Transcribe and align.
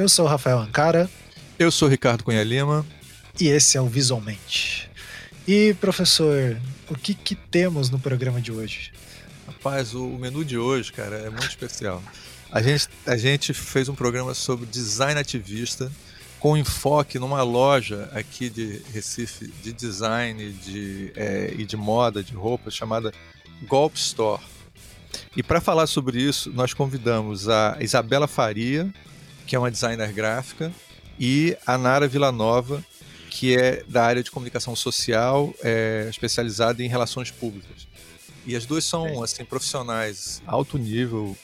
Eu 0.00 0.08
sou 0.08 0.24
o 0.24 0.28
Rafael 0.28 0.58
Ancara. 0.58 1.10
Eu 1.58 1.70
sou 1.70 1.86
o 1.86 1.90
Ricardo 1.90 2.24
Cunha 2.24 2.42
Lima. 2.42 2.86
E 3.38 3.48
esse 3.48 3.76
é 3.76 3.80
o 3.82 3.86
Visualmente. 3.86 4.90
E, 5.46 5.74
professor, 5.74 6.58
o 6.88 6.94
que, 6.94 7.12
que 7.12 7.34
temos 7.34 7.90
no 7.90 7.98
programa 7.98 8.40
de 8.40 8.50
hoje? 8.50 8.94
Rapaz, 9.46 9.92
o 9.92 10.06
menu 10.16 10.42
de 10.42 10.56
hoje, 10.56 10.90
cara, 10.90 11.16
é 11.16 11.28
muito 11.28 11.50
especial. 11.50 12.02
A 12.50 12.62
gente, 12.62 12.88
a 13.04 13.14
gente 13.18 13.52
fez 13.52 13.90
um 13.90 13.94
programa 13.94 14.32
sobre 14.32 14.64
design 14.64 15.20
ativista 15.20 15.92
com 16.38 16.56
enfoque 16.56 17.18
numa 17.18 17.42
loja 17.42 18.08
aqui 18.14 18.48
de 18.48 18.80
Recife 18.94 19.48
de 19.62 19.70
design 19.70 20.50
de, 20.50 21.12
é, 21.14 21.52
e 21.58 21.66
de 21.66 21.76
moda, 21.76 22.24
de 22.24 22.32
roupas, 22.32 22.72
chamada 22.72 23.12
Golp 23.68 23.96
Store. 23.96 24.40
E 25.36 25.42
para 25.42 25.60
falar 25.60 25.86
sobre 25.86 26.22
isso, 26.22 26.50
nós 26.54 26.72
convidamos 26.72 27.50
a 27.50 27.76
Isabela 27.82 28.26
Faria, 28.26 28.90
que 29.50 29.56
é 29.56 29.58
uma 29.58 29.68
designer 29.68 30.12
gráfica, 30.12 30.72
e 31.18 31.56
a 31.66 31.76
Nara 31.76 32.06
Villanova, 32.06 32.84
que 33.28 33.56
é 33.56 33.82
da 33.88 34.04
área 34.04 34.22
de 34.22 34.30
comunicação 34.30 34.76
social, 34.76 35.52
é, 35.60 36.06
especializada 36.08 36.84
em 36.84 36.86
relações 36.86 37.32
públicas. 37.32 37.88
E 38.46 38.54
as 38.54 38.64
duas 38.64 38.84
são 38.84 39.24
assim 39.24 39.44
profissionais 39.44 40.40
alto 40.46 40.78
nível. 40.78 41.36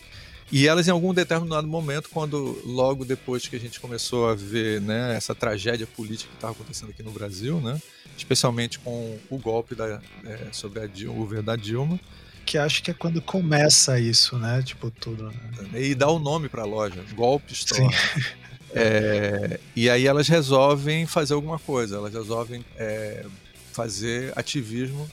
E 0.52 0.68
elas, 0.68 0.86
em 0.86 0.92
algum 0.92 1.12
determinado 1.12 1.66
momento, 1.66 2.08
quando 2.10 2.62
logo 2.64 3.04
depois 3.04 3.48
que 3.48 3.56
a 3.56 3.58
gente 3.58 3.80
começou 3.80 4.28
a 4.28 4.36
ver 4.36 4.80
né, 4.80 5.16
essa 5.16 5.34
tragédia 5.34 5.88
política 5.88 6.30
que 6.30 6.36
estava 6.36 6.52
acontecendo 6.52 6.90
aqui 6.90 7.02
no 7.02 7.10
Brasil, 7.10 7.60
né, 7.60 7.82
especialmente 8.16 8.78
com 8.78 9.18
o 9.28 9.36
golpe 9.36 9.74
da, 9.74 10.00
é, 10.24 10.46
sobre 10.52 10.78
a 10.78 10.86
Dilma, 10.86 11.12
o 11.12 11.18
governo 11.18 11.46
da 11.46 11.56
Dilma, 11.56 11.98
que 12.46 12.56
acho 12.56 12.82
que 12.82 12.92
é 12.92 12.94
quando 12.94 13.20
começa 13.20 13.98
isso, 13.98 14.38
né? 14.38 14.62
Tipo, 14.62 14.90
tudo. 14.90 15.24
Né? 15.72 15.82
E 15.82 15.94
dá 15.94 16.08
o 16.08 16.16
um 16.16 16.18
nome 16.20 16.48
para 16.48 16.62
a 16.62 16.66
loja, 16.66 17.04
Golpe 17.14 17.52
Store. 17.52 17.92
É, 18.78 19.58
e 19.74 19.88
aí 19.88 20.06
elas 20.06 20.28
resolvem 20.28 21.06
fazer 21.06 21.32
alguma 21.32 21.58
coisa, 21.58 21.96
elas 21.96 22.12
resolvem 22.12 22.62
é, 22.76 23.24
fazer 23.72 24.32
ativismo 24.36 25.08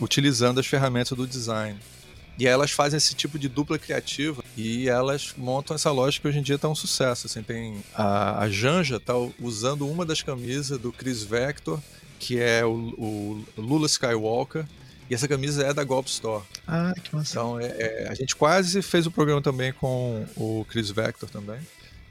utilizando 0.00 0.58
as 0.58 0.66
ferramentas 0.66 1.16
do 1.16 1.26
design. 1.26 1.78
E 2.38 2.46
aí 2.46 2.52
elas 2.52 2.70
fazem 2.70 2.96
esse 2.98 3.14
tipo 3.14 3.38
de 3.38 3.48
dupla 3.48 3.78
criativa 3.78 4.42
e 4.56 4.88
elas 4.88 5.34
montam 5.38 5.74
essa 5.74 5.90
loja 5.90 6.20
que 6.20 6.26
hoje 6.26 6.38
em 6.38 6.42
dia 6.42 6.56
está 6.56 6.68
um 6.68 6.74
sucesso. 6.74 7.26
Assim, 7.26 7.42
tem 7.42 7.82
a, 7.94 8.40
a 8.40 8.50
Janja 8.50 8.96
está 8.96 9.14
usando 9.40 9.88
uma 9.88 10.04
das 10.04 10.20
camisas 10.20 10.78
do 10.78 10.92
Chris 10.92 11.22
Vector, 11.22 11.80
que 12.18 12.40
é 12.40 12.64
o, 12.64 12.72
o 12.98 13.44
Lula 13.56 13.86
Skywalker, 13.86 14.66
e 15.08 15.14
essa 15.14 15.28
camisa 15.28 15.64
é 15.64 15.72
da 15.72 15.84
Golp 15.84 16.06
Store. 16.06 16.44
Ah, 16.66 16.92
que 17.02 17.14
massa. 17.14 17.32
Então, 17.32 17.60
é, 17.60 17.66
é, 17.66 18.08
a 18.08 18.14
gente 18.14 18.34
quase 18.34 18.82
fez 18.82 19.06
o 19.06 19.10
programa 19.10 19.40
também 19.40 19.72
com 19.72 20.26
o 20.36 20.66
Chris 20.68 20.90
Vector 20.90 21.28
também. 21.28 21.60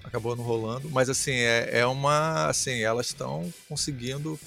Acabou 0.03 0.35
não 0.35 0.43
rolando. 0.43 0.89
Mas, 0.89 1.09
assim, 1.09 1.33
é, 1.33 1.79
é 1.79 1.85
uma... 1.85 2.47
Assim, 2.47 2.81
elas 2.81 3.07
estão 3.07 3.51
conseguindo 3.67 4.39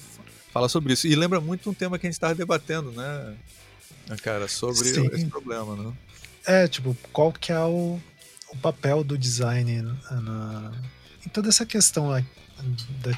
falar 0.53 0.69
sobre 0.69 0.93
isso. 0.93 1.07
E 1.07 1.15
lembra 1.15 1.41
muito 1.41 1.69
um 1.69 1.75
tema 1.75 1.99
que 1.99 2.07
a 2.07 2.09
gente 2.09 2.17
estava 2.17 2.35
debatendo, 2.35 2.93
né, 2.93 3.35
cara? 4.23 4.49
Sobre 4.49 4.89
Sim. 4.89 5.07
esse 5.13 5.27
problema, 5.27 5.77
né? 5.77 5.93
É, 6.47 6.67
tipo, 6.67 6.97
qual 7.13 7.33
que 7.33 7.53
é 7.53 7.61
o, 7.61 8.01
o 8.49 8.57
papel 8.57 9.05
do 9.05 9.19
design 9.19 9.83
na, 10.11 10.73
em 11.27 11.29
toda 11.29 11.49
essa 11.49 11.67
questão 11.67 12.11
da 12.11 13.13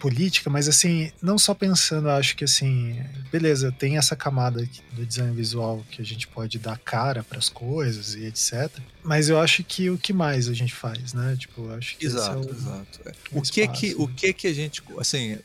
política, 0.00 0.48
mas 0.48 0.66
assim, 0.66 1.12
não 1.20 1.38
só 1.38 1.52
pensando, 1.52 2.08
acho 2.08 2.34
que 2.34 2.44
assim, 2.44 2.98
beleza, 3.30 3.70
tem 3.70 3.98
essa 3.98 4.16
camada 4.16 4.66
do 4.92 5.04
design 5.04 5.36
visual 5.36 5.84
que 5.90 6.00
a 6.00 6.04
gente 6.04 6.26
pode 6.26 6.58
dar 6.58 6.78
cara 6.78 7.22
para 7.22 7.38
as 7.38 7.50
coisas 7.50 8.14
e 8.14 8.24
etc. 8.24 8.70
Mas 9.04 9.28
eu 9.28 9.38
acho 9.38 9.62
que 9.62 9.90
o 9.90 9.98
que 9.98 10.12
mais 10.12 10.48
a 10.48 10.54
gente 10.54 10.74
faz, 10.74 11.12
né? 11.12 11.36
Tipo, 11.38 11.70
acho 11.72 11.98
que 11.98 12.06
exato, 12.06 12.48
é 12.48 12.50
o, 12.50 12.50
exato. 12.50 13.00
É. 13.04 13.12
O, 13.30 13.42
que 13.42 13.68
que 13.68 13.94
o 13.94 14.08
que 14.08 14.32
que 14.32 14.46
a 14.46 14.54
gente, 14.54 14.82
assim, 14.98 15.38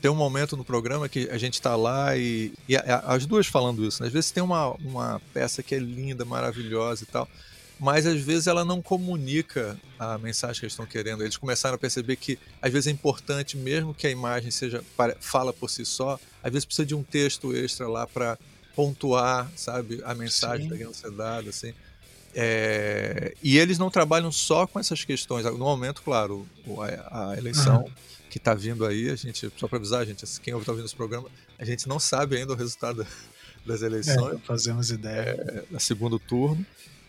tem 0.00 0.10
um 0.10 0.14
momento 0.14 0.56
no 0.56 0.64
programa 0.64 1.06
que 1.06 1.28
a 1.30 1.36
gente 1.36 1.54
está 1.54 1.76
lá 1.76 2.16
e, 2.16 2.54
e 2.66 2.74
as 2.76 3.26
duas 3.26 3.46
falando 3.46 3.84
isso. 3.86 4.02
Né? 4.02 4.06
Às 4.06 4.12
vezes 4.14 4.30
tem 4.30 4.42
uma, 4.42 4.70
uma 4.76 5.20
peça 5.34 5.62
que 5.62 5.74
é 5.74 5.78
linda, 5.78 6.24
maravilhosa 6.24 7.04
e 7.04 7.06
tal, 7.06 7.28
mas 7.84 8.06
às 8.06 8.18
vezes 8.18 8.46
ela 8.46 8.64
não 8.64 8.80
comunica 8.80 9.78
a 9.98 10.16
mensagem 10.16 10.58
que 10.58 10.64
eles 10.64 10.72
estão 10.72 10.86
querendo. 10.86 11.22
Eles 11.22 11.36
começaram 11.36 11.74
a 11.74 11.78
perceber 11.78 12.16
que 12.16 12.38
às 12.62 12.72
vezes 12.72 12.86
é 12.86 12.90
importante, 12.90 13.58
mesmo 13.58 13.92
que 13.92 14.06
a 14.06 14.10
imagem 14.10 14.50
seja 14.50 14.82
fala 15.20 15.52
por 15.52 15.68
si 15.68 15.84
só, 15.84 16.18
às 16.42 16.50
vezes 16.50 16.64
precisa 16.64 16.86
de 16.86 16.94
um 16.94 17.02
texto 17.02 17.54
extra 17.54 17.86
lá 17.86 18.06
para 18.06 18.38
pontuar, 18.74 19.52
sabe, 19.54 20.00
a 20.02 20.14
mensagem 20.14 20.62
Sim. 20.62 20.68
que 20.68 20.74
está 20.74 20.78
querendo 20.78 20.94
ser 20.94 21.10
dada, 21.10 21.50
assim. 21.50 21.74
É, 22.34 23.34
e 23.42 23.58
eles 23.58 23.78
não 23.78 23.90
trabalham 23.90 24.32
só 24.32 24.66
com 24.66 24.80
essas 24.80 25.04
questões. 25.04 25.44
No 25.44 25.58
momento, 25.58 26.00
claro, 26.00 26.48
a, 27.10 27.32
a 27.32 27.36
eleição 27.36 27.82
uhum. 27.82 27.92
que 28.30 28.38
está 28.38 28.54
vindo 28.54 28.86
aí, 28.86 29.10
a 29.10 29.14
gente 29.14 29.52
só 29.58 29.68
para 29.68 29.76
avisar, 29.76 30.00
a 30.00 30.04
gente, 30.06 30.24
quem 30.40 30.56
está 30.56 30.72
ouvindo 30.72 30.86
esse 30.86 30.96
programa, 30.96 31.28
a 31.58 31.66
gente 31.66 31.86
não 31.86 32.00
sabe 32.00 32.38
ainda 32.38 32.54
o 32.54 32.56
resultado 32.56 33.06
das 33.66 33.82
eleições. 33.82 34.36
É, 34.36 34.38
fazemos 34.38 34.90
ideia. 34.90 35.66
É, 35.70 35.78
segundo 35.78 36.18
turno. 36.18 36.64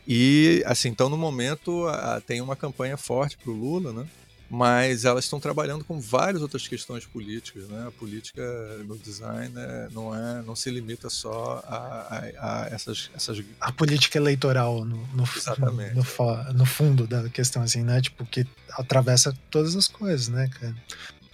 E, 0.08 0.64
assim, 0.66 0.90
então 0.90 1.10
no 1.10 1.18
momento 1.18 1.88
a, 1.88 2.22
tem 2.22 2.42
uma 2.42 2.56
campanha 2.56 2.98
forte 2.98 3.38
para 3.38 3.52
o 3.52 3.56
Lula, 3.56 3.92
né? 3.92 4.08
Mas 4.48 5.06
elas 5.06 5.24
estão 5.24 5.40
trabalhando 5.40 5.84
com 5.84 6.00
várias 6.00 6.44
outras 6.44 6.68
questões 6.68 7.04
políticas, 7.04 7.68
né? 7.68 7.88
A 7.88 7.92
política 7.92 8.44
no 8.88 8.96
design 8.96 9.52
é, 9.58 9.88
não 9.92 10.14
é, 10.16 10.44
não 10.44 10.56
se 10.56 10.70
limita 10.70 11.10
só 11.10 11.64
a, 11.66 11.76
a, 11.76 12.64
a 12.64 12.68
essas, 12.68 13.10
essas. 13.16 13.44
A 13.60 13.72
política 13.72 14.20
eleitoral 14.20 14.86
no, 14.86 14.98
no, 15.08 15.24
Exatamente. 15.36 15.96
No, 15.96 16.54
no, 16.54 16.66
fundo 16.66 17.08
da 17.08 17.28
questão, 17.28 17.64
assim, 17.64 17.82
né? 17.82 18.00
Tipo, 18.00 18.24
que 18.24 18.46
atravessa 18.74 19.36
todas 19.50 19.76
as 19.76 19.88
coisas, 19.88 20.28
né, 20.28 20.48
cara? 20.48 20.76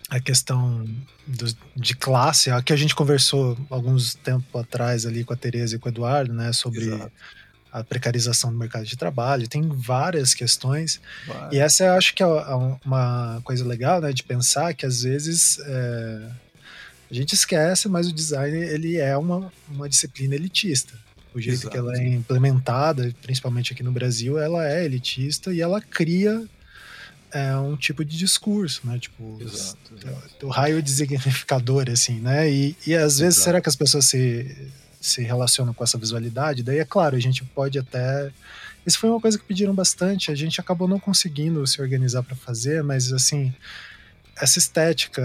a 0.09 0.19
questão 0.19 0.85
do, 1.25 1.45
de 1.73 1.95
classe, 1.95 2.51
a 2.51 2.61
que 2.61 2.73
a 2.73 2.75
gente 2.75 2.93
conversou 2.93 3.57
alguns 3.69 4.13
tempo 4.13 4.57
atrás 4.57 5.05
ali 5.05 5.23
com 5.23 5.31
a 5.31 5.37
Tereza 5.37 5.77
e 5.77 5.79
com 5.79 5.87
o 5.87 5.91
Eduardo, 5.91 6.33
né, 6.33 6.51
sobre 6.51 6.83
Exato 6.83 7.11
a 7.71 7.83
precarização 7.83 8.51
do 8.51 8.57
mercado 8.57 8.85
de 8.85 8.97
trabalho, 8.97 9.47
tem 9.47 9.67
várias 9.69 10.33
questões. 10.33 10.99
E 11.51 11.57
essa 11.57 11.85
eu 11.85 11.93
acho 11.93 12.13
que 12.13 12.21
é 12.21 12.25
uma 12.85 13.39
coisa 13.43 13.65
legal, 13.65 14.01
né, 14.01 14.11
de 14.11 14.23
pensar 14.23 14.73
que 14.73 14.85
às 14.85 15.03
vezes 15.03 15.59
é, 15.59 16.29
a 17.09 17.13
gente 17.13 17.33
esquece, 17.33 17.87
mas 17.87 18.07
o 18.07 18.13
design 18.13 18.57
ele 18.57 18.97
é 18.97 19.15
uma, 19.15 19.51
uma 19.69 19.87
disciplina 19.87 20.35
elitista. 20.35 20.93
O 21.33 21.39
jeito 21.39 21.61
Exato. 21.61 21.69
que 21.69 21.77
ela 21.77 21.93
é 21.95 22.07
implementada, 22.09 23.13
principalmente 23.21 23.71
aqui 23.71 23.83
no 23.83 23.91
Brasil, 23.91 24.37
ela 24.37 24.67
é 24.67 24.83
elitista 24.83 25.53
e 25.53 25.61
ela 25.61 25.79
cria 25.79 26.45
é, 27.31 27.55
um 27.55 27.77
tipo 27.77 28.03
de 28.03 28.17
discurso, 28.17 28.81
né? 28.83 28.99
Tipo, 28.99 29.37
exato, 29.41 29.93
exato. 29.95 30.45
o 30.45 30.49
raio 30.49 30.83
designificador, 30.83 31.89
assim, 31.89 32.19
né? 32.19 32.51
E, 32.51 32.75
e 32.85 32.93
às 32.93 33.19
vezes, 33.19 33.35
exato. 33.35 33.43
será 33.45 33.61
que 33.61 33.69
as 33.69 33.77
pessoas 33.77 34.05
se 34.05 34.71
se 35.01 35.23
relacionam 35.23 35.73
com 35.73 35.83
essa 35.83 35.97
visualidade. 35.97 36.61
Daí, 36.61 36.77
é 36.77 36.85
claro, 36.85 37.15
a 37.15 37.19
gente 37.19 37.43
pode 37.43 37.79
até. 37.79 38.31
Isso 38.85 38.99
foi 38.99 39.09
uma 39.09 39.19
coisa 39.19 39.37
que 39.37 39.43
pediram 39.43 39.73
bastante, 39.73 40.31
a 40.31 40.35
gente 40.35 40.61
acabou 40.61 40.87
não 40.87 40.99
conseguindo 40.99 41.65
se 41.65 41.81
organizar 41.81 42.23
para 42.23 42.35
fazer, 42.35 42.83
mas 42.83 43.11
assim, 43.11 43.53
essa 44.39 44.59
estética. 44.59 45.21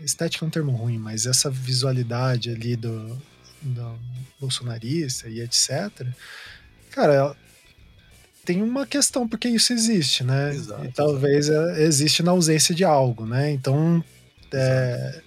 Estética 0.00 0.44
é 0.44 0.48
um 0.48 0.50
termo 0.50 0.72
ruim, 0.72 0.98
mas 0.98 1.24
essa 1.24 1.48
visualidade 1.48 2.50
ali 2.50 2.76
do, 2.76 3.16
do 3.62 3.98
bolsonarista 4.38 5.26
e 5.26 5.40
etc. 5.40 6.06
Cara, 6.90 7.34
tem 8.44 8.62
uma 8.62 8.86
questão 8.86 9.26
porque 9.26 9.48
isso 9.48 9.72
existe, 9.72 10.22
né? 10.22 10.54
Exato, 10.54 10.84
e 10.84 10.92
talvez 10.92 11.48
exato. 11.48 11.70
É, 11.70 11.82
existe 11.82 12.22
na 12.22 12.32
ausência 12.32 12.74
de 12.74 12.84
algo, 12.84 13.24
né? 13.24 13.50
Então, 13.50 14.04
é, 14.52 15.22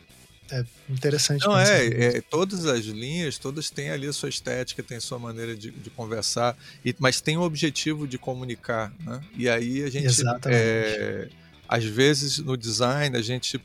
é 0.52 0.66
interessante. 0.90 1.46
Não, 1.46 1.58
é, 1.58 1.88
é, 1.88 2.22
todas 2.22 2.66
as 2.66 2.86
linhas, 2.86 3.38
todas 3.38 3.70
têm 3.70 3.90
ali 3.90 4.08
a 4.08 4.14
sua 4.14 4.30
estética, 4.30 4.82
tem 4.82 4.98
a 4.98 5.02
sua 5.02 5.20
maneira 5.20 5.56
de, 5.56 5.72
de 5.72 5.90
conversar, 5.90 6.58
e, 6.84 6.96
mas 7.00 7.22
tem 7.22 7.38
o 7.38 7.42
objetivo 7.42 8.08
de 8.08 8.18
comunicar, 8.18 8.94
né? 9.00 9.22
E 9.36 9.48
aí 9.48 9.84
a 9.84 9.90
gente, 9.90 10.08
é, 10.46 11.30
às 11.68 11.84
vezes 11.84 12.40
no 12.40 12.58
design, 12.58 13.16
a 13.16 13.22
gente 13.22 13.60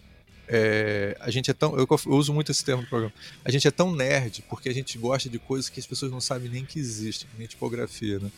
é, 0.46 1.16
a 1.20 1.30
gente 1.30 1.50
é 1.50 1.54
tão. 1.54 1.76
Eu, 1.76 1.86
eu, 1.88 2.12
uso 2.12 2.32
muito 2.32 2.52
esse 2.52 2.64
termo 2.64 2.82
no 2.82 2.88
programa. 2.88 3.12
A 3.44 3.50
gente 3.50 3.66
é 3.66 3.70
tão 3.70 3.94
nerd 3.94 4.44
porque 4.48 4.68
a 4.68 4.74
gente 4.74 4.98
gosta 4.98 5.28
de 5.28 5.38
coisas 5.38 5.70
que 5.70 5.80
as 5.80 5.86
pessoas 5.86 6.12
não 6.12 6.20
sabem 6.20 6.50
nem 6.50 6.64
que 6.64 6.78
existem, 6.78 7.28
nem 7.38 7.46
tipografia, 7.46 8.18
né? 8.18 8.30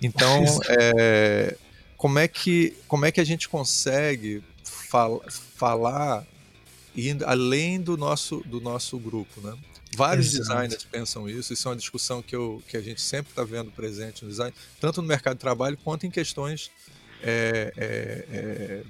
Então, 0.00 0.44
é, 0.68 1.56
como, 1.96 2.18
é 2.18 2.28
que, 2.28 2.76
como 2.86 3.06
é 3.06 3.12
que 3.12 3.20
a 3.20 3.24
gente 3.24 3.48
consegue 3.48 4.42
fal 4.62 5.22
falar 5.28 6.26
indo 6.96 7.24
além 7.24 7.80
do 7.80 7.96
nosso, 7.96 8.40
do 8.46 8.60
nosso 8.60 8.98
grupo, 8.98 9.40
né? 9.40 9.56
Vários 9.96 10.34
Exato. 10.34 10.48
designers 10.48 10.84
pensam 10.84 11.28
isso, 11.28 11.52
isso 11.52 11.68
é 11.68 11.70
uma 11.70 11.76
discussão 11.76 12.20
que, 12.20 12.34
eu, 12.34 12.62
que 12.68 12.76
a 12.76 12.80
gente 12.80 13.00
sempre 13.00 13.30
está 13.30 13.44
vendo 13.44 13.70
presente 13.70 14.24
no 14.24 14.30
design, 14.30 14.54
tanto 14.80 15.00
no 15.00 15.06
mercado 15.06 15.34
de 15.34 15.40
trabalho 15.40 15.78
quanto 15.84 16.04
em 16.04 16.10
questões 16.10 16.70
é, 17.22 17.72
é, 17.76 18.24
é, 18.30 18.82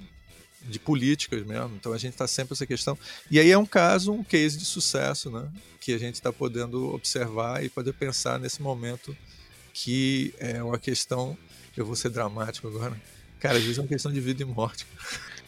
de 0.63 0.79
políticas 0.79 1.45
mesmo. 1.45 1.75
Então 1.75 1.93
a 1.93 1.97
gente 1.97 2.13
está 2.13 2.27
sempre 2.27 2.53
essa 2.53 2.65
questão. 2.65 2.97
E 3.29 3.39
aí 3.39 3.51
é 3.51 3.57
um 3.57 3.65
caso, 3.65 4.11
um 4.11 4.23
case 4.23 4.57
de 4.57 4.65
sucesso, 4.65 5.29
né? 5.29 5.47
Que 5.79 5.93
a 5.93 5.97
gente 5.97 6.15
está 6.15 6.33
podendo 6.33 6.93
observar 6.93 7.63
e 7.63 7.69
poder 7.69 7.93
pensar 7.93 8.39
nesse 8.39 8.61
momento 8.61 9.15
que 9.73 10.33
é 10.39 10.61
uma 10.63 10.79
questão. 10.79 11.37
Eu 11.77 11.85
vou 11.85 11.95
ser 11.95 12.09
dramático 12.09 12.67
agora. 12.67 12.99
Cara, 13.39 13.57
às 13.57 13.63
vezes 13.63 13.77
é 13.77 13.81
uma 13.81 13.87
questão 13.87 14.11
de 14.11 14.19
vida 14.19 14.41
e 14.41 14.45
morte. 14.45 14.87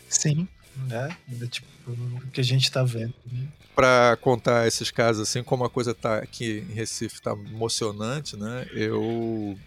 Sim, 0.09 0.47
né? 0.85 1.15
Tipo 1.49 1.67
o 1.91 2.31
que 2.31 2.41
a 2.41 2.43
gente 2.43 2.71
tá 2.71 2.83
vendo. 2.83 3.13
Né? 3.31 3.47
Para 3.75 4.17
contar 4.21 4.67
esses 4.67 4.91
casos, 4.91 5.27
assim, 5.27 5.43
como 5.43 5.63
a 5.63 5.69
coisa 5.69 5.93
tá 5.93 6.17
aqui 6.17 6.65
em 6.69 6.73
Recife 6.73 7.21
tá 7.21 7.31
emocionante, 7.31 8.35
né? 8.35 8.67
Eu. 8.71 9.57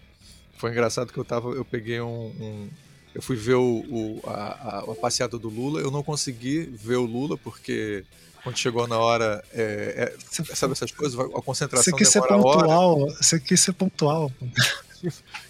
Foi 0.57 0.71
engraçado 0.71 1.11
que 1.11 1.17
eu 1.17 1.25
tava. 1.25 1.49
Eu 1.49 1.65
peguei 1.65 2.01
um. 2.01 2.27
um 2.39 2.69
eu 3.13 3.21
fui 3.21 3.35
ver 3.35 3.55
o, 3.55 3.85
o 3.89 4.21
a, 4.25 4.31
a, 4.31 4.79
a 4.91 4.95
passeada 4.95 5.37
do 5.37 5.49
Lula, 5.49 5.81
eu 5.81 5.91
não 5.91 6.01
consegui 6.01 6.61
ver 6.61 6.95
o 6.95 7.05
Lula 7.05 7.37
porque 7.37 8.05
quando 8.43 8.57
chegou 8.57 8.87
na 8.87 8.97
hora, 8.97 9.43
é, 9.53 10.15
é, 10.17 10.55
sabe 10.55 10.71
essas 10.73 10.91
coisas? 10.91 11.19
A 11.19 11.41
concentração 11.41 11.91
você 11.91 11.97
quis 11.97 12.09
ser 12.09 12.21
pontual, 12.21 13.01
hora. 13.01 13.13
Você 13.15 13.39
quis 13.39 13.59
ser 13.59 13.73
pontual. 13.73 14.31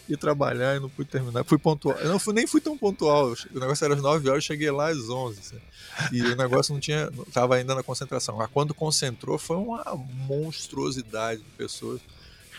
E 0.08 0.18
trabalhar 0.18 0.76
e 0.76 0.80
não 0.80 0.90
pude 0.90 1.10
terminar. 1.10 1.44
Fui 1.44 1.58
pontual. 1.58 1.98
Eu 1.98 2.10
não 2.10 2.20
fui, 2.20 2.34
nem 2.34 2.48
fui 2.48 2.62
tão 2.62 2.78
pontual. 2.78 3.34
O 3.54 3.60
negócio 3.60 3.86
era 3.86 3.94
às 3.94 4.02
9 4.02 4.30
horas, 4.30 4.44
cheguei 4.44 4.72
lá 4.72 4.90
às 4.90 5.10
11. 5.10 5.40
Assim. 5.40 5.62
E 6.12 6.22
o 6.22 6.36
negócio 6.36 6.74
não 6.74 6.80
tinha. 6.80 7.10
Tava 7.34 7.56
ainda 7.56 7.76
na 7.76 7.84
concentração. 7.84 8.38
Mas 8.38 8.50
quando 8.52 8.74
concentrou, 8.74 9.38
foi 9.38 9.58
uma 9.58 9.84
monstruosidade 10.28 11.42
de 11.42 11.50
pessoas 11.58 12.02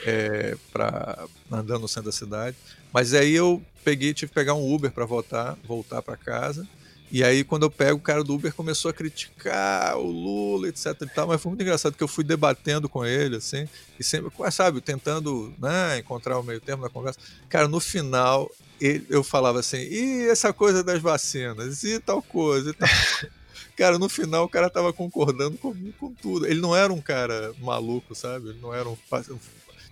é, 0.05 0.57
pra, 0.73 1.27
andando 1.51 1.83
no 1.83 1.89
centro 1.89 2.11
da 2.11 2.17
cidade. 2.17 2.57
Mas 2.93 3.15
aí 3.15 3.33
eu 3.33 3.63
peguei, 3.85 4.13
tive 4.13 4.31
que 4.31 4.35
pegar 4.35 4.55
um 4.55 4.73
Uber 4.73 4.91
para 4.91 5.05
voltar, 5.05 5.57
voltar 5.65 6.03
para 6.03 6.17
casa. 6.17 6.67
E 7.13 7.23
aí, 7.23 7.45
quando 7.45 7.65
eu 7.65 7.71
pego, 7.71 7.99
o 7.99 8.03
cara 8.03 8.25
do 8.25 8.33
Uber 8.33 8.55
começou 8.55 8.91
a 8.91 8.95
criticar 8.95 9.99
o 9.99 10.11
Lula, 10.11 10.67
etc 10.67 10.97
e 11.03 11.07
tal, 11.07 11.29
mas 11.29 11.43
foi 11.43 11.51
muito 11.51 11.61
engraçado 11.61 11.95
que 11.95 12.03
eu 12.03 12.09
fui 12.09 12.25
debatendo 12.25 12.89
com 12.89 13.05
ele, 13.05 13.37
assim, 13.37 13.69
e 14.01 14.03
sempre, 14.03 14.33
sabe, 14.51 14.81
tentando 14.81 15.53
né, 15.59 15.99
encontrar 15.99 16.39
o 16.39 16.43
meio 16.43 16.59
termo 16.59 16.83
na 16.83 16.89
conversa. 16.89 17.21
Cara, 17.51 17.69
no 17.69 17.81
final, 17.81 18.51
ele, 18.81 19.05
eu 19.11 19.23
falava 19.23 19.61
assim, 19.61 19.77
e 19.77 20.27
essa 20.31 20.55
coisa 20.55 20.83
das 20.83 21.03
vacinas, 21.03 21.85
e 21.85 22.01
tal 22.01 22.23
coisa, 22.23 22.71
e 22.71 22.73
tal. 22.73 22.89
cara, 23.77 23.99
no 23.99 24.09
final 24.09 24.45
o 24.47 24.49
cara 24.49 24.71
tava 24.71 24.91
concordando 24.91 25.59
comigo 25.59 25.95
com 26.01 26.15
tudo. 26.15 26.47
Ele 26.47 26.63
não 26.63 26.75
era 26.75 26.91
um 26.91 27.01
cara 27.03 27.53
maluco, 27.61 28.15
sabe? 28.15 28.49
Ele 28.49 28.59
não 28.63 28.73
era 28.73 28.89
um 28.89 28.97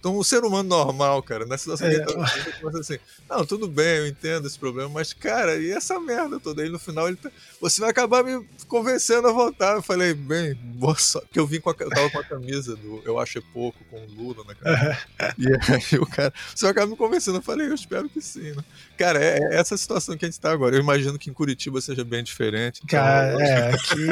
então, 0.01 0.17
o 0.17 0.25
ser 0.25 0.43
humano 0.43 0.67
normal, 0.67 1.23
cara, 1.23 1.45
na 1.45 1.59
situação 1.59 1.87
é. 1.87 1.91
que 1.91 1.97
ele 1.97 2.53
começa 2.59 2.81
assim: 2.81 2.99
não, 3.29 3.45
tudo 3.45 3.69
bem, 3.69 3.99
eu 3.99 4.07
entendo 4.07 4.47
esse 4.47 4.59
problema, 4.59 4.89
mas, 4.89 5.13
cara, 5.13 5.59
e 5.59 5.71
essa 5.71 6.01
merda 6.01 6.41
toda? 6.41 6.63
Aí 6.63 6.71
no 6.71 6.79
final 6.79 7.07
ele 7.07 7.19
tá, 7.19 7.31
você 7.61 7.83
vai 7.83 7.91
acabar 7.91 8.25
me 8.25 8.43
convencendo 8.67 9.29
a 9.29 9.33
voltar. 9.33 9.77
Eu 9.77 9.83
falei, 9.83 10.15
bem, 10.15 10.55
boa 10.55 10.97
sorte. 10.97 11.27
Porque 11.27 11.39
eu 11.39 11.47
vim 11.47 11.61
com 11.61 11.69
a, 11.69 11.75
eu 11.79 11.91
tava 11.91 12.09
com 12.09 12.19
a 12.19 12.25
camisa 12.25 12.75
do 12.77 13.03
Eu 13.05 13.19
Acho 13.19 13.39
é 13.39 13.43
Pouco, 13.53 13.79
com 13.91 13.99
o 13.99 14.07
Lula 14.07 14.43
na 14.45 14.55
camisa. 14.55 14.99
e 15.37 15.49
aí 15.49 15.99
o 15.99 16.07
cara, 16.07 16.33
você 16.55 16.65
vai 16.65 16.71
acabar 16.71 16.87
me 16.87 16.97
convencendo. 16.97 17.37
Eu 17.37 17.43
falei, 17.43 17.69
eu 17.69 17.75
espero 17.75 18.09
que 18.09 18.23
sim. 18.23 18.53
Né? 18.53 18.65
Cara, 18.97 19.23
é, 19.23 19.39
é, 19.39 19.57
essa 19.57 19.77
situação 19.77 20.17
que 20.17 20.25
a 20.25 20.29
gente 20.29 20.41
tá 20.41 20.51
agora. 20.51 20.75
Eu 20.75 20.81
imagino 20.81 21.19
que 21.19 21.29
em 21.29 21.35
Curitiba 21.35 21.79
seja 21.83 22.05
bem 22.05 22.25
diferente. 22.25 22.81
Então, 22.83 22.99
cara, 22.99 23.43
é, 23.43 23.75
aqui. 23.75 24.07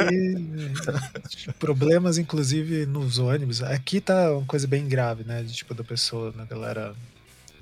problemas, 1.57 2.19
inclusive, 2.19 2.85
nos 2.85 3.17
ônibus. 3.17 3.63
Aqui 3.63 3.99
tá 3.99 4.33
uma 4.33 4.45
coisa 4.45 4.67
bem 4.67 4.87
grave, 4.87 5.23
né? 5.23 5.41
De, 5.41 5.53
tipo, 5.53 5.78
da 5.79 5.83
pessoa, 5.83 6.31
da 6.31 6.45
galera 6.45 6.95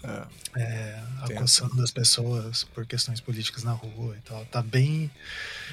é, 0.03 0.59
é, 0.59 1.03
acossando 1.21 1.81
as 1.83 1.91
pessoas 1.91 2.63
por 2.63 2.85
questões 2.85 3.19
políticas 3.19 3.63
na 3.63 3.71
rua 3.71 4.15
e 4.17 4.21
tal. 4.21 4.45
Tá 4.45 4.61
bem. 4.61 5.09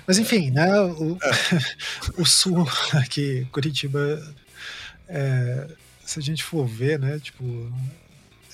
Mas 0.07 0.19
enfim, 0.19 0.51
né? 0.51 0.81
O, 0.81 1.19
é. 1.23 1.31
o 2.21 2.25
sul 2.25 2.67
aqui, 2.93 3.47
Curitiba, 3.51 4.23
é, 5.09 5.69
se 6.05 6.19
a 6.19 6.23
gente 6.23 6.45
for 6.45 6.67
ver, 6.67 6.99
né? 6.99 7.19
Tipo, 7.19 7.73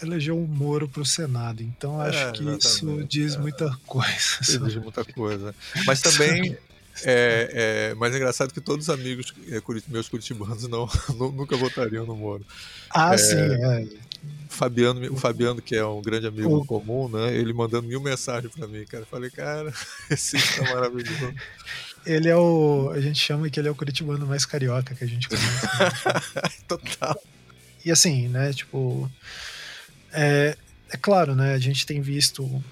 elegeu 0.03 0.39
o 0.39 0.47
Moro 0.47 0.89
para 0.89 1.03
o 1.03 1.07
Senado. 1.07 1.63
Então 1.63 2.01
acho 2.01 2.19
é, 2.19 2.33
que 2.33 2.45
isso 2.45 3.05
diz 3.05 3.37
muita 3.37 3.77
coisa. 3.87 4.39
Diz 4.41 4.77
muita 4.77 5.05
coisa. 5.05 5.55
Mas 5.85 6.01
também 6.01 6.57
é, 7.05 7.51
é, 7.91 7.95
mas 7.95 8.13
é 8.13 8.17
engraçado 8.17 8.53
que 8.53 8.61
todos 8.61 8.89
os 8.89 8.95
amigos 8.95 9.33
é, 9.49 9.61
meus 9.89 10.09
curitibanos 10.09 10.67
não, 10.69 10.89
nunca 11.17 11.57
votariam 11.57 12.07
no 12.07 12.17
Moro. 12.17 12.45
Ah, 12.91 13.15
é, 13.15 13.19
sim, 13.19 13.37
é. 13.37 13.87
Fabiano, 14.49 15.13
o 15.13 15.17
Fabiano, 15.17 15.63
que 15.63 15.77
é 15.77 15.85
um 15.85 16.03
grande 16.03 16.27
amigo 16.27 16.57
o... 16.57 16.67
comum, 16.67 17.09
né? 17.09 17.35
Ele 17.35 17.53
mandando 17.53 17.87
mil 17.87 18.01
mensagens 18.01 18.53
para 18.53 18.67
mim, 18.67 18.85
cara. 18.85 19.05
Eu 19.05 19.07
falei, 19.07 19.31
cara, 19.31 19.73
esse 20.11 20.37
tá 20.57 20.75
maravilhoso. 20.75 21.35
Ele 22.05 22.29
é 22.29 22.37
o. 22.37 22.91
A 22.93 23.01
gente 23.01 23.19
chama 23.19 23.49
que 23.49 23.61
ele 23.61 23.69
é 23.69 23.71
o 23.71 23.75
curitibano 23.75 24.27
mais 24.27 24.45
carioca 24.45 24.95
que 24.95 25.05
a 25.05 25.07
gente 25.07 25.29
conhece. 25.29 25.47
Né? 25.47 26.43
Total. 26.67 27.23
E 27.85 27.91
assim, 27.91 28.29
né, 28.29 28.53
tipo. 28.53 29.11
É, 30.13 30.57
é 30.91 30.97
claro, 30.97 31.35
né? 31.35 31.55
A 31.55 31.59
gente 31.59 31.87
tem 31.87 32.01
visto 32.01 32.63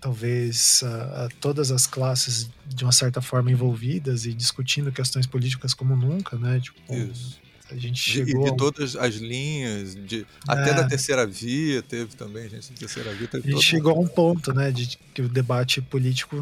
talvez 0.00 0.82
a, 0.82 1.24
a 1.24 1.28
todas 1.40 1.70
as 1.70 1.86
classes 1.86 2.48
de 2.66 2.84
uma 2.84 2.92
certa 2.92 3.20
forma 3.20 3.50
envolvidas 3.50 4.26
e 4.26 4.32
discutindo 4.32 4.92
questões 4.92 5.26
políticas 5.26 5.74
como 5.74 5.96
nunca, 5.96 6.36
né? 6.36 6.60
Tipo, 6.60 6.94
Isso. 6.94 7.40
A 7.70 7.74
gente 7.74 7.98
chegou. 7.98 8.44
De, 8.44 8.50
de 8.50 8.56
todas 8.56 8.94
as 8.94 9.16
linhas, 9.16 9.94
de, 9.94 10.20
é. 10.20 10.24
até 10.46 10.72
da 10.72 10.84
terceira 10.84 11.26
via 11.26 11.82
teve 11.82 12.14
também, 12.14 12.48
gente. 12.48 12.70
Da 12.70 12.78
terceira 12.78 13.12
via 13.12 13.26
teve 13.26 13.48
a 13.48 13.52
gente 13.52 13.64
chegou 13.64 13.92
a 13.92 13.98
um 13.98 14.06
ponto, 14.06 14.54
né, 14.54 14.70
de 14.70 14.96
que 15.12 15.22
o 15.22 15.28
debate 15.28 15.82
político 15.82 16.36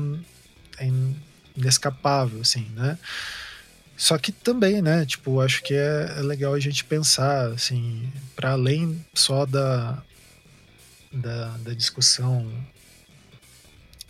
é 0.78 0.90
inescapável, 1.56 2.40
assim, 2.42 2.66
né? 2.76 2.98
Só 3.96 4.18
que 4.18 4.32
também, 4.32 4.82
né, 4.82 5.06
tipo, 5.06 5.40
acho 5.40 5.62
que 5.62 5.72
é, 5.72 6.16
é 6.18 6.20
legal 6.20 6.52
a 6.52 6.60
gente 6.60 6.84
pensar, 6.84 7.52
assim, 7.52 8.12
para 8.36 8.50
além 8.50 9.02
só 9.14 9.46
da, 9.46 10.02
da, 11.12 11.56
da 11.58 11.72
discussão 11.72 12.50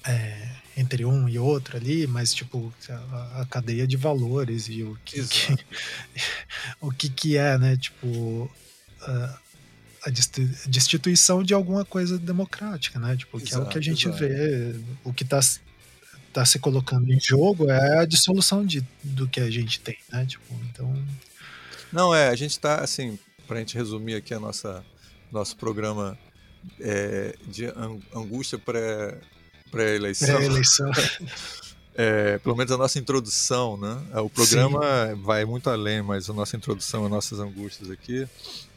é, 0.06 0.49
entre 0.77 1.05
um 1.05 1.29
e 1.29 1.39
outro 1.39 1.77
ali, 1.77 2.06
mas 2.06 2.33
tipo 2.35 2.73
a, 2.89 3.43
a 3.43 3.47
cadeia 3.47 3.87
de 3.87 3.97
valores 3.97 4.69
e 4.69 4.83
o 4.83 4.99
que, 5.05 5.23
que 5.27 5.56
o 6.81 6.91
que, 6.91 7.09
que 7.09 7.37
é, 7.37 7.56
né? 7.59 7.77
Tipo 7.77 8.51
a, 9.01 9.39
a 10.06 10.11
destituição 10.67 11.43
de 11.43 11.55
alguma 11.55 11.85
coisa 11.85 12.19
democrática, 12.19 12.99
né? 12.99 13.17
Tipo, 13.17 13.39
que 13.39 13.49
exato, 13.49 13.65
é 13.65 13.67
o 13.67 13.71
que 13.71 13.79
a 13.79 13.83
gente 13.83 14.06
exato. 14.06 14.23
vê, 14.23 14.81
o 15.03 15.12
que 15.12 15.23
está 15.23 15.41
tá 16.33 16.45
se 16.45 16.59
colocando 16.59 17.11
em 17.12 17.21
jogo 17.21 17.71
é 17.71 18.01
a 18.01 18.05
dissolução 18.05 18.67
de, 18.67 18.85
do 19.03 19.27
que 19.29 19.41
a 19.41 19.51
gente 19.51 19.81
tem, 19.81 19.97
né? 20.12 20.27
Tipo, 20.27 20.55
então. 20.71 20.95
Não, 21.93 22.15
é, 22.15 22.29
a 22.29 22.34
gente 22.34 22.51
está, 22.51 22.81
assim, 22.81 23.19
para 23.46 23.56
a 23.56 23.61
gente 23.61 23.75
resumir 23.77 24.15
aqui 24.15 24.34
a 24.34 24.41
nossa 24.41 24.84
nosso 25.32 25.56
programa 25.56 26.17
é, 26.81 27.37
de 27.46 27.67
angústia 28.15 28.58
pré, 28.58 29.19
pré-eleição. 29.75 30.37
Pré-eleição. 30.37 30.91
É, 31.97 32.39
pelo 32.39 32.57
menos 32.57 32.73
a 32.73 32.77
nossa 32.77 32.99
introdução, 32.99 33.77
né? 33.77 34.03
É, 34.13 34.19
o 34.19 34.29
programa 34.29 35.11
Sim. 35.11 35.23
vai 35.23 35.45
muito 35.45 35.71
além, 35.71 36.03
mas 36.03 36.29
a 36.29 36.33
nossa 36.33 36.57
introdução, 36.57 37.05
as 37.05 37.11
nossas 37.11 37.39
angústias 37.39 37.89
aqui, 37.89 38.27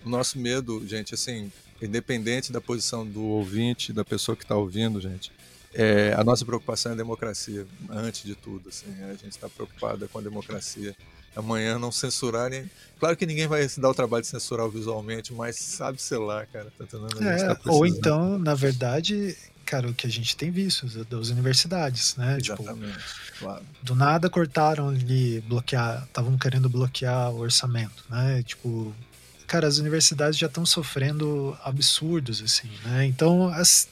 o 0.06 0.10
nosso 0.10 0.38
medo, 0.38 0.86
gente, 0.88 1.16
assim, 1.16 1.52
independente 1.82 2.52
da 2.52 2.62
posição 2.62 3.04
do 3.04 3.24
ouvinte, 3.24 3.92
da 3.92 4.06
pessoa 4.06 4.36
que 4.36 4.44
está 4.44 4.56
ouvindo, 4.56 5.02
gente, 5.02 5.32
é, 5.74 6.14
a 6.16 6.24
nossa 6.24 6.46
preocupação 6.46 6.92
é 6.92 6.94
a 6.94 6.98
democracia, 6.98 7.66
antes 7.90 8.24
de 8.24 8.36
tudo, 8.36 8.70
assim, 8.70 8.86
a 9.04 9.14
gente 9.14 9.30
está 9.30 9.50
preocupada 9.50 10.08
com 10.08 10.20
a 10.20 10.22
democracia. 10.22 10.96
Amanhã 11.36 11.78
não 11.78 11.92
censurarem. 11.92 12.68
Claro 13.00 13.16
que 13.16 13.24
ninguém 13.24 13.46
vai 13.46 13.68
se 13.70 13.80
dar 13.80 13.90
o 13.90 13.94
trabalho 13.94 14.24
de 14.24 14.28
censurar 14.28 14.68
visualmente, 14.70 15.32
mas 15.32 15.56
sabe, 15.56 16.02
sei 16.02 16.18
lá, 16.18 16.48
cara. 16.48 16.72
Tá 16.76 16.86
é, 17.22 17.54
tá 17.54 17.60
ou 17.68 17.86
então, 17.86 18.40
na 18.40 18.56
verdade, 18.56 19.38
cara, 19.68 19.90
o 19.90 19.94
que 19.94 20.08
a 20.08 20.10
gente 20.10 20.36
tem 20.38 20.50
visto 20.50 20.88
das 21.04 21.28
universidades, 21.28 22.16
né? 22.16 22.40
Tipo, 22.40 22.62
Exatamente, 22.62 22.98
tipo, 22.98 23.40
claro. 23.40 23.66
Do 23.84 23.94
nada 23.94 24.30
cortaram 24.30 24.88
ali, 24.88 25.42
bloquear, 25.42 26.06
estavam 26.06 26.38
querendo 26.38 26.70
bloquear 26.70 27.32
o 27.32 27.40
orçamento, 27.40 28.06
né? 28.10 28.42
Tipo, 28.44 28.96
cara, 29.46 29.68
as 29.68 29.78
universidades 29.78 30.40
já 30.40 30.48
estão 30.48 30.66
sofrendo 30.66 31.58
absurdos, 31.64 32.42
assim, 32.42 32.70
né? 32.86 33.06
Então, 33.06 33.50
as, 33.50 33.90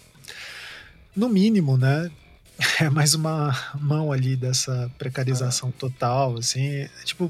no 1.13 1.27
mínimo, 1.27 1.77
né? 1.77 2.09
É 2.79 2.89
mais 2.89 3.13
uma 3.13 3.53
mão 3.81 4.13
ali 4.13 4.37
dessa 4.37 4.89
precarização 4.97 5.73
ah. 5.75 5.77
total, 5.77 6.37
assim. 6.37 6.67
É, 6.67 6.89
tipo, 7.03 7.29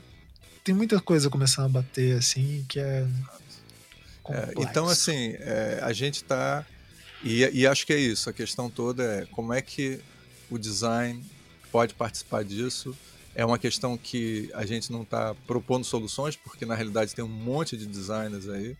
tem 0.63 0.75
muita 0.75 1.01
coisa 1.01 1.31
começando 1.31 1.65
a 1.65 1.69
bater, 1.69 2.15
assim, 2.15 2.63
que 2.69 2.79
é. 2.79 3.07
é 4.29 4.53
então, 4.59 4.87
assim, 4.87 5.33
é, 5.39 5.79
a 5.81 5.91
gente 5.91 6.17
está 6.17 6.63
e, 7.25 7.61
e, 7.61 7.67
acho 7.67 7.85
que 7.85 7.93
é 7.93 7.99
isso. 7.99 8.29
A 8.29 8.33
questão 8.33 8.69
toda 8.69 9.03
é 9.03 9.25
como 9.31 9.51
é 9.51 9.61
que 9.61 9.99
o 10.49 10.57
design 10.57 11.23
pode 11.71 11.93
participar 11.93 12.43
disso. 12.43 12.95
É 13.33 13.45
uma 13.45 13.59
questão 13.59 13.97
que 13.97 14.49
a 14.53 14.65
gente 14.65 14.91
não 14.91 15.01
está 15.01 15.35
propondo 15.45 15.83
soluções, 15.83 16.35
porque 16.35 16.65
na 16.65 16.75
realidade 16.75 17.13
tem 17.13 17.25
um 17.25 17.27
monte 17.27 17.75
de 17.75 17.85
designers 17.85 18.47
aí 18.47 18.77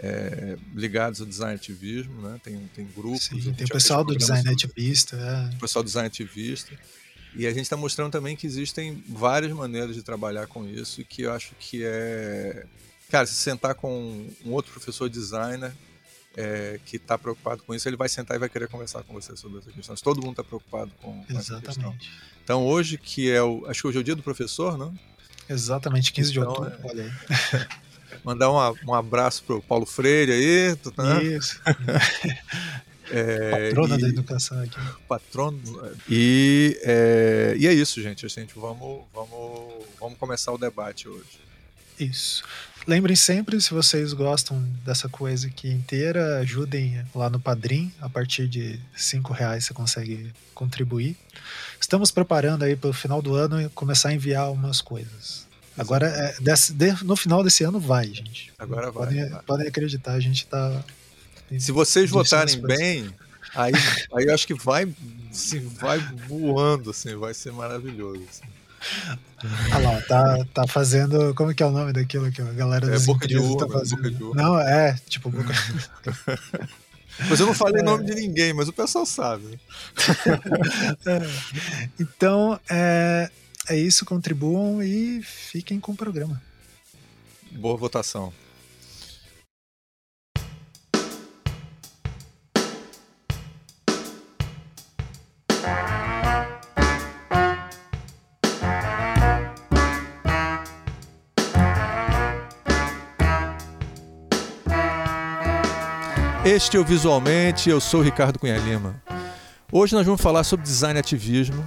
é, 0.00 0.56
ligados 0.74 1.20
ao 1.20 1.26
design 1.26 1.54
ativismo, 1.54 2.22
né? 2.22 2.40
Tem, 2.42 2.58
tem 2.74 2.86
grupos. 2.86 3.24
Sim, 3.24 3.52
tem 3.52 3.66
o 3.66 3.68
pessoal 3.68 4.04
do 4.04 4.16
design 4.16 4.48
ativista. 4.48 5.16
É. 5.16 5.56
O 5.56 5.58
pessoal 5.58 5.82
do 5.82 5.86
design 5.86 6.06
ativista. 6.06 6.72
E 7.34 7.46
a 7.46 7.50
gente 7.50 7.62
está 7.62 7.76
mostrando 7.76 8.12
também 8.12 8.36
que 8.36 8.46
existem 8.46 9.02
várias 9.08 9.52
maneiras 9.52 9.94
de 9.94 10.02
trabalhar 10.02 10.46
com 10.46 10.66
isso 10.66 11.00
e 11.00 11.04
que 11.04 11.22
eu 11.22 11.32
acho 11.32 11.54
que 11.58 11.84
é. 11.84 12.64
Cara, 13.10 13.26
se 13.26 13.34
sentar 13.34 13.74
com 13.74 14.26
um 14.44 14.52
outro 14.52 14.72
professor 14.72 15.08
designer 15.08 15.72
é, 16.38 16.78
que 16.86 16.96
está 16.96 17.18
preocupado 17.18 17.64
com 17.64 17.74
isso, 17.74 17.88
ele 17.88 17.96
vai 17.96 18.08
sentar 18.08 18.36
e 18.36 18.40
vai 18.40 18.48
querer 18.48 18.68
conversar 18.68 19.02
com 19.02 19.12
você 19.12 19.36
sobre 19.36 19.58
essa 19.58 19.72
questão. 19.72 19.96
Todo 19.96 20.20
mundo 20.20 20.30
está 20.30 20.44
preocupado 20.44 20.92
com, 21.02 21.24
com 21.24 21.38
essa 21.38 21.60
questão. 21.60 21.94
Então 22.44 22.64
hoje 22.64 22.96
que 22.96 23.28
é 23.28 23.42
o, 23.42 23.66
acho 23.66 23.82
que 23.82 23.88
hoje 23.88 23.98
é 23.98 24.00
o 24.00 24.04
dia 24.04 24.14
do 24.14 24.22
professor, 24.22 24.78
não? 24.78 24.96
Exatamente, 25.48 26.12
15 26.12 26.30
então, 26.30 26.42
de 26.42 26.48
outubro, 26.48 26.72
é... 26.72 26.90
olha 26.90 27.04
aí. 27.04 27.66
Mandar 28.22 28.50
um, 28.50 28.76
um 28.86 28.94
abraço 28.94 29.42
pro 29.42 29.60
Paulo 29.60 29.84
Freire 29.84 30.32
aí. 30.32 30.76
Tá? 30.76 31.22
Isso. 31.22 31.60
É, 33.10 33.70
Patrona 33.70 33.96
e, 33.96 34.00
da 34.02 34.08
educação 34.08 34.60
aqui. 34.62 34.78
Patrono. 35.08 35.58
E, 36.08 36.78
é, 36.82 37.54
e 37.58 37.66
é 37.66 37.72
isso, 37.72 38.02
gente. 38.02 38.26
A 38.26 38.28
gente 38.28 38.52
vamos, 38.54 39.04
vamos, 39.14 39.86
vamos 39.98 40.18
começar 40.18 40.52
o 40.52 40.58
debate 40.58 41.08
hoje. 41.08 41.40
Isso. 41.98 42.44
Lembrem 42.88 43.14
sempre, 43.14 43.60
se 43.60 43.74
vocês 43.74 44.14
gostam 44.14 44.62
dessa 44.82 45.10
coisa 45.10 45.46
aqui 45.46 45.68
inteira, 45.68 46.38
ajudem 46.38 47.04
lá 47.14 47.28
no 47.28 47.38
Padrim. 47.38 47.92
A 48.00 48.08
partir 48.08 48.48
de 48.48 48.80
cinco 48.96 49.34
reais 49.34 49.66
você 49.66 49.74
consegue 49.74 50.32
contribuir. 50.54 51.14
Estamos 51.78 52.10
preparando 52.10 52.62
aí 52.62 52.74
para 52.74 52.88
o 52.88 52.92
final 52.94 53.20
do 53.20 53.34
ano 53.34 53.68
começar 53.74 54.08
a 54.08 54.14
enviar 54.14 54.50
umas 54.50 54.80
coisas. 54.80 55.46
Agora, 55.76 56.06
é, 56.06 56.40
desse, 56.40 56.72
de, 56.72 57.04
no 57.04 57.14
final 57.14 57.44
desse 57.44 57.62
ano 57.62 57.78
vai, 57.78 58.06
gente. 58.06 58.50
Agora 58.58 58.90
vai. 58.90 59.04
Podem, 59.04 59.28
vai. 59.28 59.42
podem 59.42 59.68
acreditar, 59.68 60.14
a 60.14 60.20
gente 60.20 60.44
está 60.44 60.82
se 61.58 61.72
vocês 61.72 62.10
votarem 62.10 62.58
bem, 62.60 63.14
aí, 63.54 63.72
aí 64.14 64.24
eu 64.24 64.34
acho 64.34 64.46
que 64.46 64.54
vai, 64.54 64.90
assim, 65.30 65.60
vai 65.60 65.98
voando, 66.26 66.90
assim, 66.90 67.14
vai 67.16 67.34
ser 67.34 67.52
maravilhoso. 67.52 68.22
Assim. 68.30 68.57
Olha 69.74 69.90
lá, 69.90 70.00
tá, 70.02 70.44
tá 70.52 70.66
fazendo. 70.66 71.34
Como 71.34 71.54
que 71.54 71.62
é 71.62 71.66
o 71.66 71.70
nome 71.70 71.92
daquilo 71.92 72.30
que 72.30 72.42
a 72.42 72.52
galera 72.52 72.94
é, 72.94 72.98
boca 73.00 73.26
de 73.26 73.36
urna, 73.36 73.66
tá 73.66 73.72
fazendo? 73.72 73.96
Boca 73.96 74.10
de 74.10 74.22
urna. 74.22 74.42
Não, 74.42 74.60
é, 74.60 74.98
tipo, 75.08 75.30
boca 75.30 75.52
Mas 77.28 77.40
eu 77.40 77.46
não 77.46 77.54
falei 77.54 77.82
é. 77.82 77.84
nome 77.84 78.04
de 78.04 78.14
ninguém, 78.14 78.52
mas 78.52 78.68
o 78.68 78.72
pessoal 78.72 79.04
sabe. 79.04 79.58
é. 81.04 81.20
Então, 81.98 82.58
é, 82.70 83.28
é 83.68 83.76
isso, 83.76 84.04
contribuam 84.04 84.82
e 84.82 85.20
fiquem 85.22 85.80
com 85.80 85.92
o 85.92 85.96
programa. 85.96 86.40
Boa 87.50 87.76
votação. 87.76 88.32
Este 106.58 106.76
é 106.76 106.80
o 106.80 106.84
Visualmente, 106.84 107.70
eu 107.70 107.80
sou 107.80 108.00
o 108.00 108.02
Ricardo 108.02 108.36
Cunha 108.36 108.58
Lima. 108.58 109.00
Hoje 109.70 109.94
nós 109.94 110.04
vamos 110.04 110.20
falar 110.20 110.42
sobre 110.42 110.66
design 110.66 110.98
e 110.98 111.00
ativismo. 111.00 111.64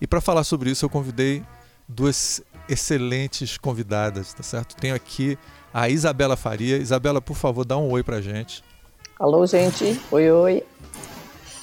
E 0.00 0.06
para 0.06 0.20
falar 0.20 0.44
sobre 0.44 0.70
isso 0.70 0.84
eu 0.84 0.88
convidei 0.88 1.42
duas 1.88 2.40
excelentes 2.68 3.58
convidadas, 3.58 4.32
tá 4.32 4.44
certo? 4.44 4.76
Tenho 4.76 4.94
aqui 4.94 5.36
a 5.72 5.88
Isabela 5.88 6.36
Faria. 6.36 6.76
Isabela, 6.76 7.20
por 7.20 7.34
favor, 7.34 7.64
dá 7.64 7.76
um 7.76 7.90
oi 7.90 8.04
pra 8.04 8.20
gente. 8.20 8.62
Alô, 9.18 9.44
gente. 9.48 10.00
Oi, 10.12 10.30
oi. 10.30 10.62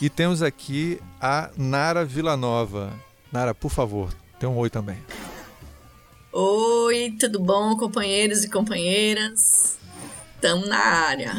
E 0.01 0.10
temos 0.10 0.43
aqui 0.43 1.00
a 1.22 1.50
Nara 1.55 2.03
Villanova. 2.03 2.91
Nara, 3.31 3.55
por 3.55 3.72
favor, 3.72 4.13
dê 4.41 4.46
um 4.46 4.58
oi 4.58 4.70
também. 4.70 4.98
Oi, 6.34 7.15
tudo 7.17 7.39
bom, 7.39 7.77
companheiros 7.77 8.43
e 8.43 8.50
companheiras? 8.50 9.79
Estamos 10.36 10.67
na 10.67 10.79
área. 10.79 11.31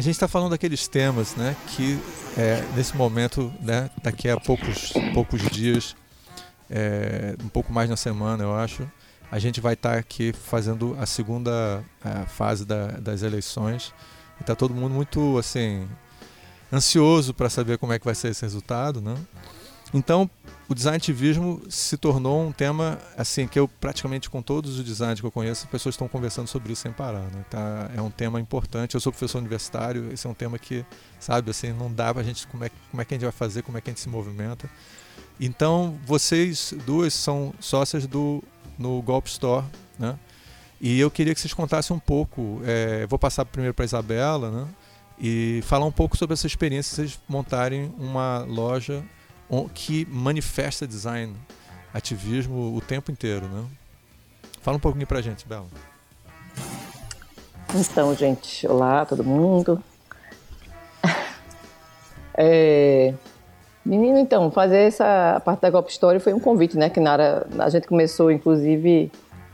A 0.00 0.02
gente 0.02 0.14
está 0.14 0.26
falando 0.26 0.52
daqueles 0.52 0.88
temas, 0.88 1.36
né, 1.36 1.54
que 1.66 2.00
é, 2.34 2.64
nesse 2.74 2.96
momento, 2.96 3.52
né, 3.60 3.90
daqui 4.02 4.30
a 4.30 4.40
poucos, 4.40 4.94
poucos 5.12 5.42
dias, 5.50 5.94
é, 6.70 7.36
um 7.44 7.50
pouco 7.50 7.70
mais 7.70 7.90
na 7.90 7.98
semana, 7.98 8.42
eu 8.42 8.56
acho, 8.56 8.90
a 9.30 9.38
gente 9.38 9.60
vai 9.60 9.74
estar 9.74 9.92
tá 9.92 9.98
aqui 9.98 10.32
fazendo 10.32 10.96
a 10.98 11.04
segunda 11.04 11.84
a 12.02 12.24
fase 12.24 12.64
da, 12.64 12.92
das 12.92 13.20
eleições. 13.20 13.92
Está 14.40 14.54
todo 14.54 14.72
mundo 14.72 14.94
muito, 14.94 15.36
assim, 15.36 15.86
ansioso 16.72 17.34
para 17.34 17.50
saber 17.50 17.76
como 17.76 17.92
é 17.92 17.98
que 17.98 18.06
vai 18.06 18.14
ser 18.14 18.28
esse 18.28 18.40
resultado, 18.40 19.02
né? 19.02 19.14
Então, 19.92 20.30
o 20.68 20.74
design 20.74 20.96
ativismo 20.96 21.60
se 21.68 21.96
tornou 21.96 22.46
um 22.46 22.52
tema 22.52 22.98
assim 23.16 23.48
que 23.48 23.58
eu 23.58 23.66
praticamente 23.66 24.30
com 24.30 24.40
todos 24.40 24.78
os 24.78 24.84
designers 24.84 25.20
que 25.20 25.26
eu 25.26 25.30
conheço, 25.30 25.64
as 25.64 25.70
pessoas 25.70 25.94
estão 25.94 26.06
conversando 26.06 26.46
sobre 26.46 26.72
isso 26.72 26.82
sem 26.82 26.92
parar, 26.92 27.22
né? 27.22 27.44
Tá, 27.50 27.90
é 27.96 28.00
um 28.00 28.10
tema 28.10 28.40
importante. 28.40 28.94
Eu 28.94 29.00
sou 29.00 29.10
professor 29.10 29.38
universitário, 29.38 30.12
esse 30.12 30.26
é 30.26 30.30
um 30.30 30.34
tema 30.34 30.58
que, 30.58 30.84
sabe, 31.18 31.50
assim, 31.50 31.72
não 31.72 31.92
dá 31.92 32.14
pra 32.14 32.22
gente 32.22 32.46
como 32.46 32.64
é, 32.64 32.70
como 32.90 33.02
é 33.02 33.04
que 33.04 33.14
a 33.14 33.16
gente 33.16 33.24
vai 33.24 33.32
fazer, 33.32 33.62
como 33.62 33.78
é 33.78 33.80
que 33.80 33.90
a 33.90 33.92
gente 33.92 34.00
se 34.00 34.08
movimenta. 34.08 34.70
Então, 35.40 35.98
vocês 36.06 36.72
duas 36.86 37.12
são 37.12 37.52
sócias 37.58 38.06
do 38.06 38.42
no 38.78 39.02
Golp 39.02 39.26
Store, 39.26 39.66
né? 39.98 40.16
E 40.80 40.98
eu 40.98 41.10
queria 41.10 41.34
que 41.34 41.40
vocês 41.40 41.52
contassem 41.52 41.94
um 41.94 41.98
pouco, 41.98 42.62
é, 42.64 43.06
vou 43.06 43.18
passar 43.18 43.44
primeiro 43.44 43.74
para 43.74 43.84
Isabela, 43.84 44.50
né? 44.50 44.68
E 45.18 45.60
falar 45.66 45.84
um 45.84 45.92
pouco 45.92 46.16
sobre 46.16 46.32
essa 46.32 46.46
experiência 46.46 46.90
de 47.04 47.10
vocês 47.10 47.20
montarem 47.28 47.92
uma 47.98 48.38
loja 48.38 49.04
que 49.74 50.06
manifesta 50.06 50.86
design, 50.86 51.34
ativismo 51.92 52.76
o 52.76 52.80
tempo 52.80 53.10
inteiro, 53.10 53.46
né? 53.46 53.64
Fala 54.62 54.76
um 54.76 54.80
pouquinho 54.80 55.06
pra 55.06 55.20
gente, 55.20 55.46
Bela. 55.46 55.66
Então, 57.74 58.14
gente, 58.14 58.66
olá 58.66 59.04
todo 59.04 59.24
mundo. 59.24 59.82
É... 62.42 63.12
Menino, 63.84 64.18
então, 64.18 64.50
fazer 64.50 64.78
essa 64.78 65.42
parte 65.44 65.60
da 65.60 65.68
Golpe 65.68 65.90
Story 65.90 66.20
foi 66.20 66.32
um 66.32 66.40
convite, 66.40 66.78
né? 66.78 66.88
Que 66.88 67.00
Nara, 67.00 67.46
a 67.58 67.68
gente 67.68 67.86
começou, 67.86 68.30
inclusive, 68.30 69.10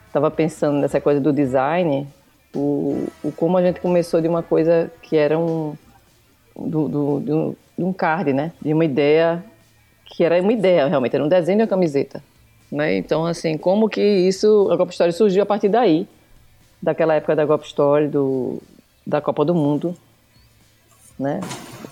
estava 0.06 0.30
pensando 0.30 0.78
nessa 0.78 1.00
coisa 1.00 1.20
do 1.20 1.32
design, 1.32 2.06
o, 2.54 3.06
o, 3.24 3.32
como 3.32 3.56
a 3.56 3.62
gente 3.62 3.80
começou 3.80 4.20
de 4.20 4.28
uma 4.28 4.42
coisa 4.42 4.90
que 5.02 5.16
era 5.16 5.38
um 5.38 5.74
do, 6.54 6.88
do, 6.88 7.20
do, 7.20 7.56
de 7.76 7.84
um 7.84 7.92
card, 7.92 8.32
né? 8.32 8.52
De 8.60 8.72
uma 8.72 8.84
ideia 8.84 9.44
que 10.06 10.24
era 10.24 10.40
uma 10.40 10.52
ideia, 10.52 10.86
realmente, 10.86 11.14
era 11.14 11.24
um 11.24 11.28
desenho 11.28 11.58
de 11.58 11.62
uma 11.64 11.68
camiseta. 11.68 12.22
Né? 12.70 12.96
Então, 12.96 13.26
assim, 13.26 13.58
como 13.58 13.88
que 13.88 14.00
isso, 14.02 14.68
a 14.70 14.76
Golpe 14.76 14.92
Story 14.92 15.12
surgiu 15.12 15.42
a 15.42 15.46
partir 15.46 15.68
daí, 15.68 16.08
daquela 16.80 17.14
época 17.14 17.36
da 17.36 17.44
Golpe 17.44 17.66
Story, 17.66 18.08
do, 18.08 18.62
da 19.06 19.20
Copa 19.20 19.44
do 19.44 19.54
Mundo, 19.54 19.96
né? 21.18 21.40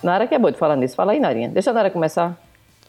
Nara 0.03 0.27
que 0.27 0.35
é 0.35 0.39
boa 0.39 0.53
de 0.53 0.59
falar 0.59 0.77
nisso. 0.77 0.95
Fala 0.95 1.13
aí, 1.13 1.21
Narinha. 1.21 1.49
Deixa 1.49 1.71
a 1.71 1.75
Nara 1.75 1.91
começar. 1.91 2.39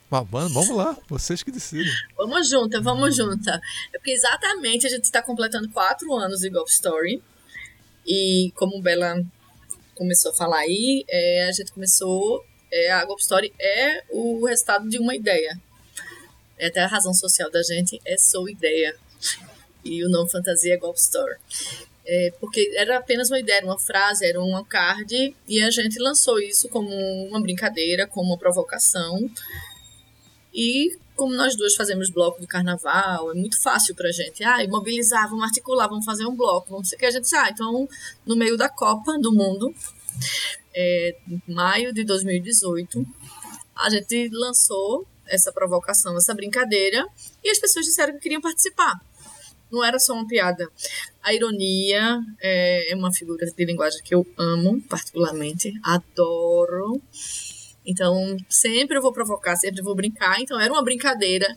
vamos 0.10 0.70
lá, 0.70 0.98
vocês 1.08 1.42
que 1.42 1.52
decidem. 1.52 1.92
Vamos 2.18 2.50
junta, 2.50 2.82
vamos 2.82 3.16
junta. 3.16 3.60
É 3.94 3.98
porque 3.98 4.12
exatamente 4.12 4.86
a 4.86 4.90
gente 4.90 5.06
está 5.06 5.22
completando 5.22 5.70
quatro 5.70 6.14
anos 6.14 6.40
de 6.42 6.50
Golf 6.50 6.70
Story. 6.70 7.22
E 8.06 8.52
como 8.56 8.82
Bela 8.82 9.22
começou 9.96 10.32
a 10.32 10.36
falar 10.36 10.60
aí, 10.60 11.06
é, 11.10 11.48
a 11.48 11.52
gente 11.52 11.72
começou 11.72 12.44
é, 12.76 12.92
a 12.92 13.06
Golf 13.06 13.22
Story 13.22 13.54
é 13.58 14.04
o 14.10 14.46
resultado 14.46 14.90
de 14.90 15.00
uma 15.00 15.16
ideia. 15.16 15.58
É 16.58 16.68
até 16.68 16.82
a 16.82 16.88
razão 16.88 17.14
social 17.14 17.50
da 17.50 17.64
gente 17.64 18.02
é 18.06 18.18
sua 18.18 18.52
ideia. 18.52 18.94
E 19.84 20.04
o 20.04 20.10
nome 20.10 20.30
fantasia 20.30 20.74
é 20.74 20.78
Golf 20.78 20.98
Story. 20.98 21.36
É, 22.06 22.34
porque 22.40 22.72
era 22.76 22.98
apenas 22.98 23.30
uma 23.30 23.40
ideia, 23.40 23.64
uma 23.64 23.80
frase, 23.80 24.26
era 24.26 24.40
uma 24.42 24.64
card, 24.64 25.36
e 25.48 25.62
a 25.62 25.72
gente 25.72 25.98
lançou 26.00 26.40
isso 26.40 26.70
como 26.70 26.90
uma 27.28 27.42
brincadeira, 27.42 28.06
como 28.06 28.32
uma 28.32 28.38
provocação. 28.38 29.30
E 30.54 30.98
como 31.16 31.34
nós 31.34 31.56
duas 31.56 31.76
fazemos 31.76 32.10
bloco 32.10 32.42
de 32.42 32.48
carnaval, 32.48 33.32
é 33.32 33.34
muito 33.34 33.62
fácil 33.62 33.96
pra 33.96 34.12
gente. 34.12 34.44
Ah, 34.44 34.58
mobilizar, 34.68 35.30
vamos 35.30 35.46
articular, 35.46 35.88
vamos 35.88 36.06
fazer 36.06 36.26
um 36.26 36.36
bloco, 36.36 36.72
vamos 36.72 36.90
que 36.90 37.06
a 37.06 37.12
gente 37.12 37.34
ah, 37.36 37.50
então 37.50 37.88
no 38.26 38.36
meio 38.36 38.58
da 38.58 38.68
Copa 38.68 39.18
do 39.18 39.34
Mundo, 39.34 39.74
é, 40.76 41.16
maio 41.48 41.94
de 41.94 42.04
2018, 42.04 43.06
a 43.76 43.90
gente 43.90 44.30
lançou 44.34 45.08
essa 45.28 45.52
provocação, 45.52 46.16
essa 46.18 46.34
brincadeira, 46.34 47.06
e 47.44 47.50
as 47.50 47.58
pessoas 47.58 47.86
disseram 47.86 48.14
que 48.14 48.20
queriam 48.20 48.42
participar. 48.42 49.00
Não 49.72 49.84
era 49.84 49.98
só 49.98 50.14
uma 50.14 50.28
piada. 50.28 50.70
A 51.24 51.34
ironia 51.34 52.20
é, 52.40 52.92
é 52.92 52.96
uma 52.96 53.12
figura 53.12 53.46
de 53.46 53.66
linguagem 53.66 54.02
que 54.04 54.14
eu 54.14 54.26
amo 54.38 54.82
particularmente, 54.82 55.74
adoro. 55.84 57.02
Então, 57.86 58.38
sempre 58.50 58.98
eu 58.98 59.02
vou 59.02 59.12
provocar, 59.12 59.56
sempre 59.56 59.82
eu 59.82 59.86
vou 59.86 59.96
brincar. 59.96 60.40
Então, 60.40 60.60
era 60.60 60.72
uma 60.72 60.84
brincadeira, 60.84 61.48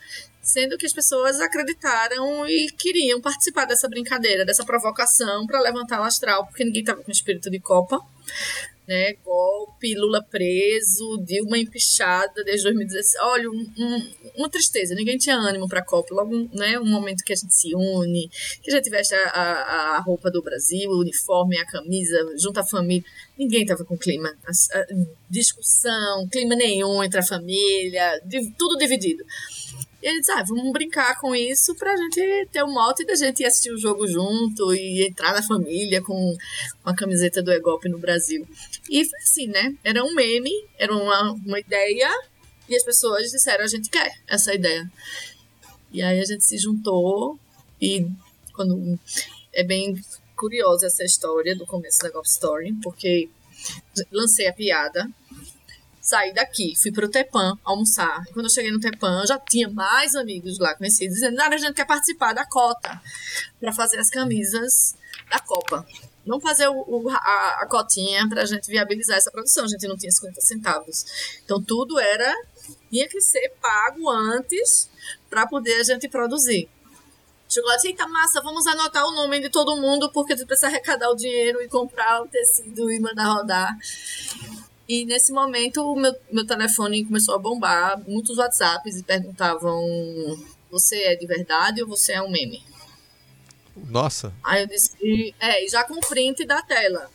sendo 0.42 0.78
que 0.78 0.86
as 0.86 0.92
pessoas 0.92 1.40
acreditaram 1.40 2.46
e 2.46 2.70
queriam 2.72 3.20
participar 3.20 3.66
dessa 3.66 3.88
brincadeira, 3.88 4.44
dessa 4.44 4.64
provocação 4.64 5.46
para 5.46 5.60
levantar 5.60 6.00
o 6.00 6.04
astral, 6.04 6.46
porque 6.46 6.64
ninguém 6.64 6.82
estava 6.82 7.02
com 7.02 7.10
espírito 7.10 7.50
de 7.50 7.60
Copa 7.60 8.00
né? 8.88 9.12
Golpe, 9.22 9.94
Lula 9.94 10.22
preso, 10.22 11.22
Dilma 11.22 11.58
empichada 11.58 12.42
desde 12.42 12.64
2016. 12.64 13.22
Olha, 13.22 13.50
um, 13.50 13.72
um, 13.78 14.12
uma 14.38 14.48
tristeza. 14.48 14.94
Ninguém 14.94 15.18
tinha 15.18 15.36
ânimo 15.36 15.68
para 15.68 15.80
a 15.80 15.84
Copa. 15.84 16.14
Logo, 16.14 16.48
né? 16.54 16.80
Um 16.80 16.86
momento 16.86 17.22
que 17.22 17.34
a 17.34 17.36
gente 17.36 17.54
se 17.54 17.74
une, 17.74 18.30
que 18.62 18.70
gente 18.70 18.88
veste 18.88 19.14
a, 19.14 19.28
a, 19.28 19.96
a 19.96 20.00
roupa 20.00 20.30
do 20.30 20.42
Brasil, 20.42 20.90
o 20.90 21.00
uniforme, 21.00 21.58
a 21.58 21.66
camisa, 21.66 22.16
junto 22.38 22.58
à 22.58 22.66
família. 22.66 23.04
Ninguém 23.38 23.66
tava 23.66 23.84
com 23.84 23.96
clima. 23.98 24.34
A, 24.46 24.86
discussão, 25.28 26.26
clima 26.28 26.56
nenhum 26.56 27.04
entre 27.04 27.20
a 27.20 27.22
família, 27.22 28.22
tudo 28.56 28.78
dividido. 28.78 29.22
E 30.02 30.08
ele 30.08 30.20
disse, 30.20 30.30
ah, 30.32 30.44
vamos 30.46 30.72
brincar 30.72 31.18
com 31.20 31.34
isso 31.34 31.74
pra 31.74 31.96
gente 31.96 32.48
ter 32.52 32.62
o 32.62 32.68
mote 32.68 33.04
da 33.04 33.14
gente 33.16 33.42
ir 33.42 33.46
assistir 33.46 33.72
o 33.72 33.78
jogo 33.78 34.06
junto 34.06 34.72
e 34.74 35.06
entrar 35.06 35.32
na 35.32 35.42
família 35.42 36.00
com 36.00 36.36
uma 36.84 36.94
camiseta 36.94 37.42
do 37.42 37.52
Egop 37.52 37.88
no 37.88 37.98
Brasil. 37.98 38.46
E 38.88 39.04
foi 39.04 39.18
assim, 39.18 39.46
né? 39.48 39.74
Era 39.82 40.04
um 40.04 40.14
meme, 40.14 40.52
era 40.78 40.94
uma, 40.94 41.32
uma 41.32 41.58
ideia, 41.58 42.08
e 42.68 42.76
as 42.76 42.84
pessoas 42.84 43.30
disseram, 43.30 43.64
a 43.64 43.68
gente 43.68 43.90
quer 43.90 44.20
essa 44.28 44.54
ideia. 44.54 44.88
E 45.92 46.02
aí 46.02 46.20
a 46.20 46.24
gente 46.24 46.44
se 46.44 46.58
juntou 46.58 47.38
e 47.80 48.06
quando 48.52 48.98
é 49.52 49.64
bem 49.64 50.00
curiosa 50.36 50.86
essa 50.86 51.04
história 51.04 51.56
do 51.56 51.66
começo 51.66 52.00
da 52.00 52.10
Golf 52.10 52.26
Story, 52.26 52.72
porque 52.82 53.28
lancei 54.12 54.46
a 54.46 54.52
piada 54.52 55.08
saí 56.08 56.32
daqui, 56.32 56.74
fui 56.80 56.90
pro 56.90 57.08
Tepan 57.08 57.58
almoçar. 57.62 58.24
E 58.28 58.32
quando 58.32 58.46
eu 58.46 58.50
cheguei 58.50 58.70
no 58.70 58.80
Tepan, 58.80 59.26
já 59.26 59.38
tinha 59.38 59.68
mais 59.68 60.14
amigos 60.14 60.58
lá 60.58 60.74
conhecidos 60.74 61.14
dizendo: 61.14 61.36
Nada, 61.36 61.54
a 61.54 61.58
gente 61.58 61.74
quer 61.74 61.86
participar 61.86 62.32
da 62.32 62.46
cota 62.46 63.00
para 63.60 63.72
fazer 63.72 63.98
as 63.98 64.08
camisas 64.08 64.94
da 65.30 65.38
Copa. 65.38 65.86
Vamos 66.26 66.42
fazer 66.42 66.68
o, 66.68 66.84
o, 66.86 67.08
a, 67.10 67.58
a 67.62 67.66
cotinha 67.68 68.28
para 68.28 68.42
a 68.42 68.44
gente 68.44 68.66
viabilizar 68.66 69.16
essa 69.16 69.30
produção. 69.30 69.64
A 69.64 69.68
gente 69.68 69.86
não 69.86 69.96
tinha 69.96 70.10
50 70.10 70.40
centavos. 70.40 71.04
Então 71.44 71.62
tudo 71.62 71.98
era. 71.98 72.34
tinha 72.90 73.08
que 73.08 73.20
ser 73.20 73.52
pago 73.60 74.08
antes 74.10 74.90
para 75.28 75.46
poder 75.46 75.80
a 75.80 75.84
gente 75.84 76.08
produzir. 76.08 76.68
Chegou 77.50 77.70
lá, 77.70 77.76
eita 77.82 78.06
massa, 78.06 78.42
vamos 78.42 78.66
anotar 78.66 79.06
o 79.06 79.12
nome 79.12 79.40
de 79.40 79.48
todo 79.48 79.80
mundo 79.80 80.10
porque 80.12 80.36
tu 80.36 80.46
precisa 80.46 80.66
arrecadar 80.66 81.08
o 81.08 81.16
dinheiro 81.16 81.62
e 81.62 81.68
comprar 81.68 82.20
o 82.20 82.28
tecido 82.28 82.90
e 82.90 83.00
mandar 83.00 83.32
rodar. 83.32 83.74
E 84.88 85.04
nesse 85.04 85.32
momento 85.32 85.82
o 85.82 85.94
meu, 85.94 86.14
meu 86.32 86.46
telefone 86.46 87.04
começou 87.04 87.34
a 87.34 87.38
bombar, 87.38 88.02
muitos 88.08 88.38
WhatsApps 88.38 88.96
e 88.96 89.02
perguntavam: 89.02 89.84
você 90.70 90.96
é 91.02 91.16
de 91.16 91.26
verdade 91.26 91.82
ou 91.82 91.88
você 91.88 92.14
é 92.14 92.22
um 92.22 92.30
meme? 92.30 92.64
Nossa. 93.76 94.32
Aí 94.42 94.62
eu 94.62 94.66
disse, 94.66 95.34
é, 95.38 95.68
já 95.68 95.84
com 95.84 96.00
print 96.00 96.46
da 96.46 96.62
tela. 96.62 97.10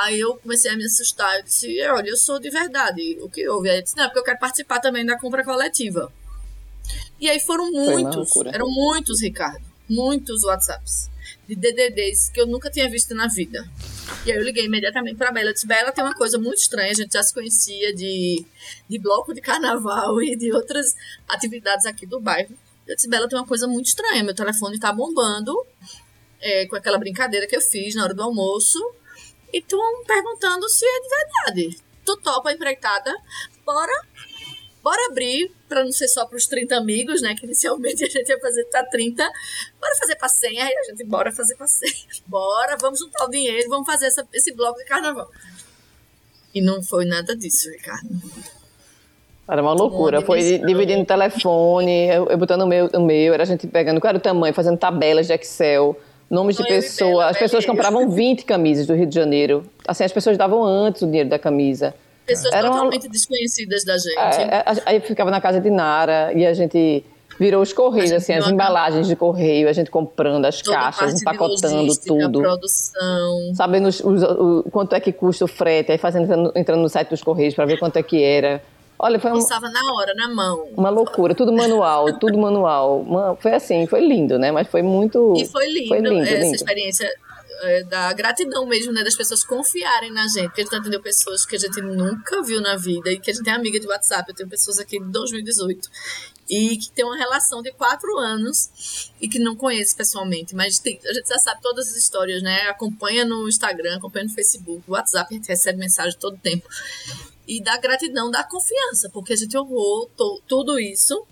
Aí 0.00 0.20
eu 0.20 0.36
comecei 0.36 0.70
a 0.70 0.76
me 0.76 0.84
assustar. 0.84 1.38
Eu 1.38 1.42
disse, 1.42 1.82
olha, 1.88 2.08
eu 2.08 2.16
sou 2.16 2.38
de 2.38 2.50
verdade. 2.50 3.18
O 3.20 3.28
que 3.28 3.46
houve? 3.48 3.68
Aí 3.68 3.78
eu 3.78 3.82
disse, 3.82 3.96
não, 3.96 4.04
é 4.04 4.06
porque 4.06 4.20
eu 4.20 4.24
quero 4.24 4.38
participar 4.38 4.80
também 4.80 5.04
da 5.04 5.18
compra 5.18 5.44
coletiva. 5.44 6.12
E 7.20 7.28
aí 7.28 7.40
foram 7.40 7.70
muitos, 7.70 8.30
eram 8.46 8.70
muitos, 8.70 9.20
Ricardo. 9.20 9.64
Muitos 9.88 10.44
WhatsApps 10.44 11.10
de 11.48 11.56
DDDs 11.56 12.28
que 12.28 12.38
eu 12.38 12.46
nunca 12.46 12.70
tinha 12.70 12.88
visto 12.90 13.14
na 13.14 13.26
vida. 13.26 13.66
E 14.26 14.30
aí 14.30 14.36
eu 14.36 14.44
liguei 14.44 14.66
imediatamente 14.66 15.16
para 15.16 15.32
Bela. 15.32 15.48
Eu 15.48 15.54
disse, 15.54 15.66
Bela, 15.66 15.90
tem 15.90 16.04
uma 16.04 16.14
coisa 16.14 16.38
muito 16.38 16.58
estranha. 16.58 16.90
A 16.90 16.94
gente 16.94 17.12
já 17.12 17.22
se 17.22 17.32
conhecia 17.32 17.94
de, 17.94 18.44
de 18.86 18.98
bloco 18.98 19.32
de 19.32 19.40
carnaval 19.40 20.20
e 20.22 20.36
de 20.36 20.52
outras 20.52 20.94
atividades 21.26 21.86
aqui 21.86 22.04
do 22.04 22.20
bairro. 22.20 22.54
Eu 22.86 22.94
disse, 22.94 23.08
Bela, 23.08 23.26
tem 23.26 23.38
uma 23.38 23.46
coisa 23.46 23.66
muito 23.66 23.86
estranha. 23.86 24.22
Meu 24.22 24.34
telefone 24.34 24.78
tá 24.78 24.92
bombando 24.92 25.54
é, 26.38 26.66
com 26.66 26.76
aquela 26.76 26.98
brincadeira 26.98 27.46
que 27.46 27.56
eu 27.56 27.62
fiz 27.62 27.94
na 27.94 28.04
hora 28.04 28.14
do 28.14 28.22
almoço. 28.22 28.78
E 29.50 29.62
tu 29.62 29.78
perguntando 30.06 30.68
se 30.68 30.84
é 30.84 31.00
de 31.00 31.08
verdade. 31.08 31.78
Tu 32.04 32.14
topa 32.18 32.52
empreitada? 32.52 33.14
Bora 33.64 34.06
bora 34.88 35.06
abrir, 35.10 35.50
para 35.68 35.84
não 35.84 35.92
ser 35.92 36.08
só 36.08 36.24
para 36.24 36.36
os 36.36 36.46
30 36.46 36.74
amigos, 36.74 37.20
né? 37.20 37.34
Que 37.38 37.44
inicialmente 37.44 38.02
a 38.04 38.08
gente 38.08 38.26
ia 38.26 38.40
fazer 38.40 38.64
para 38.64 38.84
30. 38.86 39.22
Bora 39.78 39.96
fazer 40.00 40.16
para 40.16 40.28
100, 40.28 40.60
aí 40.60 40.72
a 40.72 40.90
gente 40.90 41.04
bora 41.04 41.30
fazer 41.30 41.54
para 41.56 41.66
100. 41.66 41.88
Bora, 42.26 42.76
vamos 42.80 43.00
juntar 43.00 43.26
o 43.26 43.30
dinheiro, 43.30 43.68
vamos 43.68 43.86
fazer 43.86 44.06
essa, 44.06 44.26
esse 44.32 44.54
bloco 44.54 44.78
de 44.78 44.84
carnaval. 44.86 45.28
E 46.54 46.62
não 46.62 46.82
foi 46.82 47.04
nada 47.04 47.36
disso, 47.36 47.68
Ricardo. 47.70 48.08
Era 49.46 49.62
uma 49.62 49.74
loucura. 49.74 50.22
Foi 50.22 50.58
dividindo 50.58 51.02
o 51.02 51.06
telefone, 51.06 52.08
eu, 52.08 52.26
eu 52.26 52.38
botando 52.38 52.62
o 52.62 52.66
meu, 52.66 52.86
o 52.86 53.00
meu, 53.00 53.34
era 53.34 53.42
a 53.42 53.46
gente 53.46 53.66
pegando 53.66 54.00
qual 54.00 54.10
era 54.10 54.18
o 54.18 54.20
tamanho, 54.20 54.54
fazendo 54.54 54.78
tabelas 54.78 55.26
de 55.26 55.34
Excel, 55.34 55.98
nomes 56.30 56.56
de 56.56 56.66
pessoas. 56.66 57.26
As 57.28 57.38
pessoas 57.38 57.66
compravam 57.66 58.10
20 58.10 58.44
camisas 58.44 58.86
do 58.86 58.94
Rio 58.94 59.06
de 59.06 59.14
Janeiro. 59.14 59.64
Assim, 59.86 60.04
as 60.04 60.12
pessoas 60.12 60.38
davam 60.38 60.64
antes 60.64 61.02
o 61.02 61.06
dinheiro 61.06 61.28
da 61.28 61.38
camisa. 61.38 61.94
Pessoas 62.28 62.52
Era 62.52 62.68
totalmente 62.68 63.06
uma... 63.06 63.12
desconhecidas 63.12 63.84
da 63.84 63.96
gente. 63.96 64.18
É, 64.18 64.56
é 64.56 64.64
aí 64.84 65.00
ficava 65.00 65.30
na 65.30 65.40
casa 65.40 65.60
de 65.62 65.70
Nara 65.70 66.30
e 66.34 66.46
a 66.46 66.52
gente 66.52 67.02
virou 67.40 67.62
os 67.62 67.72
correios, 67.72 68.12
assim, 68.12 68.34
as 68.34 68.46
embalagens 68.46 69.06
de 69.06 69.16
correio, 69.16 69.66
a 69.66 69.72
gente 69.72 69.90
comprando 69.90 70.44
as 70.44 70.60
Toda 70.60 70.76
caixas, 70.76 71.22
empacotando 71.22 71.96
tudo. 72.06 72.40
produção. 72.40 73.54
Sabendo 73.54 73.88
os, 73.88 74.00
os, 74.00 74.22
o, 74.22 74.64
quanto 74.70 74.94
é 74.94 75.00
que 75.00 75.10
custa 75.10 75.46
o 75.46 75.48
frete, 75.48 75.90
aí 75.90 75.96
fazendo, 75.96 76.52
entrando, 76.54 76.82
no 76.82 76.88
site 76.88 77.08
dos 77.08 77.22
correios 77.22 77.54
para 77.54 77.64
ver 77.64 77.78
quanto 77.78 77.96
é 77.96 78.02
que 78.02 78.22
era. 78.22 78.62
Olha, 78.98 79.18
foi 79.18 79.30
um, 79.30 79.38
na 79.38 79.94
hora, 79.94 80.12
na 80.14 80.28
mão. 80.28 80.66
Uma 80.76 80.90
loucura, 80.90 81.34
tudo 81.34 81.52
manual, 81.52 82.18
tudo 82.18 82.36
manual. 82.36 83.36
Foi 83.40 83.54
assim, 83.54 83.86
foi 83.86 84.06
lindo, 84.06 84.38
né? 84.38 84.50
Mas 84.50 84.66
foi 84.66 84.82
muito. 84.82 85.34
E 85.36 85.46
foi 85.46 85.66
lindo, 85.66 85.88
foi 85.88 86.00
lindo 86.00 86.20
essa 86.22 86.34
lindo. 86.34 86.54
experiência 86.56 87.08
é, 87.62 87.84
da 87.84 88.12
gratidão 88.12 88.66
mesmo, 88.66 88.92
né? 88.92 89.02
Das 89.02 89.16
pessoas 89.16 89.44
confiarem 89.44 90.12
na 90.12 90.26
gente. 90.28 90.46
Porque 90.48 90.60
a 90.60 90.64
gente 90.64 90.76
atendeu 90.76 91.00
pessoas 91.00 91.44
que 91.44 91.56
a 91.56 91.58
gente 91.58 91.80
nunca 91.80 92.42
viu 92.42 92.60
na 92.60 92.76
vida 92.76 93.10
e 93.10 93.18
que 93.18 93.30
a 93.30 93.34
gente 93.34 93.44
tem 93.44 93.52
amiga 93.52 93.78
de 93.78 93.86
WhatsApp. 93.86 94.28
Eu 94.28 94.34
tenho 94.34 94.48
pessoas 94.48 94.78
aqui 94.78 94.98
de 94.98 95.10
2018 95.10 95.88
e 96.48 96.78
que 96.78 96.90
tem 96.90 97.04
uma 97.04 97.16
relação 97.16 97.60
de 97.60 97.70
quatro 97.72 98.16
anos 98.16 99.10
e 99.20 99.28
que 99.28 99.38
não 99.38 99.54
conhece 99.54 99.94
pessoalmente, 99.94 100.54
mas 100.54 100.78
tem, 100.78 100.98
a 101.04 101.12
gente 101.12 101.28
já 101.28 101.38
sabe 101.38 101.60
todas 101.60 101.88
as 101.88 101.96
histórias, 101.96 102.42
né? 102.42 102.62
Acompanha 102.68 103.24
no 103.24 103.46
Instagram, 103.46 103.96
acompanha 103.96 104.24
no 104.24 104.32
Facebook, 104.32 104.82
WhatsApp, 104.88 105.28
a 105.30 105.36
gente 105.36 105.48
recebe 105.48 105.78
mensagem 105.78 106.18
todo 106.18 106.38
tempo. 106.38 106.66
E 107.46 107.62
da 107.62 107.76
gratidão, 107.76 108.30
da 108.30 108.44
confiança, 108.44 109.10
porque 109.10 109.34
a 109.34 109.36
gente 109.36 109.56
honrou 109.56 110.10
tudo 110.46 110.78
isso 110.80 111.22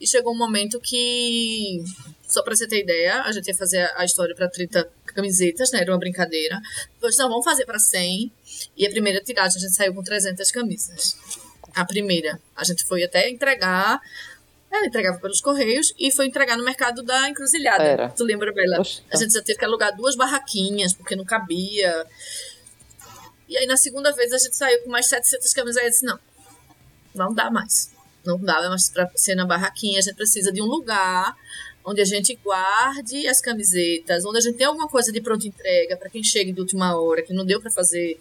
e 0.00 0.06
chegou 0.06 0.34
um 0.34 0.38
momento 0.38 0.80
que 0.80 1.82
só 2.26 2.42
pra 2.42 2.54
você 2.54 2.66
ter 2.66 2.82
ideia, 2.82 3.22
a 3.22 3.32
gente 3.32 3.46
ia 3.46 3.54
fazer 3.54 3.90
a 3.96 4.04
história 4.04 4.34
para 4.34 4.48
30 4.48 4.90
camisetas, 5.14 5.70
né? 5.72 5.80
Era 5.80 5.92
uma 5.92 5.98
brincadeira. 5.98 6.60
Depois, 6.94 7.16
não, 7.16 7.28
vamos 7.28 7.44
fazer 7.44 7.64
para 7.64 7.78
100. 7.78 8.32
E 8.76 8.86
a 8.86 8.90
primeira 8.90 9.20
tiragem 9.20 9.58
a 9.58 9.60
gente 9.60 9.74
saiu 9.74 9.94
com 9.94 10.02
300 10.02 10.50
camisas. 10.50 11.16
A 11.74 11.84
primeira. 11.84 12.40
A 12.56 12.64
gente 12.64 12.84
foi 12.84 13.02
até 13.02 13.30
entregar. 13.30 14.00
Ela 14.70 14.86
entregava 14.86 15.18
pelos 15.18 15.40
correios 15.40 15.94
e 15.98 16.10
foi 16.10 16.26
entregar 16.26 16.56
no 16.56 16.64
mercado 16.64 17.02
da 17.02 17.28
encruzilhada. 17.28 17.84
Era. 17.84 18.08
Tu 18.10 18.24
lembra, 18.24 18.52
Bela? 18.52 18.80
Oxa. 18.80 19.02
A 19.12 19.16
gente 19.16 19.32
já 19.32 19.42
teve 19.42 19.58
que 19.58 19.64
alugar 19.64 19.96
duas 19.96 20.16
barraquinhas, 20.16 20.92
porque 20.92 21.14
não 21.14 21.24
cabia. 21.24 22.06
E 23.48 23.56
aí, 23.56 23.66
na 23.66 23.76
segunda 23.76 24.12
vez, 24.12 24.32
a 24.32 24.38
gente 24.38 24.56
saiu 24.56 24.82
com 24.82 24.90
mais 24.90 25.06
700 25.06 25.52
camisas. 25.52 25.76
Aí 25.76 25.86
eu 25.86 25.90
disse: 25.90 26.04
não, 26.04 26.18
não 27.14 27.32
dá 27.32 27.50
mais. 27.50 27.92
Não 28.24 28.38
dá 28.38 28.68
mais 28.68 28.88
para 28.88 29.10
ser 29.14 29.34
na 29.34 29.46
barraquinha. 29.46 29.98
A 29.98 30.02
gente 30.02 30.16
precisa 30.16 30.50
de 30.50 30.60
um 30.60 30.66
lugar 30.66 31.36
onde 31.84 32.00
a 32.00 32.04
gente 32.04 32.38
guarde 32.42 33.26
as 33.26 33.40
camisetas, 33.40 34.24
onde 34.24 34.38
a 34.38 34.40
gente 34.40 34.56
tem 34.56 34.66
alguma 34.66 34.88
coisa 34.88 35.12
de 35.12 35.20
pronta 35.20 35.46
entrega 35.46 35.96
para 35.96 36.08
quem 36.08 36.22
chega 36.22 36.52
de 36.52 36.60
última 36.60 36.98
hora, 36.98 37.22
que 37.22 37.34
não 37.34 37.44
deu 37.44 37.60
para 37.60 37.70
fazer, 37.70 38.18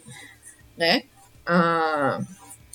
né, 0.78 1.04
a, 1.45 2.21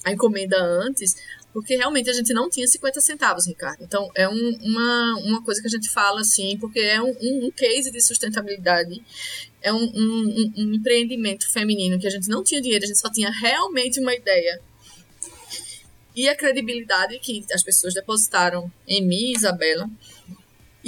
a 0.05 0.12
encomenda 0.12 0.57
antes, 0.59 1.16
porque 1.53 1.77
realmente 1.77 2.09
a 2.09 2.12
gente 2.12 2.33
não 2.33 2.48
tinha 2.48 2.66
50 2.66 3.01
centavos, 3.01 3.46
Ricardo. 3.46 3.83
Então 3.83 4.11
é 4.14 4.29
um, 4.29 4.59
uma, 4.62 5.14
uma 5.24 5.44
coisa 5.44 5.61
que 5.61 5.66
a 5.66 5.70
gente 5.70 5.90
fala 5.90 6.20
assim, 6.20 6.57
porque 6.59 6.81
é 6.81 7.03
um, 7.03 7.14
um, 7.20 7.51
case 7.51 7.90
de 7.90 8.01
sustentabilidade, 8.01 9.03
é 9.61 9.72
um, 9.72 9.92
um 10.57 10.74
empreendimento 10.74 11.51
feminino 11.51 11.98
que 11.98 12.07
a 12.07 12.11
gente 12.11 12.29
não 12.29 12.42
tinha 12.42 12.61
dinheiro, 12.61 12.85
a 12.85 12.88
gente 12.88 12.98
só 12.98 13.11
tinha 13.11 13.31
realmente 13.31 14.01
uma 14.01 14.14
ideia 14.14 14.61
e 16.18 16.29
a 16.29 16.35
credibilidade 16.35 17.16
que 17.20 17.44
as 17.53 17.62
pessoas 17.62 17.94
depositaram 17.94 18.68
em 18.88 19.07
mim, 19.07 19.31
Isabela, 19.37 19.88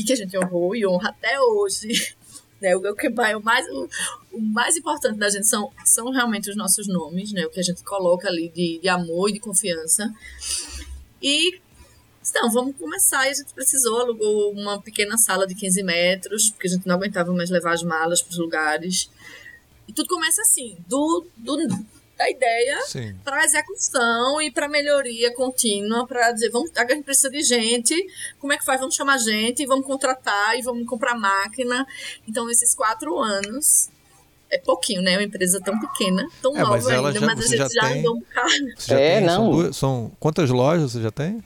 e 0.01 0.05
que 0.05 0.13
a 0.15 0.17
gente 0.17 0.37
honrou 0.39 0.75
e 0.75 0.87
honra 0.87 1.11
até 1.11 1.41
hoje. 1.41 2.17
Né? 2.61 2.77
O, 2.77 2.95
que 2.95 3.09
vai, 3.09 3.35
o, 3.35 3.43
mais, 3.43 3.67
o, 3.71 3.89
o, 4.33 4.39
mais 4.39 4.77
importante 4.77 5.19
da 5.19 5.31
gente 5.31 5.47
são, 5.47 5.73
são 5.83 6.11
realmente 6.11 6.51
os 6.51 6.57
nossos 6.57 6.87
nomes, 6.87 7.33
né? 7.33 7.47
o 7.47 7.49
que 7.49 7.59
a 7.59 7.63
gente 7.63 7.83
coloca 7.83 8.29
ali 8.29 8.51
de, 8.51 8.79
de 8.83 8.87
amor 8.87 9.31
e 9.31 9.33
de 9.33 9.41
confiança. 9.41 10.13
E 11.23 11.59
então, 12.29 12.51
vamos 12.51 12.77
começar. 12.77 13.27
E 13.27 13.31
a 13.31 13.33
gente 13.33 13.55
precisou, 13.55 13.99
alugou 13.99 14.53
uma 14.53 14.79
pequena 14.79 15.17
sala 15.17 15.47
de 15.47 15.55
15 15.55 15.83
metros, 15.83 16.51
porque 16.51 16.67
a 16.67 16.71
gente 16.71 16.87
não 16.87 16.97
aguentava 16.97 17.33
mais 17.33 17.49
levar 17.49 17.73
as 17.73 17.83
malas 17.83 18.21
para 18.21 18.33
os 18.33 18.39
lugares. 18.39 19.09
E 19.89 19.93
tudo 19.95 20.07
começa 20.07 20.43
assim, 20.43 20.77
do, 20.87 21.27
do 21.39 21.57
da 22.21 22.29
ideia 22.29 22.79
para 23.25 23.41
a 23.41 23.45
execução 23.45 24.43
e 24.43 24.51
para 24.51 24.69
melhoria 24.69 25.35
contínua, 25.35 26.07
para 26.07 26.31
dizer, 26.33 26.51
vamos, 26.51 26.71
a 26.77 26.87
gente 26.87 27.03
precisa 27.03 27.31
de 27.31 27.43
gente, 27.43 27.95
como 28.39 28.53
é 28.53 28.59
que 28.59 28.65
faz? 28.65 28.79
Vamos 28.79 28.95
chamar 28.95 29.17
gente, 29.17 29.65
vamos 29.65 29.87
contratar 29.87 30.59
e 30.59 30.61
vamos 30.61 30.87
comprar 30.87 31.15
máquina. 31.15 31.87
Então, 32.29 32.51
esses 32.51 32.75
quatro 32.75 33.19
anos 33.19 33.89
é 34.51 34.59
pouquinho, 34.59 35.01
né? 35.01 35.15
É 35.15 35.17
uma 35.17 35.23
empresa 35.23 35.61
tão 35.65 35.81
pequena, 35.81 36.29
tão 36.43 36.55
é, 36.55 36.61
nova 36.61 36.73
mas 36.73 36.87
ainda, 36.89 37.13
já, 37.13 37.21
mas 37.27 37.39
a 37.39 37.57
gente 37.57 37.73
já, 37.73 37.87
andou 37.87 38.17
um 38.17 38.21
bocado. 38.21 38.53
é, 38.91 39.19
tem, 39.19 39.27
não. 39.27 39.35
São, 39.35 39.51
duas, 39.51 39.77
são, 39.77 40.13
quantas 40.21 40.51
lojas 40.51 40.93
você 40.93 41.01
já 41.01 41.11
tem? 41.11 41.43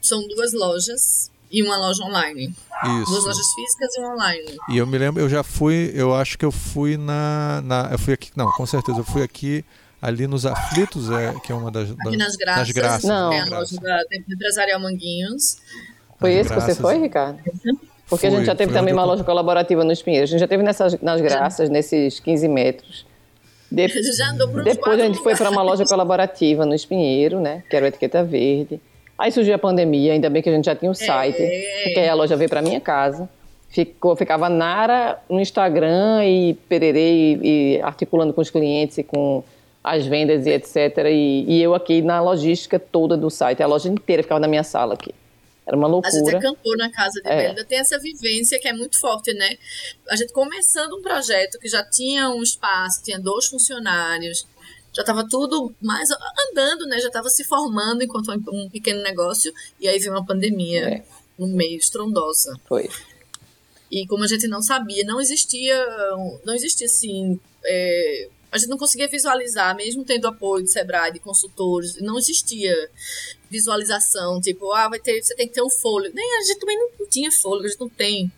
São 0.00 0.26
duas 0.26 0.54
lojas 0.54 1.30
e 1.56 1.62
uma 1.62 1.78
loja 1.78 2.04
online. 2.04 2.48
Isso. 2.48 3.10
Duas 3.10 3.24
lojas 3.24 3.46
físicas 3.54 3.96
e 3.96 4.00
uma 4.00 4.12
online. 4.12 4.58
E 4.68 4.76
eu 4.76 4.86
me 4.86 4.98
lembro, 4.98 5.22
eu 5.22 5.28
já 5.28 5.42
fui, 5.42 5.90
eu 5.94 6.14
acho 6.14 6.36
que 6.36 6.44
eu 6.44 6.52
fui 6.52 6.98
na, 6.98 7.62
na 7.64 7.88
eu 7.92 7.98
fui 7.98 8.12
aqui, 8.12 8.30
não, 8.36 8.52
com 8.52 8.66
certeza, 8.66 8.98
eu 8.98 9.04
fui 9.04 9.22
aqui 9.22 9.64
ali 10.00 10.26
nos 10.26 10.44
Aflitos, 10.44 11.10
é, 11.10 11.32
que 11.42 11.50
é 11.50 11.54
uma 11.54 11.70
das, 11.70 11.88
das 11.88 12.06
aqui 12.06 12.16
nas 12.18 12.36
Graças, 12.36 12.66
nas 12.66 12.70
graças 12.72 13.04
não. 13.08 13.32
é 13.32 13.40
a 13.40 13.46
loja 13.46 13.80
da 13.80 14.04
Tempo 14.04 14.30
Empresarial 14.30 14.78
Manguinhos. 14.78 15.56
Foi 16.20 16.34
esse 16.34 16.52
que 16.52 16.60
você 16.60 16.74
foi, 16.74 16.98
Ricardo? 16.98 17.38
Porque 18.06 18.26
foi, 18.26 18.28
a 18.28 18.38
gente 18.38 18.46
já 18.46 18.54
teve 18.54 18.74
também 18.74 18.92
uma 18.92 19.04
loja 19.04 19.24
colaborativa 19.24 19.82
nos 19.82 20.02
Pinheiros. 20.02 20.28
A 20.28 20.32
gente 20.32 20.40
já 20.40 20.46
teve 20.46 20.62
nessas, 20.62 21.00
nas 21.00 21.22
Graças, 21.22 21.70
nesses 21.70 22.20
15 22.20 22.48
metros. 22.48 23.06
De... 23.72 23.88
Já 24.14 24.30
andou 24.30 24.48
por 24.48 24.62
Depois 24.62 25.00
a 25.00 25.04
gente 25.04 25.18
foi 25.18 25.34
para 25.34 25.50
uma 25.50 25.62
loja 25.62 25.84
colaborativa 25.84 26.64
no 26.64 26.74
Espinheiro, 26.74 27.40
né? 27.40 27.64
Que 27.68 27.74
era 27.74 27.84
o 27.84 27.88
Etiqueta 27.88 28.22
Verde. 28.22 28.80
Aí 29.18 29.32
surgiu 29.32 29.54
a 29.54 29.58
pandemia, 29.58 30.12
ainda 30.12 30.28
bem 30.28 30.42
que 30.42 30.48
a 30.48 30.52
gente 30.52 30.66
já 30.66 30.74
tinha 30.74 30.90
um 30.90 30.92
é. 30.92 30.94
site, 30.94 31.40
é. 31.40 31.82
porque 31.84 32.00
aí 32.00 32.08
a 32.08 32.14
loja 32.14 32.36
veio 32.36 32.50
para 32.50 32.60
minha 32.60 32.80
casa. 32.80 33.28
Ficou, 33.68 34.14
ficava 34.14 34.48
Nara 34.48 35.18
no 35.28 35.40
Instagram 35.40 36.24
e 36.24 36.54
pererei 36.68 37.38
e, 37.42 37.76
e 37.76 37.82
articulando 37.82 38.32
com 38.32 38.40
os 38.40 38.50
clientes 38.50 38.98
e 38.98 39.02
com 39.02 39.42
as 39.82 40.06
vendas 40.06 40.46
e 40.46 40.50
etc. 40.50 40.76
E, 41.08 41.44
e, 41.46 41.62
eu 41.62 41.74
aqui 41.74 42.02
na 42.02 42.20
logística 42.20 42.78
toda 42.78 43.16
do 43.16 43.30
site, 43.30 43.62
a 43.62 43.66
loja 43.66 43.88
inteira 43.88 44.22
ficava 44.22 44.40
na 44.40 44.48
minha 44.48 44.64
sala 44.64 44.94
aqui. 44.94 45.14
Era 45.66 45.76
uma 45.76 45.88
loucura. 45.88 46.14
A 46.14 46.18
gente 46.18 46.36
acampou 46.36 46.76
na 46.76 46.90
casa 46.90 47.20
de 47.20 47.28
é. 47.28 47.52
tem 47.64 47.78
essa 47.78 47.98
vivência 47.98 48.58
que 48.58 48.68
é 48.68 48.72
muito 48.72 49.00
forte, 49.00 49.32
né? 49.34 49.56
A 50.08 50.16
gente 50.16 50.32
começando 50.32 50.92
um 50.94 51.02
projeto 51.02 51.58
que 51.58 51.68
já 51.68 51.84
tinha 51.84 52.30
um 52.30 52.42
espaço, 52.42 53.02
tinha 53.02 53.18
dois 53.18 53.46
funcionários, 53.46 54.46
já 54.96 55.02
estava 55.02 55.28
tudo 55.28 55.74
mais 55.78 56.08
andando, 56.50 56.86
né? 56.86 56.98
Já 57.00 57.08
estava 57.08 57.28
se 57.28 57.44
formando 57.44 58.02
enquanto 58.02 58.30
um 58.30 58.70
pequeno 58.70 59.02
negócio 59.02 59.52
e 59.78 59.86
aí 59.86 59.98
veio 59.98 60.12
uma 60.12 60.24
pandemia 60.24 60.88
é. 60.88 61.04
no 61.38 61.48
meio 61.48 61.76
estrondosa. 61.76 62.58
Foi. 62.66 62.88
E 63.90 64.06
como 64.06 64.24
a 64.24 64.26
gente 64.26 64.48
não 64.48 64.62
sabia, 64.62 65.04
não 65.04 65.20
existia, 65.20 65.76
não 66.46 66.54
existia 66.54 66.86
assim, 66.86 67.38
é, 67.62 68.28
a 68.50 68.56
gente 68.56 68.70
não 68.70 68.78
conseguia 68.78 69.06
visualizar, 69.06 69.76
mesmo 69.76 70.02
tendo 70.02 70.26
apoio 70.26 70.64
de 70.64 70.70
Sebrae, 70.70 71.12
de 71.12 71.20
consultores, 71.20 72.00
não 72.00 72.16
existia 72.16 72.74
visualização, 73.50 74.40
tipo, 74.40 74.72
ah, 74.72 74.88
vai 74.88 74.98
ter, 74.98 75.22
você 75.22 75.34
tem 75.34 75.46
que 75.46 75.52
ter 75.54 75.62
um 75.62 75.70
fôlego. 75.70 76.16
Nem 76.16 76.38
a 76.38 76.42
gente 76.42 76.58
também 76.58 76.78
não 76.98 77.06
tinha 77.06 77.30
fôlego, 77.30 77.66
a 77.66 77.68
gente 77.68 77.80
não 77.80 77.88
tem 77.90 78.32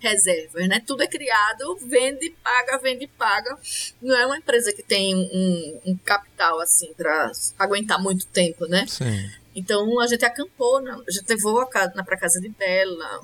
reservas, 0.00 0.68
né? 0.68 0.82
Tudo 0.86 1.02
é 1.02 1.06
criado, 1.06 1.76
vende, 1.86 2.34
paga, 2.42 2.78
vende, 2.78 3.06
paga. 3.06 3.56
Não 4.00 4.16
é 4.16 4.26
uma 4.26 4.38
empresa 4.38 4.72
que 4.72 4.82
tem 4.82 5.14
um, 5.14 5.80
um 5.92 5.96
capital 5.96 6.60
assim 6.60 6.92
para 6.94 7.30
aguentar 7.58 8.02
muito 8.02 8.26
tempo, 8.26 8.66
né? 8.66 8.86
Sim. 8.88 9.30
Então 9.54 10.00
a 10.00 10.06
gente 10.06 10.24
acampou, 10.24 10.80
né? 10.80 10.96
a 11.06 11.10
gente 11.10 11.28
levou 11.28 11.60
a 11.60 11.66
casa, 11.68 11.90
para 12.02 12.16
casa 12.16 12.40
de 12.40 12.48
Bela. 12.48 13.20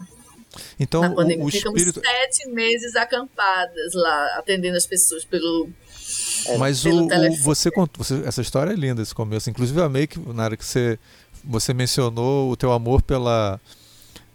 Então 0.79 1.15
o, 1.15 1.45
o 1.45 1.51
Ficamos 1.51 1.81
espírito... 1.81 2.01
sete 2.01 2.49
meses 2.51 2.95
acampadas 2.97 3.93
lá, 3.95 4.39
atendendo 4.39 4.77
as 4.77 4.87
pessoas 4.87 5.25
pelo 5.25 5.69
é, 6.47 6.57
Mas 6.57 6.85
o, 6.85 6.91
o, 6.91 7.37
você 7.43 7.71
contou, 7.71 8.05
você, 8.05 8.23
essa 8.25 8.41
história 8.41 8.71
é 8.71 8.77
linda 8.77 9.03
esse 9.03 9.15
começo. 9.15 9.51
Inclusive 9.51 9.81
eu 9.81 9.85
amei 9.85 10.07
que 10.07 10.19
na 10.19 10.45
hora 10.45 10.57
que 10.57 10.65
você 10.65 10.99
você 11.45 11.73
mencionou 11.73 12.51
o 12.51 12.57
teu 12.57 12.73
amor 12.73 13.03
pela 13.03 13.61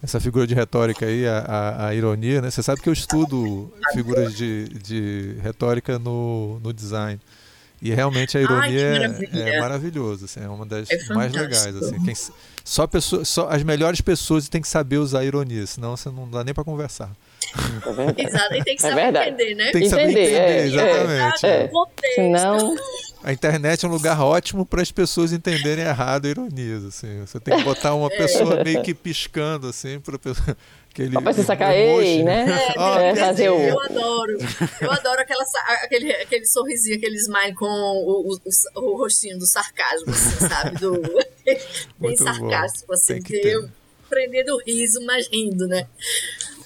essa 0.01 0.19
figura 0.19 0.47
de 0.47 0.55
retórica 0.55 1.05
aí, 1.05 1.27
a, 1.27 1.39
a, 1.39 1.87
a, 1.87 1.95
ironia, 1.95 2.41
né? 2.41 2.49
Você 2.49 2.63
sabe 2.63 2.81
que 2.81 2.89
eu 2.89 2.93
estudo 2.93 3.71
figuras 3.93 4.35
de, 4.35 4.69
de 4.69 5.35
retórica 5.41 5.99
no, 5.99 6.59
no 6.59 6.73
design. 6.73 7.19
E 7.81 7.91
realmente 7.91 8.37
a 8.37 8.41
ironia 8.41 9.15
Ai, 9.33 9.41
é, 9.41 9.57
é 9.57 9.59
maravilhosa, 9.59 10.25
assim, 10.25 10.39
é 10.39 10.47
uma 10.47 10.65
das 10.65 10.89
é 10.89 11.13
mais 11.13 11.31
legais. 11.31 11.75
Assim. 11.75 12.03
Quem, 12.03 12.13
só, 12.63 12.85
pessoa, 12.85 13.25
só 13.25 13.49
as 13.49 13.63
melhores 13.63 14.01
pessoas 14.01 14.47
têm 14.47 14.61
que 14.61 14.67
saber 14.67 14.97
usar 14.97 15.19
a 15.19 15.25
ironia, 15.25 15.65
senão 15.65 15.97
você 15.97 16.09
não 16.09 16.29
dá 16.29 16.43
nem 16.43 16.53
para 16.53 16.63
conversar. 16.63 17.11
É 18.17 18.21
Exato, 18.21 18.55
e 18.55 18.63
tem 18.63 18.75
que 18.75 18.85
é 18.85 18.89
saber 18.89 19.01
é 19.01 19.29
entender, 19.29 19.55
né? 19.55 19.71
Tem 19.71 19.81
que 19.81 19.89
saber 19.89 20.03
entender, 20.03 20.21
entender 20.21 20.37
é, 20.37 20.65
exatamente. 20.67 21.45
É, 21.45 21.49
é. 21.49 21.69
Senão... 22.15 22.75
A 23.23 23.31
internet 23.31 23.85
é 23.85 23.87
um 23.87 23.91
lugar 23.91 24.19
ótimo 24.19 24.65
para 24.65 24.81
as 24.81 24.91
pessoas 24.91 25.31
entenderem 25.31 25.85
errado 25.85 26.27
ironias. 26.27 26.83
Assim. 26.83 27.19
Você 27.21 27.39
tem 27.39 27.55
que 27.55 27.63
botar 27.63 27.93
uma 27.93 28.09
pessoa 28.09 28.63
meio 28.63 28.81
que 28.81 28.95
piscando, 28.95 29.67
assim, 29.67 29.99
para 29.99 30.17
pessoa. 30.17 30.57
Aquele, 30.91 31.21
pra 31.21 31.31
se 31.31 31.43
sacaei, 31.45 32.21
né? 32.21 32.45
É, 32.77 33.09
é, 33.09 33.15
fazer 33.15 33.49
o... 33.49 33.57
Eu 33.57 33.79
adoro. 33.79 34.37
Eu 34.81 34.91
adoro 34.91 35.21
aquela, 35.21 35.43
aquele, 35.83 36.11
aquele 36.11 36.45
sorrisinho, 36.45 36.97
aquele 36.97 37.15
smile 37.15 37.53
com 37.53 37.65
o, 37.65 38.33
o, 38.33 38.35
o, 38.35 38.81
o 38.81 38.97
rostinho 38.97 39.39
do 39.39 39.47
sarcasmo, 39.47 40.09
assim, 40.09 40.49
sabe? 40.49 40.77
Do, 40.79 41.01
bem 41.97 42.17
sarcástico, 42.17 42.93
assim. 42.93 43.21
Que 43.21 43.35
eu 43.35 43.69
prendendo 44.09 44.53
o 44.53 44.61
riso, 44.61 44.99
mas 45.05 45.29
rindo, 45.31 45.65
né? 45.65 45.87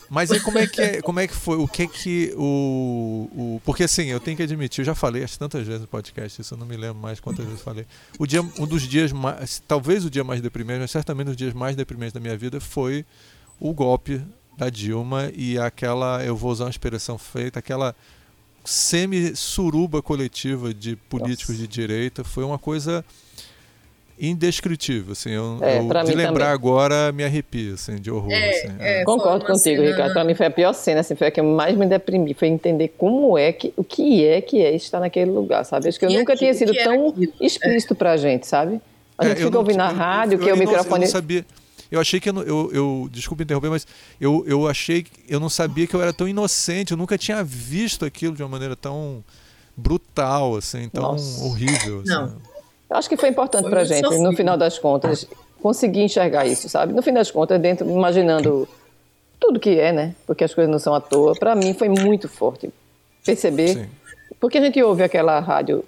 Mas 0.10 0.32
aí 0.32 0.39
como 0.39 0.58
é 0.58 0.68
que 0.68 0.82
é, 0.82 1.02
como 1.02 1.20
é 1.20 1.28
que 1.28 1.34
foi? 1.34 1.58
O 1.58 1.68
que 1.68 1.88
que 1.88 2.34
o, 2.38 3.30
o 3.34 3.62
porque 3.65 3.84
assim, 3.84 4.06
eu 4.06 4.20
tenho 4.20 4.38
que 4.38 4.44
admitir, 4.44 4.82
eu 4.82 4.86
já 4.86 4.96
falei 4.96 5.26
tantas 5.38 5.65
vezes 5.65 5.82
no 5.82 5.88
podcast, 5.88 6.41
isso 6.41 6.54
eu 6.54 6.58
não 6.58 6.65
me 6.65 6.78
lembro 6.78 7.02
mais 7.02 7.20
quantas 7.20 7.46
vezes 7.46 7.62
falei. 7.62 7.86
O 8.20 8.26
dia 8.26 8.41
um 8.41 8.68
dos 8.68 8.84
dias 8.84 9.12
mais, 9.12 9.62
talvez 9.68 10.06
o 10.06 10.10
dia 10.10 10.24
mais 10.24 10.41
deprimente, 10.41 10.80
mas 10.80 10.91
certamente 10.91 11.28
um 11.28 11.32
dos 11.32 11.38
dias 11.38 11.54
mais 11.54 11.76
deprimentes 11.76 12.13
da 12.13 12.20
minha 12.20 12.38
vida 12.38 12.60
foi 12.60 13.06
o 13.60 13.74
golpe 13.74 14.22
da 14.58 14.70
Dilma 14.70 15.32
e 15.36 15.58
aquela, 15.58 16.24
eu 16.24 16.36
vou 16.36 16.52
usar 16.52 16.65
uma 16.65 16.70
expressão 16.70 17.18
feita, 17.18 17.60
aquela 17.60 17.96
semi-suruba 18.63 20.02
coletiva 20.02 20.74
de 20.74 20.96
políticos 20.96 21.56
Nossa. 21.56 21.68
de 21.68 21.74
direita, 21.74 22.24
foi 22.24 22.44
uma 22.44 22.58
coisa 22.58 23.06
indescritível, 24.19 25.12
assim, 25.12 25.32
eu, 25.32 25.60
é, 25.62 25.80
eu 25.80 25.84
de 26.04 26.15
lembrar 26.15 26.45
também. 26.45 26.47
agora 26.47 27.12
me 27.12 27.23
arrepio, 27.23 27.73
assim, 27.73 27.95
de 27.97 28.10
horror. 28.10 28.32
É, 28.32 28.49
assim, 28.49 28.75
é. 28.80 29.04
Concordo 29.04 29.45
contigo, 29.45 29.82
cena... 29.82 29.91
Ricardo. 29.91 30.13
Para 30.13 30.23
mim 30.23 30.34
foi 30.34 30.45
a 30.45 30.51
pior 30.51 30.73
cena, 30.73 31.01
assim, 31.01 31.15
foi 31.15 31.28
a 31.28 31.32
que 31.32 31.41
mais 31.41 31.75
me 31.75 31.86
deprimi, 31.86 32.34
foi 32.34 32.47
entender 32.47 32.93
como 32.97 33.38
é 33.38 33.51
que, 33.51 33.73
o 33.75 33.84
que 33.84 34.25
é 34.25 34.39
que 34.41 34.62
é 34.62 34.73
estar 34.75 34.99
naquele 34.99 35.32
lugar, 35.32 35.65
sabe? 35.65 35.89
Acho 35.89 35.99
que 35.99 36.06
eu 36.06 36.10
e 36.10 36.17
nunca 36.17 36.36
tinha 36.36 36.54
sido 36.54 36.73
tão 36.73 37.10
aquilo? 37.10 37.34
explícito 37.41 37.93
é. 37.93 37.97
pra 37.97 38.15
gente, 38.15 38.47
sabe? 38.47 38.80
A 39.17 39.28
gente 39.28 39.43
fica 39.43 39.58
ouvindo 39.58 39.78
na 39.78 39.89
rádio, 39.89 40.36
eu, 40.36 40.39
que 40.39 40.49
eu, 40.49 40.56
o 40.56 40.58
microfone... 40.58 41.04
Eu 41.04 41.08
não 41.08 41.08
sabia... 41.08 41.45
Eu 41.91 42.01
achei 42.01 42.19
que 42.19 42.30
eu, 42.30 42.41
eu, 42.41 42.71
eu, 42.73 43.10
desculpa 43.12 43.43
interromper, 43.43 43.69
mas 43.69 43.86
eu, 44.19 44.43
eu 44.47 44.67
achei 44.67 45.04
que 45.04 45.12
eu 45.30 45.39
não 45.39 45.49
sabia 45.49 45.86
que 45.86 45.95
eu 45.95 46.01
era 46.01 46.12
tão 46.12 46.28
inocente, 46.28 46.91
eu 46.91 46.97
nunca 46.97 47.17
tinha 47.17 47.43
visto 47.43 48.04
aquilo 48.04 48.36
de 48.36 48.41
uma 48.41 48.49
maneira 48.49 48.75
tão 48.75 49.23
brutal, 49.78 50.56
assim, 50.56 50.89
tão 50.89 51.12
Nossa. 51.12 51.43
horrível. 51.43 52.01
Assim. 52.01 52.10
Não. 52.10 52.55
Eu 52.89 52.98
acho 52.98 53.10
que 53.10 53.17
foi 53.17 53.30
importante 53.30 53.69
para 53.69 53.82
a 53.82 53.84
gente, 53.84 54.17
no 54.19 54.36
final 54.36 54.58
das 54.58 54.78
contas, 54.78 55.28
conseguir 55.62 56.02
enxergar 56.02 56.45
isso, 56.45 56.69
sabe? 56.69 56.93
No 56.93 57.02
fim 57.02 57.12
das 57.12 57.32
contas, 57.32 57.60
dentro, 57.60 57.89
imaginando 57.89 58.67
tudo 59.39 59.60
que 59.60 59.80
é, 59.80 59.91
né? 59.91 60.15
Porque 60.26 60.43
as 60.43 60.54
coisas 60.54 60.71
não 60.71 60.80
são 60.80 60.93
à 60.93 61.02
toa. 61.02 61.34
Para 61.34 61.56
mim 61.56 61.74
foi 61.74 61.89
muito 61.89 62.30
forte 62.30 62.69
perceber, 63.26 63.69
Sim. 63.69 63.86
porque 64.39 64.60
a 64.60 64.62
gente 64.62 64.82
ouve 64.84 65.02
aquela 65.02 65.39
rádio 65.39 65.84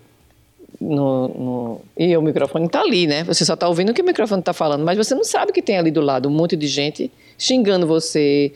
no, 0.80 1.28
no, 1.28 1.82
e 1.98 2.16
o 2.18 2.22
microfone 2.22 2.66
está 2.66 2.82
ali, 2.82 3.08
né? 3.08 3.24
Você 3.24 3.46
só 3.46 3.54
está 3.54 3.68
ouvindo 3.68 3.90
o 3.90 3.94
que 3.94 4.02
o 4.02 4.06
microfone 4.06 4.42
está 4.42 4.54
falando, 4.54 4.84
mas 4.84 4.98
você 4.98 5.14
não 5.14 5.24
sabe 5.24 5.52
que 5.52 5.62
tem 5.62 5.78
ali 5.78 5.92
do 5.92 6.02
lado 6.02 6.28
um 6.28 6.32
monte 6.32 6.56
de 6.56 6.68
gente 6.68 7.12
xingando 7.38 7.86
você, 7.86 8.54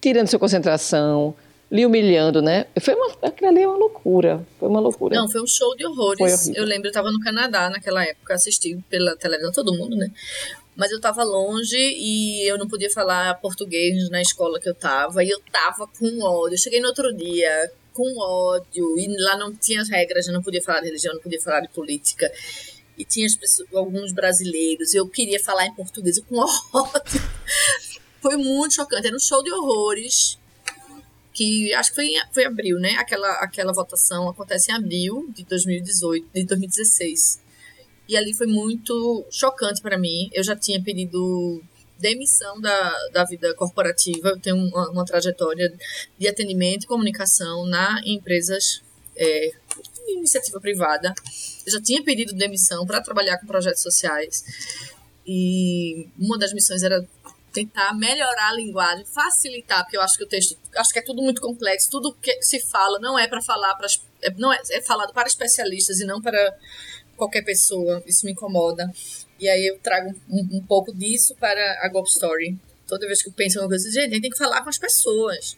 tirando 0.00 0.28
sua 0.28 0.38
concentração, 0.38 1.34
lhe 1.70 1.84
humilhando, 1.84 2.40
né? 2.42 2.66
Foi 2.80 2.94
uma, 2.94 3.08
aquilo 3.22 3.50
ali 3.50 3.62
é 3.62 3.68
uma 3.68 3.76
loucura. 3.76 4.46
Foi 4.58 4.68
uma 4.68 4.80
loucura. 4.80 5.16
Não, 5.16 5.28
foi 5.28 5.42
um 5.42 5.46
show 5.46 5.74
de 5.76 5.86
horrores. 5.86 6.48
Eu 6.48 6.64
lembro, 6.64 6.86
eu 6.86 6.90
estava 6.90 7.10
no 7.10 7.20
Canadá 7.20 7.70
naquela 7.70 8.04
época, 8.04 8.34
assisti 8.34 8.78
pela 8.88 9.16
televisão, 9.16 9.52
todo 9.52 9.76
mundo, 9.76 9.96
né? 9.96 10.10
Mas 10.76 10.90
eu 10.90 10.96
estava 10.96 11.22
longe 11.22 11.76
e 11.76 12.48
eu 12.48 12.58
não 12.58 12.68
podia 12.68 12.90
falar 12.90 13.40
português 13.40 14.10
na 14.10 14.20
escola 14.20 14.58
que 14.58 14.68
eu 14.68 14.72
estava 14.72 15.22
E 15.22 15.30
eu 15.30 15.40
tava 15.52 15.86
com 15.86 16.20
ódio. 16.20 16.54
Eu 16.54 16.58
cheguei 16.58 16.80
no 16.80 16.88
outro 16.88 17.12
dia 17.14 17.70
com 17.92 18.18
ódio. 18.18 18.98
E 18.98 19.06
lá 19.22 19.36
não 19.36 19.54
tinha 19.54 19.80
as 19.80 19.88
regras, 19.88 20.26
eu 20.26 20.32
não 20.32 20.42
podia 20.42 20.62
falar 20.62 20.80
de 20.80 20.86
religião, 20.86 21.14
não 21.14 21.22
podia 21.22 21.40
falar 21.40 21.60
de 21.60 21.68
política. 21.68 22.30
E 22.98 23.04
tinha 23.04 23.26
pessoas, 23.38 23.68
alguns 23.72 24.12
brasileiros. 24.12 24.94
Eu 24.94 25.08
queria 25.08 25.42
falar 25.42 25.66
em 25.66 25.74
português 25.74 26.18
com 26.20 26.38
ódio. 26.74 27.22
Foi 28.20 28.36
muito 28.36 28.74
chocante. 28.74 29.06
Era 29.06 29.16
um 29.16 29.20
show 29.20 29.42
de 29.42 29.52
horrores 29.52 30.38
que 31.34 31.74
acho 31.74 31.90
que 31.90 31.96
foi 31.96 32.06
em, 32.06 32.22
foi 32.32 32.44
abril, 32.44 32.78
né? 32.78 32.92
Aquela, 32.92 33.28
aquela 33.40 33.72
votação 33.72 34.28
acontece 34.28 34.70
em 34.70 34.74
abril 34.74 35.28
de 35.34 35.44
2018, 35.44 36.28
de 36.32 36.44
2016. 36.44 37.42
E 38.08 38.16
ali 38.16 38.32
foi 38.32 38.46
muito 38.46 39.26
chocante 39.30 39.82
para 39.82 39.98
mim. 39.98 40.30
Eu 40.32 40.44
já 40.44 40.54
tinha 40.54 40.80
pedido 40.80 41.60
demissão 41.98 42.60
da, 42.60 42.92
da 43.12 43.24
vida 43.24 43.52
corporativa. 43.54 44.28
Eu 44.28 44.38
tenho 44.38 44.56
uma, 44.56 44.90
uma 44.90 45.04
trajetória 45.04 45.74
de 46.16 46.28
atendimento 46.28 46.84
e 46.84 46.86
comunicação 46.86 47.66
na 47.66 48.00
empresas 48.04 48.82
é, 49.16 49.50
iniciativa 50.06 50.60
privada. 50.60 51.12
Eu 51.66 51.72
já 51.72 51.82
tinha 51.82 52.02
pedido 52.02 52.32
demissão 52.34 52.86
para 52.86 53.00
trabalhar 53.00 53.38
com 53.38 53.46
projetos 53.46 53.82
sociais. 53.82 54.44
E 55.26 56.06
uma 56.18 56.38
das 56.38 56.52
missões 56.52 56.82
era 56.82 57.04
tentar 57.54 57.94
melhorar 57.94 58.50
a 58.50 58.54
linguagem, 58.54 59.06
facilitar, 59.06 59.84
porque 59.84 59.96
eu 59.96 60.02
acho 60.02 60.18
que 60.18 60.24
o 60.24 60.26
texto, 60.26 60.58
acho 60.76 60.92
que 60.92 60.98
é 60.98 61.02
tudo 61.02 61.22
muito 61.22 61.40
complexo, 61.40 61.88
tudo 61.88 62.12
que 62.14 62.42
se 62.42 62.60
fala 62.60 62.98
não 62.98 63.16
é 63.18 63.28
para 63.28 63.40
falar 63.40 63.74
para 63.76 63.86
é, 64.22 64.30
não 64.36 64.52
é, 64.52 64.60
é 64.72 64.82
falado 64.82 65.12
para 65.14 65.28
especialistas 65.28 66.00
e 66.00 66.04
não 66.04 66.20
para 66.20 66.58
qualquer 67.16 67.42
pessoa. 67.42 68.02
Isso 68.06 68.26
me 68.26 68.32
incomoda. 68.32 68.92
E 69.38 69.48
aí 69.48 69.66
eu 69.66 69.78
trago 69.78 70.14
um, 70.28 70.58
um 70.58 70.66
pouco 70.66 70.92
disso 70.92 71.34
para 71.36 71.78
a 71.82 71.88
Ghost 71.88 72.14
Story. 72.14 72.58
Toda 72.86 73.06
vez 73.06 73.22
que 73.22 73.28
eu 73.28 73.32
penso 73.32 73.58
em 73.58 73.62
uma 73.62 73.68
coisa, 73.68 73.90
gente, 73.90 74.10
a 74.10 74.10
gente 74.10 74.22
tem 74.22 74.30
que 74.30 74.38
falar 74.38 74.62
com 74.62 74.68
as 74.68 74.78
pessoas. 74.78 75.56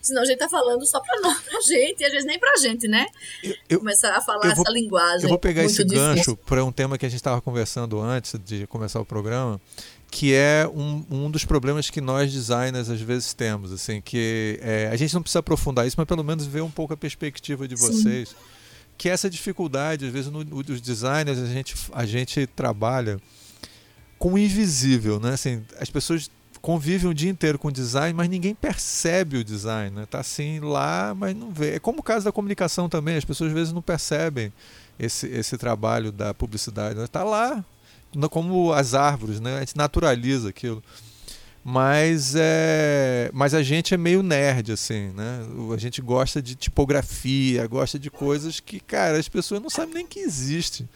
Senão 0.00 0.22
a 0.22 0.24
gente 0.24 0.38
tá 0.38 0.48
falando 0.48 0.86
só 0.86 1.00
pra, 1.00 1.20
nós, 1.20 1.40
pra 1.42 1.60
gente, 1.60 2.00
e 2.00 2.04
às 2.04 2.12
vezes 2.12 2.26
nem 2.26 2.38
pra 2.38 2.56
gente, 2.56 2.88
né? 2.88 3.06
Eu 3.68 3.78
Começar 3.78 4.16
a 4.16 4.20
falar 4.20 4.54
vou, 4.54 4.64
essa 4.64 4.72
linguagem. 4.72 5.24
Eu 5.24 5.28
vou 5.28 5.38
pegar 5.38 5.64
esse 5.64 5.84
difícil. 5.84 6.14
gancho 6.14 6.36
para 6.36 6.64
um 6.64 6.72
tema 6.72 6.96
que 6.96 7.04
a 7.04 7.08
gente 7.08 7.18
estava 7.18 7.40
conversando 7.42 8.00
antes 8.00 8.38
de 8.44 8.66
começar 8.66 9.00
o 9.00 9.04
programa, 9.04 9.60
que 10.10 10.34
é 10.34 10.68
um, 10.72 11.04
um 11.10 11.30
dos 11.30 11.44
problemas 11.44 11.90
que 11.90 12.00
nós 12.00 12.32
designers 12.32 12.88
às 12.88 13.00
vezes 13.00 13.34
temos, 13.34 13.72
assim, 13.72 14.00
que 14.00 14.58
é, 14.62 14.88
a 14.90 14.96
gente 14.96 15.14
não 15.14 15.22
precisa 15.22 15.40
aprofundar 15.40 15.86
isso, 15.86 15.96
mas 15.98 16.06
pelo 16.06 16.24
menos 16.24 16.46
ver 16.46 16.62
um 16.62 16.70
pouco 16.70 16.94
a 16.94 16.96
perspectiva 16.96 17.68
de 17.68 17.74
vocês, 17.74 18.30
Sim. 18.30 18.34
que 18.96 19.08
é 19.08 19.12
essa 19.12 19.28
dificuldade, 19.28 20.06
às 20.06 20.12
vezes, 20.12 20.30
no, 20.30 20.42
nos 20.42 20.80
designers 20.80 21.38
a 21.38 21.46
gente, 21.46 21.74
a 21.92 22.06
gente 22.06 22.46
trabalha 22.46 23.20
com 24.18 24.32
o 24.32 24.38
invisível, 24.38 25.20
né? 25.20 25.34
Assim, 25.34 25.62
as 25.78 25.90
pessoas 25.90 26.30
convivem 26.60 27.08
o 27.08 27.14
dia 27.14 27.30
inteiro 27.30 27.58
com 27.58 27.70
design, 27.70 28.12
mas 28.12 28.28
ninguém 28.28 28.54
percebe 28.54 29.36
o 29.36 29.44
design, 29.44 29.94
né? 29.94 30.06
Tá 30.06 30.20
assim 30.20 30.58
lá, 30.58 31.14
mas 31.16 31.36
não 31.36 31.50
vê. 31.50 31.76
É 31.76 31.78
como 31.78 32.00
o 32.00 32.02
caso 32.02 32.24
da 32.24 32.32
comunicação 32.32 32.88
também, 32.88 33.16
as 33.16 33.24
pessoas 33.24 33.50
às 33.50 33.54
vezes 33.54 33.72
não 33.72 33.82
percebem 33.82 34.52
esse, 34.98 35.26
esse 35.28 35.56
trabalho 35.56 36.10
da 36.10 36.34
publicidade. 36.34 36.98
Está 37.00 37.20
né? 37.20 37.30
lá, 37.30 37.64
como 38.30 38.72
as 38.72 38.94
árvores, 38.94 39.40
né? 39.40 39.56
A 39.56 39.60
gente 39.60 39.76
naturaliza 39.76 40.48
aquilo. 40.48 40.82
Mas, 41.64 42.34
é, 42.34 43.30
mas 43.34 43.52
a 43.52 43.62
gente 43.62 43.92
é 43.92 43.96
meio 43.96 44.22
nerd, 44.22 44.72
assim, 44.72 45.10
né? 45.10 45.40
A 45.74 45.76
gente 45.76 46.00
gosta 46.00 46.40
de 46.40 46.54
tipografia, 46.54 47.66
gosta 47.66 47.98
de 47.98 48.10
coisas 48.10 48.58
que, 48.58 48.80
cara, 48.80 49.18
as 49.18 49.28
pessoas 49.28 49.60
não 49.60 49.68
sabem 49.68 49.94
nem 49.94 50.06
que 50.06 50.20
existe. 50.20 50.88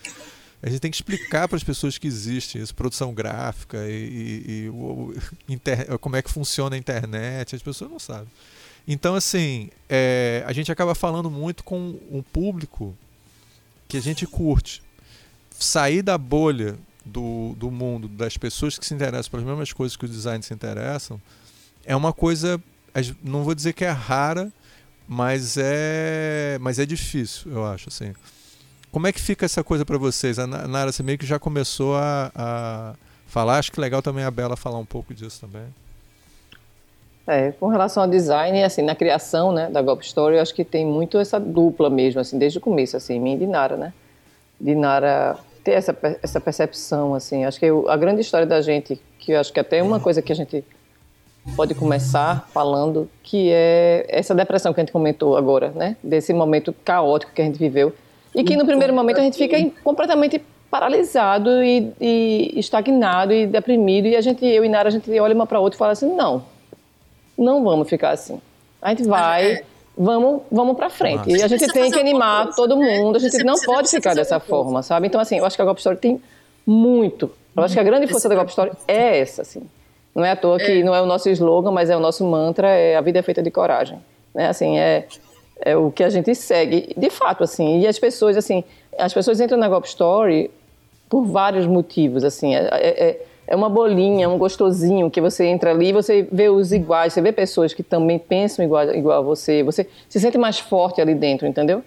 A 0.63 0.71
gente 0.71 0.81
tem 0.81 0.91
que 0.91 0.97
explicar 0.97 1.49
para 1.49 1.57
as 1.57 1.65
pessoas 1.65 1.99
que 1.99 2.07
existe 2.07 2.57
isso, 2.57 2.75
produção 2.75 3.13
gráfica 3.13 3.79
e, 3.89 3.93
e, 3.93 4.53
e 4.65 4.69
o, 4.71 5.13
inter, 5.49 5.99
como 5.99 6.17
é 6.17 6.23
que 6.23 6.31
funciona 6.31 6.77
a 6.77 6.79
internet, 6.79 7.57
as 7.57 7.63
pessoas 7.63 7.91
não 7.91 7.99
sabem. 7.99 8.29
Então, 8.87 9.15
assim, 9.15 9.71
é, 9.89 10.43
a 10.47 10.53
gente 10.53 10.71
acaba 10.71 10.95
falando 10.95 11.31
muito 11.31 11.63
com 11.65 11.99
um 12.11 12.23
público 12.23 12.97
que 13.89 13.97
a 13.97 14.01
gente 14.01 14.27
curte. 14.27 14.83
Sair 15.59 16.01
da 16.01 16.17
bolha 16.17 16.79
do, 17.05 17.55
do 17.57 17.71
mundo, 17.71 18.09
das 18.09 18.37
pessoas 18.37 18.79
que 18.79 18.87
se 18.87 18.95
interessam 18.95 19.31
pelas 19.31 19.47
mesmas 19.47 19.73
coisas 19.73 19.97
que 19.97 20.05
os 20.05 20.11
designers 20.11 20.47
se 20.47 20.55
interessam, 20.55 21.21
é 21.85 21.95
uma 21.97 22.13
coisa, 22.13 22.63
não 23.23 23.43
vou 23.43 23.55
dizer 23.55 23.73
que 23.73 23.85
é 23.85 23.91
rara, 23.91 24.53
mas 25.07 25.57
é, 25.59 26.59
mas 26.61 26.79
é 26.79 26.87
difícil, 26.87 27.53
eu 27.53 27.67
acho, 27.67 27.89
assim. 27.89 28.13
Como 28.91 29.07
é 29.07 29.13
que 29.13 29.21
fica 29.21 29.47
essa 29.47 29.65
coisa 29.65 29.85
para 29.85 29.97
vocês? 29.97 30.39
A 30.39 30.47
Nara, 30.47 30.93
você 30.93 31.03
meio 31.03 31.17
que 31.17 31.25
já 31.25 31.39
começou 31.39 31.97
a, 31.97 32.31
a 32.35 32.95
falar, 33.27 33.59
acho 33.59 33.73
que 33.73 33.81
legal 33.81 34.03
também 34.03 34.23
a 34.23 34.31
Bela 34.31 34.57
falar 34.57 34.79
um 34.79 34.85
pouco 34.85 35.15
disso 35.15 35.41
também. 35.41 35.65
É, 37.27 37.53
com 37.53 37.69
relação 37.69 38.03
ao 38.03 38.09
design, 38.09 38.63
assim, 38.63 38.83
na 38.83 38.95
criação, 38.95 39.53
né, 39.53 39.71
da 39.71 39.81
Golp 39.81 40.03
Story, 40.03 40.37
eu 40.37 40.43
acho 40.43 40.55
que 40.55 40.65
tem 40.65 40.85
muito 40.85 41.19
essa 41.19 41.41
dupla 41.41 41.89
mesmo, 41.89 42.21
assim, 42.21 42.39
desde 42.39 42.59
o 42.59 42.61
começo, 42.61 42.97
assim, 42.97 43.19
mim 43.19 43.35
e 43.35 43.39
de 43.39 43.47
Nara, 43.47 43.77
né? 43.77 43.95
De 44.61 44.75
Nara 44.75 45.39
ter 45.63 45.73
essa, 45.73 45.97
essa 46.23 46.41
percepção, 46.41 47.15
assim, 47.15 47.45
acho 47.45 47.59
que 47.59 47.67
eu, 47.67 47.89
a 47.89 47.97
grande 47.97 48.21
história 48.21 48.47
da 48.47 48.61
gente, 48.61 49.01
que 49.19 49.33
eu 49.33 49.41
acho 49.41 49.53
que 49.53 49.61
até 49.61 49.79
é 49.79 49.83
uma 49.83 50.01
coisa 50.01 50.21
que 50.21 50.33
a 50.33 50.35
gente 50.37 50.65
pode 51.57 51.75
começar 51.75 52.49
falando, 52.53 53.09
que 53.23 53.51
é 53.53 54.07
essa 54.09 54.35
depressão 54.35 54.73
que 54.73 54.81
a 54.81 54.83
gente 54.83 54.93
comentou 54.93 55.37
agora, 55.37 55.71
né? 55.71 55.97
Desse 56.03 56.33
momento 56.33 56.75
caótico 56.85 57.33
que 57.33 57.43
a 57.43 57.45
gente 57.45 57.59
viveu, 57.59 57.93
e 58.35 58.43
que 58.43 58.57
no 58.57 58.65
primeiro 58.65 58.95
momento 58.95 59.19
a 59.19 59.23
gente 59.23 59.37
fica 59.37 59.57
completamente 59.85 60.43
paralisado 60.71 61.63
e, 61.63 61.93
e, 62.01 62.59
estagnado 62.59 63.33
e 63.33 63.47
deprimido. 63.47 64.09
E 64.09 64.17
a 64.17 64.21
gente, 64.23 64.45
eu 64.47 64.65
e 64.65 64.69
Nara, 64.69 64.89
a 64.89 64.93
gente 64.93 65.11
olha 65.21 65.35
uma 65.35 65.47
para 65.47 65.61
outra 65.61 65.77
e 65.77 65.79
fala 65.79 65.93
assim: 65.93 66.15
não, 66.15 66.45
não 67.37 67.63
vamos 67.63 67.89
ficar 67.89 68.11
assim. 68.11 68.41
A 68.81 68.91
gente 68.91 69.05
vai, 69.05 69.53
é. 69.53 69.65
Vamos, 69.97 70.43
vamos 70.51 70.77
para 70.77 70.91
frente. 70.91 71.31
E 71.31 71.43
a 71.43 71.49
gente 71.49 71.67
tem 71.69 71.91
que 71.91 71.99
animar 71.99 72.55
todo 72.55 72.77
né? 72.77 72.99
mundo. 72.99 73.17
A 73.17 73.19
gente 73.19 73.43
não 73.45 73.55
pode 73.61 73.89
ficar 73.89 74.15
dessa 74.15 74.41
forma, 74.41 74.83
sabe? 74.83 75.07
Então, 75.07 75.21
assim, 75.21 75.39
eu 75.39 75.45
acho 75.45 75.57
que 75.57 75.63
a 75.63 75.65
Golp 75.65 75.79
Story 75.79 75.97
tem 75.97 76.23
muito. 76.67 77.31
Eu 77.57 77.63
acho 77.63 77.75
que 77.75 77.81
a 77.81 77.85
grande 77.85 78.07
força 78.07 78.29
da 78.29 78.35
Golp 78.35 78.49
Story 78.49 78.73
é 78.89 79.19
essa, 79.19 79.43
assim. 79.43 79.63
Não 80.15 80.25
é 80.25 80.31
à 80.31 80.37
toa 80.37 80.59
que 80.59 80.81
é. 80.81 80.85
não 80.85 80.95
é 80.95 81.01
o 81.01 81.07
nosso 81.07 81.29
slogan, 81.31 81.71
mas 81.71 81.89
é 81.89 81.97
o 81.97 82.01
nosso 82.01 82.25
mantra, 82.25 82.69
é 82.69 82.97
a 82.97 83.01
vida 83.01 83.19
é 83.19 83.23
feita 83.23 83.43
de 83.43 83.51
coragem. 83.51 83.99
Né? 84.35 84.49
Assim, 84.49 84.79
é 84.79 85.07
é 85.65 85.77
o 85.77 85.91
que 85.91 86.03
a 86.03 86.11
gente 86.11 86.35
segue, 86.35 86.93
de 86.97 87.11
fato, 87.11 87.45
assim. 87.45 87.81
E 87.81 87.87
as 87.87 87.99
pessoas, 87.99 88.37
assim, 88.37 88.65
as 88.99 89.15
pessoas 89.15 89.41
entram 89.41 89.57
na 89.57 89.69
Golp 89.69 89.85
Story 89.85 90.51
por 91.09 91.25
vários 91.25 91.67
motivos, 91.67 92.25
assim. 92.25 92.55
É, 92.55 92.69
é, 92.73 93.27
é, 93.47 93.57
uma 93.57 93.69
bolinha, 93.69 94.29
um 94.29 94.39
gostosinho 94.39 95.11
que 95.11 95.21
você 95.21 95.47
entra 95.47 95.71
ali 95.71 95.89
e 95.89 95.93
você 95.93 96.27
vê 96.31 96.49
os 96.49 96.73
iguais, 96.73 97.13
você 97.13 97.21
vê 97.21 97.33
pessoas 97.33 97.75
que 97.75 97.83
também 97.83 98.19
pensam 98.19 98.65
igual, 98.65 98.95
igual 98.95 99.19
a 99.19 99.23
você, 99.23 99.63
você 99.63 99.89
se 100.09 100.21
sente 100.21 100.39
mais 100.39 100.59
forte 100.59 101.01
ali 101.01 101.15
dentro, 101.15 101.47
entendeu? 101.47 101.83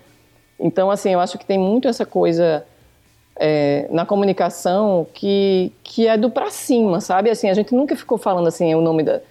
Então, 0.60 0.89
assim, 0.89 1.12
eu 1.12 1.20
acho 1.20 1.38
que 1.38 1.46
tem 1.46 1.58
muito 1.58 1.88
essa 1.88 2.06
coisa 2.06 2.65
é, 3.38 3.88
na 3.89 4.06
comunicação 4.06 5.06
que, 5.13 5.72
que 5.84 6.08
é 6.08 6.18
do 6.18 6.30
pra 6.30 6.50
cima, 6.50 7.02
sabe? 7.02 7.30
Assim, 7.30 7.50
a 7.50 7.54
gente 7.54 7.74
nunca 7.74 7.96
ficou 7.96 8.18
falando 8.18 8.48
assim 8.48 8.74
o 8.74 8.82
nome 8.82 9.04
da 9.04 9.22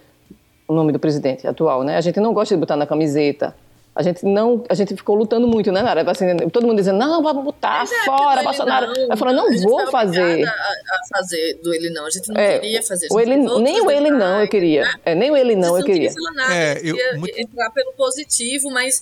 o 0.67 0.73
nome 0.73 0.91
do 0.91 0.97
presidente 0.97 1.47
atual, 1.47 1.83
né? 1.83 1.95
A 1.95 2.01
gente 2.01 2.19
não 2.19 2.33
gosta 2.33 2.55
de 2.55 2.59
botar 2.59 2.75
na 2.75 2.87
camiseta 2.87 3.55
a 3.95 4.03
gente 4.03 4.25
não, 4.25 4.61
a 4.67 4.73
gente 4.73 4.93
ficou 4.93 5.15
lutando 5.15 5.47
muito, 5.47 5.71
né, 5.71 5.81
Nara? 5.81 6.09
Assim, 6.11 6.35
todo 6.51 6.67
mundo 6.67 6.77
dizendo, 6.79 6.99
não, 6.99 7.23
vamos 7.23 7.45
botar 7.45 7.83
é, 7.83 8.05
fora, 8.05 8.43
Bolsonaro. 8.43 8.87
Não, 8.87 9.07
eu 9.09 9.17
falei, 9.17 9.33
não 9.33 9.57
vou 9.61 9.89
fazer. 9.89 10.45
A, 10.45 10.51
a 10.51 11.17
fazer 11.17 11.59
do 11.63 11.73
ele 11.73 11.89
não, 11.91 12.05
a 12.05 12.09
gente 12.09 12.27
não 12.27 12.39
é, 12.39 12.59
queria 12.59 12.83
fazer. 12.83 13.07
O 13.09 13.19
ele, 13.19 13.37
nem 13.37 13.81
o 13.81 13.89
ele 13.89 14.11
não 14.11 14.41
eu 14.41 14.49
queria. 14.49 14.83
Né? 14.83 14.93
É, 15.05 15.15
nem 15.15 15.31
o 15.31 15.37
ele 15.37 15.55
não 15.55 15.77
eu 15.77 15.85
queria. 15.85 16.11
Não 16.13 16.33
nada, 16.33 16.53
é, 16.53 16.81
eu, 16.83 17.19
muito... 17.19 17.39
entrar 17.39 17.71
pelo 17.71 17.93
positivo, 17.93 18.69
mas 18.69 19.01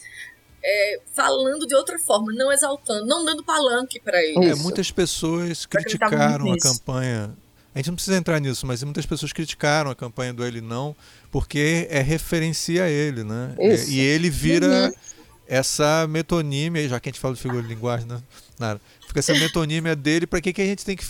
é, 0.64 1.00
falando 1.12 1.66
de 1.66 1.74
outra 1.74 1.98
forma, 1.98 2.32
não 2.32 2.52
exaltando, 2.52 3.08
não 3.08 3.26
dando 3.26 3.44
palanque 3.44 4.00
para 4.00 4.22
ele. 4.24 4.46
É, 4.46 4.54
muitas 4.54 4.92
pessoas 4.92 5.66
criticaram 5.66 6.54
a 6.54 6.58
campanha. 6.60 7.36
A 7.74 7.80
gente 7.80 7.88
não 7.88 7.96
precisa 7.96 8.18
entrar 8.18 8.40
nisso, 8.40 8.66
mas 8.68 8.84
muitas 8.84 9.06
pessoas 9.06 9.34
criticaram 9.34 9.90
a 9.90 9.96
campanha 9.96 10.34
do 10.34 10.46
Ele 10.46 10.62
Não 10.62 10.96
porque 11.34 11.88
é 11.90 12.00
referencia 12.00 12.88
ele, 12.88 13.24
né? 13.24 13.56
Isso. 13.60 13.90
E 13.90 14.00
ele 14.00 14.30
vira 14.30 14.68
uhum. 14.68 14.94
essa 15.48 16.06
metonímia, 16.08 16.88
já 16.88 17.00
que 17.00 17.10
a 17.10 17.12
gente 17.12 17.20
fala 17.20 17.34
de 17.34 17.42
figura 17.42 17.64
de 17.64 17.70
linguagem, 17.70 18.08
né? 18.08 18.22
Nada. 18.60 18.80
Fica 19.08 19.20
essa 19.20 19.34
metonímia 19.34 19.96
dele, 19.96 20.28
para 20.28 20.40
que, 20.40 20.54
que 20.54 20.62
a 20.62 20.66
gente 20.66 20.86
tem 20.86 20.96
que 20.96 21.04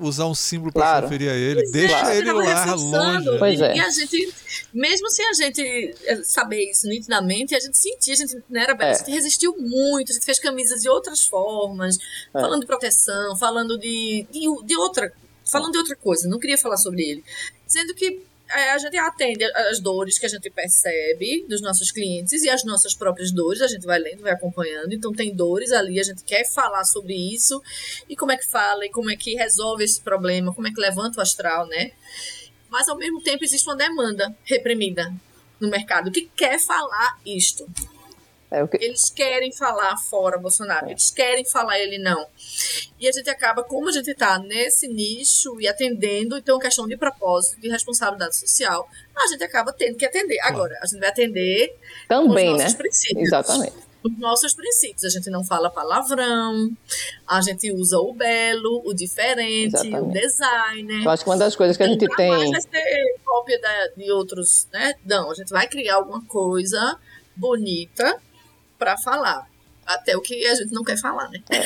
usar 0.00 0.26
um 0.26 0.34
símbolo 0.34 0.72
para 0.72 0.82
claro. 0.82 1.06
referir 1.08 1.28
a 1.28 1.34
ele? 1.34 1.62
Isso, 1.62 1.72
Deixa 1.72 2.00
claro. 2.00 2.14
ele 2.14 2.32
lá 2.32 2.74
longe. 2.74 3.38
Pois 3.38 3.60
é. 3.60 3.76
E 3.76 3.80
a 3.80 3.90
gente, 3.90 4.34
mesmo 4.72 5.10
sem 5.10 5.28
a 5.28 5.32
gente 5.34 5.94
eh, 6.06 6.22
saber 6.24 6.70
isso 6.70 6.88
nitidamente, 6.88 7.54
a 7.54 7.60
gente 7.60 7.76
sentia, 7.76 8.14
a 8.14 8.16
gente, 8.16 8.42
né, 8.48 8.62
era, 8.62 8.76
é. 8.80 8.90
a 8.92 8.94
gente 8.94 9.10
resistiu 9.10 9.54
muito, 9.58 10.10
a 10.10 10.14
gente 10.14 10.24
fez 10.24 10.38
camisas 10.38 10.80
de 10.80 10.88
outras 10.88 11.26
formas, 11.26 11.98
é. 12.34 12.40
falando 12.40 12.60
de 12.60 12.66
proteção, 12.66 13.36
falando 13.36 13.78
de, 13.78 14.26
de, 14.30 14.64
de 14.64 14.76
outra 14.78 15.12
falando 15.50 15.72
de 15.72 15.78
outra 15.78 15.96
coisa, 15.96 16.28
não 16.28 16.38
queria 16.38 16.58
falar 16.58 16.76
sobre 16.76 17.02
ele. 17.02 17.24
Dizendo 17.66 17.94
que 17.94 18.22
é, 18.48 18.70
a 18.70 18.78
gente 18.78 18.96
atende 18.96 19.44
as 19.44 19.80
dores 19.80 20.18
que 20.18 20.26
a 20.26 20.28
gente 20.28 20.48
percebe 20.50 21.44
dos 21.48 21.60
nossos 21.60 21.90
clientes 21.90 22.42
e 22.44 22.48
as 22.48 22.64
nossas 22.64 22.94
próprias 22.94 23.32
dores, 23.32 23.60
a 23.60 23.66
gente 23.66 23.84
vai 23.84 23.98
lendo, 23.98 24.22
vai 24.22 24.32
acompanhando. 24.32 24.92
Então 24.92 25.12
tem 25.12 25.34
dores 25.34 25.72
ali, 25.72 25.98
a 25.98 26.04
gente 26.04 26.22
quer 26.22 26.44
falar 26.44 26.84
sobre 26.84 27.14
isso 27.14 27.60
e 28.08 28.14
como 28.14 28.32
é 28.32 28.36
que 28.36 28.46
fala 28.46 28.86
e 28.86 28.90
como 28.90 29.10
é 29.10 29.16
que 29.16 29.34
resolve 29.34 29.84
esse 29.84 30.00
problema, 30.00 30.54
como 30.54 30.68
é 30.68 30.72
que 30.72 30.80
levanta 30.80 31.18
o 31.18 31.22
astral, 31.22 31.66
né? 31.66 31.90
Mas 32.70 32.88
ao 32.88 32.96
mesmo 32.96 33.20
tempo 33.22 33.44
existe 33.44 33.66
uma 33.68 33.76
demanda 33.76 34.36
reprimida 34.44 35.12
no 35.58 35.68
mercado 35.68 36.10
que 36.10 36.30
quer 36.36 36.60
falar 36.60 37.18
isto. 37.24 37.66
É 38.50 38.66
que... 38.66 38.84
Eles 38.84 39.10
querem 39.10 39.52
falar 39.52 39.96
fora 39.96 40.38
Bolsonaro, 40.38 40.86
é. 40.86 40.92
eles 40.92 41.10
querem 41.10 41.44
falar 41.44 41.78
ele 41.78 41.98
não. 41.98 42.26
E 42.98 43.08
a 43.08 43.12
gente 43.12 43.28
acaba, 43.28 43.62
como 43.64 43.88
a 43.88 43.92
gente 43.92 44.10
está 44.10 44.38
nesse 44.38 44.88
nicho 44.88 45.60
e 45.60 45.68
atendendo, 45.68 46.36
então, 46.36 46.58
questão 46.58 46.86
de 46.86 46.96
propósito, 46.96 47.60
de 47.60 47.68
responsabilidade 47.68 48.36
social, 48.36 48.88
a 49.16 49.26
gente 49.26 49.42
acaba 49.42 49.72
tendo 49.72 49.96
que 49.96 50.06
atender. 50.06 50.38
Agora, 50.42 50.78
a 50.82 50.86
gente 50.86 51.00
vai 51.00 51.08
atender 51.08 51.76
também, 52.08 52.52
os 52.52 52.58
nossos 52.58 52.72
né? 52.72 52.78
princípios. 52.78 53.26
Exatamente 53.26 53.86
os 54.06 54.18
nossos 54.18 54.54
princípios. 54.54 55.04
A 55.04 55.08
gente 55.08 55.28
não 55.30 55.44
fala 55.44 55.68
palavrão, 55.68 56.70
a 57.26 57.40
gente 57.40 57.72
usa 57.72 57.98
o 57.98 58.12
belo, 58.12 58.82
o 58.84 58.94
diferente, 58.94 59.74
Exatamente. 59.74 60.00
o 60.00 60.12
designer. 60.12 61.04
Eu 61.04 61.10
acho 61.10 61.24
que 61.24 61.30
uma 61.30 61.36
das 61.36 61.56
coisas 61.56 61.76
que 61.76 61.82
a 61.82 61.88
gente 61.88 62.06
tem. 62.16 62.30
Não 62.30 62.50
vai 62.52 62.60
ser 62.60 63.18
cópia 63.24 63.60
de 63.96 64.12
outros, 64.12 64.68
né? 64.72 64.94
Não, 65.04 65.30
a 65.30 65.34
gente 65.34 65.50
vai 65.50 65.66
criar 65.66 65.96
alguma 65.96 66.24
coisa 66.24 66.98
bonita 67.34 68.20
para 68.78 68.96
falar. 68.96 69.46
Até 69.86 70.16
o 70.16 70.20
que 70.20 70.44
a 70.46 70.54
gente 70.56 70.72
não 70.72 70.82
quer 70.82 70.98
falar, 70.98 71.28
né? 71.30 71.40
É. 71.48 71.62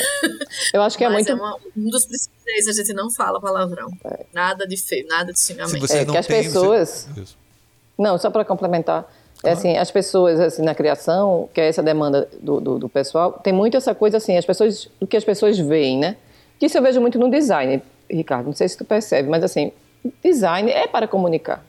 Eu 0.76 0.82
acho 0.82 0.98
que 0.98 1.04
é 1.04 1.08
muito. 1.08 1.30
É 1.30 1.34
uma, 1.34 1.56
um 1.74 1.88
dos 1.88 2.04
princípios 2.04 2.42
três 2.44 2.68
a 2.68 2.72
gente 2.72 2.92
não 2.92 3.10
fala 3.10 3.40
palavrão. 3.40 3.88
É. 4.04 4.26
Nada 4.32 4.66
de 4.66 4.76
feio, 4.76 5.06
nada 5.08 5.32
de 5.32 5.40
xingamento. 5.40 5.90
É, 5.90 6.04
que 6.04 6.16
as 6.16 6.26
pessoas. 6.26 7.08
Você... 7.14 7.34
Não, 7.98 8.18
só 8.18 8.28
para 8.30 8.44
complementar. 8.44 9.10
É 9.42 9.52
assim, 9.52 9.76
as 9.78 9.90
pessoas 9.90 10.38
assim 10.38 10.62
na 10.62 10.74
criação, 10.74 11.48
que 11.54 11.60
é 11.60 11.68
essa 11.68 11.82
demanda 11.82 12.28
do, 12.40 12.60
do, 12.60 12.78
do, 12.78 12.88
pessoal, 12.90 13.32
tem 13.32 13.54
muito 13.54 13.74
essa 13.74 13.94
coisa 13.94 14.18
assim, 14.18 14.36
as 14.36 14.44
pessoas, 14.44 14.86
o 15.00 15.06
que 15.06 15.16
as 15.16 15.24
pessoas 15.24 15.58
veem, 15.58 15.98
né? 15.98 16.16
Que 16.58 16.66
isso 16.66 16.76
eu 16.76 16.82
vejo 16.82 17.00
muito 17.00 17.18
no 17.18 17.30
design, 17.30 17.82
Ricardo. 18.10 18.46
Não 18.46 18.52
sei 18.52 18.68
se 18.68 18.76
tu 18.76 18.84
percebe, 18.84 19.30
mas 19.30 19.42
assim, 19.42 19.72
design 20.22 20.70
é 20.70 20.86
para 20.86 21.08
comunicar. 21.08 21.64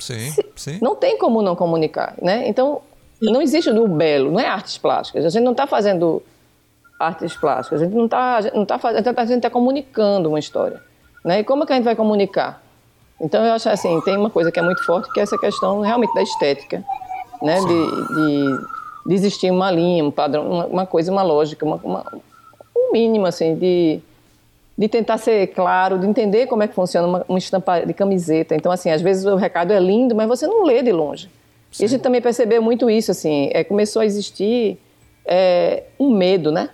Sim, 0.00 0.34
sim. 0.56 0.78
Não 0.82 0.96
tem 0.96 1.16
como 1.16 1.42
não 1.42 1.54
comunicar, 1.54 2.16
né? 2.20 2.48
Então, 2.48 2.82
não 3.20 3.42
existe 3.42 3.72
do 3.72 3.86
belo, 3.86 4.30
não 4.32 4.40
é 4.40 4.46
artes 4.46 4.78
plásticas. 4.78 5.24
A 5.24 5.28
gente 5.28 5.42
não 5.42 5.52
está 5.52 5.66
fazendo 5.66 6.22
artes 6.98 7.36
plásticas, 7.36 7.82
a 7.82 7.84
gente 7.84 7.94
não 7.94 8.06
está 8.06 8.40
não 8.54 8.64
tá 8.64 8.78
fazendo, 8.78 9.06
a 9.08 9.24
gente 9.24 9.36
está 9.36 9.50
comunicando 9.50 10.28
uma 10.28 10.38
história, 10.38 10.80
né? 11.24 11.40
E 11.40 11.44
como 11.44 11.62
é 11.62 11.66
que 11.66 11.72
a 11.72 11.76
gente 11.76 11.84
vai 11.84 11.96
comunicar? 11.96 12.62
Então, 13.20 13.44
eu 13.44 13.52
acho 13.52 13.68
assim, 13.68 14.00
tem 14.00 14.16
uma 14.16 14.30
coisa 14.30 14.50
que 14.50 14.58
é 14.58 14.62
muito 14.62 14.84
forte, 14.84 15.12
que 15.12 15.20
é 15.20 15.22
essa 15.22 15.36
questão 15.36 15.80
realmente 15.80 16.14
da 16.14 16.22
estética, 16.22 16.82
né? 17.42 17.58
De, 17.60 17.66
de, 17.66 18.66
de, 19.06 19.14
existir 19.14 19.50
uma 19.50 19.70
linha, 19.70 20.04
um 20.04 20.10
padrão, 20.10 20.50
uma, 20.50 20.66
uma 20.66 20.86
coisa, 20.86 21.12
uma 21.12 21.22
lógica, 21.22 21.64
uma, 21.66 21.76
uma, 21.82 22.04
um 22.74 22.92
mínimo, 22.92 23.26
assim, 23.26 23.54
de 23.56 24.02
de 24.80 24.88
tentar 24.88 25.18
ser 25.18 25.48
claro, 25.48 25.98
de 25.98 26.06
entender 26.06 26.46
como 26.46 26.62
é 26.62 26.66
que 26.66 26.74
funciona 26.74 27.06
uma, 27.06 27.24
uma 27.28 27.38
estampa 27.38 27.80
de 27.84 27.92
camiseta. 27.92 28.54
Então, 28.54 28.72
assim, 28.72 28.88
às 28.90 29.02
vezes 29.02 29.26
o 29.26 29.36
recado 29.36 29.74
é 29.74 29.78
lindo, 29.78 30.14
mas 30.14 30.26
você 30.26 30.46
não 30.46 30.64
lê 30.64 30.82
de 30.82 30.90
longe. 30.90 31.28
Sim. 31.70 31.82
E 31.82 31.86
a 31.86 31.88
gente 31.88 32.00
também 32.00 32.20
percebeu 32.20 32.60
muito 32.60 32.90
isso, 32.90 33.10
assim, 33.10 33.50
é, 33.52 33.62
começou 33.62 34.02
a 34.02 34.06
existir 34.06 34.78
é, 35.24 35.84
um 35.98 36.10
medo, 36.10 36.50
né? 36.50 36.70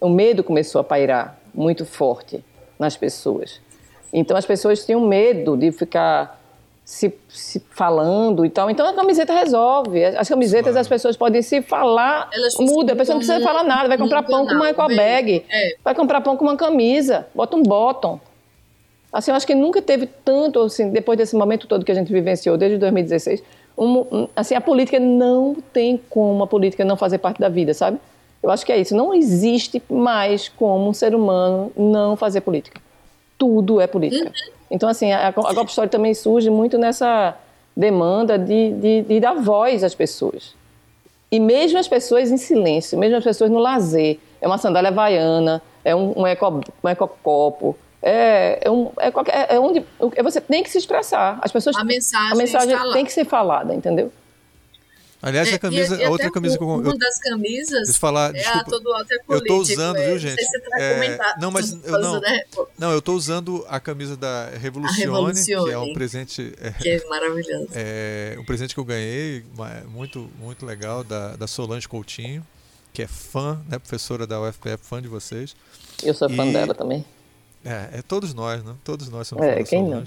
O 0.00 0.08
medo 0.08 0.42
começou 0.42 0.80
a 0.80 0.84
pairar 0.84 1.38
muito 1.54 1.84
forte 1.84 2.44
nas 2.78 2.96
pessoas. 2.96 3.60
Então 4.12 4.36
as 4.36 4.46
pessoas 4.46 4.84
tinham 4.84 5.00
medo 5.00 5.56
de 5.56 5.70
ficar 5.72 6.38
se, 6.84 7.12
se, 7.28 7.60
falando 7.70 8.46
e 8.46 8.48
tal. 8.48 8.70
Então 8.70 8.86
a 8.86 8.94
camiseta 8.94 9.34
resolve. 9.34 10.02
As 10.04 10.26
camisetas 10.28 10.74
as 10.74 10.88
pessoas 10.88 11.18
podem 11.18 11.42
se 11.42 11.60
falar, 11.60 12.30
muda, 12.58 12.94
a 12.94 12.96
pessoa 12.96 13.14
não 13.14 13.20
precisa 13.20 13.44
falar 13.44 13.62
nada, 13.62 13.88
vai 13.88 13.98
comprar 13.98 14.22
pão 14.22 14.46
com 14.46 14.54
uma 14.54 14.70
eco 14.70 14.86
bag, 14.86 15.44
é. 15.50 15.76
vai 15.84 15.94
comprar 15.94 16.22
pão 16.22 16.36
com 16.36 16.44
uma 16.44 16.56
camisa, 16.56 17.26
bota 17.34 17.56
um 17.56 17.62
bottom. 17.62 18.18
Assim, 19.12 19.30
eu 19.30 19.36
acho 19.36 19.46
que 19.46 19.54
nunca 19.54 19.82
teve 19.82 20.06
tanto, 20.06 20.60
assim, 20.60 20.90
depois 20.90 21.18
desse 21.18 21.34
momento 21.36 21.66
todo 21.66 21.84
que 21.84 21.92
a 21.92 21.94
gente 21.94 22.12
vivenciou, 22.12 22.56
desde 22.56 22.78
2016, 22.78 23.42
um, 23.78 24.28
assim, 24.34 24.54
a 24.54 24.60
política 24.60 24.98
não 24.98 25.56
tem 25.72 26.00
como 26.10 26.42
a 26.42 26.46
política 26.46 26.84
não 26.84 26.96
fazer 26.96 27.18
parte 27.18 27.38
da 27.38 27.48
vida, 27.48 27.72
sabe? 27.72 27.98
Eu 28.42 28.50
acho 28.50 28.66
que 28.66 28.72
é 28.72 28.78
isso. 28.78 28.94
Não 28.94 29.14
existe 29.14 29.82
mais 29.88 30.48
como 30.48 30.88
um 30.88 30.92
ser 30.92 31.14
humano 31.14 31.72
não 31.76 32.16
fazer 32.16 32.40
política. 32.40 32.80
Tudo 33.36 33.80
é 33.80 33.86
política. 33.86 34.26
Uhum. 34.26 34.52
Então, 34.70 34.88
assim, 34.88 35.12
a, 35.12 35.28
a 35.28 35.30
Golpe 35.30 35.70
Story 35.70 35.88
também 35.88 36.12
surge 36.12 36.50
muito 36.50 36.76
nessa 36.76 37.36
demanda 37.76 38.38
de, 38.38 38.72
de, 38.72 39.02
de, 39.02 39.20
dar 39.20 39.34
voz 39.34 39.84
às 39.84 39.94
pessoas. 39.94 40.54
E 41.30 41.38
mesmo 41.38 41.78
as 41.78 41.86
pessoas 41.86 42.30
em 42.30 42.36
silêncio, 42.36 42.98
mesmo 42.98 43.16
as 43.16 43.24
pessoas 43.24 43.50
no 43.50 43.58
lazer, 43.58 44.18
é 44.40 44.46
uma 44.46 44.58
sandália 44.58 44.88
havaiana, 44.88 45.62
é 45.84 45.94
um, 45.94 46.20
um, 46.20 46.26
eco, 46.26 46.60
um 46.82 46.88
ecocopo, 46.88 47.76
é, 48.02 48.60
é, 48.62 48.70
um, 48.70 48.92
é, 48.98 49.10
qualquer, 49.10 49.46
é 49.50 49.58
onde 49.58 49.84
é 50.14 50.22
você 50.22 50.40
tem 50.40 50.62
que 50.62 50.70
se 50.70 50.78
expressar. 50.78 51.38
As 51.42 51.50
pessoas, 51.50 51.76
a 51.76 51.84
mensagem, 51.84 52.32
a 52.32 52.34
mensagem 52.34 52.92
tem 52.92 53.04
que 53.04 53.12
ser 53.12 53.24
falada, 53.24 53.74
entendeu? 53.74 54.12
Aliás, 55.20 55.48
é, 55.48 55.54
a 55.54 55.58
camisa, 55.58 55.96
e, 55.96 56.00
e 56.00 56.04
a 56.04 56.10
outra 56.10 56.30
camisa 56.30 56.56
que 56.56 56.62
eu 56.62 56.68
Uma 56.68 56.96
das 56.96 57.18
camisas 57.18 57.96
falar, 57.96 58.32
é 58.36 58.46
a 58.46 58.62
todo 58.62 58.92
alto 58.92 59.12
é 59.12 59.18
político. 59.18 59.34
Eu 59.34 59.44
tô 59.44 59.56
usando, 59.60 59.96
é, 59.96 60.06
viu, 60.06 60.18
gente? 60.18 60.40
Não, 60.40 60.48
se 60.48 60.80
é, 60.80 61.18
não 61.40 61.50
mas 61.50 61.72
eu 61.72 62.00
não, 62.00 62.20
não, 62.78 62.92
eu 62.92 63.02
tô 63.02 63.14
usando 63.14 63.66
a 63.68 63.80
camisa 63.80 64.16
da 64.16 64.48
Revolucione, 64.50 65.34
que 65.34 65.72
é 65.72 65.78
um 65.78 65.92
presente 65.92 66.54
é, 66.60 66.70
que 66.80 66.88
é 66.88 67.04
maravilhoso. 67.08 67.68
É 67.72 68.36
um 68.38 68.44
presente 68.44 68.74
que 68.74 68.80
eu 68.80 68.84
ganhei, 68.84 69.44
muito 69.88 70.30
muito 70.38 70.64
legal 70.64 71.02
da, 71.02 71.34
da 71.34 71.48
Solange 71.48 71.88
Coutinho, 71.88 72.46
que 72.92 73.02
é 73.02 73.08
fã, 73.08 73.60
né, 73.68 73.76
professora 73.76 74.24
da 74.24 74.40
UFPF, 74.40 74.78
fã 74.82 75.02
de 75.02 75.08
vocês. 75.08 75.56
Eu 76.00 76.14
sou 76.14 76.30
fã 76.30 76.46
dela 76.46 76.74
também. 76.74 77.04
É, 77.64 77.98
é 77.98 78.02
todos 78.02 78.34
nós, 78.34 78.62
né? 78.62 78.74
Todos 78.84 79.08
nós 79.08 79.28
somos 79.28 79.44
é, 79.44 79.62
quem. 79.62 79.88
Não? 79.88 80.04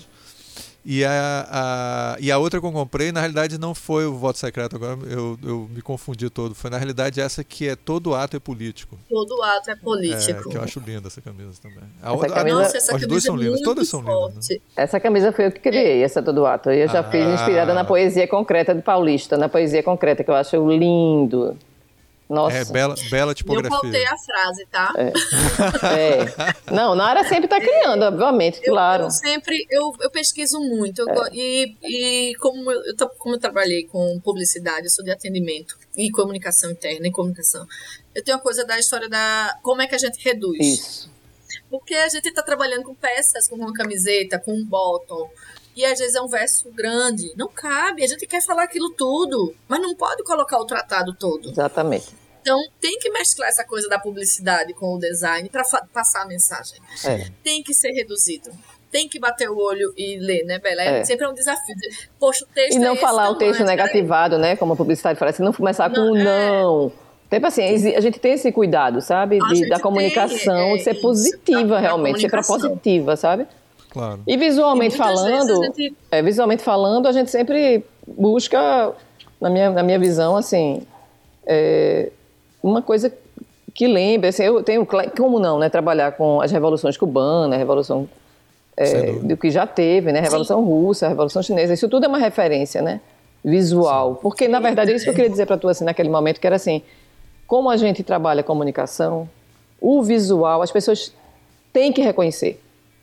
E 0.83 1.05
a, 1.05 1.47
a, 1.51 2.17
e 2.19 2.31
a 2.31 2.39
outra 2.39 2.59
que 2.59 2.65
eu 2.65 2.71
comprei, 2.71 3.11
na 3.11 3.19
realidade, 3.19 3.59
não 3.59 3.75
foi 3.75 4.05
o 4.05 4.15
voto 4.15 4.39
secreto, 4.39 4.75
agora 4.75 4.97
eu, 5.07 5.37
eu 5.43 5.69
me 5.71 5.79
confundi 5.79 6.27
todo. 6.27 6.55
Foi, 6.55 6.71
na 6.71 6.77
realidade, 6.77 7.21
essa 7.21 7.43
que 7.43 7.67
é 7.67 7.75
todo 7.75 8.15
ato 8.15 8.35
é 8.35 8.39
político. 8.39 8.97
Todo 9.07 9.43
ato 9.43 9.69
é 9.69 9.75
político. 9.75 10.39
É, 10.39 10.51
que 10.51 10.57
eu 10.57 10.63
acho 10.63 10.79
linda 10.79 11.07
essa 11.07 11.21
camisa 11.21 11.51
também. 11.61 11.83
A, 12.01 12.13
essa 12.13 12.29
camisa... 12.29 12.55
Nossa, 12.55 12.77
essa 12.77 12.95
as 12.95 13.05
duas 13.05 13.23
são 13.23 13.35
é 13.35 13.39
lindas, 13.39 13.61
todas 13.61 13.87
são 13.87 14.01
lindas. 14.01 14.49
Né? 14.49 14.57
Essa 14.75 14.99
camisa 14.99 15.31
foi 15.31 15.45
eu 15.45 15.51
que 15.51 15.59
criei, 15.59 16.03
essa 16.03 16.23
todo 16.23 16.43
ato. 16.47 16.71
Eu 16.71 16.87
já 16.87 17.01
ah. 17.01 17.11
fiz 17.11 17.27
inspirada 17.27 17.75
na 17.75 17.83
poesia 17.83 18.27
concreta 18.27 18.73
de 18.73 18.81
Paulista, 18.81 19.37
na 19.37 19.47
poesia 19.47 19.83
concreta, 19.83 20.23
que 20.23 20.31
eu 20.31 20.35
acho 20.35 20.67
lindo. 20.67 21.55
Nossa. 22.31 22.55
É, 22.55 22.65
bela, 22.65 22.95
bela 23.09 23.35
tipografia. 23.35 23.75
Eu 23.75 23.81
faltei 23.81 24.05
a 24.05 24.17
frase, 24.17 24.65
tá? 24.71 24.93
É. 24.95 25.07
é. 25.85 26.73
Não, 26.73 26.95
Nara 26.95 27.25
sempre 27.25 27.43
está 27.43 27.59
criando, 27.59 28.03
obviamente, 28.03 28.61
eu, 28.63 28.71
claro. 28.71 29.03
Eu 29.03 29.11
sempre, 29.11 29.67
eu, 29.69 29.93
eu 29.99 30.09
pesquiso 30.09 30.57
muito. 30.61 31.01
Eu, 31.01 31.25
é. 31.25 31.29
e, 31.33 31.75
e 31.83 32.35
como, 32.35 32.71
eu, 32.71 32.83
como 33.17 33.35
eu 33.35 33.39
trabalhei 33.39 33.83
com 33.83 34.17
publicidade, 34.21 34.85
eu 34.85 34.89
sou 34.89 35.03
de 35.03 35.11
atendimento 35.11 35.77
e 35.97 36.09
comunicação 36.09 36.71
interna 36.71 37.05
e 37.05 37.11
comunicação, 37.11 37.67
eu 38.15 38.23
tenho 38.23 38.37
uma 38.37 38.43
coisa 38.43 38.63
da 38.63 38.79
história 38.79 39.09
da 39.09 39.57
como 39.61 39.81
é 39.81 39.87
que 39.87 39.95
a 39.95 39.99
gente 39.99 40.23
reduz. 40.23 40.57
Isso. 40.59 41.11
Porque 41.69 41.93
a 41.95 42.07
gente 42.07 42.29
está 42.29 42.41
trabalhando 42.41 42.83
com 42.83 42.95
peças, 42.95 43.49
com 43.49 43.57
uma 43.57 43.73
camiseta, 43.73 44.39
com 44.39 44.53
um 44.53 44.65
bottom, 44.65 45.29
e 45.75 45.83
às 45.83 45.99
vezes 45.99 46.15
é 46.15 46.21
um 46.21 46.29
verso 46.29 46.71
grande. 46.71 47.33
Não 47.35 47.49
cabe, 47.49 48.05
a 48.05 48.07
gente 48.07 48.25
quer 48.25 48.41
falar 48.41 48.63
aquilo 48.63 48.91
tudo, 48.91 49.53
mas 49.67 49.81
não 49.81 49.93
pode 49.95 50.23
colocar 50.23 50.59
o 50.59 50.65
tratado 50.65 51.13
todo. 51.13 51.49
Exatamente. 51.49 52.20
Então, 52.41 52.59
tem 52.79 52.97
que 52.99 53.09
mesclar 53.11 53.49
essa 53.49 53.63
coisa 53.63 53.87
da 53.87 53.99
publicidade 53.99 54.73
com 54.73 54.95
o 54.95 54.99
design 54.99 55.47
para 55.49 55.63
passar 55.93 56.23
a 56.23 56.25
mensagem. 56.25 56.79
É. 57.05 57.29
Tem 57.43 57.61
que 57.61 57.73
ser 57.73 57.91
reduzido. 57.91 58.49
Tem 58.91 59.07
que 59.07 59.19
bater 59.19 59.49
o 59.49 59.57
olho 59.57 59.93
e 59.95 60.17
ler, 60.17 60.43
né, 60.43 60.59
Bela? 60.59 60.81
É, 60.81 60.99
é. 60.99 61.03
sempre 61.05 61.25
é 61.25 61.29
um 61.29 61.33
desafio. 61.33 61.75
Poxa, 62.19 62.43
o 62.43 62.47
texto 62.53 62.75
E 62.75 62.79
não 62.79 62.93
é 62.93 62.97
falar 62.97 63.29
o 63.29 63.35
texto 63.35 63.63
negativado, 63.63 64.37
né? 64.37 64.55
Como 64.57 64.73
a 64.73 64.75
publicidade 64.75 65.17
fala, 65.17 65.31
assim, 65.31 65.43
não 65.43 65.53
começar 65.53 65.89
não, 65.89 65.95
com 65.95 66.11
um 66.11 66.23
não. 66.23 66.91
Tipo 67.29 67.47
assim, 67.47 67.63
a 67.95 68.01
gente 68.01 68.19
tem 68.19 68.33
esse 68.33 68.51
cuidado, 68.51 69.01
sabe? 69.01 69.39
De, 69.53 69.69
da 69.69 69.79
comunicação, 69.79 70.53
tem, 70.53 70.73
é, 70.73 70.77
de 70.77 70.83
ser 70.83 70.95
positiva 70.95 71.79
realmente, 71.79 72.19
ser 72.19 72.45
positiva, 72.45 73.15
sabe? 73.15 73.47
Claro. 73.91 74.21
E 74.27 74.35
visualmente 74.35 74.95
e 74.95 74.97
falando, 74.97 75.63
gente... 75.63 75.95
é, 76.11 76.21
visualmente 76.21 76.61
falando, 76.61 77.07
a 77.07 77.13
gente 77.13 77.31
sempre 77.31 77.85
busca, 78.05 78.93
na 79.39 79.49
minha, 79.49 79.69
na 79.69 79.83
minha 79.83 79.97
visão, 79.99 80.35
assim, 80.35 80.85
é, 81.45 82.11
uma 82.61 82.81
coisa 82.81 83.11
que 83.73 83.87
lembra, 83.87 84.29
assim, 84.29 84.43
eu 84.43 84.61
tenho, 84.63 84.85
como 85.17 85.39
não, 85.39 85.57
né, 85.57 85.69
trabalhar 85.69 86.11
com 86.13 86.41
as 86.41 86.51
revoluções 86.51 86.97
cubanas, 86.97 87.53
a 87.55 87.57
revolução 87.57 88.07
é, 88.75 89.13
do 89.13 89.37
que 89.37 89.49
já 89.49 89.65
teve, 89.65 90.11
né, 90.11 90.19
a 90.19 90.23
revolução 90.23 90.59
Sim. 90.59 90.65
russa, 90.65 91.05
a 91.05 91.09
revolução 91.09 91.41
chinesa, 91.41 91.73
isso 91.73 91.87
tudo 91.87 92.05
é 92.05 92.07
uma 92.07 92.17
referência, 92.17 92.81
né, 92.81 92.99
visual, 93.43 94.15
Sim. 94.15 94.19
porque 94.21 94.47
na 94.47 94.59
verdade 94.59 94.91
é 94.91 94.95
isso 94.95 95.05
que 95.05 95.09
eu 95.09 95.15
queria 95.15 95.29
dizer 95.29 95.45
para 95.45 95.57
tu 95.57 95.67
assim 95.67 95.83
naquele 95.83 96.09
momento, 96.09 96.39
que 96.39 96.47
era 96.47 96.55
assim, 96.55 96.81
como 97.47 97.69
a 97.69 97.77
gente 97.77 98.03
trabalha 98.03 98.43
comunicação, 98.43 99.29
o 99.79 100.03
visual, 100.03 100.61
as 100.61 100.71
pessoas 100.71 101.13
têm 101.73 101.91
que 101.91 102.01
reconhecer. 102.01 102.61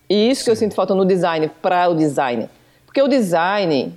E 0.09 0.31
isso 0.31 0.41
Sim. 0.41 0.45
que 0.45 0.51
eu 0.51 0.57
sinto 0.57 0.75
falta 0.75 0.95
no 0.95 1.05
design 1.05 1.51
para 1.61 1.89
o 1.89 1.95
design, 1.95 2.49
porque 2.87 3.03
o 3.03 3.09
design 3.09 3.93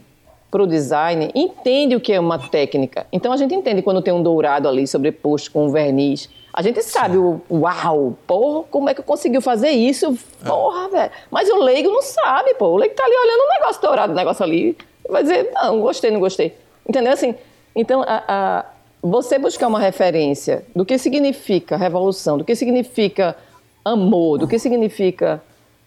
para 0.52 0.62
o 0.62 0.68
design 0.68 1.32
entende 1.34 1.96
o 1.96 2.02
que 2.02 2.12
é 2.12 2.20
uma 2.20 2.38
técnica. 2.38 3.08
Então 3.12 3.32
a 3.32 3.38
gente 3.38 3.56
entende 3.56 3.82
quando 3.82 4.02
tem 4.02 4.14
um 4.14 4.22
dourado 4.22 4.68
ali 4.68 4.86
sobreposto 4.86 5.50
com 5.50 5.66
um 5.68 5.70
verniz. 5.72 6.30
A 6.54 6.62
gente 6.62 6.84
sabe 6.84 7.18
o 7.18 7.42
uau, 7.50 8.18
porra, 8.28 8.66
como 8.70 8.90
é 8.90 8.94
que 8.94 9.02
conseguiu 9.02 9.42
fazer 9.42 9.70
isso? 9.70 10.18
É. 10.44 10.48
Porra, 10.48 10.88
é. 10.88 10.90
velho. 10.90 11.12
Mas 11.32 11.50
o 11.50 11.56
leigo 11.56 11.90
não 11.90 12.02
sabe, 12.02 12.54
pô. 12.56 12.68
O 12.68 12.76
leigo 12.76 12.94
tá 12.94 13.06
ali 13.06 13.16
olhando 13.16 13.42
um 13.42 13.60
negócio 13.60 13.82
dourado, 13.82 14.12
um 14.12 14.16
negócio 14.16 14.44
ali. 14.44 14.78
Vai 15.10 15.24
dizer, 15.24 15.50
não, 15.54 15.80
gostei, 15.80 16.12
não 16.12 16.20
gostei. 16.20 16.54
Entendeu? 16.88 17.14
Assim, 17.14 17.34
então, 17.74 18.04
a, 18.06 18.24
a, 18.28 18.66
você 19.02 19.40
buscar 19.40 19.68
uma 19.68 19.80
referência 19.80 20.66
do 20.76 20.86
que 20.86 20.98
significa 20.98 21.78
revolução, 21.78 22.38
do 22.38 22.44
que 22.44 22.54
significa 22.54 23.38
amor, 23.86 24.38
do 24.38 24.48
que 24.48 24.60
significa. 24.60 25.42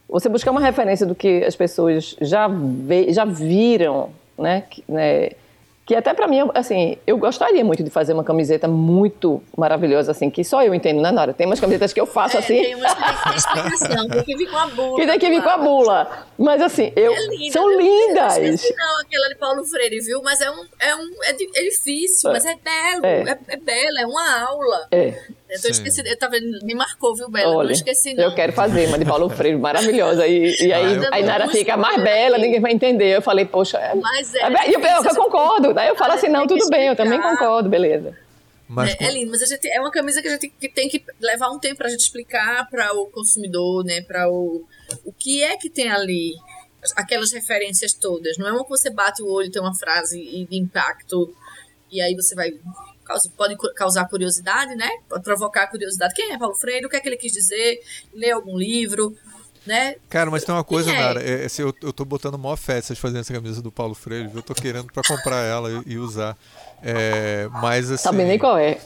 Você 0.09 0.29
buscar 0.31 0.51
uma 0.51 0.61
referência 0.61 1.05
do 1.05 1.15
que 1.15 1.45
as 1.45 1.55
pessoas 1.55 2.17
já, 2.21 2.49
ve, 2.49 3.13
já 3.13 3.27
viram 3.27 4.11
né? 4.39 4.63
Que, 4.69 4.85
né? 4.89 5.31
que 5.87 5.95
até 5.95 6.15
para 6.15 6.27
mim, 6.27 6.39
assim, 6.55 6.97
eu 7.07 7.19
gostaria 7.19 7.63
muito 7.63 7.83
de 7.83 7.91
fazer 7.91 8.15
uma 8.15 8.25
camiseta 8.25 8.67
muito 8.67 9.43
maravilhosa, 9.57 10.13
assim, 10.13 10.31
que 10.31 10.43
só 10.43 10.63
eu 10.63 10.75
entendo, 10.75 11.03
né, 11.03 11.11
Nara? 11.11 11.35
Tem 11.35 11.47
umas 11.47 11.61
camisetas 11.61 11.93
que 11.93 12.01
eu 12.01 12.07
faço 12.07 12.37
é, 12.37 12.41
assim. 12.41 12.63
Tem 12.63 12.75
umas 12.75 12.95
que 12.95 13.03
tem 13.03 13.37
explicação, 13.37 14.09
tem 14.09 14.23
que 14.25 14.37
vir 14.37 14.51
com 14.51 14.57
a 14.57 14.67
bula. 14.69 14.97
Que 15.05 15.07
tem 15.07 15.19
que 15.19 15.29
vir 15.29 15.43
com 15.43 15.51
a 15.51 15.59
bula. 15.59 16.27
Mas 16.39 16.63
assim, 16.63 16.91
eu. 16.97 17.13
É 17.13 17.27
linda, 17.27 17.53
são 17.53 17.69
lindas. 17.69 18.39
Não, 18.39 19.01
aquela 19.01 19.29
de 19.29 19.35
Paulo 19.35 19.65
Freire, 19.65 20.01
viu? 20.01 20.23
Mas 20.23 20.41
é 20.41 20.51
um. 20.51 20.65
É, 20.81 20.97
um, 20.97 21.11
é, 21.25 21.31
é 21.31 21.63
difícil, 21.65 22.31
é. 22.31 22.33
mas 22.33 22.47
é 22.47 22.55
belo. 22.55 23.05
É. 23.05 23.21
é. 23.21 23.39
É, 23.49 23.57
bela, 23.59 24.01
é 24.01 24.07
uma 24.07 24.43
aula. 24.43 24.89
É. 24.91 25.15
Eu 25.55 25.63
tô 25.63 25.69
esquecendo, 25.69 26.09
eu 26.09 26.19
tava, 26.19 26.35
me 26.63 26.75
marcou, 26.75 27.15
viu, 27.15 27.31
Bela? 27.31 27.55
Olha, 27.55 27.67
não 27.67 27.73
esqueci, 27.73 28.13
não. 28.13 28.25
Eu 28.25 28.35
quero 28.35 28.53
fazer 28.53 28.89
uma 28.89 28.99
de 28.99 29.05
Paulo 29.05 29.31
Freire, 29.31 29.57
maravilhosa. 29.57 30.27
E, 30.27 30.67
e 30.67 30.73
aí, 30.73 30.99
ah, 30.99 31.11
aí 31.13 31.23
Nara 31.23 31.49
fica 31.49 31.77
mais 31.77 32.03
bela, 32.03 32.37
ninguém 32.39 32.61
vai 32.61 32.73
entender. 32.73 33.17
Eu 33.17 33.23
falei, 33.23 33.45
poxa, 33.45 33.79
é. 33.79 33.95
Mas 33.95 34.35
é. 34.35 34.41
é 34.41 34.75
eu, 34.75 34.81
eu, 34.81 35.05
eu, 35.05 35.15
concordo. 35.15 35.73
Daí 35.73 35.89
eu 35.89 35.95
falo 35.95 36.15
assim, 36.15 36.29
não, 36.29 36.45
tudo 36.45 36.69
bem, 36.69 36.89
eu 36.89 36.97
também 36.97 37.21
concordo, 37.23 37.69
beleza. 37.69 38.19
Mas, 38.69 38.97
é, 38.99 39.05
é, 39.05 39.11
lindo, 39.13 39.31
mas 39.31 39.43
a 39.43 39.47
gente, 39.47 39.69
é 39.69 39.81
uma 39.81 39.93
camisa 39.93 40.21
que 40.21 40.27
a 40.27 40.33
gente 40.33 40.49
que 40.49 40.69
tem 40.69 40.89
que 40.89 41.05
levar 41.21 41.51
um 41.51 41.59
tempo 41.61 41.77
para 41.77 41.87
a 41.87 41.91
gente 41.91 42.01
explicar 42.01 42.69
para 42.69 42.93
o 42.95 43.07
consumidor, 43.07 43.85
né? 43.85 44.01
Para 44.01 44.29
o, 44.29 44.65
o 45.05 45.13
que 45.13 45.45
é 45.45 45.57
que 45.57 45.71
tem 45.71 45.89
ali, 45.89 46.35
aquelas 46.97 47.31
referências 47.31 47.93
todas. 47.93 48.37
Não 48.39 48.49
é 48.49 48.53
uma 48.53 48.65
que 48.65 48.71
você 48.71 48.91
bate 48.91 49.23
o 49.23 49.29
olho, 49.29 49.53
tem 49.53 49.63
uma 49.63 49.75
frase 49.75 50.19
de 50.19 50.57
impacto 50.57 51.33
e 51.93 52.01
aí 52.01 52.13
você 52.17 52.35
vai 52.35 52.51
pode 53.37 53.57
causar 53.75 54.09
curiosidade, 54.09 54.75
né? 54.75 54.89
Pode 55.09 55.23
provocar 55.23 55.67
curiosidade. 55.67 56.15
Quem 56.15 56.33
é 56.33 56.39
Paulo 56.39 56.55
Freire? 56.55 56.87
O 56.87 56.89
que 56.89 56.97
é 56.97 57.01
que 57.01 57.09
ele 57.09 57.17
quis 57.17 57.33
dizer? 57.33 57.81
Ler 58.13 58.33
algum 58.33 58.57
livro, 58.57 59.17
né? 59.67 59.97
Cara, 60.09 60.31
mas 60.31 60.45
tem 60.45 60.55
uma 60.55 60.65
coisa, 60.65 60.91
é? 60.91 60.99
Nara. 60.99 61.23
É, 61.23 61.47
assim, 61.47 61.63
eu, 61.63 61.75
eu 61.83 61.93
tô 61.93 62.05
botando 62.05 62.39
maior 62.39 62.57
fé 62.57 62.81
vocês 62.81 62.99
fazendo 62.99 63.21
essa 63.21 63.33
camisa 63.33 63.63
do 63.63 63.73
Paulo 63.73 63.95
Freire. 63.95 64.31
Eu 64.35 64.43
tô 64.43 64.55
querendo 64.55 64.93
para 64.93 65.03
comprar 65.03 65.43
ela 65.43 65.71
e, 65.71 65.93
e 65.93 65.99
usar. 65.99 66.37
É, 66.83 67.49
mas 67.63 67.91
assim. 67.91 68.05
Sabe 68.05 68.25
nem 68.25 68.39
qual 68.39 68.59
é. 68.59 68.79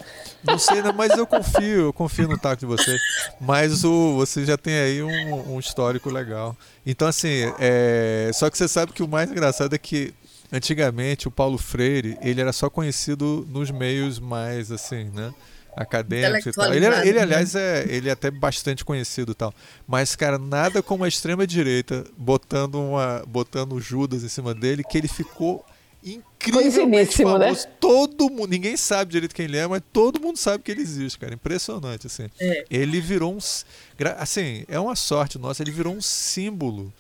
Não 0.45 0.57
sei, 0.57 0.81
né, 0.83 0.93
mas 0.93 1.19
eu 1.19 1.27
confio, 1.27 1.87
eu 1.87 1.93
confio 1.93 2.29
no 2.29 2.39
taco 2.39 2.61
de 2.61 2.67
vocês. 2.67 3.01
Mas 3.41 3.85
o, 3.85 4.15
você 4.15 4.45
já 4.45 4.57
tem 4.57 4.79
aí 4.79 5.03
um, 5.03 5.55
um 5.55 5.59
histórico 5.59 6.09
legal. 6.11 6.57
Então, 6.87 7.09
assim, 7.09 7.53
é, 7.59 8.31
só 8.33 8.49
que 8.49 8.57
você 8.57 8.69
sabe 8.69 8.93
que 8.93 9.03
o 9.03 9.09
mais 9.09 9.31
engraçado 9.31 9.75
é 9.75 9.79
que 9.79 10.15
antigamente 10.53 11.29
o 11.29 11.31
Paulo 11.31 11.59
Freire 11.59 12.19
ele 12.23 12.41
era 12.41 12.53
só 12.53 12.71
conhecido 12.71 13.47
nos 13.51 13.71
meios 13.71 14.19
mais 14.19 14.71
assim, 14.73 15.05
né? 15.15 15.33
acadêmicos 15.77 16.47
e 16.47 16.53
tal. 16.53 16.75
Ele, 16.75 16.87
ele 16.87 17.13
né? 17.13 17.23
aliás, 17.23 17.55
é, 17.55 17.87
ele 17.89 18.09
é 18.09 18.13
até 18.13 18.31
bastante 18.31 18.85
conhecido 18.85 19.33
e 19.33 19.35
tal. 19.35 19.55
Mas, 19.87 20.17
cara, 20.17 20.39
nada 20.39 20.83
como 20.83 21.05
a 21.05 21.09
extrema-direita 21.09 22.05
botando, 22.17 22.81
uma, 22.81 23.23
botando 23.27 23.81
Judas 23.81 24.25
em 24.25 24.29
cima 24.29 24.55
dele, 24.55 24.83
que 24.83 24.99
ele 24.99 25.07
ficou 25.07 25.65
incrivelmente 26.05 27.23
né? 27.25 27.31
famoso. 27.31 27.67
Né? 27.67 27.73
Todo 27.81 28.31
mundo, 28.31 28.49
ninguém 28.49 28.77
sabe 28.77 29.13
direito 29.13 29.35
quem 29.35 29.45
ele 29.45 29.57
é, 29.57 29.67
mas 29.67 29.83
todo 29.93 30.21
mundo 30.21 30.37
sabe 30.37 30.63
que 30.63 30.71
ele 30.71 30.81
existe, 30.81 31.19
cara. 31.19 31.35
Impressionante, 31.35 32.07
assim. 32.07 32.29
É. 32.41 32.65
Ele 32.71 33.01
virou 33.01 33.35
um. 33.35 33.39
Assim, 34.19 34.65
é 34.69 34.79
uma 34.81 34.97
sorte 34.97 35.39
nossa, 35.39 35.63
ele 35.63 35.71
virou 35.71 35.95
um 35.95 36.03
símbolo. 36.03 36.93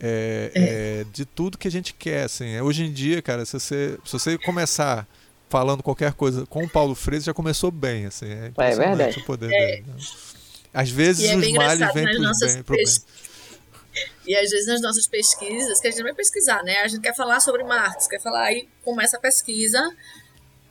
É, 0.00 0.50
é. 0.54 0.60
É, 0.60 1.04
de 1.12 1.24
tudo 1.24 1.58
que 1.58 1.68
a 1.68 1.70
gente 1.70 1.92
quer, 1.92 2.24
assim. 2.24 2.58
Hoje 2.60 2.84
em 2.84 2.92
dia, 2.92 3.20
cara, 3.20 3.44
se 3.44 3.52
você, 3.52 3.98
se 4.04 4.12
você 4.12 4.38
começar 4.38 5.06
falando 5.48 5.82
qualquer 5.82 6.12
coisa 6.14 6.46
com 6.46 6.64
o 6.64 6.68
Paulo 6.68 6.94
Freire, 6.94 7.24
já 7.24 7.34
começou 7.34 7.70
bem, 7.70 8.06
assim. 8.06 8.26
É, 8.26 8.52
é 8.56 8.76
verdade. 8.76 9.18
o 9.18 9.24
poder 9.24 9.48
dele. 9.48 9.84
Né? 9.86 9.94
Às 10.72 10.88
vezes 10.88 11.28
é 11.28 11.36
os 11.36 11.52
males 11.52 11.92
vêm 11.92 12.62
pro 12.62 12.76
bem. 12.76 12.84
E 14.26 14.36
às 14.36 14.50
vezes 14.50 14.66
nas 14.68 14.80
nossas 14.80 15.08
pesquisas, 15.08 15.80
que 15.80 15.88
a 15.88 15.90
gente 15.90 16.02
vai 16.02 16.14
pesquisar, 16.14 16.62
né? 16.62 16.78
A 16.78 16.88
gente 16.88 17.02
quer 17.02 17.14
falar 17.14 17.40
sobre 17.40 17.64
Marx, 17.64 18.06
quer 18.06 18.20
falar, 18.20 18.44
aí 18.44 18.68
começa 18.84 19.16
a 19.16 19.20
pesquisa 19.20 19.80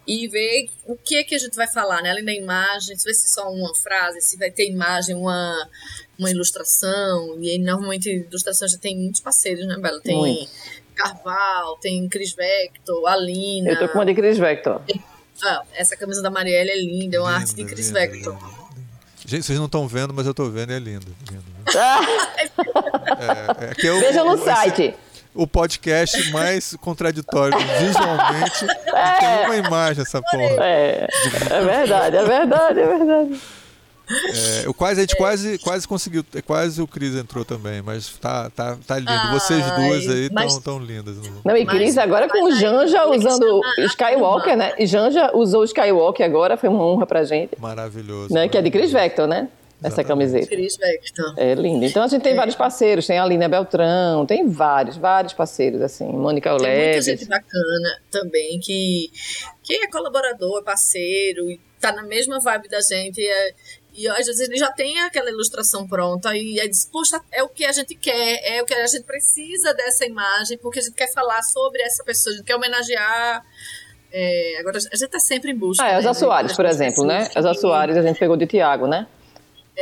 e 0.10 0.28
ver 0.28 0.72
o 0.88 0.96
que 0.96 1.18
é 1.18 1.24
que 1.24 1.36
a 1.36 1.38
gente 1.38 1.56
vai 1.56 1.68
falar, 1.68 2.02
né? 2.02 2.10
Além 2.10 2.26
da 2.26 2.34
imagem, 2.34 2.98
se 2.98 3.06
vai 3.06 3.14
ser 3.14 3.28
só 3.28 3.48
uma 3.52 3.76
frase, 3.76 4.20
se 4.22 4.38
vai 4.38 4.50
ter 4.50 4.68
imagem, 4.68 5.16
uma, 5.16 5.70
uma 6.18 6.32
ilustração. 6.32 7.38
E 7.40 7.52
aí, 7.52 7.60
normalmente, 7.60 8.10
ilustração 8.10 8.68
já 8.68 8.80
tem 8.80 8.98
muitos 8.98 9.22
parceiros, 9.22 9.68
né, 9.68 9.78
Bela? 9.78 10.02
Tem 10.02 10.18
Muito. 10.18 10.50
Carval, 10.96 11.78
tem 11.78 12.10
Cris 12.10 12.34
Vector, 12.34 13.08
Alina. 13.08 13.70
Eu 13.70 13.80
tô 13.80 13.88
com 13.90 14.00
uma 14.00 14.06
de 14.08 14.16
Cris 14.16 14.40
Vector. 14.40 14.82
Ah, 15.44 15.62
essa 15.76 15.96
camisa 15.96 16.24
da 16.24 16.32
Marielle 16.32 16.72
é 16.72 16.78
linda, 16.78 17.18
é 17.18 17.20
uma 17.20 17.32
arte 17.32 17.54
de 17.54 17.64
Cris 17.64 17.92
Vector. 17.92 18.36
Gente, 19.28 19.46
vocês 19.46 19.60
não 19.60 19.68
estão 19.68 19.88
vendo, 19.88 20.12
mas 20.12 20.26
eu 20.26 20.32
estou 20.32 20.50
vendo, 20.50 20.74
é 20.74 20.80
lindo. 20.80 21.16
lindo 21.30 21.44
é, 23.20 23.86
é, 23.86 23.88
é 23.88 24.00
Veja 24.00 24.24
no 24.24 24.44
site. 24.44 24.96
O 25.34 25.46
podcast 25.46 26.32
mais 26.32 26.76
contraditório 26.82 27.58
visualmente. 27.80 28.66
É. 28.88 29.20
Tem 29.20 29.46
uma 29.46 29.58
imagem 29.58 30.02
essa 30.02 30.22
porra. 30.22 30.66
É, 30.66 31.08
é 31.52 31.62
verdade, 31.62 32.16
é 32.18 32.24
verdade, 32.24 32.80
é 32.80 32.88
verdade. 32.88 33.42
É, 34.10 34.66
eu 34.66 34.74
quase, 34.74 35.00
a 35.00 35.04
gente 35.04 35.16
quase, 35.16 35.60
quase 35.60 35.88
conseguiu, 35.88 36.26
quase 36.46 36.82
o 36.82 36.88
Cris 36.88 37.16
entrou 37.16 37.46
também, 37.46 37.82
mas 37.82 38.10
tá, 38.18 38.50
tá, 38.50 38.76
tá 38.86 38.98
lindo. 38.98 39.12
Ai, 39.12 39.34
Vocês 39.34 39.64
duas 39.64 40.10
aí 40.10 40.24
estão 40.24 40.44
mas... 40.44 40.58
tão 40.58 40.80
lindas. 40.80 41.18
Não, 41.46 41.56
e 41.56 41.66
Cris 41.66 41.98
agora 41.98 42.28
com 42.28 42.44
o 42.44 42.52
Janja 42.52 43.06
usando 43.06 43.62
Skywalker, 43.78 44.58
né? 44.58 44.74
E 44.80 44.88
Janja 44.88 45.32
usou 45.36 45.62
o 45.62 45.64
Skywalker 45.64 46.26
agora, 46.26 46.58
foi 46.58 46.70
uma 46.70 46.84
honra 46.84 47.06
pra 47.06 47.24
gente. 47.24 47.52
Maravilhoso. 47.60 48.34
Né? 48.34 48.50
Que 48.50 48.58
é 48.58 48.62
de 48.62 48.72
Cris 48.72 48.92
Vector, 48.92 49.28
né? 49.28 49.48
Essa 49.82 50.04
camiseta. 50.04 50.48
Cris 50.48 50.76
Vector. 50.76 51.34
É 51.38 51.54
linda. 51.56 51.86
Então 51.86 52.04
a 52.04 52.08
gente 52.08 52.22
tem 52.22 52.34
é. 52.34 52.36
vários 52.36 52.56
parceiros, 52.56 53.08
tem 53.08 53.18
a 53.18 53.26
Lina 53.26 53.48
Beltrão, 53.48 54.26
tem 54.26 54.48
vários, 54.50 54.98
vários 54.98 55.34
parceiros, 55.34 55.82
assim, 55.82 56.06
Mônica 56.06 56.52
Leves. 56.52 56.66
Tem 56.66 56.86
muita 56.86 57.02
gente 57.02 57.26
bacana 57.26 58.02
também 58.12 58.60
que, 58.60 59.10
que 59.64 59.74
é 59.76 59.88
colaborador, 59.88 60.60
é 60.60 60.64
parceiro, 60.64 61.50
e 61.50 61.60
tá 61.80 61.94
na 61.94 62.04
mesma 62.04 62.40
vibe 62.42 62.68
da 62.68 62.82
gente. 62.82 63.26
É, 63.26 63.54
e 63.94 64.08
às 64.08 64.26
vezes 64.26 64.42
ele 64.42 64.58
já 64.58 64.72
tem 64.72 65.00
aquela 65.00 65.30
ilustração 65.30 65.88
pronta 65.88 66.36
e 66.36 66.60
é 66.60 66.68
disposto, 66.68 67.20
é 67.32 67.42
o 67.42 67.48
que 67.48 67.64
a 67.64 67.72
gente 67.72 67.96
quer, 67.96 68.40
é 68.44 68.62
o 68.62 68.66
que 68.66 68.74
a 68.74 68.86
gente 68.86 69.04
precisa 69.04 69.74
dessa 69.74 70.06
imagem, 70.06 70.58
porque 70.58 70.80
a 70.80 70.82
gente 70.82 70.96
quer 70.96 71.12
falar 71.14 71.42
sobre 71.44 71.82
essa 71.82 72.04
pessoa, 72.04 72.34
a 72.34 72.38
gente 72.38 72.46
quer 72.46 72.56
homenagear. 72.56 73.44
É, 74.12 74.58
agora 74.60 74.78
a 74.78 74.80
gente 74.82 75.04
está 75.04 75.20
sempre 75.20 75.52
em 75.52 75.56
busca. 75.56 75.84
Ah, 75.84 75.92
é, 75.92 76.02
né, 76.02 76.14
Soares, 76.14 76.56
por 76.56 76.66
exemplo, 76.66 77.06
né? 77.06 77.30
As 77.34 77.60
Soares 77.60 77.96
a 77.96 78.02
gente 78.02 78.20
pegou 78.20 78.36
de 78.36 78.48
Tiago, 78.48 78.88
né? 78.88 79.08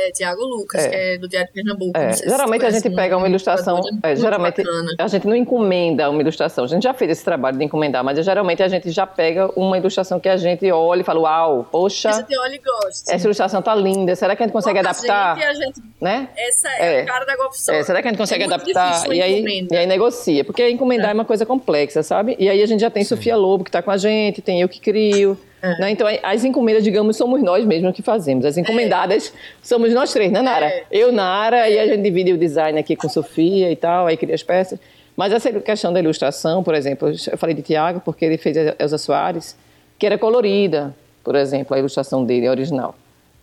É, 0.06 0.12
Tiago 0.12 0.42
Lucas, 0.42 0.84
é. 0.84 0.88
que 0.88 0.96
é 0.96 1.18
do 1.18 1.28
Diário 1.28 1.48
de 1.48 1.54
Pernambuco. 1.54 1.98
É. 1.98 2.12
Geralmente 2.12 2.64
a 2.64 2.70
gente 2.70 2.90
pega 2.90 3.16
uma 3.16 3.28
ilustração. 3.28 3.80
É, 4.02 4.14
geralmente 4.14 4.62
bacana. 4.62 4.90
a 4.98 5.06
gente 5.08 5.26
não 5.26 5.36
encomenda 5.36 6.08
uma 6.08 6.20
ilustração. 6.20 6.64
A 6.64 6.68
gente 6.68 6.82
já 6.82 6.94
fez 6.94 7.10
esse 7.10 7.24
trabalho 7.24 7.58
de 7.58 7.64
encomendar, 7.64 8.04
mas 8.04 8.24
geralmente 8.24 8.62
a 8.62 8.68
gente 8.68 8.90
já 8.90 9.06
pega 9.06 9.50
uma 9.56 9.76
ilustração 9.76 10.20
que 10.20 10.28
a 10.28 10.36
gente 10.36 10.70
olha 10.70 11.00
e 11.00 11.04
fala: 11.04 11.20
Uau, 11.20 11.68
poxa. 11.70 12.10
Essa 12.10 12.26
olha 12.40 12.54
e 12.54 12.58
gosta. 12.58 13.14
Essa 13.14 13.26
ilustração 13.26 13.62
tá 13.62 13.74
linda. 13.74 14.14
Será 14.14 14.36
que 14.36 14.42
a 14.42 14.46
gente 14.46 14.52
consegue 14.52 14.78
adaptar? 14.78 15.36
Gente, 15.36 15.46
a 15.46 15.52
gente, 15.54 15.82
né? 16.00 16.28
Essa 16.36 16.68
é, 16.78 16.94
é, 16.94 17.00
a 17.02 17.06
cara 17.06 17.24
da 17.24 17.36
Golf 17.36 17.54
é, 17.68 17.82
Será 17.82 18.02
que 18.02 18.08
a 18.08 18.10
gente 18.10 18.18
consegue 18.18 18.44
adaptar? 18.44 19.12
E 19.12 19.22
aí, 19.22 19.66
e 19.70 19.76
aí 19.76 19.86
negocia. 19.86 20.44
Porque 20.44 20.68
encomendar 20.68 21.08
é. 21.08 21.10
é. 21.10 21.14
uma 21.14 21.24
coisa 21.24 21.44
complexa, 21.44 22.02
sabe? 22.02 22.36
E 22.38 22.48
aí 22.48 22.62
a 22.62 22.66
gente 22.66 22.80
já 22.80 22.90
tem 22.90 23.02
Sim. 23.02 23.16
Sofia 23.16 23.36
Lobo 23.36 23.64
que 23.64 23.70
está 23.70 23.82
com 23.82 23.90
a 23.90 23.96
gente, 23.96 24.40
tem 24.40 24.60
eu 24.60 24.68
que 24.68 24.80
crio. 24.80 25.38
É. 25.62 25.80
Né? 25.80 25.90
Então, 25.90 26.06
as 26.22 26.44
encomendas, 26.44 26.84
digamos, 26.84 27.16
somos 27.16 27.42
nós 27.42 27.64
mesmos 27.64 27.94
que 27.94 28.02
fazemos. 28.02 28.44
As 28.44 28.56
encomendadas 28.56 29.32
é. 29.34 29.38
somos 29.62 29.92
nós 29.92 30.12
três, 30.12 30.30
né, 30.30 30.42
Nara? 30.42 30.66
É. 30.66 30.84
Eu, 30.90 31.12
Nara, 31.12 31.68
e 31.68 31.78
a 31.78 31.86
gente 31.86 32.02
divide 32.02 32.32
o 32.32 32.38
design 32.38 32.78
aqui 32.78 32.96
com 32.96 33.08
Sofia 33.08 33.70
e 33.70 33.76
tal, 33.76 34.06
aí 34.06 34.16
cria 34.16 34.34
as 34.34 34.42
peças. 34.42 34.78
Mas 35.16 35.32
essa 35.32 35.52
questão 35.52 35.92
da 35.92 35.98
ilustração, 35.98 36.62
por 36.62 36.74
exemplo, 36.74 37.08
eu 37.10 37.38
falei 37.38 37.54
de 37.54 37.62
Tiago 37.62 38.00
porque 38.04 38.24
ele 38.24 38.38
fez 38.38 38.56
a 38.56 38.76
Elza 38.78 38.98
Soares, 38.98 39.56
que 39.98 40.06
era 40.06 40.16
colorida, 40.16 40.94
por 41.24 41.34
exemplo, 41.34 41.74
a 41.74 41.78
ilustração 41.78 42.24
dele, 42.24 42.46
a 42.46 42.50
original. 42.50 42.94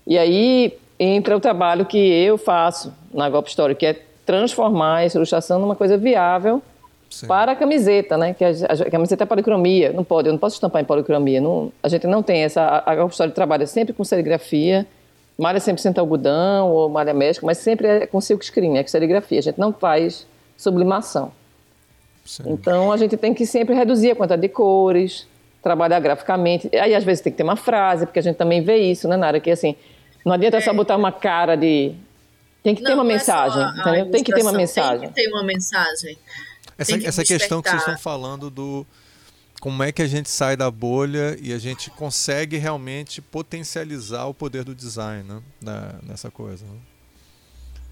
E 0.07 0.17
aí 0.17 0.77
entra 0.97 1.35
o 1.35 1.39
trabalho 1.39 1.85
que 1.85 1.97
eu 1.97 2.37
faço 2.37 2.93
na 3.13 3.29
Golp 3.29 3.47
Story, 3.47 3.75
que 3.75 3.85
é 3.85 3.95
transformar 4.25 5.03
essa 5.03 5.17
ilustração 5.17 5.59
numa 5.59 5.75
coisa 5.75 5.97
viável 5.97 6.61
Sim. 7.15 7.27
para 7.27 7.53
a 7.53 7.55
camiseta, 7.55 8.17
né? 8.17 8.33
Que 8.33 8.43
a, 8.43 8.49
a, 8.49 8.91
camiseta 8.91 9.23
é 9.23 9.25
policromia, 9.25 9.93
não 9.93 10.03
pode, 10.03 10.27
eu 10.27 10.33
não 10.33 10.39
posso 10.39 10.55
estampar 10.55 10.81
em 10.81 10.85
policromia. 10.85 11.39
Não, 11.39 11.71
a 11.81 11.87
gente 11.87 12.05
não 12.07 12.21
tem 12.21 12.43
essa. 12.43 12.61
A, 12.61 12.91
a 12.91 12.95
Golf 12.95 13.17
trabalha 13.33 13.65
sempre 13.65 13.93
com 13.93 14.03
serigrafia, 14.03 14.85
malha 15.37 15.57
100% 15.57 15.97
algodão 15.97 16.69
ou 16.71 16.89
malha 16.89 17.13
médica, 17.13 17.45
mas 17.45 17.57
sempre 17.59 17.87
é 17.87 18.05
com 18.05 18.19
silk 18.19 18.45
screen, 18.45 18.77
é 18.77 18.83
com 18.83 18.89
serigrafia. 18.89 19.39
A 19.39 19.43
gente 19.43 19.57
não 19.57 19.71
faz 19.71 20.27
sublimação. 20.57 21.31
Sim. 22.25 22.43
Então 22.47 22.91
a 22.91 22.97
gente 22.97 23.15
tem 23.15 23.33
que 23.33 23.45
sempre 23.45 23.73
reduzir 23.73 24.11
a 24.11 24.15
quantidade 24.15 24.41
de 24.41 24.49
cores, 24.49 25.25
trabalhar 25.63 26.01
graficamente. 26.01 26.69
Aí 26.75 26.93
às 26.93 27.05
vezes 27.05 27.21
tem 27.21 27.31
que 27.31 27.37
ter 27.37 27.43
uma 27.43 27.55
frase, 27.55 28.05
porque 28.05 28.19
a 28.19 28.23
gente 28.23 28.35
também 28.35 28.61
vê 28.61 28.75
isso, 28.75 29.07
né, 29.07 29.15
Nara? 29.15 29.39
Que 29.39 29.51
assim, 29.51 29.77
não 30.25 30.33
adianta 30.33 30.57
é. 30.57 30.59
só 30.61 30.73
botar 30.73 30.97
uma 30.97 31.13
cara 31.13 31.55
de. 31.55 31.95
Tem 32.61 32.75
que 32.75 32.81
não, 32.81 32.89
ter 32.89 32.93
uma 32.95 33.05
é 33.05 33.07
mensagem? 33.07 33.63
Tem 34.11 34.21
que 34.21 34.33
ter 34.33 34.41
uma 34.41 34.51
mensagem. 34.51 34.99
Tem 34.99 35.09
que 35.09 35.15
ter 35.15 35.29
uma 35.29 35.43
mensagem. 35.43 36.17
Essa, 36.77 36.97
que 36.97 37.07
essa 37.07 37.23
questão 37.23 37.61
que 37.61 37.69
vocês 37.69 37.81
estão 37.81 37.97
falando 37.97 38.49
do 38.49 38.85
como 39.59 39.81
é 39.81 39.91
que 39.91 40.01
a 40.01 40.07
gente 40.07 40.29
sai 40.29 40.55
da 40.55 40.69
bolha 40.69 41.37
e 41.41 41.53
a 41.53 41.57
gente 41.57 41.89
consegue 41.89 42.57
realmente 42.57 43.21
potencializar 43.21 44.25
o 44.25 44.33
poder 44.33 44.63
do 44.63 44.75
design 44.75 45.23
né? 45.23 45.41
Na, 45.61 45.95
nessa 46.03 46.29
coisa. 46.29 46.65
Né? 46.65 46.77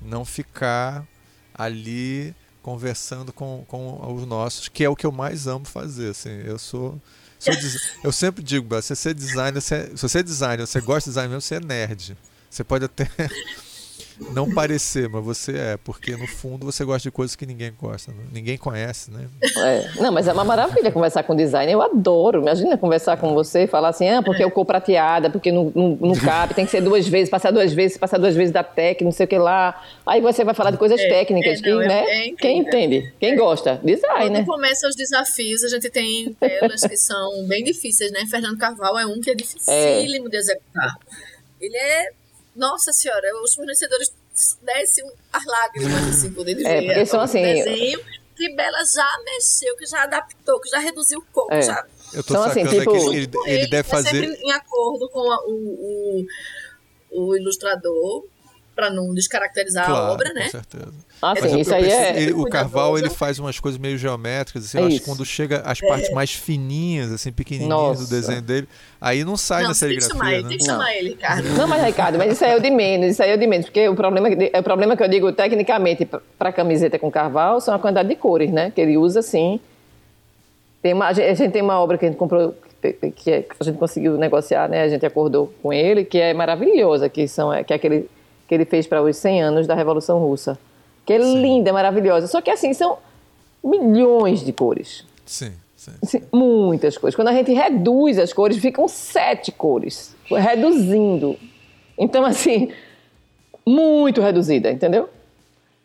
Não 0.02 0.26
ficar 0.26 1.08
ali 1.54 2.36
conversando 2.62 3.34
com, 3.34 3.66
com 3.68 4.14
os 4.14 4.26
nossos, 4.26 4.68
que 4.68 4.84
é 4.84 4.90
o 4.90 4.96
que 4.96 5.06
eu 5.06 5.12
mais 5.12 5.48
amo 5.48 5.66
fazer. 5.66 6.12
Assim, 6.12 6.30
eu 6.46 6.60
sou, 6.60 7.02
sou 7.40 7.54
eu 8.04 8.12
sempre 8.12 8.44
digo, 8.44 8.82
se 8.82 8.96
você 8.96 9.10
é 9.10 9.14
designer, 9.14 9.62
você, 9.62 9.92
se 9.96 10.02
você 10.02 10.20
é 10.20 10.24
designer, 10.24 10.68
você 10.68 10.82
gosta 10.82 11.10
de 11.10 11.14
design 11.14 11.30
mesmo, 11.30 11.42
você 11.42 11.56
é 11.56 11.60
nerd. 11.60 12.18
Você 12.50 12.64
pode 12.64 12.86
até 12.86 13.10
não 14.34 14.54
parecer, 14.54 15.10
mas 15.10 15.24
você 15.24 15.58
é, 15.58 15.78
porque 15.78 16.16
no 16.16 16.28
fundo 16.28 16.66
você 16.66 16.84
gosta 16.84 17.04
de 17.04 17.12
coisas 17.12 17.36
que 17.36 17.46
ninguém 17.46 17.74
gosta, 17.80 18.12
né? 18.12 18.24
ninguém 18.32 18.58
conhece, 18.58 19.12
né? 19.12 19.28
É. 19.58 20.02
Não, 20.02 20.12
mas 20.12 20.28
é 20.28 20.34
uma 20.34 20.44
maravilha 20.44 20.92
conversar 20.92 21.24
com 21.24 21.36
design, 21.36 21.72
eu 21.72 21.82
adoro. 21.82 22.42
Imagina 22.42 22.78
conversar 22.78 23.18
com 23.18 23.34
você 23.34 23.64
e 23.64 23.68
falar 23.68 23.90
assim, 23.90 24.10
ah, 24.10 24.22
porque 24.22 24.44
eu 24.44 24.52
cor 24.52 24.66
prateada, 24.66 25.30
porque 25.30 25.52
não, 25.52 25.72
não, 25.76 25.98
não 26.00 26.16
cabe, 26.16 26.54
tem 26.54 26.66
que 26.66 26.72
ser 26.72 26.82
duas 26.82 27.08
vezes, 27.08 27.30
passar 27.30 27.52
duas 27.52 27.74
vezes, 27.74 27.98
passar 27.98 28.18
duas 28.18 28.36
vezes 28.36 28.52
da 28.52 28.64
tech, 28.64 29.04
não 29.04 29.12
sei 29.12 29.26
o 29.26 29.30
que 29.30 29.38
lá. 29.38 29.82
Aí 30.06 30.22
você 30.22 30.44
vai 30.44 30.54
falar 30.54 30.72
de 30.72 30.78
coisas 30.78 31.00
é, 31.00 31.10
técnicas, 31.10 31.62
é, 31.62 31.70
não, 31.70 31.80
que, 31.80 31.86
é 31.86 31.88
né? 31.88 32.28
É 32.28 32.32
quem 32.32 32.60
entende? 32.60 33.14
Quem 33.20 33.36
gosta? 33.36 33.80
Design, 33.84 34.26
Quando 34.26 34.34
né? 34.34 34.46
começam 34.46 34.90
os 34.90 34.96
desafios, 34.96 35.64
a 35.64 35.70
gente 35.70 35.90
tem 35.90 36.34
telas 36.40 36.82
que 36.82 36.98
são 36.98 37.48
bem 37.48 37.64
difíceis, 37.64 38.12
né? 38.12 38.26
Fernando 38.30 38.58
Carvalho 38.58 38.98
é 38.98 39.06
um 39.06 39.20
que 39.20 39.32
é 39.32 39.36
dificílimo 39.36 40.30
de 40.30 40.38
executar. 40.38 40.98
Ele 41.60 41.78
é 41.78 42.23
nossa 42.56 42.92
senhora, 42.92 43.28
os 43.44 43.54
fornecedores 43.54 44.14
descem 44.62 45.06
as 45.32 45.46
lágrimas 45.46 46.08
assim, 46.10 46.34
quando 46.34 46.50
eles 46.50 46.66
é, 46.66 46.82
porque 46.82 47.06
são 47.06 47.22
assim, 47.22 47.42
desenho 47.42 48.00
que 48.36 48.56
Bela 48.56 48.84
já 48.84 49.08
mexeu, 49.24 49.76
que 49.78 49.86
já 49.86 50.04
adaptou, 50.04 50.60
que 50.60 50.70
já 50.70 50.80
reduziu 50.80 51.20
o 51.20 51.26
corpo, 51.32 51.54
é. 51.54 51.62
já. 51.62 51.86
Eu 52.14 52.24
tô 52.24 52.34
então, 52.34 52.44
assim, 52.44 52.66
tipo, 52.66 53.14
ele, 53.14 53.30
ele, 53.46 53.68
deve 53.68 53.88
fazer. 53.88 54.24
É 54.24 54.42
em 54.42 54.52
acordo 54.52 55.10
com 55.10 55.32
a, 55.32 55.46
o, 55.46 56.26
o, 57.12 57.28
o 57.28 57.38
ilustrador, 57.38 58.26
para 58.76 58.90
não 58.90 59.14
descaracterizar 59.14 59.86
claro, 59.86 60.06
a 60.06 60.12
obra, 60.12 60.34
né? 60.34 60.46
Com 60.46 60.52
certeza. 60.52 60.94
Ah, 61.22 61.36
sim, 61.36 61.60
isso 61.60 61.74
aí 61.74 61.90
é... 61.90 62.22
Ele, 62.22 62.34
o 62.34 62.44
Carval, 62.46 62.98
ele 62.98 63.10
faz 63.10 63.40
umas 63.40 63.60
coisas 63.60 63.80
meio 63.80 63.98
geométricas, 63.98 64.66
assim, 64.66 64.78
é 64.78 64.82
acho 64.82 65.00
que 65.00 65.06
quando 65.06 65.26
chega 65.26 65.62
as 65.62 65.80
partes 65.80 66.10
é. 66.10 66.14
mais 66.14 66.34
fininhas, 66.34 67.12
assim, 67.12 67.32
pequenininhas 67.32 67.70
Nossa. 67.70 68.04
do 68.04 68.10
desenho 68.10 68.42
dele, 68.42 68.68
aí 69.00 69.24
não 69.24 69.38
sai 69.38 69.62
não, 69.62 69.70
na 69.70 69.76
serigrafia, 69.76 70.10
tem 70.10 70.20
chamar, 70.20 70.32
né? 70.32 70.50
Tem 70.50 70.58
que 70.58 70.66
chamar 70.66 70.96
ele, 70.96 71.10
Ricardo. 71.10 71.50
Não, 71.50 71.68
mas 71.68 71.86
Ricardo, 71.86 72.18
mas 72.18 72.34
isso 72.34 72.44
aí 72.44 72.52
é 72.52 72.58
o 72.58 72.60
de 72.60 72.70
menos, 72.70 73.12
isso 73.12 73.24
aí 73.24 73.30
é 73.30 73.36
o 73.36 73.38
de 73.38 73.48
menos, 73.48 73.66
porque 73.68 73.88
o 73.88 73.96
problema, 73.96 74.28
é 74.30 74.60
o 74.60 74.64
problema 74.64 74.98
que 74.98 75.04
eu 75.04 75.08
digo 75.08 75.32
tecnicamente 75.32 76.08
para 76.38 76.52
camiseta 76.52 77.00
com 77.00 77.10
Carval 77.10 77.62
são 77.62 77.74
a 77.74 77.80
quantidade 77.80 78.10
de 78.10 78.16
cores, 78.16 78.52
né? 78.52 78.72
Que 78.72 78.82
ele 78.82 78.98
usa, 78.98 79.20
assim. 79.20 79.60
Tem 80.82 80.94
uma, 80.94 81.08
a 81.08 81.14
gente 81.14 81.50
tem 81.50 81.62
uma 81.62 81.80
obra 81.80 81.98
que 81.98 82.06
a 82.06 82.10
gente 82.10 82.18
comprou 82.18 82.54
que 83.16 83.32
é, 83.32 83.46
a 83.58 83.64
gente 83.64 83.78
conseguiu 83.78 84.18
negociar, 84.18 84.68
né? 84.68 84.84
A 84.84 84.90
gente 84.90 85.06
acordou 85.06 85.54
com 85.62 85.72
ele, 85.72 86.04
que 86.04 86.18
é 86.18 86.34
maravilhosa, 86.34 87.08
que 87.08 87.28
são 87.28 87.52
que 87.64 87.72
é 87.72 87.76
aquele 87.78 88.10
que 88.48 88.54
ele 88.54 88.66
fez 88.66 88.88
para 88.88 89.02
os 89.02 89.18
100 89.18 89.42
anos 89.42 89.68
da 89.68 89.76
Revolução 89.76 90.20
Russa. 90.20 90.58
Que 91.06 91.14
é 91.14 91.22
sim. 91.22 91.42
linda, 91.42 91.70
é 91.70 91.74
maravilhosa. 91.74 92.28
Só 92.28 92.42
que 92.42 92.50
assim, 92.50 92.74
são 92.74 92.98
milhões 93.64 94.44
de 94.44 94.54
cores. 94.54 95.06
Sim, 95.26 95.54
sim, 95.76 95.92
sim. 96.04 96.24
Muitas 96.32 96.98
cores. 96.98 97.16
Quando 97.16 97.30
a 97.30 97.34
gente 97.34 97.52
reduz 97.52 98.18
as 98.20 98.32
cores, 98.32 98.58
ficam 98.58 98.88
sete 98.88 99.52
cores. 99.52 100.16
Reduzindo. 100.30 101.38
Então, 101.98 102.26
assim, 102.26 102.72
muito 103.66 104.22
reduzida, 104.22 104.72
entendeu? 104.72 105.10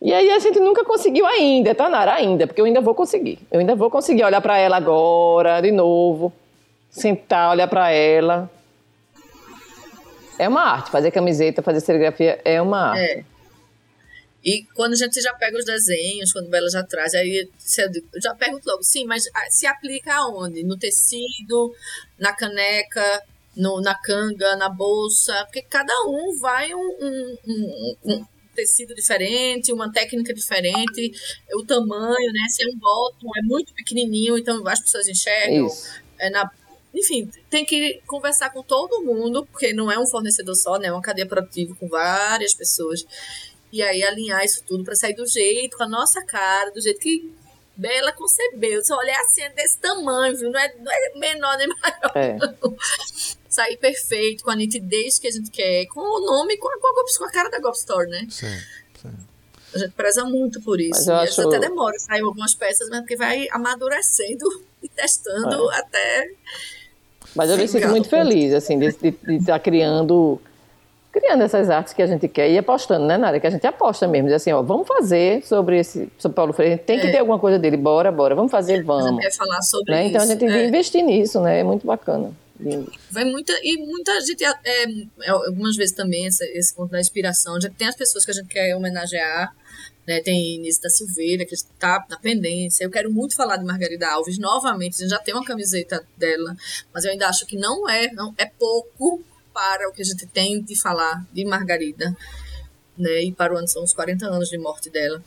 E 0.01 0.13
aí 0.13 0.31
a 0.31 0.39
gente 0.39 0.61
nunca 0.61 0.85
conseguiu 0.85 1.27
ainda, 1.27 1.75
Tanara, 1.75 2.15
ainda, 2.15 2.47
porque 2.47 2.61
eu 2.61 2.65
ainda 2.65 2.81
vou 2.81 2.95
conseguir. 2.95 3.39
Eu 3.51 3.59
ainda 3.59 3.75
vou 3.75 3.91
conseguir 3.91 4.25
olhar 4.25 4.41
para 4.41 4.57
ela 4.57 4.77
agora, 4.77 5.61
de 5.61 5.73
novo, 5.73 6.33
sentar, 6.89 7.51
olhar 7.51 7.67
para 7.67 7.91
ela, 7.91 8.49
é 10.39 10.49
uma 10.49 10.63
arte. 10.63 10.91
Fazer 10.91 11.11
camiseta, 11.11 11.63
fazer 11.63 11.81
serigrafia 11.81 12.41
é 12.45 12.61
uma 12.61 12.91
arte. 12.91 13.01
É. 13.01 13.25
E 14.45 14.65
quando 14.75 14.93
a 14.93 14.97
gente 14.97 15.21
já 15.21 15.35
pega 15.35 15.59
os 15.59 15.65
desenhos, 15.65 16.33
quando 16.33 16.49
Bela 16.49 16.71
já 16.71 16.83
traz, 16.83 17.15
aí 17.15 17.51
eu 17.79 18.21
já 18.23 18.35
pergunto 18.35 18.69
logo, 18.69 18.83
sim, 18.83 19.05
mas 19.05 19.25
se 19.51 19.67
aplica 19.67 20.15
aonde? 20.15 20.63
No 20.63 20.79
tecido, 20.79 21.75
na 22.19 22.33
caneca, 22.33 23.23
no, 23.57 23.81
na 23.81 23.95
canga, 23.97 24.57
na 24.57 24.69
bolsa? 24.69 25.35
Porque 25.45 25.63
cada 25.63 25.93
um 26.07 26.39
vai 26.39 26.73
um, 26.73 26.79
um, 26.79 27.39
um, 27.47 28.13
um 28.15 28.27
tecido 28.55 28.95
diferente, 28.95 29.73
uma 29.73 29.93
técnica 29.93 30.33
diferente, 30.33 31.13
o 31.55 31.65
tamanho, 31.65 32.33
né? 32.33 32.49
Se 32.49 32.65
é 32.65 32.69
um 32.69 32.79
bottom, 32.79 33.29
é 33.37 33.43
muito 33.43 33.75
pequenininho, 33.75 34.39
então 34.39 34.67
as 34.69 34.81
pessoas 34.81 35.09
enxergam. 35.09 35.67
Isso. 35.67 36.01
É 36.19 36.31
na 36.31 36.49
enfim, 36.95 37.31
tem 37.51 37.65
que 37.65 38.01
conversar 38.07 38.51
com 38.51 38.63
todo 38.63 39.03
mundo, 39.03 39.47
porque 39.47 39.73
não 39.73 39.91
é 39.91 39.99
um 39.99 40.07
fornecedor 40.07 40.55
só, 40.55 40.79
né? 40.79 40.89
É 40.89 40.93
uma 40.93 41.03
cadeia 41.03 41.27
produtiva 41.27 41.75
com 41.75 41.89
várias 41.89 42.55
pessoas. 42.55 43.05
E 43.71 43.83
aí 43.83 44.03
alinhar 44.03 44.45
isso 44.45 44.65
tudo 44.67 44.85
para 44.85 44.97
sair 44.97 45.15
do 45.15 45.27
jeito, 45.27 45.77
com 45.77 45.83
a 45.83 45.89
nossa 45.89 46.25
cara, 46.25 46.71
do 46.71 46.81
jeito 46.81 46.99
que 47.01 47.31
Bela 47.79 48.13
concebeu. 48.13 48.83
Se 48.83 48.93
olhar 48.93 49.21
assim, 49.21 49.43
é 49.43 49.51
desse 49.51 49.79
tamanho, 49.79 50.37
viu? 50.37 50.51
Não 50.51 50.59
é, 50.59 50.75
não 50.79 50.91
é 50.91 51.19
menor 51.19 51.57
nem 51.59 51.69
maior. 51.79 52.13
É. 52.17 52.37
Sair 53.49 53.77
perfeito, 53.77 54.43
com 54.43 54.51
a 54.51 54.57
nitidez 54.57 55.19
que 55.19 55.29
a 55.29 55.31
gente 55.31 55.51
quer, 55.51 55.87
com 55.87 56.01
o 56.01 56.27
nome, 56.27 56.57
com 56.57 56.69
a, 56.69 57.19
com 57.19 57.25
a 57.25 57.31
cara 57.31 57.49
da 57.49 57.61
Golf 57.61 57.77
Store, 57.77 58.09
né? 58.11 58.27
Sim, 58.29 58.59
sim. 59.01 59.17
A 59.75 59.79
gente 59.79 59.93
preza 59.93 60.25
muito 60.25 60.61
por 60.63 60.81
isso. 60.81 60.93
Mas 60.93 61.09
eu 61.09 61.15
acho... 61.17 61.49
até 61.49 61.59
demora 61.59 61.99
sair 61.99 62.23
algumas 62.23 62.55
peças, 62.55 62.89
mas 62.89 63.01
porque 63.01 63.17
vai 63.17 63.47
amadurecendo 63.51 64.47
e 64.83 64.89
testando 64.89 65.71
é. 65.71 65.79
até 65.79 66.31
mas 67.35 67.51
eu 67.51 67.59
me 67.59 67.69
sinto 67.69 67.89
muito 67.89 68.09
feliz, 68.09 68.53
assim, 68.53 68.79
de 68.79 68.87
estar 68.87 69.53
tá 69.53 69.59
criando 69.59 70.41
criando 71.11 71.43
essas 71.43 71.69
artes 71.69 71.93
que 71.93 72.03
a 72.03 72.07
gente 72.07 72.29
quer 72.29 72.49
e 72.51 72.59
apostando, 72.59 73.05
né, 73.05 73.17
Nara? 73.17 73.41
Que 73.41 73.47
a 73.47 73.51
gente 73.51 73.67
aposta 73.67 74.07
mesmo, 74.07 74.29
diz 74.29 74.37
assim, 74.37 74.53
ó, 74.53 74.63
vamos 74.63 74.87
fazer 74.87 75.45
sobre 75.45 75.79
esse 75.79 76.09
sobre 76.19 76.37
Paulo 76.37 76.53
Freire, 76.53 76.79
tem 76.79 77.01
que 77.01 77.09
é. 77.09 77.11
ter 77.11 77.19
alguma 77.19 77.39
coisa 77.39 77.59
dele, 77.59 77.77
bora, 77.77 78.13
bora, 78.13 78.35
vamos 78.35 78.53
fazer, 78.53 78.85
vamos. 78.85 79.21
Quer 79.21 79.33
falar 79.33 79.63
sobre 79.63 79.93
né? 79.93 80.03
isso. 80.03 80.11
Então 80.11 80.23
a 80.23 80.27
gente 80.27 80.45
é. 80.45 80.67
investir 80.67 81.03
nisso, 81.03 81.41
né? 81.41 81.61
É 81.61 81.65
muito 81.65 81.87
bacana. 81.87 82.31
Vai 83.11 83.25
muita 83.25 83.53
e 83.63 83.77
muita 83.77 84.21
gente 84.21 84.45
é, 84.45 84.53
é, 84.65 85.31
algumas 85.31 85.77
vezes 85.77 85.95
também 85.95 86.27
esse, 86.27 86.45
esse 86.57 86.75
ponto 86.75 86.91
da 86.91 87.01
inspiração, 87.01 87.61
já 87.61 87.71
tem 87.71 87.89
as 87.89 87.97
pessoas 87.97 88.25
que 88.25 88.31
a 88.31 88.35
gente 88.35 88.49
quer 88.49 88.75
homenagear 88.75 89.55
né? 90.09 90.23
Tem 90.23 90.55
Inês 90.55 90.79
da 90.79 90.89
Silveira, 90.89 91.45
que 91.45 91.55
está 91.55 92.03
na 92.09 92.19
pendência. 92.19 92.83
Eu 92.83 92.91
quero 92.91 93.13
muito 93.13 93.37
falar 93.37 93.59
de 93.59 93.65
Margarida 93.67 94.09
Alves 94.09 94.39
novamente. 94.39 94.95
A 94.95 94.99
gente 95.01 95.11
já 95.11 95.19
tem 95.19 95.35
uma 95.35 95.45
camiseta 95.45 96.03
dela, 96.17 96.57
mas 96.95 97.05
eu 97.05 97.11
ainda 97.11 97.29
acho 97.29 97.45
que 97.45 97.59
não 97.59 97.87
é, 97.87 98.11
não 98.13 98.35
é 98.39 98.47
pouco 98.47 99.23
para 99.53 99.87
o 99.87 99.93
que 99.93 100.01
a 100.01 100.05
gente 100.05 100.27
tem 100.27 100.63
de 100.63 100.81
falar 100.81 101.27
de 101.31 101.45
Margarida. 101.45 102.17
Né, 102.97 103.25
e 103.25 103.33
para 103.33 103.55
o 103.55 103.57
ano 103.57 103.69
são 103.69 103.85
os 103.85 103.93
40 103.93 104.27
anos 104.27 104.49
de 104.49 104.59
morte 104.59 104.91
dela. 104.91 105.23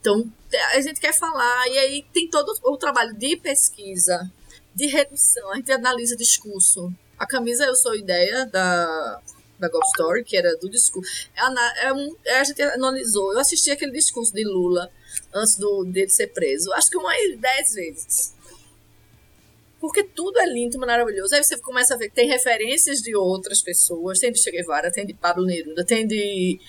Então, 0.00 0.30
a 0.74 0.80
gente 0.80 1.00
quer 1.00 1.14
falar, 1.14 1.68
e 1.68 1.78
aí 1.78 2.04
tem 2.12 2.28
todo 2.28 2.52
o 2.62 2.76
trabalho 2.76 3.14
de 3.14 3.36
pesquisa, 3.36 4.30
de 4.76 4.86
redução, 4.86 5.50
a 5.52 5.56
gente 5.56 5.72
analisa 5.72 6.14
discurso. 6.14 6.92
A 7.18 7.26
camisa 7.26 7.64
Eu 7.64 7.74
Sou 7.74 7.96
Ideia, 7.96 8.44
da 8.44 9.22
da 9.58 9.70
Golf 9.70 9.86
Story, 9.86 10.22
que 10.22 10.36
era 10.36 10.54
do 10.58 10.68
discurso. 10.68 11.30
É, 11.34 11.86
é 11.86 11.92
é, 12.26 12.40
a 12.40 12.44
gente 12.44 12.60
analisou. 12.60 13.32
Eu 13.32 13.40
assisti 13.40 13.70
aquele 13.70 13.92
discurso 13.92 14.32
de 14.34 14.44
Lula 14.44 14.90
antes 15.32 15.56
do, 15.56 15.82
dele 15.84 16.10
ser 16.10 16.26
preso. 16.28 16.70
Acho 16.74 16.90
que 16.90 16.98
umas 16.98 17.16
dez 17.38 17.72
vezes. 17.72 18.34
Porque 19.80 20.02
tudo 20.02 20.38
é 20.38 20.46
lindo, 20.46 20.78
maravilhoso. 20.78 21.34
Aí 21.34 21.42
você 21.42 21.58
começa 21.58 21.94
a 21.94 21.96
ver 21.96 22.08
que 22.08 22.14
tem 22.14 22.28
referências 22.28 23.00
de 23.00 23.16
outras 23.16 23.62
pessoas. 23.62 24.18
Tem 24.18 24.30
de 24.30 24.38
Che 24.38 24.50
Guevara, 24.50 24.90
tem 24.90 25.06
de 25.06 25.14
Pablo 25.14 25.46
Neruda, 25.46 25.84
tem 25.84 26.06
de, 26.06 26.60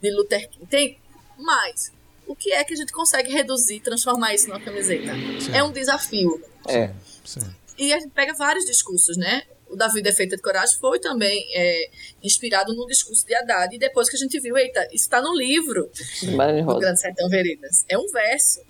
de 0.00 0.10
Luther 0.10 0.48
King. 0.48 0.66
Tem 0.66 0.98
mais. 1.38 1.90
O 2.26 2.34
que 2.34 2.52
é 2.52 2.64
que 2.64 2.74
a 2.74 2.76
gente 2.76 2.92
consegue 2.92 3.32
reduzir, 3.32 3.80
transformar 3.80 4.34
isso 4.34 4.48
numa 4.48 4.60
camiseta? 4.60 5.12
Sim. 5.40 5.54
É 5.54 5.62
um 5.62 5.70
desafio. 5.70 6.42
É. 6.68 6.92
Sim. 7.26 7.54
E 7.76 7.92
a 7.92 7.98
gente 7.98 8.12
pega 8.12 8.32
vários 8.32 8.64
discursos, 8.64 9.16
né? 9.16 9.42
o 9.68 9.76
da 9.76 9.88
Vida 9.88 10.08
é 10.08 10.12
Feita 10.12 10.36
de 10.36 10.42
Coragem 10.42 10.78
foi 10.78 10.98
também 10.98 11.44
é, 11.52 11.90
inspirado 12.22 12.74
no 12.74 12.86
discurso 12.86 13.26
de 13.26 13.34
Haddad. 13.34 13.74
E 13.74 13.78
depois 13.78 14.08
que 14.08 14.16
a 14.16 14.18
gente 14.18 14.38
viu, 14.40 14.56
eita, 14.56 14.84
isso 14.86 15.04
está 15.04 15.20
no 15.20 15.34
livro 15.34 15.90
do 16.22 16.78
Grande 16.78 17.00
Sertão 17.00 17.28
Veredas. 17.28 17.84
É 17.88 17.98
um 17.98 18.06
verso. 18.06 18.60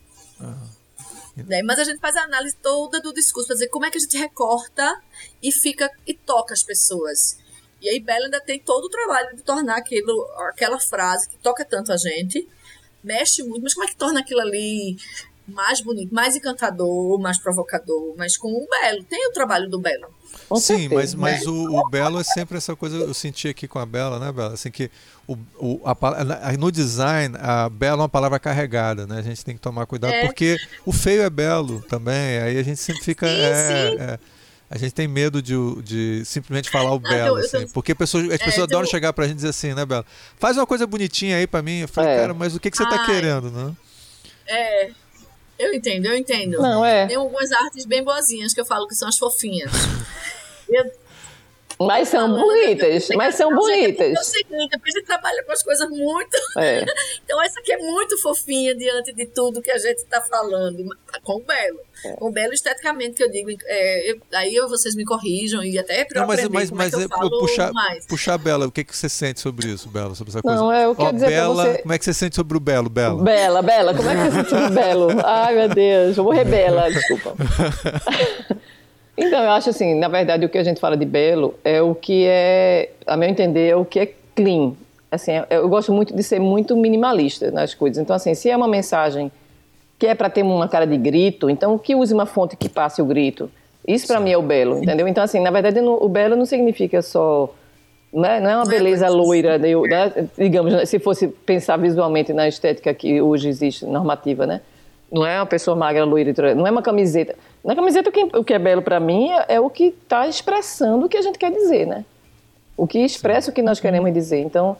Uhum. 0.40 1.44
Né? 1.46 1.62
Mas 1.62 1.78
a 1.78 1.84
gente 1.84 2.00
faz 2.00 2.16
a 2.16 2.22
análise 2.22 2.56
toda 2.62 3.00
do 3.00 3.12
discurso 3.12 3.48
para 3.48 3.54
dizer 3.54 3.68
como 3.68 3.84
é 3.84 3.90
que 3.90 3.98
a 3.98 4.00
gente 4.00 4.16
recorta 4.16 5.02
e 5.42 5.52
fica 5.52 5.90
e 6.06 6.14
toca 6.14 6.54
as 6.54 6.62
pessoas. 6.62 7.38
E 7.80 7.90
aí 7.90 8.00
Bela 8.00 8.24
ainda 8.24 8.40
tem 8.40 8.58
todo 8.58 8.86
o 8.86 8.88
trabalho 8.88 9.36
de 9.36 9.42
tornar 9.42 9.76
aquilo, 9.76 10.26
aquela 10.48 10.80
frase 10.80 11.28
que 11.28 11.36
toca 11.38 11.62
tanto 11.62 11.92
a 11.92 11.96
gente, 11.98 12.48
mexe 13.04 13.42
muito, 13.42 13.62
mas 13.62 13.74
como 13.74 13.84
é 13.84 13.88
que 13.88 13.96
torna 13.96 14.20
aquilo 14.20 14.40
ali 14.40 14.96
mais 15.46 15.80
bonito, 15.80 16.14
mais 16.14 16.36
encantador, 16.36 17.18
mais 17.20 17.38
provocador, 17.38 18.14
mas 18.16 18.36
com 18.36 18.48
o 18.48 18.66
Belo. 18.68 19.04
Tem 19.04 19.28
o 19.28 19.32
trabalho 19.32 19.68
do 19.68 19.78
Belo. 19.78 20.08
Com 20.48 20.56
Sim, 20.56 20.88
certeza, 20.88 20.94
mas, 20.94 21.14
mas 21.14 21.44
né? 21.44 21.50
o, 21.50 21.80
o, 21.80 21.88
Belo 21.88 22.20
é 22.20 22.24
sempre 22.24 22.58
essa 22.58 22.74
coisa, 22.76 22.96
eu 22.96 23.14
senti 23.14 23.48
aqui 23.48 23.66
com 23.66 23.78
a 23.78 23.86
Bela, 23.86 24.18
né, 24.18 24.32
Bela? 24.32 24.54
Assim 24.54 24.70
que 24.70 24.90
o, 25.26 25.36
o, 25.58 25.80
a, 25.84 26.52
no 26.58 26.70
design, 26.70 27.36
a 27.38 27.68
Bela 27.68 27.98
é 27.98 28.02
uma 28.02 28.08
palavra 28.08 28.38
carregada, 28.38 29.06
né? 29.06 29.18
A 29.18 29.22
gente 29.22 29.44
tem 29.44 29.54
que 29.54 29.60
tomar 29.60 29.86
cuidado, 29.86 30.12
é. 30.12 30.26
porque 30.26 30.56
o 30.84 30.92
feio 30.92 31.22
é 31.22 31.30
belo 31.30 31.82
também, 31.82 32.38
aí 32.38 32.58
a 32.58 32.62
gente 32.62 32.80
sempre 32.80 33.02
fica. 33.02 33.26
Sim, 33.26 33.34
é, 33.34 33.90
sim. 33.90 33.96
É, 34.00 34.18
a 34.68 34.76
gente 34.76 34.92
tem 34.92 35.06
medo 35.06 35.40
de, 35.40 35.54
de 35.82 36.24
simplesmente 36.24 36.70
falar 36.70 36.92
o 36.92 36.96
ah, 36.96 37.08
belo, 37.08 37.36
assim, 37.36 37.66
tô... 37.66 37.72
porque 37.72 37.94
pessoas, 37.94 38.26
as 38.26 38.32
é, 38.32 38.38
pessoas 38.38 38.64
adoram 38.64 38.84
tô... 38.84 38.90
chegar 38.90 39.12
pra 39.12 39.24
gente 39.24 39.34
e 39.34 39.36
dizer 39.36 39.50
assim, 39.50 39.74
né, 39.74 39.86
Bela? 39.86 40.04
Faz 40.38 40.56
uma 40.56 40.66
coisa 40.66 40.86
bonitinha 40.86 41.36
aí 41.36 41.46
pra 41.46 41.62
mim. 41.62 41.80
Eu 41.80 41.88
falei, 41.88 42.10
é. 42.10 42.16
cara, 42.20 42.34
mas 42.34 42.54
o 42.54 42.60
que, 42.60 42.70
que 42.70 42.76
você 42.76 42.84
tá 42.84 42.90
Ai. 42.90 42.98
tá 42.98 43.06
querendo, 43.06 43.50
né? 43.50 43.72
É, 44.48 44.90
eu 45.58 45.72
entendo, 45.74 46.06
eu 46.06 46.16
entendo. 46.16 46.58
Não, 46.60 46.84
é. 46.84 47.06
Tem 47.06 47.16
algumas 47.16 47.50
artes 47.52 47.84
bem 47.84 48.02
boazinhas 48.02 48.52
que 48.52 48.60
eu 48.60 48.66
falo 48.66 48.86
que 48.86 48.94
são 48.94 49.08
as 49.08 49.18
fofinhas. 49.18 49.72
eu, 50.68 50.84
Mas 51.78 52.08
são 52.08 52.32
bonitas, 52.32 53.08
mas 53.14 53.34
são 53.34 53.54
bonitas. 53.54 54.16
É 54.16 54.20
o 54.20 54.24
seguinte, 54.24 54.70
porque 54.78 54.90
a 54.90 54.98
gente 54.98 55.06
trabalha 55.06 55.42
com 55.44 55.52
as 55.52 55.62
coisas 55.62 55.88
muito. 55.90 56.36
É. 56.58 56.84
então, 57.22 57.42
essa 57.42 57.60
aqui 57.60 57.72
é 57.72 57.78
muito 57.78 58.16
fofinha 58.22 58.74
diante 58.74 59.12
de 59.12 59.26
tudo 59.26 59.60
que 59.60 59.70
a 59.70 59.78
gente 59.78 59.98
está 59.98 60.22
falando, 60.22 60.84
com 61.22 61.34
o 61.34 61.40
Belo. 61.40 61.80
É. 62.04 62.12
Com 62.12 62.28
o 62.28 62.32
Belo 62.32 62.54
esteticamente, 62.54 63.14
que 63.14 63.22
eu 63.22 63.30
digo, 63.30 63.50
é, 63.64 64.10
eu, 64.10 64.20
aí 64.32 64.58
vocês 64.68 64.94
me 64.94 65.04
corrijam 65.04 65.62
e 65.62 65.78
até 65.78 66.04
para 66.04 66.22
eu 66.22 66.26
mas, 66.26 66.48
mas, 66.48 66.70
mas 66.70 66.94
é, 66.94 67.04
é 67.04 67.08
puxar, 67.08 67.70
puxar 68.08 68.38
Bela, 68.38 68.66
o 68.66 68.72
que, 68.72 68.82
que 68.82 68.96
você 68.96 69.08
sente 69.08 69.40
sobre 69.40 69.68
isso, 69.68 69.88
Bela, 69.88 70.14
sobre 70.14 70.30
essa 70.30 70.40
coisa? 70.40 70.58
Não, 70.58 70.72
é, 70.72 70.86
eu 70.86 70.94
quero 70.94 71.12
dizer 71.12 71.28
Bela, 71.28 71.72
você... 71.72 71.78
como 71.78 71.92
é 71.92 71.98
que 71.98 72.04
você 72.04 72.14
sente 72.14 72.36
sobre 72.36 72.56
o 72.56 72.60
Belo, 72.60 72.88
Bela? 72.88 73.22
Bela, 73.22 73.62
Bela, 73.62 73.94
como 73.94 74.08
é 74.08 74.14
que 74.14 74.22
você 74.22 74.32
sente 74.32 74.50
sobre 74.50 74.66
o 74.66 74.70
Belo? 74.70 75.08
Ai, 75.24 75.54
meu 75.54 75.68
Deus, 75.68 76.16
eu 76.16 76.24
vou 76.24 76.32
rebela, 76.32 76.90
desculpa. 76.90 77.34
Então, 79.16 79.42
eu 79.42 79.50
acho 79.50 79.70
assim, 79.70 79.94
na 79.94 80.08
verdade, 80.08 80.44
o 80.44 80.48
que 80.48 80.58
a 80.58 80.64
gente 80.64 80.80
fala 80.80 80.96
de 80.96 81.06
belo 81.06 81.54
é 81.64 81.80
o 81.80 81.94
que 81.94 82.26
é, 82.26 82.90
a 83.06 83.16
meu 83.16 83.28
entender, 83.28 83.68
é 83.68 83.76
o 83.76 83.84
que 83.84 84.00
é 84.00 84.12
clean. 84.34 84.72
Assim, 85.10 85.32
eu 85.48 85.68
gosto 85.68 85.92
muito 85.92 86.14
de 86.14 86.22
ser 86.22 86.38
muito 86.38 86.76
minimalista 86.76 87.50
nas 87.50 87.74
coisas. 87.74 88.02
Então, 88.02 88.14
assim, 88.14 88.34
se 88.34 88.50
é 88.50 88.56
uma 88.56 88.68
mensagem 88.68 89.30
que 89.98 90.06
é 90.06 90.14
para 90.14 90.28
ter 90.28 90.42
uma 90.42 90.68
cara 90.68 90.86
de 90.86 90.96
grito, 90.96 91.48
então 91.48 91.78
que 91.78 91.94
use 91.94 92.12
uma 92.12 92.26
fonte 92.26 92.56
que 92.56 92.68
passe 92.68 93.00
o 93.00 93.04
grito. 93.06 93.50
Isso 93.88 94.06
para 94.06 94.20
mim 94.20 94.32
é 94.32 94.36
o 94.36 94.42
belo, 94.42 94.78
entendeu? 94.78 95.08
Então, 95.08 95.24
assim, 95.24 95.40
na 95.40 95.50
verdade, 95.50 95.80
o 95.80 96.08
belo 96.08 96.36
não 96.36 96.44
significa 96.44 97.00
só 97.00 97.54
não 98.12 98.28
é, 98.28 98.40
não 98.40 98.50
é 98.50 98.56
uma 98.56 98.64
beleza 98.64 99.08
loira, 99.08 99.58
né? 99.58 99.68
digamos, 100.38 100.72
né? 100.72 100.84
se 100.86 100.98
fosse 100.98 101.28
pensar 101.28 101.76
visualmente 101.76 102.32
na 102.32 102.48
estética 102.48 102.94
que 102.94 103.20
hoje 103.20 103.48
existe, 103.48 103.84
normativa, 103.84 104.46
né? 104.46 104.60
Não 105.16 105.26
é 105.26 105.38
uma 105.38 105.46
pessoa 105.46 105.74
magra, 105.74 106.04
loira, 106.04 106.54
não 106.54 106.66
é 106.66 106.70
uma 106.70 106.82
camiseta. 106.82 107.34
Na 107.64 107.74
camiseta, 107.74 108.10
o 108.10 108.12
que, 108.12 108.22
o 108.36 108.44
que 108.44 108.52
é 108.52 108.58
belo 108.58 108.82
para 108.82 109.00
mim 109.00 109.30
é, 109.30 109.54
é 109.54 109.60
o 109.60 109.70
que 109.70 109.84
está 109.84 110.28
expressando 110.28 111.06
o 111.06 111.08
que 111.08 111.16
a 111.16 111.22
gente 111.22 111.38
quer 111.38 111.50
dizer, 111.50 111.86
né? 111.86 112.04
O 112.76 112.86
que 112.86 112.98
expressa 112.98 113.50
o 113.50 113.54
que 113.54 113.62
nós 113.62 113.80
queremos 113.80 114.12
dizer. 114.12 114.40
Então, 114.40 114.76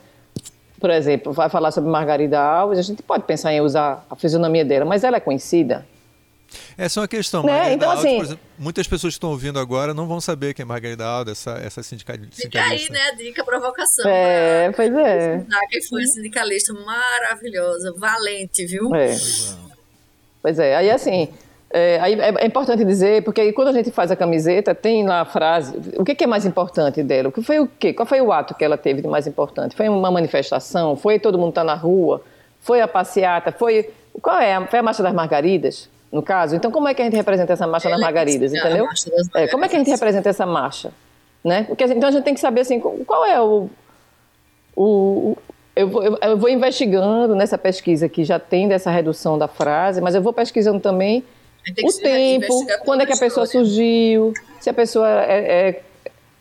por 0.79 0.91
exemplo, 0.91 1.33
vai 1.33 1.49
falar 1.49 1.71
sobre 1.71 1.89
Margarida 1.89 2.39
Alves, 2.39 2.79
a 2.79 2.83
gente 2.83 3.03
pode 3.03 3.25
pensar 3.25 3.51
em 3.55 3.63
usar 3.63 4.05
a 4.11 4.15
fisionomia 4.15 4.63
dela, 4.63 4.85
mas 4.85 5.05
ela 5.05 5.17
é 5.17 5.21
conhecida. 5.21 5.87
Essa 6.77 7.01
é 7.01 7.03
uma 7.03 7.09
questão. 7.09 7.43
Né? 7.43 7.73
Então, 7.73 7.91
Alves, 7.91 8.05
assim, 8.05 8.21
exemplo, 8.21 8.45
muitas 8.59 8.87
pessoas 8.87 9.15
que 9.15 9.17
estão 9.17 9.31
ouvindo 9.31 9.59
agora 9.59 9.95
não 9.95 10.07
vão 10.07 10.21
saber 10.21 10.53
quem 10.53 10.63
é 10.63 10.67
Margarida 10.67 11.07
Alves, 11.07 11.33
essa, 11.33 11.59
essa 11.59 11.83
sindicalista. 11.83 12.37
Fica 12.37 12.63
aí, 12.63 12.89
né? 12.91 13.01
A 13.01 13.15
dica, 13.15 13.41
a 13.41 13.45
provocação. 13.45 14.07
É, 14.07 14.71
pois 14.71 14.95
é. 14.95 15.45
Quem 15.71 15.83
foi 15.83 16.05
a 16.05 16.07
sindicalista 16.07 16.75
maravilhosa, 16.75 17.95
valente, 17.97 18.67
viu? 18.67 18.95
É. 18.95 19.09
Pois 19.09 19.57
é, 19.63 19.66
aí 20.59 20.91
assim, 20.91 21.29
é, 21.71 21.99
aí 22.01 22.15
é, 22.15 22.35
é 22.39 22.47
importante 22.47 22.85
dizer, 22.85 23.23
porque 23.23 23.53
quando 23.53 23.69
a 23.69 23.73
gente 23.73 23.91
faz 23.91 24.11
a 24.11 24.17
camiseta, 24.17 24.75
tem 24.75 25.07
lá 25.07 25.21
a 25.21 25.25
frase, 25.25 25.77
o 25.97 26.05
que, 26.05 26.15
que, 26.15 26.25
é 26.25 26.27
mais 26.27 26.47
importante 26.47 27.03
dela? 27.03 27.29
O 27.29 27.33
que 27.33 27.43
foi 27.43 27.59
o 27.59 27.67
quê? 27.67 27.93
Qual 27.93 28.07
foi 28.07 28.21
o 28.21 28.33
ato 28.33 28.55
que 28.55 28.65
ela 28.65 28.79
teve 28.79 29.03
de 29.03 29.09
mais 29.09 29.27
importante? 29.27 29.75
Foi 29.75 29.89
uma 29.89 30.11
manifestação? 30.11 30.97
Foi 30.97 31.19
todo 31.19 31.37
mundo 31.37 31.51
estar 31.51 31.63
tá 31.63 31.67
na 31.67 31.75
rua? 31.75 32.23
Foi 32.61 32.81
a 32.81 32.89
passeata? 32.89 33.53
Foi, 33.53 33.91
qual 34.23 34.39
é? 34.39 34.65
Foi 34.67 34.79
a 34.79 34.83
Marcha 34.83 35.03
das 35.03 35.13
Margaridas, 35.13 35.89
no 36.11 36.23
caso? 36.23 36.55
Então, 36.55 36.71
como 36.71 36.89
é 36.89 36.95
que 36.95 37.03
a 37.03 37.05
gente 37.05 37.17
representa 37.17 37.53
essa 37.53 37.67
Marcha 37.67 37.91
das 37.91 38.01
Margaridas, 38.01 38.55
entendeu? 38.55 38.87
É, 39.35 39.49
como 39.49 39.65
é 39.65 39.69
que 39.69 39.75
a 39.77 39.79
gente 39.79 39.91
representa 39.91 40.29
essa 40.29 40.47
marcha? 40.47 40.93
Né? 41.45 41.65
Porque, 41.65 41.85
então, 41.85 42.09
a 42.09 42.13
gente 42.13 42.25
tem 42.25 42.35
que 42.35 42.41
saber, 42.41 42.63
assim, 42.63 42.81
qual 42.81 43.25
é 43.25 43.41
o, 43.41 43.69
o, 44.75 45.37
eu 45.77 45.89
vou, 45.89 46.03
eu, 46.03 46.19
eu 46.21 46.37
vou 46.39 46.49
investigando 46.49 47.35
nessa 47.35 47.59
pesquisa 47.59 48.09
que 48.09 48.25
já 48.25 48.39
tem 48.39 48.67
dessa 48.67 48.91
redução 48.91 49.37
da 49.37 49.47
frase, 49.47 50.01
mas 50.01 50.15
eu 50.15 50.23
vou 50.23 50.33
pesquisando 50.33 50.81
também 50.81 51.23
o 51.85 51.93
tempo, 52.01 52.67
quando 52.85 53.03
é 53.03 53.07
que 53.07 53.13
a 53.13 53.17
pessoa 53.17 53.45
surgiu, 53.45 54.33
se 54.59 54.71
a 54.71 54.75
pessoa 54.75 55.09
é, 55.25 55.69
é 55.69 55.83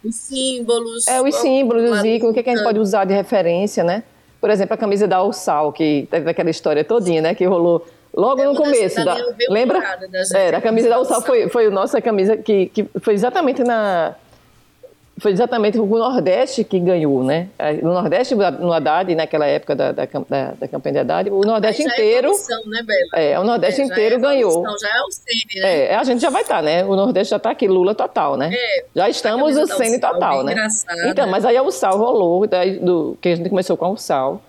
os 0.05 0.15
símbolos. 0.15 1.07
É, 1.07 1.21
os 1.21 1.35
símbolos, 1.35 1.89
os 1.89 2.03
ícones, 2.03 2.31
o 2.31 2.33
que, 2.33 2.39
é 2.39 2.43
que 2.43 2.49
a 2.51 2.55
gente 2.55 2.63
pode 2.63 2.79
usar 2.79 3.05
de 3.05 3.13
referência, 3.13 3.83
né? 3.83 4.03
Por 4.39 4.51
exemplo, 4.51 4.75
a 4.75 4.77
camisa 4.77 5.07
da 5.07 5.23
Ursal, 5.23 5.73
que 5.73 6.07
teve 6.11 6.29
aquela 6.29 6.49
história 6.51 6.83
todinha, 6.83 7.21
né? 7.21 7.33
Que 7.33 7.43
rolou 7.45 7.85
logo 8.13 8.43
no 8.43 8.55
começo. 8.55 9.03
Da, 9.03 9.17
lembra? 9.49 9.81
É, 10.35 10.49
a 10.49 10.61
camisa 10.61 10.89
da 10.89 10.99
Ursal 10.99 11.23
foi, 11.23 11.49
foi 11.49 11.65
a 11.65 11.71
nossa 11.71 11.99
camisa 11.99 12.37
que, 12.37 12.67
que 12.67 12.85
foi 13.01 13.15
exatamente 13.15 13.63
na 13.63 14.15
foi 15.17 15.31
exatamente 15.31 15.79
o 15.79 15.85
Nordeste 15.85 16.63
que 16.65 16.77
ganhou, 16.77 17.23
né? 17.23 17.47
No 17.81 17.93
Nordeste, 17.93 18.35
no 18.35 18.73
Haddad, 18.73 19.15
naquela 19.15 19.45
época 19.45 19.73
da, 19.73 19.91
da, 19.93 20.05
da, 20.05 20.51
da 20.51 20.67
campanha 20.67 20.93
de 20.93 20.99
Haddad, 20.99 21.29
o 21.29 21.41
Nordeste 21.41 21.83
é 21.83 21.85
inteiro. 21.85 22.31
É, 22.31 22.69
né, 22.69 23.31
é, 23.31 23.39
o 23.39 23.43
Nordeste 23.45 23.81
é, 23.81 23.85
inteiro 23.85 24.15
é 24.15 24.19
ganhou. 24.19 24.63
Já 24.77 24.89
é 24.89 25.01
o 25.01 25.11
CN, 25.11 25.61
né? 25.61 25.85
É, 25.85 25.95
a 25.95 26.03
gente 26.03 26.21
já 26.21 26.29
vai 26.29 26.41
estar, 26.41 26.57
tá, 26.57 26.61
né? 26.61 26.83
O 26.83 26.95
Nordeste 26.97 27.31
já 27.31 27.37
está 27.37 27.51
aqui, 27.51 27.65
Lula 27.65 27.95
total, 27.95 28.35
né? 28.35 28.51
É, 28.53 28.85
já 28.93 29.07
estamos 29.07 29.55
o 29.55 29.67
CN 29.67 29.99
total, 29.99 30.43
né? 30.43 30.53
Então, 31.07 31.27
mas 31.27 31.45
aí 31.45 31.57
o 31.59 31.71
Sal 31.71 31.97
rolou, 31.97 32.45
daí, 32.45 32.77
do, 32.77 33.17
que 33.21 33.29
a 33.29 33.35
gente 33.35 33.49
começou 33.49 33.77
com 33.77 33.91
o 33.91 33.97
Sal. 33.97 34.41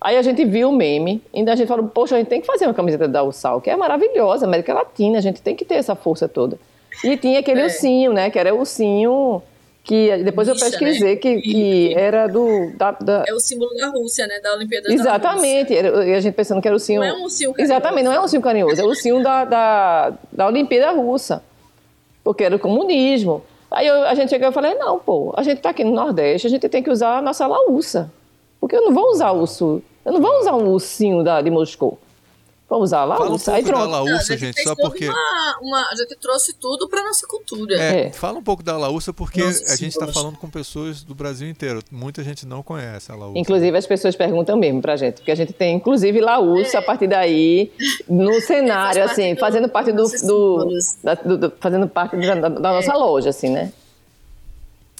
Aí 0.00 0.16
a 0.16 0.22
gente 0.22 0.44
viu 0.44 0.68
o 0.68 0.72
meme, 0.72 1.22
ainda 1.34 1.52
a 1.52 1.56
gente 1.56 1.68
falou, 1.68 1.86
poxa, 1.86 2.14
a 2.16 2.18
gente 2.18 2.28
tem 2.28 2.40
que 2.40 2.46
fazer 2.46 2.66
uma 2.66 2.74
camiseta 2.74 3.06
da 3.06 3.22
Ursal, 3.22 3.60
que 3.60 3.70
é 3.70 3.76
maravilhosa, 3.76 4.46
América 4.46 4.74
Latina, 4.74 5.18
a 5.18 5.20
gente 5.20 5.40
tem 5.40 5.54
que 5.54 5.64
ter 5.64 5.76
essa 5.76 5.94
força 5.94 6.28
toda. 6.28 6.58
E 7.04 7.16
tinha 7.16 7.38
aquele 7.38 7.60
é. 7.60 7.64
ursinho, 7.64 8.12
né? 8.12 8.28
Que 8.28 8.38
era 8.38 8.54
o 8.54 8.58
ursinho 8.58 9.42
que 9.84 10.16
depois 10.22 10.48
Bicha, 10.48 10.64
eu 10.64 10.70
pesquisei 10.70 11.14
né? 11.14 11.16
que, 11.16 11.40
que 11.40 11.94
era 11.94 12.28
do 12.28 12.70
da, 12.76 12.92
da, 12.92 13.24
é 13.26 13.34
o 13.34 13.40
símbolo 13.40 13.74
da 13.74 13.88
Rússia, 13.88 14.26
né, 14.26 14.38
da 14.40 14.54
Olimpíada 14.54 14.92
exatamente. 14.92 15.74
Da 15.82 16.04
e 16.04 16.14
a 16.14 16.20
gente 16.20 16.34
pensando 16.34 16.62
que 16.62 16.68
era 16.68 16.74
o 16.74 16.78
ursinho 16.78 17.00
não 17.00 17.08
é 17.08 17.12
um 17.12 17.22
ursinho 17.24 17.52
carinhoso. 17.52 17.72
exatamente 17.72 18.04
não 18.04 18.12
é 18.12 18.18
um 18.18 18.22
ursinho 18.22 18.42
carinhoso 18.42 18.80
é 18.80 18.84
o 18.84 18.88
ursinho 18.88 19.22
da, 19.22 19.44
da, 19.44 20.12
da 20.30 20.46
Olimpíada 20.46 20.92
Russa. 20.92 21.42
Porque 22.22 22.44
era 22.44 22.54
o 22.54 22.58
comunismo. 22.58 23.42
Aí 23.68 23.88
eu, 23.88 24.04
a 24.04 24.14
gente 24.14 24.30
chegou 24.30 24.48
e 24.48 24.52
falei 24.52 24.74
não 24.74 24.98
pô 24.98 25.34
a 25.36 25.42
gente 25.42 25.56
está 25.56 25.70
aqui 25.70 25.82
no 25.82 25.92
Nordeste 25.92 26.46
a 26.46 26.50
gente 26.50 26.68
tem 26.68 26.82
que 26.82 26.90
usar 26.90 27.18
a 27.18 27.22
nossa 27.22 27.46
laúça 27.46 28.12
porque 28.60 28.76
eu 28.76 28.82
não 28.82 28.92
vou 28.92 29.10
usar 29.10 29.32
o 29.32 29.40
urso 29.40 29.82
eu 30.04 30.12
não 30.12 30.20
vou 30.20 30.38
usar 30.38 30.54
um 30.54 30.68
ursinho 30.68 31.24
da, 31.24 31.40
de 31.40 31.50
Moscou 31.50 31.98
Vamos 32.72 32.88
usar 32.88 33.00
a 33.00 33.04
Laúça. 33.04 33.52
Fala 33.52 33.58
um 33.58 33.62
pouco 33.62 33.70
da 33.70 33.84
Laúça, 33.84 34.38
gente, 34.38 34.62
só 34.62 34.74
porque... 34.74 35.06
Uma, 35.06 35.58
uma, 35.60 35.90
a 35.90 35.94
gente 35.94 36.16
trouxe 36.16 36.54
tudo 36.54 36.88
para 36.88 37.02
nossa 37.02 37.26
cultura. 37.26 37.76
É, 37.76 38.06
é, 38.06 38.12
Fala 38.12 38.38
um 38.38 38.42
pouco 38.42 38.62
da 38.62 38.78
Laúça, 38.78 39.12
porque 39.12 39.44
nossa, 39.44 39.74
a 39.74 39.76
gente 39.76 39.90
está 39.90 40.08
falando 40.08 40.38
com 40.38 40.48
pessoas 40.48 41.04
do 41.04 41.14
Brasil 41.14 41.46
inteiro. 41.46 41.82
Muita 41.90 42.24
gente 42.24 42.46
não 42.46 42.62
conhece 42.62 43.12
a 43.12 43.14
Laúça. 43.14 43.38
Inclusive, 43.38 43.76
as 43.76 43.86
pessoas 43.86 44.16
perguntam 44.16 44.56
mesmo 44.56 44.80
para 44.80 44.94
a 44.94 44.96
gente, 44.96 45.16
porque 45.16 45.30
a 45.30 45.34
gente 45.34 45.52
tem, 45.52 45.76
inclusive, 45.76 46.18
Laúça, 46.18 46.78
é. 46.78 46.80
a 46.80 46.82
partir 46.82 47.08
daí, 47.08 47.70
no 48.08 48.40
cenário, 48.40 49.04
assim, 49.04 49.36
fazendo 49.36 49.68
parte 49.68 49.92
do... 49.92 50.04
do, 50.06 50.68
da, 51.04 51.14
do, 51.14 51.36
do 51.36 51.52
fazendo 51.60 51.86
parte 51.86 52.16
da, 52.16 52.36
da, 52.36 52.48
da 52.48 52.72
nossa 52.72 52.92
é. 52.92 52.96
loja, 52.96 53.28
assim, 53.28 53.50
né? 53.50 53.70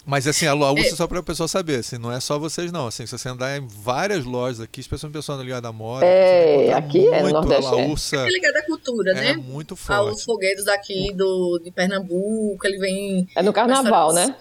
Mas 0.05 0.27
assim, 0.27 0.47
a 0.47 0.55
Laúça, 0.55 0.89
é. 0.89 0.97
só 0.97 1.07
para 1.07 1.21
o 1.21 1.23
pessoal 1.23 1.49
saber, 1.49 1.77
assim, 1.77 1.97
não 1.97 2.11
é 2.13 2.19
só 2.19 2.39
vocês 2.39 2.73
não. 2.73 2.87
Assim, 2.87 3.07
se 3.07 3.17
você 3.17 3.29
andar 3.29 3.57
em 3.57 3.67
várias 3.67 4.25
lojas 4.25 4.61
aqui, 4.61 4.81
especialmente 4.81 5.17
pessoal 5.17 5.39
na 5.39 5.45
Liga 5.45 5.61
da 5.61 5.73
Moda, 5.73 6.05
é, 6.05 6.73
aqui 6.73 7.07
é 7.09 7.23
no 7.23 7.31
Nordeste. 7.31 7.67
A 7.67 7.71
Laúça 7.71 8.17
é. 8.17 8.29
ligado 8.29 8.57
à 8.57 8.63
cultura, 8.63 9.13
é 9.13 9.15
né? 9.15 9.31
É 9.31 9.37
muito 9.37 9.77
forte. 9.77 10.17
Os 10.17 10.25
fogueiros 10.25 10.65
daqui 10.65 11.13
do, 11.15 11.61
de 11.63 11.71
Pernambuco, 11.71 12.59
ele 12.65 12.79
vem... 12.79 13.29
É 13.37 13.43
no 13.43 13.53
Carnaval, 13.53 14.13
né? 14.13 14.35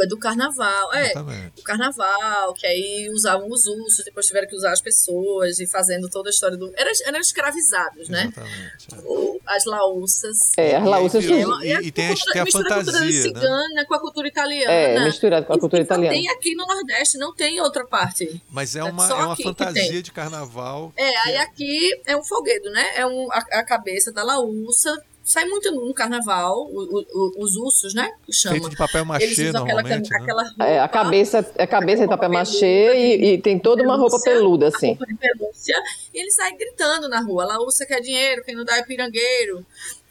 é 0.00 0.06
do 0.06 0.18
Carnaval, 0.18 0.94
é. 0.94 1.10
Exatamente. 1.10 1.52
O 1.60 1.62
Carnaval, 1.62 2.54
que 2.54 2.66
aí 2.66 3.10
usavam 3.12 3.48
os 3.50 3.66
ursos, 3.66 4.04
depois 4.04 4.26
tiveram 4.26 4.46
que 4.46 4.54
usar 4.54 4.72
as 4.72 4.80
pessoas 4.80 5.58
e 5.58 5.66
fazendo 5.66 6.08
toda 6.08 6.28
a 6.28 6.30
história 6.30 6.56
do... 6.56 6.72
Eram, 6.76 6.92
eram 7.06 7.20
escravizados, 7.20 8.08
né? 8.08 8.32
Exatamente. 8.32 8.86
É. 8.92 9.56
As 9.56 9.64
laúças. 9.64 10.52
É, 10.56 10.76
as 10.76 10.84
laúças... 10.84 11.24
E, 11.24 11.28
e, 11.28 11.32
e, 11.32 11.86
e 11.86 11.92
tem, 11.92 12.10
a, 12.10 12.14
tem 12.32 12.42
a 12.42 12.46
fantasia, 12.46 12.80
a 12.80 12.84
cultura 12.84 13.12
cigana 13.12 13.74
né? 13.74 13.84
com 13.84 13.94
a 13.94 14.00
cultura 14.00 14.28
italiana. 14.28 14.75
É, 14.76 15.04
misturado 15.04 15.46
com 15.46 15.52
a 15.52 15.58
cultura 15.58 15.82
italiana. 15.82 16.14
Tem 16.14 16.28
aqui 16.28 16.54
no 16.54 16.66
Nordeste, 16.66 17.18
não 17.18 17.34
tem 17.34 17.60
outra 17.60 17.86
parte. 17.86 18.40
Mas 18.50 18.76
é 18.76 18.84
uma, 18.84 19.08
é 19.08 19.14
uma 19.14 19.36
fantasia 19.36 20.02
de 20.02 20.12
carnaval. 20.12 20.92
É, 20.96 21.16
aí 21.26 21.34
é... 21.34 21.40
aqui 21.40 22.00
é 22.06 22.16
um 22.16 22.24
foguedo, 22.24 22.70
né? 22.70 22.84
É 22.96 23.06
um, 23.06 23.28
a, 23.32 23.38
a 23.38 23.64
cabeça 23.64 24.12
da 24.12 24.22
laúça, 24.22 24.96
sai 25.26 25.44
muito 25.44 25.72
no 25.72 25.92
carnaval, 25.92 26.68
o, 26.70 27.04
o, 27.12 27.44
os 27.44 27.56
ursos, 27.56 27.92
né? 27.94 28.12
Chama. 28.30 28.54
Feito 28.54 28.70
de 28.70 28.76
papel 28.76 29.04
machê, 29.04 29.50
normalmente, 29.50 30.14
aquela, 30.14 30.44
né? 30.44 30.50
aquela 30.50 30.70
é, 30.70 30.80
a 30.80 30.88
cabeça, 30.88 31.52
é 31.56 31.64
a 31.64 31.66
cabeça 31.66 32.02
de 32.02 32.08
papel 32.08 32.30
machê 32.30 32.94
e, 32.94 33.24
e, 33.32 33.38
tem 33.38 33.58
toda 33.58 33.82
uma 33.82 33.96
roupa 33.96 34.18
peluda, 34.22 34.68
assim. 34.68 34.90
Roupa 34.90 35.06
de 35.06 35.16
pelúcia, 35.16 35.74
e 36.14 36.20
ele 36.20 36.30
sai 36.30 36.56
gritando 36.56 37.08
na 37.08 37.20
rua, 37.20 37.44
laúça 37.44 37.84
quer 37.84 38.00
dinheiro, 38.00 38.44
quem 38.44 38.54
não 38.54 38.64
dá 38.64 38.76
é 38.76 38.84
pirangueiro. 38.84 39.66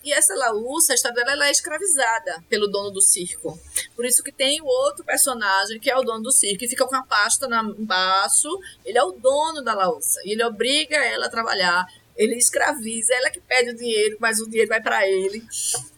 E 0.05 0.13
essa 0.13 0.35
laúça, 0.35 0.93
a 0.93 0.95
história 0.95 1.15
dela, 1.15 1.31
ela 1.31 1.47
é 1.47 1.51
escravizada 1.51 2.43
pelo 2.47 2.67
dono 2.67 2.91
do 2.91 3.01
circo. 3.01 3.59
Por 3.95 4.05
isso 4.05 4.23
que 4.23 4.31
tem 4.31 4.61
o 4.61 4.65
outro 4.65 5.03
personagem, 5.03 5.79
que 5.79 5.89
é 5.89 5.97
o 5.97 6.03
dono 6.03 6.21
do 6.21 6.31
circo, 6.31 6.59
que 6.59 6.67
fica 6.67 6.85
com 6.85 6.95
a 6.95 7.01
pasta 7.01 7.47
embaixo. 7.75 8.47
Ele 8.85 8.99
é 8.99 9.03
o 9.03 9.13
dono 9.13 9.63
da 9.63 9.73
laúça. 9.73 10.21
E 10.23 10.33
ele 10.33 10.43
obriga 10.43 10.95
ela 10.95 11.25
a 11.25 11.29
trabalhar. 11.29 11.87
Ele 12.15 12.35
escraviza, 12.35 13.15
ela 13.15 13.31
que 13.31 13.41
pede 13.41 13.71
o 13.71 13.75
dinheiro, 13.75 14.17
mas 14.19 14.39
o 14.39 14.47
dinheiro 14.47 14.69
vai 14.69 14.79
para 14.79 15.09
ele. 15.09 15.43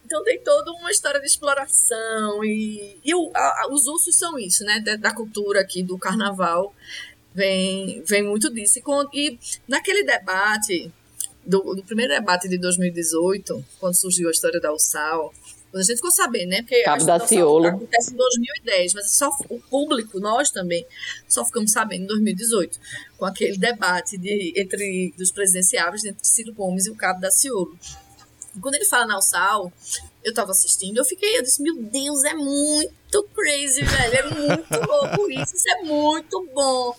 Então 0.05 0.24
tem 0.24 0.41
toda 0.41 0.72
uma 0.72 0.89
história 0.89 1.20
de 1.20 1.28
exploração. 1.28 2.45
E, 2.45 2.97
e 3.03 3.14
o, 3.14 3.30
a, 3.36 3.68
os 3.70 3.88
ursos 3.88 4.18
são 4.18 4.39
isso, 4.39 4.64
né? 4.64 4.80
Da, 4.80 4.95
da, 4.95 5.14
cultura 5.14 5.60
aqui, 5.60 5.84
do 5.84 5.97
carnaval. 5.97 6.74
Vem, 7.36 8.01
vem 8.05 8.24
muito 8.24 8.49
disso. 8.49 8.80
E, 8.80 8.82
com, 8.82 9.05
e 9.14 9.38
naquele 9.68 10.05
debate 10.05 10.93
do, 11.48 11.76
do 11.76 11.84
primeiro 11.84 12.14
debate 12.14 12.48
de 12.48 12.58
2018, 12.58 13.66
quando 13.80 13.95
surgiu 13.95 14.28
a 14.28 14.32
história 14.32 14.60
da 14.60 14.74
USAL, 14.74 15.34
quando 15.72 15.82
a 15.82 15.86
gente 15.86 15.98
ficou 15.98 16.12
sabendo, 16.12 16.50
né? 16.50 16.62
Porque 16.62 16.84
Cabo 16.84 17.06
da 17.06 17.20
Ciolo. 17.20 17.68
acontece 17.68 18.14
em 18.14 18.18
2010, 18.18 18.93
mas 18.93 19.12
só 19.12 19.30
o 19.50 19.60
público, 19.60 20.20
nós 20.20 20.50
também, 20.50 20.86
só 21.28 21.45
ficamos 21.45 21.72
sabendo 21.72 22.04
em 22.04 22.08
2018, 22.08 22.80
com 23.18 23.26
aquele 23.26 23.58
debate 23.58 24.18
de, 24.18 24.54
entre 24.56 25.14
dos 25.18 25.32
presidenciáveis 25.32 26.06
entre 26.06 26.26
Ciro 26.26 26.54
Gomes 26.54 26.86
e 26.86 26.89
o 26.89 26.95
Cabo 26.95 27.20
da 27.20 27.32
Ciolo. 27.32 27.78
Quando 28.62 28.76
ele 28.76 28.86
fala 28.86 29.06
na 29.06 29.18
USAL, 29.18 29.72
eu 30.28 30.34
tava 30.34 30.51
assistindo, 30.51 30.97
eu 30.97 31.05
fiquei, 31.05 31.38
eu 31.38 31.41
disse, 31.41 31.61
meu 31.61 31.82
Deus, 31.82 32.21
é 32.25 32.34
muito 32.34 33.23
crazy, 33.34 33.82
velho, 33.82 34.15
é 34.15 34.23
muito 34.23 34.75
louco 34.86 35.32
isso, 35.32 35.55
isso 35.55 35.69
é 35.69 35.84
muito 35.84 36.45
bom. 36.53 36.93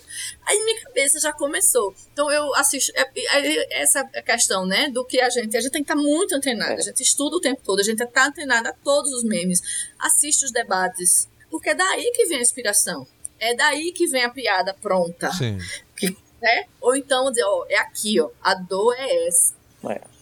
Aí 0.47 0.65
minha 0.65 0.81
cabeça 0.81 1.21
já 1.21 1.31
começou. 1.31 1.95
Então 2.11 2.31
eu 2.31 2.55
assisto, 2.55 2.91
é, 2.97 3.03
é, 3.03 3.83
essa 3.83 4.03
questão, 4.05 4.65
né, 4.65 4.89
do 4.89 5.05
que 5.05 5.21
a 5.21 5.29
gente, 5.29 5.55
a 5.55 5.61
gente 5.61 5.71
tem 5.71 5.85
que 5.85 5.93
estar 5.93 6.03
tá 6.03 6.09
muito 6.09 6.35
antenado, 6.35 6.73
a 6.73 6.83
gente 6.83 7.03
estuda 7.03 7.37
o 7.37 7.41
tempo 7.41 7.61
todo, 7.63 7.81
a 7.81 7.83
gente 7.83 8.05
tá 8.07 8.27
antenado 8.27 8.69
a 8.69 8.73
todos 8.73 9.13
os 9.13 9.23
memes, 9.23 9.61
assiste 9.99 10.47
os 10.47 10.51
debates, 10.51 11.29
porque 11.51 11.69
é 11.69 11.75
daí 11.75 12.11
que 12.15 12.25
vem 12.25 12.39
a 12.39 12.43
inspiração, 12.43 13.07
é 13.39 13.55
daí 13.55 13.93
que 13.93 14.07
vem 14.07 14.25
a 14.25 14.31
piada 14.31 14.73
pronta. 14.73 15.31
Sim. 15.33 15.59
Que, 15.95 16.17
né? 16.41 16.65
Ou 16.81 16.97
então, 16.97 17.31
ó, 17.31 17.67
é 17.69 17.77
aqui, 17.77 18.19
ó, 18.21 18.31
a 18.41 18.55
dor 18.55 18.95
é 18.97 19.27
essa. 19.27 19.55
É 19.85 20.18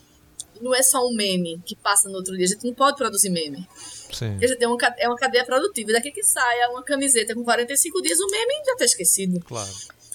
não 0.61 0.74
é 0.74 0.82
só 0.82 1.07
um 1.07 1.14
meme 1.14 1.61
que 1.64 1.76
passa 1.76 2.09
no 2.09 2.16
outro 2.16 2.36
dia. 2.36 2.44
A 2.44 2.48
gente 2.48 2.64
não 2.64 2.74
pode 2.74 2.96
produzir 2.96 3.30
meme. 3.30 3.66
Sim. 4.12 4.36
A 4.36 4.46
gente 4.46 4.57
tem 4.57 4.68
uma, 4.68 4.78
é 4.98 5.09
uma 5.09 5.16
cadeia 5.16 5.44
produtiva. 5.44 5.92
Daqui 5.92 6.11
que 6.11 6.22
saia 6.22 6.70
uma 6.70 6.82
camiseta 6.82 7.34
com 7.34 7.44
45 7.44 8.02
dias, 8.02 8.18
o 8.20 8.30
meme 8.30 8.54
já 8.64 8.72
está 8.72 8.84
esquecido. 8.84 9.40
Claro. 9.40 9.70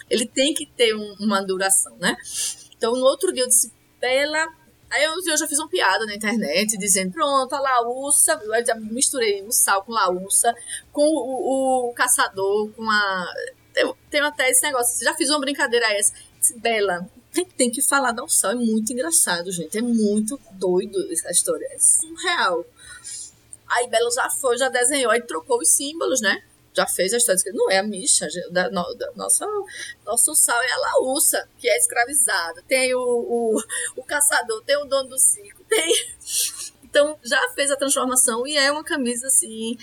Ele 0.10 0.26
tem 0.26 0.54
que 0.54 0.66
ter 0.66 0.96
um, 0.96 1.16
uma 1.20 1.42
duração, 1.42 1.96
né? 1.98 2.16
Então, 2.78 2.96
no 2.96 3.06
outro 3.06 3.32
dia 3.32 3.44
eu 3.44 3.48
disse, 3.48 3.72
Bela. 4.00 4.48
Aí 4.90 5.06
eu, 5.06 5.14
eu 5.14 5.38
já 5.38 5.48
fiz 5.48 5.58
uma 5.58 5.70
piada 5.70 6.06
na 6.06 6.14
internet 6.14 6.78
dizendo: 6.78 7.14
pronto, 7.14 7.54
a 7.54 7.60
laúça. 7.60 8.34
Eu 8.44 8.66
já 8.66 8.76
misturei 8.76 9.42
o 9.44 9.52
sal 9.52 9.84
com 9.84 9.94
laúça, 9.94 10.54
com 10.92 11.02
o, 11.02 11.86
o, 11.86 11.90
o 11.90 11.94
caçador, 11.94 12.72
com 12.74 12.84
a. 12.90 13.34
Tem, 13.74 13.94
tem 14.10 14.22
até 14.22 14.50
esse 14.50 14.62
negócio. 14.64 15.02
Já 15.04 15.14
fiz 15.14 15.30
uma 15.30 15.40
brincadeira 15.40 15.86
essa. 15.94 16.14
Disse, 16.40 16.60
Bela, 16.60 17.10
tem, 17.34 17.46
tem 17.46 17.72
que 17.72 17.82
falar 17.82 18.12
da 18.12 18.24
Ursal. 18.24 18.52
É 18.52 18.56
muito 18.56 18.92
engraçado, 18.92 19.52
gente. 19.52 19.78
É 19.78 19.82
muito 19.82 20.40
doido 20.54 20.98
essa 21.12 21.32
história. 21.32 21.66
É 21.72 21.80
surreal. 21.80 22.66
Aí 23.68 23.88
Belo 23.88 24.12
já 24.12 24.30
foi, 24.30 24.58
já 24.58 24.68
desenhou, 24.68 25.12
aí 25.12 25.22
trocou 25.22 25.60
os 25.60 25.70
símbolos, 25.70 26.20
né? 26.22 26.44
Já 26.74 26.86
fez 26.86 27.14
a 27.14 27.18
história. 27.18 27.42
Não 27.54 27.70
é 27.70 27.80
a 27.80 27.84
Misha, 27.84 28.28
da, 28.50 28.68
da, 28.70 29.12
nossa, 29.16 29.46
nosso 30.06 30.36
sal 30.36 30.62
é 30.62 30.72
a 30.72 30.78
Laúça, 30.78 31.48
que 31.58 31.70
é 31.70 31.78
escravizada. 31.78 32.64
Tem 32.68 32.94
o, 32.94 33.00
o, 33.00 33.64
o 33.96 34.04
caçador, 34.04 34.62
tem 34.64 34.78
o 34.78 34.86
dono 34.86 35.10
do 35.10 35.18
circo, 35.18 35.64
tem. 35.68 35.94
Então 36.84 37.18
já 37.24 37.40
fez 37.56 37.72
a 37.72 37.78
transformação 37.78 38.46
e 38.46 38.58
é 38.58 38.70
uma 38.70 38.84
camisa 38.84 39.28
assim 39.28 39.78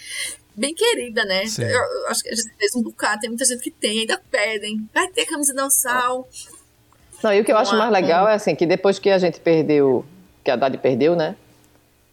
bem 0.54 0.74
querida, 0.74 1.24
né? 1.24 1.44
Eu, 1.58 1.66
eu, 1.68 2.08
acho 2.08 2.22
que 2.22 2.28
a 2.28 2.34
gente 2.34 2.54
fez 2.58 2.74
um 2.74 2.82
bocado, 2.82 3.20
tem 3.20 3.30
muita 3.30 3.44
gente 3.44 3.62
que 3.62 3.70
tem, 3.70 4.00
ainda 4.00 4.18
pedem. 4.30 4.88
Vai 4.92 5.08
ter 5.08 5.24
camisa 5.24 5.54
da 5.54 5.70
Sal. 5.70 6.28
Não, 7.22 7.32
e 7.32 7.40
o 7.40 7.44
que 7.44 7.52
eu 7.52 7.56
acho 7.56 7.76
mais 7.76 7.90
legal 7.90 8.28
é 8.28 8.34
assim, 8.34 8.54
que 8.54 8.66
depois 8.66 8.98
que 8.98 9.10
a 9.10 9.18
gente 9.18 9.40
perdeu, 9.40 10.04
que 10.44 10.50
a 10.50 10.54
Haddad 10.54 10.78
perdeu, 10.78 11.16
né? 11.16 11.34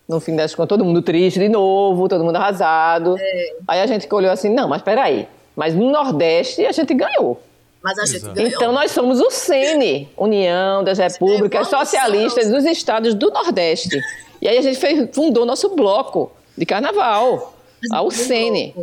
No 0.07 0.19
fim 0.19 0.35
das 0.35 0.53
contas, 0.53 0.69
todo 0.69 0.85
mundo 0.85 1.01
triste 1.01 1.39
de 1.39 1.49
novo, 1.49 2.07
todo 2.07 2.23
mundo 2.23 2.35
arrasado. 2.35 3.15
É. 3.19 3.53
Aí 3.67 3.81
a 3.81 3.85
gente 3.87 4.07
olhou 4.13 4.31
assim, 4.31 4.49
não, 4.49 4.67
mas 4.67 4.81
peraí, 4.81 5.27
mas 5.55 5.75
no 5.75 5.89
Nordeste 5.89 6.65
a 6.65 6.71
gente 6.71 6.93
ganhou. 6.93 7.41
Mas 7.83 7.99
a 7.99 8.05
gente 8.05 8.17
Exato. 8.17 8.33
ganhou. 8.33 8.51
Então 8.51 8.71
nós 8.71 8.91
somos 8.91 9.19
o 9.19 9.29
SENE, 9.29 10.09
União 10.17 10.83
das 10.83 10.97
Repúblicas 10.97 11.67
Socialistas 11.67 12.49
dos 12.49 12.65
Estados 12.65 13.13
do 13.13 13.29
Nordeste. 13.29 13.99
E 14.41 14.47
aí 14.47 14.57
a 14.57 14.61
gente 14.61 14.77
fez, 14.77 15.09
fundou 15.13 15.45
nosso 15.45 15.75
bloco 15.75 16.31
de 16.57 16.65
carnaval. 16.65 17.53
Ao 17.91 18.09
Sene. 18.09 18.73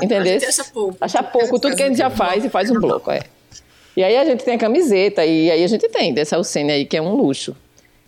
Entendeu? 0.00 0.36
Acha 0.36 0.64
pouco. 0.64 0.96
Acha 1.00 1.22
pouco. 1.22 1.58
Tudo 1.58 1.74
que 1.74 1.82
a 1.82 1.88
gente 1.88 1.98
já 1.98 2.10
faz 2.10 2.44
e 2.44 2.48
faz 2.48 2.70
um 2.70 2.74
bloco, 2.74 3.10
é. 3.10 3.22
E 3.96 4.02
aí 4.02 4.16
a 4.16 4.24
gente 4.24 4.44
tem 4.44 4.54
a 4.54 4.58
camiseta, 4.58 5.24
e 5.24 5.50
aí 5.50 5.62
a 5.62 5.66
gente 5.66 5.88
tem 5.88 6.12
dessa 6.12 6.36
Alcene 6.36 6.72
aí, 6.72 6.84
que 6.84 6.96
é 6.96 7.02
um 7.02 7.14
luxo. 7.14 7.54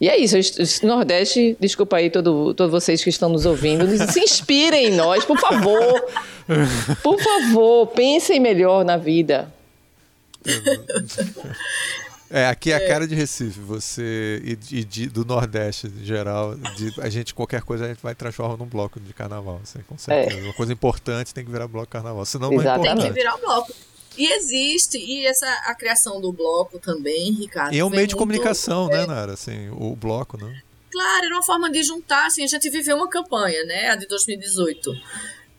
E 0.01 0.09
é 0.09 0.19
isso, 0.19 0.37
o 0.37 0.87
Nordeste, 0.87 1.57
desculpa 1.59 1.97
aí 1.97 2.11
todo, 2.11 2.53
todos 2.53 2.71
vocês 2.71 3.03
que 3.03 3.09
estão 3.09 3.31
nos 3.31 3.47
ouvindo, 3.47 3.87
se 4.11 4.21
inspirem 4.21 4.89
em 4.89 4.91
nós, 4.95 5.25
por 5.25 5.39
favor. 5.39 6.05
Por 7.03 7.19
favor, 7.19 7.87
pensem 7.89 8.39
melhor 8.39 8.85
na 8.85 8.99
vida. 8.99 9.51
É, 12.29 12.47
aqui 12.47 12.73
é 12.73 12.77
a 12.77 12.89
cara 12.89 13.07
de 13.07 13.15
Recife, 13.15 13.59
você 13.61 14.43
e, 14.45 14.79
e 14.79 14.85
de, 14.85 15.09
do 15.09 15.25
Nordeste 15.25 15.87
em 15.87 16.05
geral, 16.05 16.57
de, 16.77 16.93
a 17.01 17.09
gente 17.09 17.33
qualquer 17.33 17.63
coisa 17.63 17.85
a 17.85 17.89
gente 17.89 18.03
vai 18.03 18.15
transformar 18.15 18.57
num 18.57 18.67
bloco 18.67 18.99
de 18.99 19.15
carnaval, 19.15 19.61
assim, 19.63 19.79
com 19.89 19.97
certeza. 19.97 20.41
É. 20.41 20.43
Uma 20.43 20.53
coisa 20.53 20.73
importante 20.73 21.33
tem 21.33 21.45
que 21.45 21.51
virar 21.51 21.69
bloco 21.69 21.87
de 21.87 21.93
carnaval, 21.93 22.25
senão 22.27 22.53
Exatamente. 22.53 22.67
não 22.67 22.85
é 22.85 22.87
importante. 22.87 23.03
Tem 23.03 23.13
que 23.13 23.19
virar 23.19 23.37
um 23.37 23.41
bloco. 23.41 23.73
E 24.17 24.33
existe, 24.33 24.99
e 24.99 25.27
essa 25.27 25.47
a 25.67 25.75
criação 25.75 26.21
do 26.21 26.33
bloco 26.33 26.79
também, 26.79 27.33
Ricardo. 27.33 27.75
E 27.75 27.79
é 27.79 27.85
um 27.85 27.91
meio 27.91 28.07
de 28.07 28.17
comunicação, 28.17 28.89
né, 28.89 29.03
é, 29.03 29.07
Nara? 29.07 29.35
Assim, 29.35 29.69
o 29.71 29.95
bloco, 29.95 30.39
né? 30.39 30.63
Claro, 30.91 31.27
era 31.27 31.35
uma 31.35 31.43
forma 31.43 31.71
de 31.71 31.83
juntar, 31.83 32.27
assim, 32.27 32.43
a 32.43 32.47
gente 32.47 32.71
viveu 32.71 32.97
uma 32.97 33.09
campanha, 33.09 33.63
né, 33.65 33.91
a 33.91 33.97
de 33.97 34.07
2018. 34.07 34.91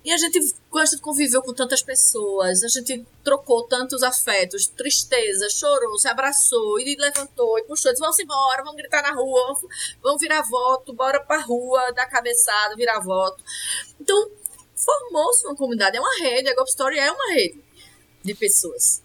E 0.03 0.11
a 0.11 0.17
gente, 0.17 0.39
a 0.73 0.85
gente 0.85 1.01
conviveu 1.01 1.41
com 1.41 1.53
tantas 1.53 1.83
pessoas, 1.83 2.63
a 2.63 2.67
gente 2.67 3.05
trocou 3.23 3.67
tantos 3.67 4.01
afetos, 4.01 4.65
tristeza, 4.65 5.49
chorou, 5.49 5.99
se 5.99 6.07
abraçou, 6.07 6.79
e 6.79 6.95
levantou, 6.95 7.59
e 7.59 7.63
puxou, 7.63 7.91
disse, 7.91 8.01
vamos 8.01 8.17
embora, 8.17 8.63
vamos 8.63 8.77
gritar 8.77 9.03
na 9.03 9.11
rua, 9.11 9.43
vamos, 9.47 9.61
vamos 10.01 10.21
virar 10.21 10.41
voto, 10.43 10.93
bora 10.93 11.19
pra 11.19 11.41
rua, 11.41 11.91
dar 11.91 12.07
cabeçada, 12.07 12.75
virar 12.75 12.99
voto. 13.01 13.43
Então, 13.99 14.31
formou-se 14.75 15.45
uma 15.45 15.55
comunidade, 15.55 15.97
é 15.97 15.99
uma 15.99 16.17
rede, 16.19 16.49
a 16.49 16.55
Golf 16.55 16.69
Story 16.69 16.97
é 16.97 17.11
uma 17.11 17.33
rede 17.33 17.66
de 18.27 18.35
pessoas, 18.35 19.01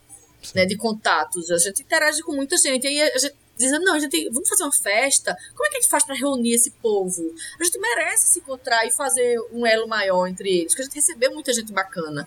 né, 0.55 0.67
de 0.67 0.77
contatos. 0.77 1.51
A 1.51 1.59
gente 1.59 1.83
interage 1.83 2.23
com 2.23 2.33
muita 2.33 2.57
gente. 2.57 2.87
Aí 2.87 3.01
a 3.01 3.19
gente 3.19 3.35
diz, 3.57 3.71
não, 3.73 3.95
a 3.95 3.99
gente 3.99 4.29
vamos 4.31 4.49
fazer 4.49 4.65
uma 4.65 4.73
festa. 4.73 5.37
Como 5.55 5.67
é 5.67 5.71
que 5.71 5.77
a 5.77 5.81
gente 5.81 5.91
faz 5.91 6.05
para 6.05 6.15
reunir 6.15 6.55
esse 6.55 6.71
povo? 6.71 7.35
A 7.59 7.65
gente 7.65 7.79
merece 7.79 8.35
se 8.35 8.39
encontrar 8.41 8.87
e 8.87 8.91
fazer 8.91 9.39
um 9.53 9.67
elo 9.67 9.87
maior 9.87 10.27
entre 10.27 10.49
eles, 10.49 10.73
porque 10.73 10.83
a 10.83 10.85
gente 10.85 10.95
recebeu 10.95 11.33
muita 11.33 11.53
gente 11.53 11.73
bacana. 11.73 12.27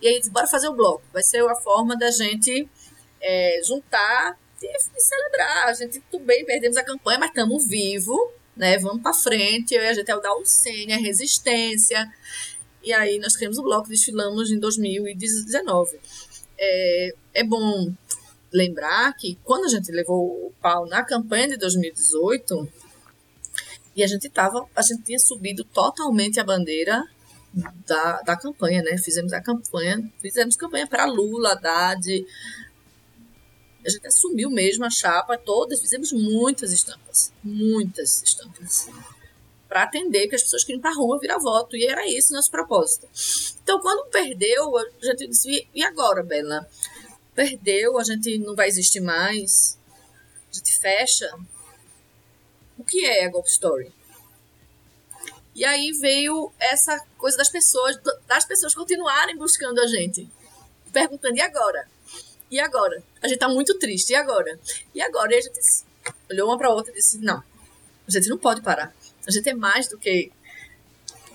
E 0.00 0.06
aí, 0.06 0.20
bora 0.30 0.46
fazer 0.46 0.68
o 0.68 0.74
bloco. 0.74 1.02
Vai 1.12 1.22
ser 1.22 1.44
a 1.44 1.56
forma 1.56 1.96
da 1.96 2.10
gente 2.10 2.68
é, 3.20 3.60
juntar 3.64 4.38
e, 4.62 4.66
e, 4.66 5.00
celebrar. 5.00 5.66
A 5.66 5.72
gente, 5.72 6.00
tudo 6.10 6.24
bem, 6.24 6.44
perdemos 6.44 6.76
a 6.76 6.84
campanha, 6.84 7.18
mas 7.18 7.30
estamos 7.30 7.66
vivos, 7.66 8.18
né? 8.56 8.78
Vamos 8.78 9.02
para 9.02 9.12
frente. 9.12 9.74
Eu 9.74 9.82
e 9.82 9.88
a 9.88 9.94
gente 9.94 10.10
é 10.10 10.16
o 10.16 10.20
da 10.20 10.34
Ulcênia, 10.36 10.96
a 10.96 11.00
Resistência. 11.00 12.08
E 12.88 12.92
aí 12.94 13.18
nós 13.18 13.36
criamos 13.36 13.58
o 13.58 13.62
bloco, 13.62 13.86
desfilamos 13.86 14.50
em 14.50 14.58
2019. 14.58 16.00
É, 16.58 17.14
é 17.34 17.44
bom 17.44 17.92
lembrar 18.50 19.12
que 19.12 19.38
quando 19.44 19.66
a 19.66 19.68
gente 19.68 19.92
levou 19.92 20.46
o 20.46 20.54
pau 20.58 20.86
na 20.86 21.04
campanha 21.04 21.48
de 21.48 21.58
2018, 21.58 22.66
e 23.94 24.02
a 24.02 24.06
gente 24.06 24.30
tava, 24.30 24.66
a 24.74 24.80
gente 24.80 25.02
tinha 25.02 25.18
subido 25.18 25.64
totalmente 25.64 26.40
a 26.40 26.44
bandeira 26.44 27.06
da, 27.86 28.22
da 28.22 28.34
campanha, 28.38 28.82
né? 28.82 28.96
Fizemos 28.96 29.34
a 29.34 29.42
campanha, 29.42 30.10
fizemos 30.18 30.56
campanha 30.56 30.86
para 30.86 31.04
Lula, 31.04 31.52
Haddad. 31.52 32.26
A 33.84 33.90
gente 33.90 34.06
assumiu 34.06 34.48
mesmo 34.48 34.86
a 34.86 34.90
chapa 34.90 35.36
todas, 35.36 35.78
fizemos 35.78 36.10
muitas 36.10 36.72
estampas, 36.72 37.34
muitas 37.44 38.22
estampas 38.22 38.88
para 39.68 39.82
atender, 39.82 40.22
porque 40.22 40.36
as 40.36 40.42
pessoas 40.42 40.64
queriam 40.64 40.78
ir 40.78 40.82
para 40.82 40.90
a 40.90 40.94
rua 40.94 41.18
virar 41.18 41.38
voto, 41.38 41.76
e 41.76 41.86
era 41.86 42.08
isso 42.08 42.32
nosso 42.32 42.50
propósito. 42.50 43.06
Então, 43.62 43.78
quando 43.80 44.08
perdeu, 44.10 44.76
a 44.78 44.84
gente 45.02 45.28
disse: 45.28 45.68
e 45.74 45.84
agora, 45.84 46.22
Bela? 46.22 46.68
Perdeu, 47.34 47.98
a 47.98 48.04
gente 48.04 48.38
não 48.38 48.56
vai 48.56 48.66
existir 48.66 49.00
mais, 49.00 49.78
a 50.50 50.56
gente 50.56 50.76
fecha. 50.78 51.30
O 52.78 52.84
que 52.84 53.04
é 53.04 53.26
a 53.26 53.30
Golf 53.30 53.46
Story? 53.46 53.92
E 55.54 55.64
aí 55.64 55.92
veio 55.92 56.52
essa 56.58 56.98
coisa 57.18 57.36
das 57.36 57.48
pessoas, 57.48 57.98
das 58.26 58.44
pessoas 58.44 58.74
continuarem 58.74 59.36
buscando 59.36 59.80
a 59.80 59.86
gente, 59.86 60.28
perguntando: 60.92 61.36
e 61.36 61.40
agora? 61.40 61.88
E 62.50 62.58
agora? 62.58 63.02
A 63.20 63.28
gente 63.28 63.38
tá 63.38 63.48
muito 63.48 63.78
triste, 63.78 64.10
e 64.10 64.14
agora? 64.14 64.58
E 64.94 65.02
agora? 65.02 65.34
E 65.34 65.38
a 65.38 65.40
gente 65.42 65.60
olhou 66.30 66.48
uma 66.48 66.56
para 66.56 66.70
outra 66.70 66.90
e 66.90 66.94
disse: 66.94 67.18
não, 67.18 67.42
a 68.06 68.10
gente 68.10 68.28
não 68.28 68.38
pode 68.38 68.62
parar 68.62 68.96
a 69.28 69.30
gente 69.30 69.48
é 69.48 69.54
mais 69.54 69.86
do 69.88 69.98
que 69.98 70.32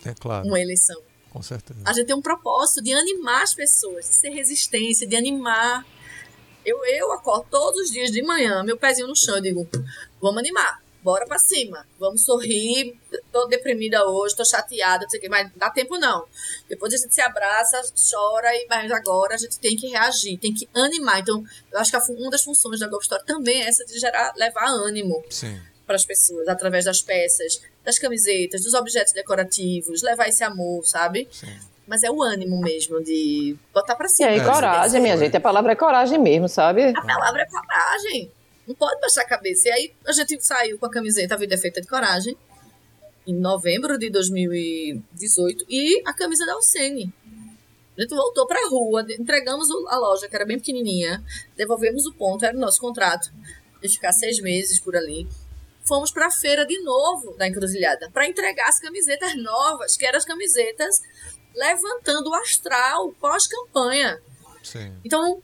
é 0.03 0.13
claro. 0.15 0.47
uma 0.47 0.59
eleição. 0.59 0.99
Com 1.29 1.41
certeza. 1.41 1.79
A 1.85 1.93
gente 1.93 2.07
tem 2.07 2.15
um 2.15 2.21
propósito 2.21 2.83
de 2.83 2.91
animar 2.91 3.43
as 3.43 3.53
pessoas, 3.53 4.05
de 4.05 4.15
ser 4.15 4.29
resistência, 4.29 5.07
de 5.07 5.15
animar. 5.15 5.85
Eu, 6.65 6.83
eu 6.85 7.11
acordo 7.11 7.47
todos 7.49 7.81
os 7.81 7.91
dias 7.91 8.11
de 8.11 8.23
manhã, 8.23 8.63
meu 8.63 8.77
pezinho 8.77 9.07
no 9.07 9.15
chão, 9.15 9.35
eu 9.35 9.41
digo, 9.41 9.67
vamos 10.21 10.39
animar, 10.39 10.81
bora 11.03 11.25
pra 11.25 11.37
cima, 11.37 11.85
vamos 11.99 12.23
sorrir, 12.23 12.97
tô 13.31 13.45
deprimida 13.47 14.07
hoje, 14.07 14.35
tô 14.35 14.45
chateada, 14.45 15.03
não 15.03 15.09
sei 15.09 15.19
o 15.19 15.21
que, 15.21 15.29
mas 15.29 15.51
dá 15.55 15.69
tempo 15.69 15.97
não. 15.99 16.25
Depois 16.69 16.93
a 16.93 16.97
gente 16.97 17.13
se 17.13 17.21
abraça, 17.21 17.81
chora, 18.09 18.55
e 18.55 18.65
mas 18.69 18.91
agora 18.91 19.35
a 19.35 19.37
gente 19.37 19.59
tem 19.59 19.75
que 19.75 19.87
reagir, 19.87 20.37
tem 20.39 20.53
que 20.53 20.69
animar. 20.73 21.19
Então, 21.19 21.43
eu 21.71 21.79
acho 21.79 21.91
que 21.91 22.11
uma 22.13 22.31
das 22.31 22.43
funções 22.43 22.79
da 22.79 22.87
Golf 22.87 23.03
Story 23.03 23.25
também 23.25 23.61
é 23.61 23.67
essa 23.67 23.85
de 23.85 23.99
gerar, 23.99 24.33
levar 24.35 24.67
ânimo. 24.67 25.23
Sim 25.29 25.59
para 25.85 25.95
as 25.95 26.05
pessoas 26.05 26.47
através 26.47 26.85
das 26.85 27.01
peças, 27.01 27.61
das 27.83 27.99
camisetas, 27.99 28.63
dos 28.63 28.73
objetos 28.73 29.13
decorativos, 29.13 30.01
levar 30.01 30.27
esse 30.27 30.43
amor, 30.43 30.85
sabe? 30.85 31.27
Sim. 31.31 31.53
Mas 31.85 32.01
é 32.01 32.09
o 32.09 32.23
ânimo 32.23 32.61
mesmo 32.61 33.03
de 33.03 33.57
botar 33.73 33.95
pra 33.95 34.07
cima. 34.07 34.29
É, 34.29 34.37
e 34.37 34.43
coragem, 34.43 35.01
minha 35.01 35.17
gente. 35.17 35.35
A 35.35 35.41
palavra 35.41 35.73
é 35.73 35.75
coragem 35.75 36.17
mesmo, 36.17 36.47
sabe? 36.47 36.93
A 36.95 37.01
palavra 37.01 37.41
é 37.41 37.45
coragem. 37.45 38.31
Não 38.65 38.73
pode 38.73 39.01
baixar 39.01 39.21
a 39.21 39.27
cabeça. 39.27 39.67
E 39.67 39.71
aí 39.71 39.93
a 40.07 40.13
gente 40.13 40.45
saiu 40.45 40.79
com 40.79 40.85
a 40.85 40.89
camiseta 40.89 41.35
A 41.35 41.37
Vida 41.37 41.55
é 41.55 41.57
Feita 41.57 41.81
de 41.81 41.87
Coragem, 41.87 42.37
em 43.27 43.33
novembro 43.33 43.97
de 43.97 44.09
2018, 44.09 45.65
e 45.69 46.01
a 46.05 46.13
camisa 46.13 46.45
da 46.45 46.53
Alcene. 46.53 47.13
A 47.97 48.01
gente 48.01 48.15
voltou 48.15 48.47
pra 48.47 48.59
rua, 48.69 49.05
entregamos 49.19 49.67
a 49.89 49.97
loja, 49.97 50.27
que 50.27 50.35
era 50.35 50.45
bem 50.45 50.57
pequenininha, 50.57 51.23
devolvemos 51.55 52.05
o 52.05 52.13
ponto, 52.13 52.43
era 52.43 52.57
o 52.57 52.59
nosso 52.59 52.79
contrato, 52.79 53.31
de 53.81 53.89
ficar 53.89 54.13
seis 54.13 54.39
meses 54.39 54.79
por 54.79 54.95
ali 54.95 55.27
fomos 55.85 56.11
para 56.11 56.27
a 56.27 56.31
feira 56.31 56.65
de 56.65 56.79
novo 56.81 57.35
da 57.37 57.47
encruzilhada 57.47 58.09
para 58.11 58.27
entregar 58.27 58.67
as 58.67 58.79
camisetas 58.79 59.35
novas, 59.35 59.95
que 59.97 60.05
eram 60.05 60.17
as 60.17 60.25
camisetas 60.25 61.01
levantando 61.55 62.29
o 62.29 62.33
astral 62.35 63.13
pós-campanha. 63.19 64.19
Então, 65.03 65.41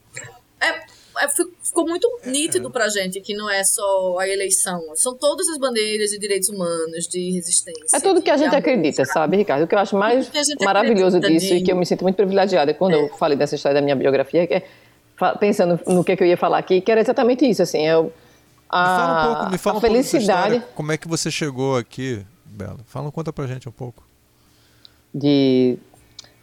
é, 0.62 0.70
é, 0.70 1.28
ficou 1.64 1.88
muito 1.88 2.08
é, 2.24 2.30
nítido 2.30 2.68
é. 2.68 2.72
para 2.72 2.86
a 2.86 2.90
gente 2.90 3.20
que 3.20 3.34
não 3.34 3.50
é 3.50 3.64
só 3.64 4.18
a 4.18 4.28
eleição, 4.28 4.82
são 4.96 5.16
todas 5.16 5.48
as 5.50 5.58
bandeiras 5.58 6.12
de 6.12 6.20
direitos 6.20 6.50
humanos, 6.50 7.06
de 7.08 7.32
resistência. 7.32 7.98
É 7.98 8.00
tudo 8.00 8.22
que 8.22 8.30
a 8.30 8.38
gente 8.38 8.56
acredita, 8.56 9.06
sabe, 9.06 9.38
Ricardo? 9.38 9.64
O 9.64 9.68
que 9.68 9.76
eu 9.76 9.80
acho 9.80 9.96
mais 9.96 10.32
maravilhoso 10.62 11.20
disso 11.20 11.48
de... 11.48 11.56
e 11.56 11.64
que 11.64 11.72
eu 11.72 11.76
me 11.76 11.86
sinto 11.86 12.04
muito 12.04 12.16
privilegiada 12.16 12.74
quando 12.74 12.94
eu 12.94 13.06
é. 13.06 13.10
falei 13.18 13.38
dessa 13.38 13.56
história 13.56 13.76
da 13.76 13.82
minha 13.82 13.96
biografia, 13.96 14.48
que 14.48 14.54
é, 14.56 14.64
pensando 15.40 15.80
no 15.86 16.04
que, 16.04 16.16
eu 16.20 16.28
ia 16.28 16.38
falar 16.38 16.60
aqui, 16.60 16.80
que 16.82 16.92
era 16.92 17.02
exatamente 17.02 17.48
isso, 17.48 17.62
assim, 17.62 17.86
eu 17.86 18.12
a, 18.70 18.82
me 18.82 18.98
fala 18.98 19.22
um 19.22 19.36
pouco, 19.36 19.52
me 19.52 19.58
fala 19.58 19.76
a 19.76 19.78
um 19.78 19.82
felicidade. 19.82 20.56
História, 20.56 20.68
como 20.76 20.92
é 20.92 20.98
que 20.98 21.08
você 21.08 21.32
chegou 21.32 21.78
aqui, 21.78 22.26
Bela? 22.46 22.78
Fala, 22.86 23.12
conta 23.12 23.34
pra 23.34 23.48
gente 23.48 23.68
um 23.68 23.72
pouco. 23.72 24.04
De. 25.14 25.78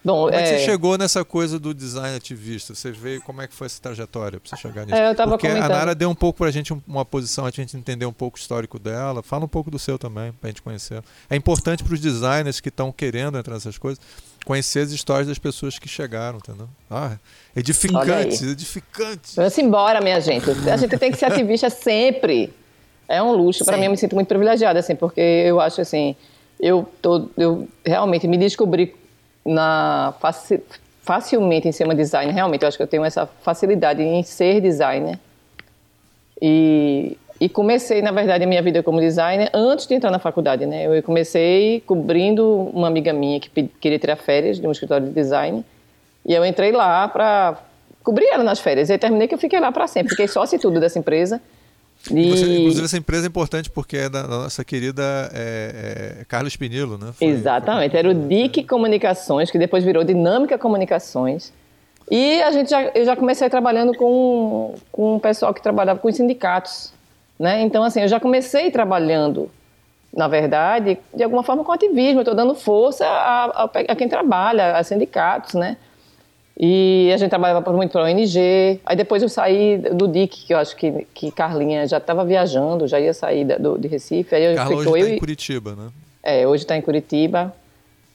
Bom, 0.05 0.27
como 0.27 0.35
é... 0.35 0.43
que 0.43 0.49
você 0.49 0.55
é- 0.55 0.65
chegou 0.65 0.97
nessa 0.97 1.25
coisa 1.25 1.59
do 1.59 1.75
design 1.75 2.17
ativista? 2.17 2.75
Você 2.75 2.93
veio, 2.93 3.21
como 3.23 3.43
é 3.43 3.49
que 3.49 3.55
foi 3.55 3.67
essa 3.67 3.81
trajetória 3.83 4.39
para 4.39 4.49
você 4.49 4.57
chegar 4.57 4.87
nisso? 4.87 4.97
É, 4.97 5.11
eu 5.11 5.15
tava 5.17 5.33
Porque 5.33 5.49
comentando. 5.49 5.71
a 5.71 5.75
Nara 5.75 5.95
deu 5.97 6.09
um 6.09 6.15
pouco 6.15 6.39
pra 6.39 6.51
gente 6.51 6.73
uma 6.87 7.05
posição, 7.05 7.45
a 7.45 7.51
gente 7.51 7.77
entender 7.77 8.07
um 8.07 8.13
pouco 8.13 8.37
o 8.37 8.41
histórico 8.41 8.79
dela. 8.79 9.23
Fala 9.23 9.45
um 9.45 9.49
pouco 9.49 9.69
do 9.69 9.79
seu 9.79 9.99
também, 9.99 10.33
pra 10.33 10.49
gente 10.49 10.63
conhecer. 10.63 11.03
É 11.29 11.35
importante 11.35 11.83
para 11.83 11.93
os 11.95 12.01
designers 12.01 12.61
que 12.61 12.69
estão 12.69 12.93
querendo 12.93 13.37
entrar 13.37 13.55
nessas 13.55 13.79
coisas 13.79 14.01
conhecer 14.47 14.79
as 14.79 14.93
histórias 14.93 15.27
das 15.27 15.39
pessoas 15.39 15.77
que 15.77 15.89
chegaram, 15.89 16.39
entendeu? 16.39 16.69
Ah, 16.89 17.17
edificantes, 17.55 18.41
edificantes. 18.43 19.35
Vamos 19.35 19.59
embora, 19.59 20.01
minha 20.01 20.21
gente. 20.21 20.49
A 20.71 20.77
gente 20.77 20.97
tem 20.97 21.11
que 21.11 21.19
ser 21.19 21.27
ativista 21.27 21.69
sempre. 21.69 22.55
É 23.09 23.21
um 23.21 23.33
luxo. 23.33 23.65
Para 23.65 23.77
mim, 23.77 23.87
eu 23.87 23.91
me 23.91 23.97
sinto 23.97 24.15
muito 24.15 24.29
privilegiada, 24.29 24.79
assim, 24.79 24.95
porque 24.95 25.21
eu 25.21 25.61
acho 25.61 25.81
assim, 25.81 26.15
eu, 26.61 26.89
tô, 27.03 27.29
eu 27.37 27.69
realmente 27.85 28.29
me 28.29 28.39
descobri 28.39 28.95
na 29.45 30.15
faci, 30.21 30.63
facilmente 31.03 31.67
em 31.67 31.73
ser 31.73 31.83
uma 31.83 31.95
designer. 31.95 32.33
Realmente, 32.33 32.63
eu 32.63 32.69
acho 32.69 32.77
que 32.77 32.83
eu 32.85 32.89
tenho 32.89 33.05
essa 33.05 33.27
facilidade 33.43 34.01
em 34.01 34.23
ser 34.23 34.61
designer. 34.61 35.19
E 36.41 37.19
e 37.39 37.49
comecei, 37.49 38.01
na 38.01 38.11
verdade, 38.13 38.45
a 38.45 38.47
minha 38.47 38.63
vida 38.63 38.83
como 38.83 38.99
designer 38.99 39.51
antes 39.53 39.87
de 39.87 39.95
entrar 39.95 40.11
na 40.11 40.19
faculdade, 40.19 40.65
né? 40.65 40.87
Eu 40.87 41.03
comecei 41.03 41.83
cobrindo 41.87 42.71
uma 42.73 42.87
amiga 42.87 43.13
minha 43.13 43.39
que 43.39 43.69
queria 43.79 43.99
tirar 43.99 44.17
férias 44.17 44.59
de 44.59 44.67
um 44.67 44.73
escritório 44.73 45.07
de 45.07 45.13
design. 45.13 45.65
E 46.25 46.33
eu 46.33 46.45
entrei 46.45 46.73
lá 46.73 47.07
para 47.09 47.59
cobrir 48.03 48.27
ela 48.27 48.43
nas 48.43 48.59
férias. 48.59 48.89
E 48.89 48.97
terminei 48.97 49.29
que 49.29 49.35
eu 49.35 49.39
fiquei 49.39 49.61
lá 49.61 49.71
para 49.71 49.87
sempre. 49.87 50.11
Fiquei 50.11 50.27
sócio 50.27 50.57
e 50.57 50.59
tudo 50.59 50.81
dessa 50.81 50.99
empresa. 50.99 51.41
E... 52.11 52.31
Você, 52.31 52.59
inclusive, 52.59 52.85
essa 52.87 52.97
empresa 52.97 53.27
é 53.27 53.29
importante 53.29 53.69
porque 53.69 53.99
é 53.99 54.09
da 54.09 54.27
nossa 54.27 54.65
querida 54.65 55.03
é, 55.35 56.21
é, 56.21 56.25
Carlos 56.25 56.57
Pinilo, 56.57 56.97
né? 56.97 57.13
Foi, 57.13 57.27
Exatamente. 57.29 57.91
Foi... 57.91 57.99
Era 57.99 58.11
o 58.11 58.15
DIC 58.15 58.65
Comunicações, 58.65 59.51
que 59.51 59.59
depois 59.59 59.85
virou 59.85 60.03
Dinâmica 60.05 60.57
Comunicações. 60.57 61.53
E 62.11 62.41
a 62.43 62.51
gente 62.51 62.71
já, 62.71 62.83
eu 62.95 63.05
já 63.05 63.15
comecei 63.15 63.51
trabalhando 63.51 63.95
com, 63.95 64.75
com 64.91 65.17
o 65.17 65.21
pessoal 65.21 65.53
que 65.53 65.61
trabalhava 65.61 65.99
com 65.99 66.09
os 66.09 66.17
sindicatos 66.17 66.97
né? 67.39 67.63
Então, 67.63 67.83
assim, 67.83 68.01
eu 68.01 68.09
já 68.09 68.19
comecei 68.19 68.71
trabalhando, 68.71 69.51
na 70.13 70.29
verdade, 70.29 70.99
de 71.15 71.23
alguma 71.23 71.43
forma 71.43 71.65
com 71.65 71.73
ativismo, 71.73 72.21
estou 72.21 72.35
dando 72.35 72.55
força 72.55 73.07
a, 73.07 73.45
a, 73.45 73.65
a, 73.65 73.97
quem 73.97 74.09
trabalha, 74.09 74.77
a 74.77 74.83
sindicatos, 74.83 75.55
né? 75.55 75.77
E 76.59 77.11
a 77.13 77.19
gente 77.19 77.29
trabalhava 77.29 77.71
muito 77.71 77.93
para 77.93 78.01
a 78.01 78.05
ONG. 78.05 78.81
Aí 78.87 78.97
depois 78.97 79.23
eu 79.23 79.29
saí 79.29 79.77
do 79.77 80.09
DIC, 80.09 80.47
que 80.47 80.55
eu 80.55 80.59
acho 80.59 80.75
que, 80.75 81.07
que 81.13 81.31
Carlinha 81.31 81.87
já 81.87 81.99
estava 81.99 82.25
viajando, 82.25 82.89
já 82.89 82.99
ia 82.99 83.13
sair 83.13 83.45
da, 83.45 83.59
do, 83.59 83.79
de 83.79 83.87
Recife. 83.89 84.35
Aí 84.35 84.55
Carla 84.55 84.75
hoje 84.75 84.89
está 84.89 85.11
em 85.11 85.19
Curitiba, 85.19 85.77
né? 85.77 85.89
É, 86.23 86.47
hoje 86.47 86.65
está 86.65 86.77
em 86.77 86.81
Curitiba. 86.81 87.55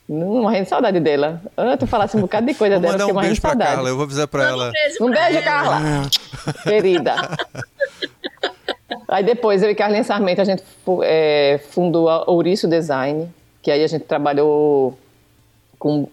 Morrendo 0.10 0.64
de 0.64 0.70
saudade 0.70 1.00
dela. 1.00 1.40
Ah, 1.56 1.78
tu 1.78 1.86
falasse 1.88 2.18
um 2.18 2.22
bocado 2.22 2.48
de 2.48 2.54
coisa 2.56 2.80
dela. 2.80 2.98
Mandar 2.98 3.08
um 3.08 3.22
beijo 3.22 3.40
para 3.40 3.56
Carla, 3.56 3.90
eu 3.90 3.96
vou 3.96 4.04
avisar 4.04 4.28
para 4.28 4.44
ela. 4.44 4.68
Um 4.68 4.72
beijo, 4.72 5.06
um 5.06 5.10
beijo 5.12 5.44
Carla. 5.44 5.82
Querida. 6.64 7.16
Aí 9.12 9.26
depois 9.26 9.62
eu 9.62 9.70
e 9.70 9.76
Carlinhos 9.76 10.08
Sarmento 10.08 10.40
a 10.40 10.46
gente 10.46 10.64
é, 11.04 11.60
fundou 11.72 12.08
a 12.08 12.32
Ouriço 12.32 12.66
Design, 12.66 13.28
que 13.62 13.70
aí 13.70 13.84
a 13.84 13.88
gente 13.88 14.06
trabalhou 14.06 14.98
com 15.78 16.08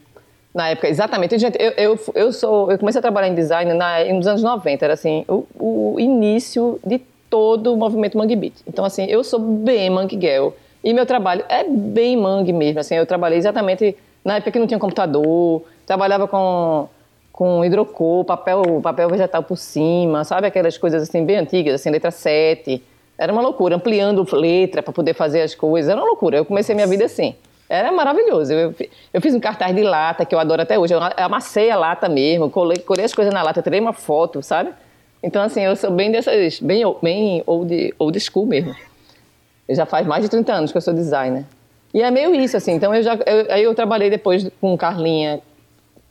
na 0.53 0.71
época 0.71 0.89
exatamente 0.89 1.39
gente 1.39 1.57
eu, 1.61 1.71
eu, 1.77 2.01
eu 2.17 2.33
sou 2.33 2.73
eu 2.73 2.77
comecei 2.77 2.99
a 2.99 3.03
trabalhar 3.03 3.29
em 3.29 3.35
design 3.35 3.73
na, 3.75 4.03
nos 4.07 4.27
anos 4.27 4.43
90 4.43 4.85
era 4.85 4.95
assim 4.95 5.25
o, 5.29 5.47
o 5.55 6.01
início 6.01 6.81
de 6.85 6.99
todo 7.31 7.73
o 7.73 7.77
movimento 7.77 8.19
Mangue 8.19 8.35
Beat. 8.35 8.55
Então 8.67 8.85
assim 8.85 9.05
eu 9.05 9.23
sou 9.23 9.39
bem 9.39 9.89
Mangue 9.91 10.19
Girl. 10.21 10.49
E 10.83 10.93
meu 10.93 11.07
trabalho 11.07 11.45
é 11.49 11.63
bem 11.63 12.17
Mangue 12.17 12.53
mesmo 12.53 12.81
assim 12.81 12.97
eu 12.97 13.07
trabalhei 13.07 13.39
exatamente 13.39 13.97
na 14.25 14.39
época 14.39 14.51
que 14.51 14.59
não 14.59 14.67
tinha 14.67 14.81
computador 14.81 15.63
trabalhava 15.87 16.27
com 16.27 16.89
com 17.39 17.65
hidrocor, 17.65 18.25
papel, 18.25 18.81
papel 18.83 19.09
vegetal 19.09 19.45
por 19.45 19.57
cima, 19.57 20.25
sabe 20.25 20.49
aquelas 20.49 20.77
coisas 20.77 21.05
assim 21.05 21.25
bem 21.25 21.37
antigas, 21.37 21.73
assim, 21.73 21.89
letra 21.89 22.11
7. 22.11 22.83
Era 23.17 23.33
uma 23.33 23.41
loucura, 23.41 23.77
ampliando 23.77 24.27
letra 24.35 24.83
para 24.83 24.93
poder 24.93 25.15
fazer 25.15 25.43
as 25.43 25.55
coisas, 25.55 25.89
era 25.89 26.01
uma 26.01 26.07
loucura. 26.09 26.39
Eu 26.39 26.45
comecei 26.45 26.75
minha 26.75 26.89
vida 26.89 27.05
assim. 27.05 27.37
Era 27.69 27.93
maravilhoso. 27.93 28.53
Eu, 28.53 28.75
eu 29.15 29.21
fiz 29.21 29.37
um 29.37 29.39
cartaz 29.39 29.73
de 29.73 29.85
lata, 29.85 30.25
que 30.25 30.35
eu 30.35 30.39
adoro 30.41 30.63
até 30.63 30.77
hoje. 30.77 30.93
Eu 30.93 30.99
amassei 31.17 31.71
a 31.71 31.77
lata 31.77 32.09
mesmo, 32.09 32.51
colei, 32.51 32.79
colei 32.79 33.05
as 33.05 33.15
coisas 33.15 33.33
na 33.33 33.41
lata, 33.41 33.63
tirei 33.63 33.79
uma 33.79 33.93
foto, 33.93 34.43
sabe? 34.43 34.71
Então, 35.23 35.41
assim, 35.41 35.61
eu 35.61 35.77
sou 35.77 35.93
bem 35.93 36.11
dessas, 36.11 36.59
bem, 36.59 36.83
bem 37.01 37.45
old, 37.47 37.95
old 38.01 38.19
school 38.19 38.47
mesmo. 38.47 38.75
Eu 39.69 39.77
já 39.77 39.87
faz 39.87 40.05
mais 40.05 40.25
de 40.25 40.29
30 40.29 40.53
anos 40.53 40.73
que 40.73 40.77
eu 40.77 40.83
sou 40.83 40.93
designer. 40.93 41.45
E 41.95 42.03
é 42.03 42.11
meio 42.11 42.35
isso, 42.35 42.57
assim. 42.57 42.73
Então, 42.73 42.93
eu 42.93 43.01
já, 43.01 43.15
eu, 43.15 43.47
aí 43.49 43.63
eu 43.63 43.73
trabalhei 43.77 44.11
depois 44.11 44.51
com 44.61 44.77
Carlinha, 44.77 45.41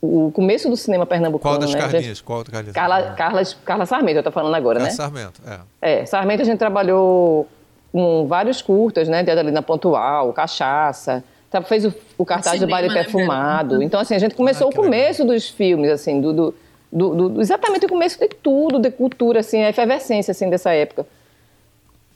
o 0.02 0.32
começo 0.32 0.70
do 0.70 0.78
cinema 0.78 1.06
pernambucano. 1.06 1.56
Qual 1.56 1.60
das 1.60 1.74
né? 1.74 1.80
Carlinhas? 1.80 2.06
Gente, 2.06 2.24
Qual 2.24 2.44
das 2.44 2.52
Carlinhas? 2.52 2.76
Carla, 2.76 3.14
Carla, 3.14 3.42
Carla 3.66 3.86
Sarmento, 3.86 4.18
eu 4.18 4.22
estou 4.22 4.34
falando 4.34 4.56
agora, 4.56 4.80
Carla 4.80 4.90
né? 4.90 4.96
Sarmento, 4.96 5.42
é. 5.82 6.02
É, 6.02 6.06
Sarmento 6.06 6.42
a 6.42 6.46
gente 6.46 6.60
trabalhou 6.60 7.48
com 7.92 8.28
vários 8.28 8.62
curtas, 8.62 9.08
né? 9.08 9.20
ali 9.20 9.52
na 9.52 9.62
Pontual, 9.62 10.32
Cachaça, 10.34 11.24
tá, 11.50 11.62
fez 11.62 11.86
o, 11.86 11.94
o 12.18 12.26
cartaz 12.26 12.60
do 12.60 12.68
Baile 12.68 12.90
né, 12.90 12.94
Perfumado. 12.94 13.82
Então, 13.82 14.00
assim, 14.00 14.14
a 14.14 14.20
gente 14.20 14.36
começou 14.36 14.68
ah, 14.68 14.70
o 14.70 14.74
começo 14.74 15.24
legal. 15.24 15.36
dos 15.36 15.50
filmes, 15.50 15.90
assim, 15.90 16.22
do, 16.22 16.34
do, 16.34 16.56
do, 16.92 17.30
do, 17.30 17.42
exatamente 17.42 17.86
o 17.86 17.90
começo 17.90 18.20
de 18.20 18.28
tudo, 18.28 18.80
de 18.80 18.92
cultura, 18.92 19.40
assim, 19.40 19.64
a 19.64 19.70
efervescência, 19.70 20.32
assim, 20.32 20.50
dessa 20.50 20.74
época. 20.74 21.06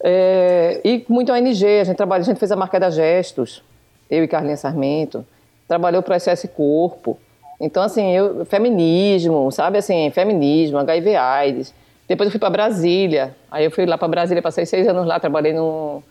É, 0.03 0.81
e 0.83 1.05
muito 1.07 1.31
ONG, 1.31 1.79
a 1.79 1.83
gente 1.83 1.97
trabalhou, 1.97 2.21
a 2.21 2.25
gente 2.25 2.39
fez 2.39 2.51
a 2.51 2.55
marca 2.55 2.79
da 2.79 2.89
Gestos, 2.89 3.63
eu 4.09 4.23
e 4.23 4.27
Carlinha 4.27 4.57
Sarmento, 4.57 5.25
trabalhou 5.67 6.01
para 6.01 6.17
o 6.17 6.19
SS 6.19 6.47
Corpo, 6.49 7.17
então, 7.61 7.83
assim, 7.83 8.11
eu, 8.11 8.43
feminismo, 8.43 9.51
sabe 9.51 9.77
assim, 9.77 10.09
feminismo, 10.09 10.79
HIV 10.79 11.15
AIDS. 11.15 11.73
Depois 12.07 12.25
eu 12.25 12.31
fui 12.31 12.39
para 12.39 12.49
Brasília. 12.49 13.35
Aí 13.51 13.63
eu 13.63 13.69
fui 13.69 13.85
lá 13.85 13.99
para 13.99 14.07
Brasília, 14.07 14.41
passei 14.41 14.65
seis 14.65 14.87
anos 14.87 15.05
lá, 15.05 15.19
trabalhei 15.19 15.53
no, 15.53 16.01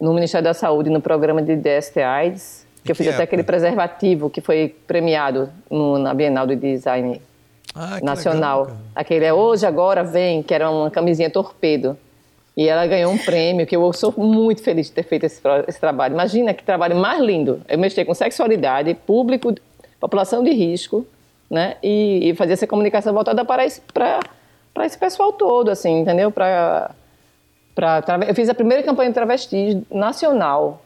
no 0.00 0.14
Ministério 0.14 0.44
da 0.44 0.54
Saúde, 0.54 0.88
no 0.88 1.00
programa 1.00 1.42
de 1.42 1.56
DST 1.56 2.00
AIDS, 2.00 2.64
que 2.84 2.92
eu 2.92 2.96
fiz 2.96 3.08
que 3.08 3.12
até 3.12 3.24
aquele 3.24 3.42
preservativo 3.42 4.30
que 4.30 4.40
foi 4.40 4.76
premiado 4.86 5.50
no, 5.68 5.98
na 5.98 6.14
Bienal 6.14 6.46
do 6.46 6.54
Design 6.54 7.20
ah, 7.74 7.98
Nacional. 8.00 8.62
Legal, 8.62 8.76
aquele 8.94 9.24
é 9.24 9.34
Hoje, 9.34 9.66
Agora, 9.66 10.04
Vem, 10.04 10.40
que 10.40 10.54
era 10.54 10.70
uma 10.70 10.88
camisinha 10.88 11.28
torpedo. 11.28 11.98
E 12.56 12.68
ela 12.68 12.86
ganhou 12.86 13.12
um 13.12 13.18
prêmio, 13.18 13.66
que 13.66 13.76
eu 13.76 13.92
sou 13.92 14.14
muito 14.16 14.62
feliz 14.62 14.86
de 14.86 14.92
ter 14.92 15.02
feito 15.02 15.24
esse, 15.24 15.42
esse 15.66 15.80
trabalho. 15.80 16.14
Imagina 16.14 16.54
que 16.54 16.62
trabalho 16.62 16.96
mais 16.96 17.20
lindo. 17.20 17.60
Eu 17.68 17.76
mexi 17.76 18.04
com 18.04 18.14
sexualidade, 18.14 18.94
público 18.94 19.52
população 20.00 20.42
de 20.42 20.50
risco, 20.50 21.06
né? 21.50 21.76
E, 21.82 22.30
e 22.30 22.34
fazer 22.34 22.54
essa 22.54 22.66
comunicação 22.66 23.12
voltada 23.12 23.44
para 23.44 23.64
esse, 23.64 23.80
para, 23.92 24.20
para 24.74 24.86
esse 24.86 24.98
pessoal 24.98 25.32
todo, 25.32 25.70
assim, 25.70 26.00
entendeu? 26.00 26.30
Para, 26.30 26.90
para, 27.74 28.02
eu 28.26 28.34
fiz 28.34 28.48
a 28.48 28.54
primeira 28.54 28.82
campanha 28.82 29.10
de 29.10 29.14
travestis 29.14 29.76
nacional. 29.90 30.82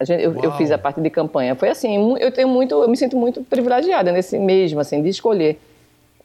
Gente, 0.00 0.22
eu, 0.22 0.36
eu, 0.42 0.52
fiz 0.52 0.70
a 0.70 0.78
parte 0.78 1.00
de 1.00 1.10
campanha. 1.10 1.54
Foi 1.54 1.68
assim, 1.68 2.16
eu 2.18 2.32
tenho 2.32 2.48
muito, 2.48 2.74
eu 2.74 2.88
me 2.88 2.96
sinto 2.96 3.16
muito 3.16 3.42
privilegiada 3.44 4.10
nesse 4.10 4.38
mesmo, 4.38 4.80
assim, 4.80 5.00
de 5.00 5.08
escolher 5.08 5.60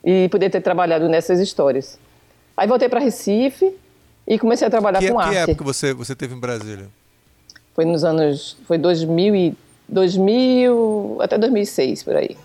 e 0.03 0.28
poder 0.30 0.49
ter 0.49 0.61
trabalhado 0.61 1.07
nessas 1.07 1.39
histórias. 1.39 1.99
Aí 2.55 2.67
voltei 2.67 2.89
para 2.89 2.99
Recife 2.99 3.71
E 4.28 4.39
comecei 4.39 4.67
a 4.67 4.71
trabalhar 4.71 4.99
que, 4.99 5.09
com 5.09 5.17
que 5.17 5.23
arte. 5.23 5.45
Que 5.45 5.51
época 5.51 5.63
você, 5.63 5.93
você 5.93 6.15
teve 6.15 6.34
em 6.34 6.39
Brasília? 6.39 6.88
Foi 7.75 7.86
nos 7.86 8.03
anos... 8.03 8.57
Foi 8.65 8.78
2000, 8.80 9.36
e, 9.36 9.57
2000 9.88 11.18
até 11.22 11.38
2006, 11.38 12.04
por 12.04 12.16
aí. 12.16 12.38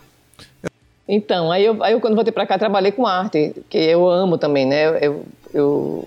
Então, 1.06 1.50
aí 1.50 1.64
eu, 1.64 1.82
aí 1.82 1.92
eu 1.92 2.00
quando 2.00 2.14
voltei 2.14 2.32
para 2.32 2.46
cá, 2.46 2.58
trabalhei 2.58 2.92
com 2.92 3.06
arte, 3.06 3.54
que 3.68 3.78
eu 3.78 4.08
amo 4.08 4.38
também, 4.38 4.64
né? 4.64 4.86
Eu, 4.86 5.24
eu, 5.52 6.04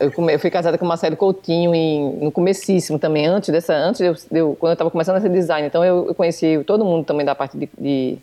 eu, 0.00 0.12
eu 0.30 0.38
fui 0.38 0.50
casada 0.50 0.78
com 0.78 0.86
Marcelo 0.86 1.16
Coutinho 1.16 1.74
em, 1.74 2.10
no 2.16 2.32
comecíssimo 2.32 2.98
também, 2.98 3.26
antes 3.26 3.50
dessa, 3.50 3.74
antes 3.74 4.00
de 4.30 4.38
eu 4.38 4.56
quando 4.58 4.70
eu 4.70 4.74
estava 4.74 4.90
começando 4.90 5.16
a 5.16 5.20
ser 5.20 5.28
design. 5.30 5.66
Então 5.66 5.84
eu, 5.84 6.06
eu, 6.08 6.14
conheci 6.14 6.62
todo 6.66 6.84
mundo 6.84 7.04
também 7.04 7.26
da 7.26 7.34
parte 7.34 7.58
de, 7.58 7.68
de, 7.76 8.16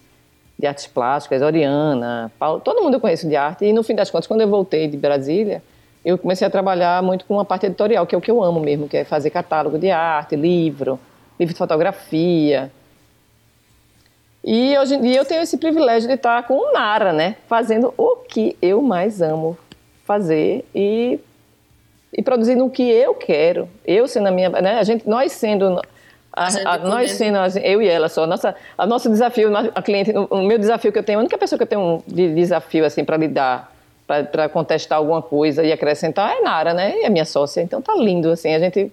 de, 0.57 0.67
artes 0.67 0.87
plásticas, 0.87 1.41
Oriana, 1.41 2.31
Paulo, 2.39 2.61
todo 2.61 2.81
mundo 2.81 2.95
eu 2.95 2.99
conheço 2.99 3.27
de 3.27 3.35
arte. 3.35 3.65
E 3.65 3.73
no 3.73 3.83
fim 3.83 3.93
das 3.93 4.09
contas, 4.09 4.27
quando 4.27 4.41
eu 4.41 4.47
voltei 4.47 4.87
de 4.87 4.97
Brasília, 4.97 5.61
eu 6.03 6.17
comecei 6.17 6.47
a 6.47 6.49
trabalhar 6.49 7.03
muito 7.03 7.25
com 7.25 7.39
a 7.39 7.45
parte 7.45 7.65
editorial, 7.67 8.07
que 8.07 8.15
é 8.15 8.17
o 8.17 8.21
que 8.21 8.31
eu 8.31 8.41
amo 8.41 8.59
mesmo, 8.59 8.87
que 8.87 8.97
é 8.97 9.03
fazer 9.03 9.29
catálogo 9.29 9.77
de 9.77 9.91
arte, 9.91 10.35
livro, 10.35 10.99
livro 11.41 11.53
de 11.53 11.57
fotografia. 11.57 12.71
E 14.43 14.77
hoje 14.77 14.95
em 14.95 15.01
dia 15.01 15.17
eu 15.17 15.25
tenho 15.25 15.41
esse 15.41 15.57
privilégio 15.57 16.07
de 16.07 16.15
estar 16.15 16.43
com 16.43 16.55
o 16.55 16.71
Nara, 16.71 17.11
né? 17.11 17.35
Fazendo 17.47 17.93
o 17.97 18.17
que 18.17 18.55
eu 18.61 18.81
mais 18.81 19.21
amo 19.21 19.57
fazer 20.05 20.65
e, 20.73 21.19
e 22.13 22.21
produzindo 22.21 22.65
o 22.65 22.69
que 22.69 22.83
eu 22.83 23.13
quero. 23.13 23.67
Eu 23.85 24.07
sendo 24.07 24.27
a 24.27 24.31
minha. 24.31 24.49
Né? 24.49 24.79
A 24.79 24.83
gente, 24.83 25.07
nós 25.07 25.31
sendo. 25.31 25.81
A, 26.33 26.47
a, 26.73 26.77
nós 26.77 27.11
sendo, 27.11 27.37
eu 27.61 27.81
e 27.81 27.87
ela 27.89 28.07
só, 28.07 28.25
nossa, 28.25 28.55
a 28.77 28.87
nosso 28.87 29.09
desafio, 29.09 29.51
a 29.75 29.81
cliente, 29.81 30.13
o 30.29 30.37
meu 30.37 30.57
desafio 30.57 30.89
que 30.89 30.97
eu 30.97 31.03
tenho, 31.03 31.19
a 31.19 31.21
única 31.21 31.37
pessoa 31.37 31.57
que 31.57 31.63
eu 31.63 31.67
tenho 31.67 32.01
de 32.07 32.33
desafio 32.33 32.85
assim 32.85 33.03
para 33.03 33.17
lidar, 33.17 33.69
para 34.07 34.47
contestar 34.47 34.97
alguma 34.97 35.21
coisa 35.21 35.61
e 35.61 35.73
acrescentar 35.73 36.37
é 36.37 36.41
Nara, 36.41 36.73
né? 36.73 37.01
E 37.01 37.05
a 37.05 37.09
minha 37.09 37.25
sócia. 37.25 37.61
Então 37.61 37.81
tá 37.81 37.93
lindo, 37.95 38.29
assim, 38.29 38.55
a 38.55 38.59
gente 38.59 38.91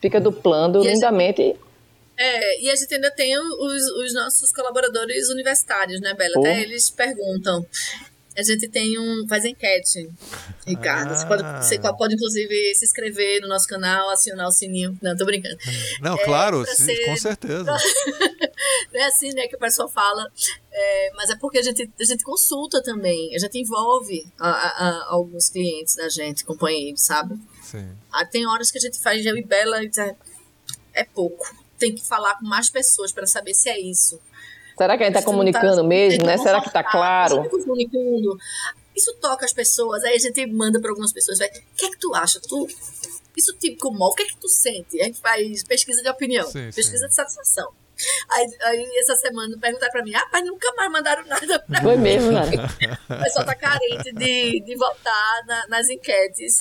fica 0.00 0.18
duplando 0.18 0.82
e 0.82 0.92
lindamente. 0.92 1.42
Gente... 1.42 1.69
É, 2.22 2.62
e 2.62 2.70
a 2.70 2.76
gente 2.76 2.94
ainda 2.94 3.10
tem 3.10 3.38
os, 3.38 3.82
os 3.82 4.12
nossos 4.12 4.52
colaboradores 4.52 5.30
universitários, 5.30 6.02
né, 6.02 6.12
Bela? 6.12 6.34
Oh. 6.36 6.40
Até 6.40 6.60
eles 6.60 6.90
perguntam. 6.90 7.66
A 8.36 8.42
gente 8.42 8.68
tem 8.68 8.98
um. 8.98 9.26
faz 9.26 9.44
enquete, 9.46 10.06
Ricardo. 10.66 11.12
Ah. 11.12 11.16
Você, 11.16 11.26
pode, 11.26 11.42
você 11.42 11.78
pode, 11.78 12.14
inclusive, 12.14 12.74
se 12.74 12.84
inscrever 12.84 13.40
no 13.40 13.48
nosso 13.48 13.66
canal, 13.66 14.10
acionar 14.10 14.46
o 14.48 14.52
sininho. 14.52 14.98
Não, 15.00 15.16
tô 15.16 15.24
brincando. 15.24 15.56
Não, 16.02 16.14
é, 16.14 16.24
claro, 16.24 16.64
sim, 16.66 16.84
ser... 16.84 17.06
com 17.06 17.16
certeza. 17.16 17.64
Não 18.92 19.00
é 19.00 19.04
assim, 19.06 19.30
né, 19.32 19.48
que 19.48 19.56
o 19.56 19.58
pessoal 19.58 19.88
fala. 19.88 20.30
É, 20.70 21.10
mas 21.14 21.30
é 21.30 21.36
porque 21.36 21.58
a 21.58 21.62
gente, 21.62 21.90
a 21.98 22.04
gente 22.04 22.22
consulta 22.22 22.82
também, 22.82 23.34
a 23.34 23.38
gente 23.38 23.58
envolve 23.58 24.30
a, 24.38 24.50
a, 24.50 24.88
a 24.88 25.06
alguns 25.08 25.48
clientes 25.48 25.96
da 25.96 26.08
gente, 26.10 26.44
companheiros, 26.44 27.00
sabe? 27.00 27.34
Sim. 27.62 27.90
Ah, 28.12 28.26
tem 28.26 28.46
horas 28.46 28.70
que 28.70 28.76
a 28.76 28.80
gente 28.80 29.00
faz 29.00 29.24
eu 29.24 29.36
e 29.36 29.42
Bela 29.42 29.82
e 29.82 29.90
é, 29.98 30.14
é 30.94 31.04
pouco 31.04 31.59
tem 31.80 31.94
que 31.94 32.06
falar 32.06 32.38
com 32.38 32.44
mais 32.46 32.68
pessoas 32.70 33.10
para 33.10 33.26
saber 33.26 33.54
se 33.54 33.68
é 33.68 33.80
isso. 33.80 34.20
Será 34.76 34.96
que 34.96 35.02
a 35.02 35.06
gente 35.06 35.16
está 35.16 35.30
comunicando 35.30 35.76
tá, 35.76 35.82
mesmo, 35.82 36.24
né? 36.24 36.38
Será 36.38 36.60
que 36.60 36.68
está 36.68 36.84
claro? 36.84 37.48
comunicando. 37.48 38.38
Isso 38.94 39.14
toca 39.20 39.44
as 39.44 39.52
pessoas, 39.52 40.04
aí 40.04 40.14
a 40.14 40.18
gente 40.18 40.46
manda 40.46 40.80
para 40.80 40.90
algumas 40.90 41.12
pessoas, 41.12 41.38
vai, 41.38 41.48
o 41.48 41.52
que 41.76 41.86
é 41.86 41.90
que 41.90 41.98
tu 41.98 42.14
acha? 42.14 42.40
Tu, 42.40 42.68
isso 43.36 43.56
te 43.56 43.72
incomoda? 43.72 44.12
O 44.12 44.14
que 44.14 44.22
é 44.22 44.26
que 44.26 44.36
tu 44.36 44.48
sente? 44.48 45.00
A 45.00 45.04
gente 45.04 45.18
faz 45.20 45.64
pesquisa 45.64 46.02
de 46.02 46.08
opinião, 46.08 46.46
sim, 46.46 46.66
pesquisa 46.66 46.98
sim. 46.98 47.08
de 47.08 47.14
satisfação. 47.14 47.72
Aí, 48.30 48.46
aí, 48.62 48.98
essa 48.98 49.14
semana 49.16 49.56
perguntaram 49.58 49.92
pra 49.92 50.02
mim, 50.02 50.14
ah, 50.14 50.26
mas 50.32 50.44
nunca 50.44 50.72
mais 50.74 50.90
mandaram 50.90 51.26
nada 51.26 51.58
pra 51.60 51.80
Foi 51.82 51.96
mesmo, 51.96 52.32
né? 52.32 52.40
O 53.08 53.22
pessoal 53.22 53.44
tá 53.44 53.54
carente 53.54 54.12
de, 54.12 54.60
de 54.60 54.76
votar 54.76 55.46
na, 55.46 55.68
nas 55.68 55.88
enquetes 55.88 56.58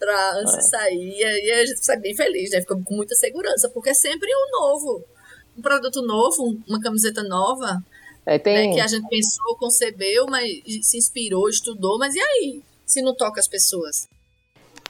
pra, 0.00 0.32
antes 0.38 0.56
é. 0.56 0.60
sair. 0.62 1.18
E 1.20 1.52
a 1.52 1.66
gente 1.66 1.84
sai 1.84 1.98
bem 1.98 2.16
feliz, 2.16 2.50
né? 2.50 2.60
Fica 2.60 2.74
com 2.74 2.94
muita 2.94 3.14
segurança, 3.14 3.68
porque 3.68 3.90
é 3.90 3.94
sempre 3.94 4.28
um 4.28 4.60
novo. 4.60 5.04
Um 5.56 5.62
produto 5.62 6.00
novo, 6.02 6.56
uma 6.66 6.80
camiseta 6.80 7.22
nova. 7.22 7.82
É, 8.24 8.38
tem... 8.38 8.70
né, 8.70 8.74
que 8.74 8.80
a 8.80 8.86
gente 8.86 9.06
pensou, 9.08 9.56
concebeu, 9.56 10.26
mas 10.28 10.48
se 10.82 10.96
inspirou, 10.96 11.48
estudou, 11.48 11.98
mas 11.98 12.14
e 12.14 12.20
aí? 12.20 12.62
Se 12.86 13.02
não 13.02 13.14
toca 13.14 13.38
as 13.38 13.46
pessoas? 13.46 14.08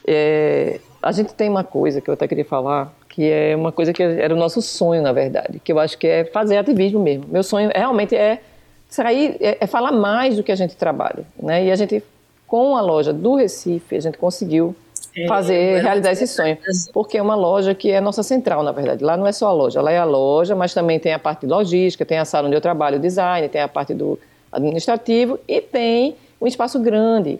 É, 0.05 0.79
a 1.01 1.11
gente 1.11 1.33
tem 1.33 1.49
uma 1.49 1.63
coisa 1.63 2.01
que 2.01 2.09
eu 2.09 2.13
até 2.13 2.27
queria 2.27 2.45
falar, 2.45 2.95
que 3.07 3.29
é 3.29 3.55
uma 3.55 3.71
coisa 3.71 3.93
que 3.93 4.01
era 4.01 4.33
o 4.33 4.37
nosso 4.37 4.61
sonho, 4.61 5.01
na 5.01 5.11
verdade, 5.11 5.59
que 5.59 5.71
eu 5.71 5.79
acho 5.79 5.97
que 5.97 6.07
é 6.07 6.25
fazer 6.25 6.57
ativismo 6.57 6.99
mesmo. 6.99 7.25
Meu 7.27 7.43
sonho 7.43 7.69
realmente 7.73 8.15
é 8.15 8.41
sair, 8.89 9.37
é, 9.39 9.57
é 9.59 9.67
falar 9.67 9.91
mais 9.91 10.35
do 10.35 10.43
que 10.43 10.51
a 10.51 10.55
gente 10.55 10.75
trabalha, 10.75 11.25
né? 11.41 11.65
E 11.65 11.71
a 11.71 11.75
gente, 11.75 12.03
com 12.47 12.75
a 12.75 12.81
loja 12.81 13.13
do 13.13 13.35
Recife, 13.35 13.95
a 13.95 13.99
gente 13.99 14.17
conseguiu 14.17 14.75
é, 15.15 15.27
fazer, 15.27 15.81
realizar 15.81 16.11
esse 16.11 16.27
sonho. 16.27 16.57
Porque 16.93 17.17
é 17.17 17.21
uma 17.21 17.35
loja 17.35 17.73
que 17.75 17.91
é 17.91 17.99
nossa 17.99 18.23
central, 18.23 18.63
na 18.63 18.71
verdade. 18.71 19.03
Lá 19.03 19.17
não 19.17 19.27
é 19.27 19.31
só 19.31 19.47
a 19.47 19.51
loja, 19.53 19.81
lá 19.81 19.91
é 19.91 19.97
a 19.97 20.05
loja, 20.05 20.55
mas 20.55 20.73
também 20.73 20.99
tem 20.99 21.13
a 21.13 21.19
parte 21.19 21.41
de 21.41 21.47
logística, 21.47 22.05
tem 22.05 22.17
a 22.17 22.25
sala 22.25 22.47
onde 22.47 22.55
eu 22.55 22.61
trabalho, 22.61 22.97
o 22.97 23.01
design, 23.01 23.47
tem 23.49 23.61
a 23.61 23.67
parte 23.67 23.93
do 23.93 24.19
administrativo 24.51 25.39
e 25.47 25.61
tem 25.61 26.15
um 26.39 26.47
espaço 26.47 26.79
grande 26.79 27.39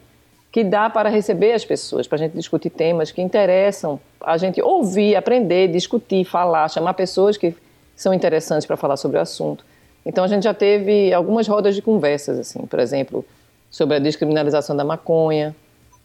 que 0.51 0.63
dá 0.63 0.89
para 0.89 1.09
receber 1.09 1.53
as 1.53 1.63
pessoas, 1.63 2.07
para 2.07 2.17
a 2.17 2.19
gente 2.19 2.33
discutir 2.33 2.69
temas 2.69 3.09
que 3.09 3.21
interessam, 3.21 3.99
a 4.19 4.37
gente 4.37 4.61
ouvir, 4.61 5.15
aprender, 5.15 5.69
discutir, 5.69 6.25
falar, 6.25 6.67
chamar 6.67 6.93
pessoas 6.93 7.37
que 7.37 7.55
são 7.95 8.13
interessantes 8.13 8.65
para 8.65 8.75
falar 8.75 8.97
sobre 8.97 9.17
o 9.17 9.21
assunto. 9.21 9.65
Então 10.05 10.23
a 10.23 10.27
gente 10.27 10.43
já 10.43 10.53
teve 10.53 11.13
algumas 11.13 11.47
rodas 11.47 11.73
de 11.73 11.81
conversas, 11.81 12.37
assim, 12.37 12.65
por 12.65 12.79
exemplo, 12.79 13.23
sobre 13.69 13.95
a 13.95 13.99
descriminalização 13.99 14.75
da 14.75 14.83
maconha, 14.83 15.55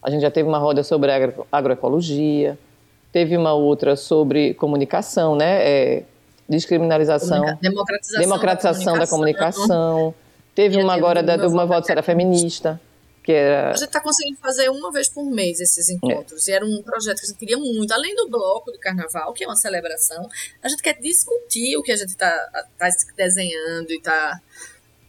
a 0.02 0.10
gente 0.10 0.20
já 0.22 0.30
teve 0.30 0.48
uma 0.48 0.58
roda 0.58 0.82
sobre 0.82 1.10
agro, 1.10 1.46
agroecologia, 1.50 2.58
teve 3.12 3.36
uma 3.36 3.54
outra 3.54 3.96
sobre 3.96 4.54
comunicação, 4.54 5.34
né? 5.34 5.66
É, 5.66 6.02
descriminalização, 6.48 7.56
democratização, 7.60 8.20
democratização 8.20 8.98
da 8.98 9.06
comunicação. 9.06 9.66
Da 9.66 9.68
comunicação. 9.68 10.26
Teve 10.54 10.78
uma 10.78 10.94
agora 10.94 11.22
da, 11.22 11.36
de 11.36 11.46
uma 11.46 11.66
voto 11.66 11.90
era 11.90 12.02
feminista. 12.02 12.80
Que 13.22 13.32
era... 13.32 13.70
A 13.70 13.72
gente 13.72 13.86
está 13.86 14.00
conseguindo 14.00 14.38
fazer 14.38 14.70
uma 14.70 14.92
vez 14.92 15.08
por 15.08 15.24
mês 15.24 15.60
esses 15.60 15.90
encontros. 15.90 16.46
É. 16.46 16.52
E 16.52 16.54
era 16.54 16.64
um 16.64 16.80
projeto 16.80 17.16
que 17.16 17.24
a 17.24 17.28
gente 17.28 17.38
queria 17.38 17.58
muito. 17.58 17.92
Além 17.92 18.14
do 18.14 18.28
bloco 18.30 18.70
de 18.70 18.78
carnaval, 18.78 19.32
que 19.32 19.42
é 19.42 19.46
uma 19.48 19.56
celebração, 19.56 20.26
a 20.62 20.68
gente 20.68 20.80
quer 20.80 20.96
discutir 20.98 21.76
o 21.76 21.82
que 21.82 21.90
a 21.90 21.96
gente 21.96 22.10
está 22.10 22.30
tá 22.78 22.88
desenhando 23.16 23.90
e 23.90 23.96
está 23.96 24.40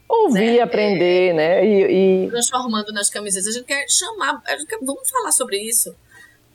ouvir, 0.08 0.58
né? 0.58 0.60
aprender, 0.60 1.30
é, 1.30 1.34
né? 1.34 1.66
E, 1.66 2.26
e, 2.26 2.30
transformando 2.30 2.92
nas 2.94 3.10
camisetas. 3.10 3.48
A 3.48 3.52
gente 3.52 3.66
quer 3.66 3.86
chamar, 3.90 4.42
a 4.46 4.58
gente 4.58 4.68
quer, 4.68 4.80
vamos 4.82 5.10
falar 5.10 5.32
sobre 5.32 5.58
isso. 5.58 5.96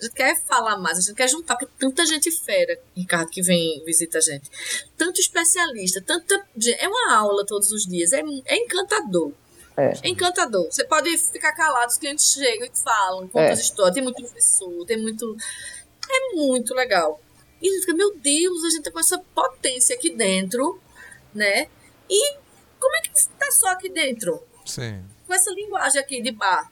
A 0.00 0.04
gente 0.04 0.14
quer 0.14 0.36
falar 0.44 0.76
mais, 0.78 0.98
a 0.98 1.00
gente 1.00 1.14
quer 1.14 1.28
juntar, 1.28 1.56
porque 1.56 1.72
tanta 1.78 2.04
gente 2.04 2.30
fera, 2.30 2.76
Ricardo, 2.96 3.30
que 3.30 3.42
vem 3.42 3.82
visita 3.84 4.18
a 4.18 4.20
gente. 4.20 4.50
Tanto 4.96 5.20
especialista, 5.20 6.02
tanta. 6.04 6.44
É 6.78 6.88
uma 6.88 7.14
aula 7.14 7.46
todos 7.46 7.70
os 7.70 7.86
dias, 7.86 8.12
é, 8.12 8.22
é 8.46 8.56
encantador. 8.56 9.32
É. 9.76 9.92
é. 10.02 10.08
encantador. 10.08 10.66
Você 10.66 10.84
pode 10.84 11.16
ficar 11.18 11.52
calado, 11.52 11.90
os 11.90 11.98
clientes 11.98 12.32
chegam 12.32 12.66
e 12.66 12.78
falam, 12.78 13.28
contam 13.28 13.42
é. 13.42 13.52
as 13.52 13.60
histórias. 13.60 13.94
Tem 13.94 14.02
muito 14.02 14.16
professor, 14.16 14.84
tem 14.86 15.00
muito. 15.00 15.36
É 16.10 16.34
muito 16.34 16.74
legal. 16.74 17.20
E 17.60 17.68
a 17.68 17.72
gente 17.72 17.80
fica, 17.82 17.94
meu 17.94 18.16
Deus, 18.16 18.64
a 18.64 18.70
gente 18.70 18.82
tá 18.82 18.90
com 18.90 18.98
essa 18.98 19.18
potência 19.32 19.94
aqui 19.94 20.10
dentro, 20.10 20.80
né? 21.32 21.68
E 22.10 22.41
como 22.82 22.96
é 22.96 23.00
que 23.00 23.16
está 23.16 23.50
só 23.52 23.68
aqui 23.68 23.88
dentro? 23.88 24.42
Sim. 24.66 25.04
Com 25.24 25.32
essa 25.32 25.50
linguagem 25.52 26.00
aqui 26.00 26.20
de 26.20 26.32
bar. 26.32 26.68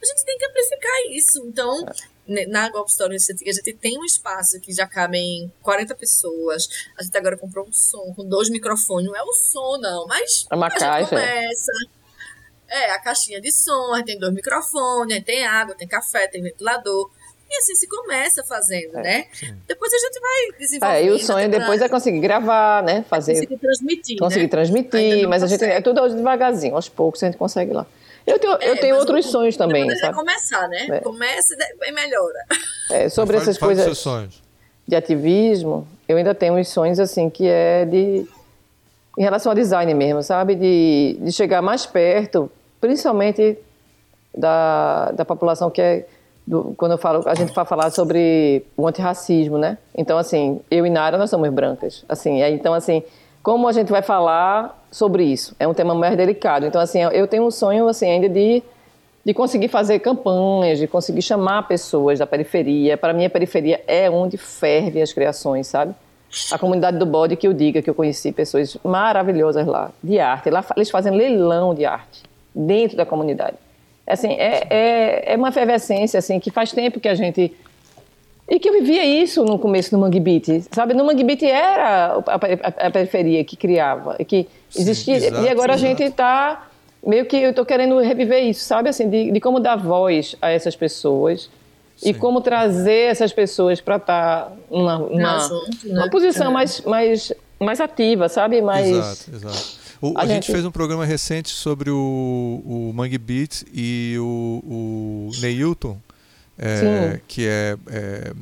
A 0.00 0.06
gente 0.06 0.24
tem 0.24 0.38
que 0.38 0.46
amplificar 0.46 0.92
isso. 1.10 1.44
Então, 1.46 1.84
é. 2.28 2.46
na 2.46 2.70
Golf 2.70 2.88
Story 2.88 3.16
a 3.16 3.52
gente 3.52 3.72
tem 3.74 3.98
um 3.98 4.04
espaço 4.04 4.60
que 4.60 4.72
já 4.72 4.86
cabem 4.86 5.52
40 5.60 5.96
pessoas. 5.96 6.68
A 6.96 7.02
gente 7.02 7.16
agora 7.18 7.36
comprou 7.36 7.66
um 7.66 7.72
som 7.72 8.14
com 8.14 8.24
dois 8.24 8.48
microfones. 8.48 9.08
Não 9.08 9.16
é 9.16 9.22
o 9.22 9.32
som, 9.32 9.78
não, 9.78 10.06
mas 10.06 10.46
é 10.48 10.54
uma 10.54 10.68
a 10.68 10.70
caixa. 10.70 11.08
começa. 11.08 11.72
É, 12.68 12.90
a 12.92 13.00
caixinha 13.00 13.40
de 13.40 13.50
som, 13.50 14.00
tem 14.04 14.18
dois 14.18 14.32
microfones, 14.32 15.24
tem 15.24 15.44
água, 15.44 15.74
tem 15.74 15.88
café, 15.88 16.28
tem 16.28 16.42
ventilador. 16.42 17.10
E 17.50 17.56
assim 17.56 17.74
se 17.74 17.88
começa 17.88 18.44
fazendo, 18.44 18.98
é, 18.98 19.02
né? 19.02 19.26
Sim. 19.32 19.54
Depois 19.66 19.92
a 19.92 19.98
gente 19.98 20.20
vai 20.20 20.58
desenvolver. 20.58 20.94
É, 20.94 21.04
e 21.04 21.10
o 21.10 21.18
sonho 21.18 21.48
depois 21.48 21.80
é 21.80 21.88
conseguir 21.88 22.20
gravar, 22.20 22.82
né? 22.82 23.04
Fazer. 23.08 23.34
conseguir 23.34 23.56
transmitir. 23.56 24.18
Conseguir 24.18 24.42
né? 24.42 24.48
transmitir, 24.48 25.28
mas 25.28 25.42
consegue. 25.42 25.64
a 25.64 25.68
gente 25.68 25.78
é 25.78 25.80
tudo 25.80 26.14
devagarzinho, 26.14 26.74
aos 26.74 26.88
poucos 26.88 27.22
a 27.22 27.26
gente 27.26 27.38
consegue 27.38 27.72
lá. 27.72 27.86
Eu 28.26 28.38
tenho, 28.38 28.52
é, 28.60 28.70
eu 28.70 28.76
tenho 28.78 28.96
outros 28.96 29.24
o, 29.26 29.30
sonhos 29.30 29.56
também. 29.56 29.88
Sabe? 29.96 30.12
É 30.12 30.12
começar, 30.12 30.68
né? 30.68 30.86
É. 30.90 31.00
Começa 31.00 31.56
e 31.82 31.92
melhora. 31.92 32.44
É, 32.90 33.08
sobre 33.08 33.38
essas 33.38 33.56
coisas 33.56 34.04
de 34.86 34.94
ativismo, 34.94 35.88
eu 36.06 36.18
ainda 36.18 36.34
tenho 36.34 36.54
uns 36.54 36.68
sonhos 36.68 37.00
assim 37.00 37.30
que 37.30 37.46
é 37.46 37.86
de 37.86 38.26
em 39.16 39.22
relação 39.22 39.50
ao 39.50 39.56
design 39.56 39.92
mesmo, 39.94 40.22
sabe? 40.22 40.54
De, 40.54 41.18
de 41.20 41.32
chegar 41.32 41.60
mais 41.60 41.84
perto, 41.84 42.50
principalmente 42.80 43.58
da, 44.34 45.10
da 45.10 45.24
população 45.24 45.70
que 45.70 45.80
é 45.80 46.06
do, 46.48 46.74
quando 46.78 46.92
eu 46.92 46.98
falo, 46.98 47.22
a 47.26 47.34
gente 47.34 47.52
vai 47.52 47.64
falar 47.66 47.90
sobre 47.90 48.64
o 48.74 48.88
antirracismo, 48.88 49.58
né? 49.58 49.76
Então, 49.94 50.16
assim, 50.16 50.60
eu 50.70 50.86
e 50.86 50.90
Nara, 50.90 51.18
nós 51.18 51.28
somos 51.28 51.50
brancas. 51.50 52.04
Assim, 52.08 52.40
é, 52.40 52.50
então, 52.50 52.72
assim, 52.72 53.02
como 53.42 53.68
a 53.68 53.72
gente 53.72 53.90
vai 53.92 54.00
falar 54.00 54.82
sobre 54.90 55.24
isso? 55.24 55.54
É 55.60 55.68
um 55.68 55.74
tema 55.74 55.94
mais 55.94 56.16
delicado. 56.16 56.64
Então, 56.64 56.80
assim, 56.80 57.00
eu 57.00 57.28
tenho 57.28 57.44
um 57.44 57.50
sonho, 57.50 57.86
assim, 57.86 58.10
ainda 58.10 58.30
de, 58.30 58.62
de 59.24 59.34
conseguir 59.34 59.68
fazer 59.68 59.98
campanhas, 59.98 60.78
de 60.78 60.86
conseguir 60.86 61.20
chamar 61.20 61.68
pessoas 61.68 62.18
da 62.18 62.26
periferia. 62.26 62.96
Para 62.96 63.12
mim, 63.12 63.26
a 63.26 63.30
periferia 63.30 63.82
é 63.86 64.08
onde 64.08 64.38
ferve 64.38 65.02
as 65.02 65.12
criações, 65.12 65.66
sabe? 65.66 65.94
A 66.50 66.58
comunidade 66.58 66.96
do 66.96 67.04
bode 67.04 67.36
que 67.36 67.46
eu 67.46 67.52
diga 67.52 67.82
que 67.82 67.90
eu 67.90 67.94
conheci 67.94 68.32
pessoas 68.32 68.76
maravilhosas 68.82 69.66
lá, 69.66 69.90
de 70.02 70.18
arte. 70.18 70.48
Lá 70.48 70.64
eles 70.76 70.90
fazem 70.90 71.14
leilão 71.14 71.74
de 71.74 71.84
arte 71.84 72.22
dentro 72.54 72.96
da 72.96 73.04
comunidade. 73.04 73.56
Assim, 74.08 74.32
é, 74.32 74.66
é, 74.70 75.32
é 75.34 75.36
uma 75.36 75.48
efervescência 75.48 76.18
assim, 76.18 76.40
que 76.40 76.50
faz 76.50 76.72
tempo 76.72 76.98
que 76.98 77.08
a 77.08 77.14
gente 77.14 77.54
e 78.48 78.58
que 78.58 78.68
eu 78.68 78.72
vivia 78.72 79.04
isso 79.04 79.44
no 79.44 79.58
começo 79.58 79.90
do 79.90 79.98
Mangue 79.98 80.20
Beat, 80.20 80.64
sabe? 80.72 80.94
No 80.94 81.04
Mangue 81.04 81.22
Beat 81.22 81.42
era 81.42 82.14
a, 82.14 82.34
a, 82.34 82.86
a 82.86 82.90
periferia 82.90 83.44
que 83.44 83.56
criava, 83.56 84.16
que 84.24 84.48
existia. 84.74 85.20
Sim, 85.20 85.26
exato, 85.26 85.44
e 85.44 85.48
agora 85.50 85.74
exato. 85.74 85.84
a 85.84 85.88
gente 85.88 86.02
está 86.04 86.66
meio 87.06 87.26
que 87.26 87.36
eu 87.36 87.50
estou 87.50 87.66
querendo 87.66 87.98
reviver 87.98 88.42
isso, 88.42 88.64
sabe? 88.64 88.88
Assim, 88.88 89.08
de, 89.08 89.30
de, 89.30 89.40
como 89.40 89.60
dar 89.60 89.76
voz 89.76 90.34
a 90.40 90.50
essas 90.50 90.74
pessoas 90.74 91.50
Sim. 91.96 92.08
e 92.08 92.14
como 92.14 92.40
trazer 92.40 93.10
essas 93.10 93.34
pessoas 93.34 93.82
para 93.82 93.96
estar 93.96 94.44
tá 94.46 94.52
numa, 94.70 94.98
numa, 94.98 95.48
né? 95.84 96.08
posição 96.10 96.48
é. 96.48 96.50
mais, 96.50 96.80
mais, 96.80 97.32
mais 97.60 97.80
ativa, 97.82 98.30
sabe? 98.30 98.62
Mais, 98.62 98.88
exato, 98.88 99.30
exato. 99.30 99.78
O, 100.00 100.16
a, 100.16 100.22
a 100.22 100.26
gente... 100.26 100.46
gente... 100.46 100.52
fez 100.52 100.64
um 100.64 100.70
programa 100.70 101.04
recente 101.04 101.48
sobre 101.50 101.90
o, 101.90 102.62
o 102.64 102.92
Mangue 102.94 103.18
Beat 103.18 103.64
e 103.72 104.16
o, 104.18 104.62
o 104.64 105.30
Neilton 105.40 105.98
é, 106.58 107.20
que 107.28 107.46
é, 107.46 107.76
é, 107.86 108.32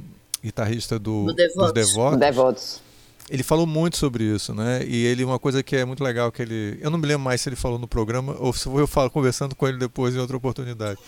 guitarrista 0.42 0.98
do, 0.98 1.26
do 1.26 1.34
Devotos. 1.34 1.72
dos 1.72 1.72
Devotos. 1.72 2.18
Devotos. 2.18 2.82
Ele 3.28 3.42
falou 3.42 3.66
muito 3.66 3.96
sobre 3.96 4.24
isso, 4.24 4.54
né? 4.54 4.84
E 4.86 5.04
ele, 5.04 5.24
uma 5.24 5.38
coisa 5.38 5.62
que 5.62 5.74
é 5.76 5.84
muito 5.84 6.02
legal 6.02 6.30
que 6.30 6.40
ele. 6.40 6.78
Eu 6.80 6.90
não 6.90 6.98
me 6.98 7.06
lembro 7.06 7.24
mais 7.24 7.40
se 7.40 7.48
ele 7.48 7.56
falou 7.56 7.78
no 7.78 7.88
programa 7.88 8.36
ou 8.38 8.52
se 8.52 8.68
eu 8.68 8.86
falo 8.86 9.10
conversando 9.10 9.54
com 9.54 9.66
ele 9.66 9.78
depois 9.78 10.14
em 10.14 10.18
outra 10.18 10.36
oportunidade. 10.36 10.98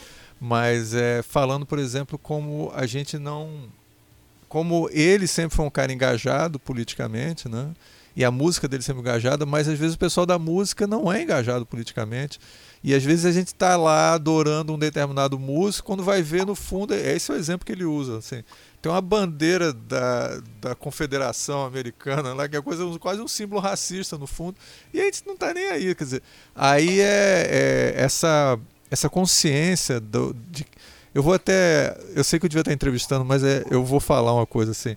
Mas 0.41 0.95
é, 0.95 1.23
falando, 1.23 1.65
por 1.65 1.79
exemplo, 1.79 2.19
como 2.19 2.73
a 2.75 2.87
gente 2.87 3.19
não. 3.19 3.49
Como 4.49 4.89
ele 4.93 5.27
sempre 5.27 5.57
foi 5.57 5.65
um 5.65 5.71
cara 5.71 5.93
engajado 5.93 6.59
politicamente, 6.59 7.49
né? 7.49 7.69
E 8.19 8.25
a 8.25 8.33
música 8.33 8.67
dele 8.67 8.83
sempre 8.83 9.01
engajada, 9.01 9.47
mas 9.47 9.69
às 9.69 9.79
vezes 9.79 9.95
o 9.95 9.99
pessoal 9.99 10.27
da 10.27 10.41
música 10.41 10.89
não 10.89 11.11
é 11.13 11.23
engajado 11.23 11.65
politicamente. 11.65 12.41
E 12.83 12.93
às 12.93 13.05
vezes 13.05 13.25
a 13.25 13.31
gente 13.31 13.47
está 13.47 13.77
lá 13.77 14.13
adorando 14.13 14.75
um 14.75 14.79
determinado 14.79 15.39
músico, 15.39 15.87
quando 15.87 16.03
vai 16.03 16.21
ver 16.21 16.45
no 16.45 16.57
fundo, 16.57 16.93
é 16.95 17.15
esse 17.15 17.31
é 17.31 17.35
o 17.35 17.37
exemplo 17.37 17.65
que 17.65 17.71
ele 17.71 17.85
usa. 17.85 18.19
Assim. 18.19 18.43
Tem 18.83 18.91
uma 18.91 19.01
bandeira 19.01 19.73
da, 19.73 20.43
da 20.61 20.75
Confederação 20.75 21.65
Americana 21.65 22.35
lá, 22.35 22.49
que 22.49 22.57
é 22.57 22.61
coisa, 22.61 22.85
quase 22.99 23.21
um 23.21 23.29
símbolo 23.29 23.61
racista 23.61 24.19
no 24.19 24.27
fundo, 24.27 24.57
e 24.93 25.01
a 25.01 25.05
gente 25.05 25.23
não 25.25 25.35
está 25.35 25.55
nem 25.55 25.69
aí. 25.69 25.95
Quer 25.95 26.03
dizer, 26.03 26.23
aí 26.57 26.99
é, 26.99 27.95
é 27.95 28.03
essa, 28.03 28.59
essa 28.91 29.09
consciência 29.09 30.01
do, 30.01 30.35
de. 30.51 30.67
Eu 31.15 31.23
vou 31.23 31.35
até. 31.35 31.97
Eu 32.17 32.25
sei 32.25 32.41
que 32.41 32.47
eu 32.47 32.49
devia 32.49 32.63
estar 32.63 32.73
entrevistando, 32.73 33.25
mas 33.25 33.45
é, 33.45 33.65
eu 33.71 33.85
vou 33.85 34.01
falar 34.01 34.35
uma 34.35 34.47
coisa 34.47 34.73
assim. 34.73 34.97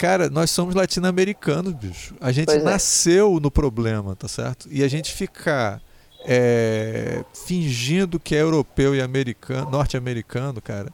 Cara, 0.00 0.30
nós 0.30 0.50
somos 0.50 0.74
latino-americanos, 0.74 1.74
bicho. 1.74 2.14
A 2.22 2.32
gente 2.32 2.46
pois 2.46 2.62
é. 2.62 2.64
nasceu 2.64 3.36
é. 3.36 3.40
no 3.40 3.50
problema, 3.50 4.16
tá 4.16 4.26
certo? 4.26 4.66
E 4.72 4.82
a 4.82 4.88
gente 4.88 5.12
ficar 5.12 5.78
é, 6.24 7.22
fingindo 7.34 8.18
que 8.18 8.34
é 8.34 8.40
europeu 8.40 8.96
e 8.96 9.02
americano, 9.02 9.70
norte-americano, 9.70 10.58
cara. 10.62 10.88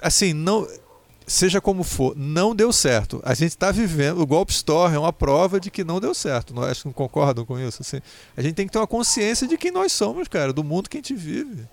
Assim, 0.00 0.32
não, 0.32 0.66
seja 1.26 1.60
como 1.60 1.84
for, 1.84 2.16
não 2.16 2.56
deu 2.56 2.72
certo. 2.72 3.20
A 3.22 3.34
gente 3.34 3.50
está 3.50 3.70
vivendo, 3.70 4.22
o 4.22 4.26
Golpe 4.26 4.52
Store 4.52 4.94
é 4.94 4.98
uma 4.98 5.12
prova 5.12 5.60
de 5.60 5.70
que 5.70 5.84
não 5.84 6.00
deu 6.00 6.14
certo. 6.14 6.54
Nós 6.54 6.70
acho 6.70 6.80
que 6.80 6.88
não 6.88 6.94
concordam 6.94 7.44
com 7.44 7.60
isso. 7.60 7.82
Assim, 7.82 8.00
a 8.34 8.40
gente 8.40 8.54
tem 8.54 8.64
que 8.64 8.72
ter 8.72 8.78
uma 8.78 8.86
consciência 8.86 9.46
de 9.46 9.58
quem 9.58 9.70
nós 9.70 9.92
somos, 9.92 10.26
cara, 10.26 10.54
do 10.54 10.64
mundo 10.64 10.88
que 10.88 10.96
a 10.96 11.00
gente 11.00 11.14
vive. 11.14 11.68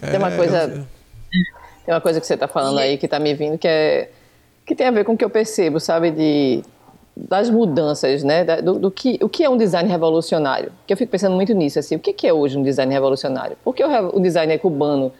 Tem 0.00 0.18
uma 0.18 0.32
é, 0.32 0.36
coisa, 0.36 0.86
tem 1.84 1.92
uma 1.92 2.00
coisa 2.00 2.20
que 2.20 2.26
você 2.28 2.34
está 2.34 2.46
falando 2.46 2.78
aí 2.78 2.96
que 2.96 3.06
está 3.06 3.18
me 3.18 3.34
vindo 3.34 3.58
que 3.58 3.66
é 3.66 4.08
que 4.64 4.74
tem 4.74 4.86
a 4.86 4.90
ver 4.90 5.04
com 5.04 5.12
o 5.12 5.16
que 5.16 5.24
eu 5.24 5.30
percebo, 5.30 5.80
sabe, 5.80 6.10
de 6.10 6.62
das 7.14 7.50
mudanças, 7.50 8.22
né? 8.22 8.44
Do, 8.62 8.78
do, 8.78 8.90
que, 8.90 9.18
o 9.22 9.28
que 9.28 9.44
é 9.44 9.50
um 9.50 9.56
design 9.56 9.88
revolucionário? 9.88 10.72
Que 10.86 10.92
eu 10.92 10.96
fico 10.96 11.12
pensando 11.12 11.36
muito 11.36 11.52
nisso, 11.52 11.78
assim, 11.78 11.94
o 11.94 11.98
que 11.98 12.26
é 12.26 12.32
hoje 12.32 12.58
um 12.58 12.62
design 12.62 12.92
revolucionário? 12.92 13.56
Por 13.62 13.74
que 13.74 13.84
o, 13.84 14.16
o 14.16 14.20
design 14.20 14.56
cubano 14.58 15.12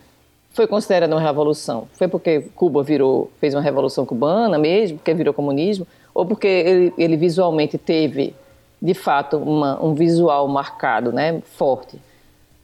foi 0.51 0.67
considerado 0.67 1.13
uma 1.13 1.21
revolução? 1.21 1.87
Foi 1.93 2.09
porque 2.09 2.41
Cuba 2.55 2.83
virou, 2.83 3.31
fez 3.39 3.55
uma 3.55 3.61
revolução 3.61 4.07
cubana 4.07 4.59
mesmo, 4.59 4.99
porque 4.99 5.13
virou 5.13 5.35
comunismo? 5.35 5.87
Ou 6.15 6.25
porque 6.25 6.47
ele, 6.47 6.95
ele 6.97 7.17
visualmente 7.17 7.77
teve, 7.77 8.35
de 8.81 8.95
fato, 8.95 9.37
uma, 9.37 9.83
um 9.83 9.95
visual 9.95 10.49
marcado, 10.49 11.13
né? 11.13 11.43
Forte? 11.57 11.99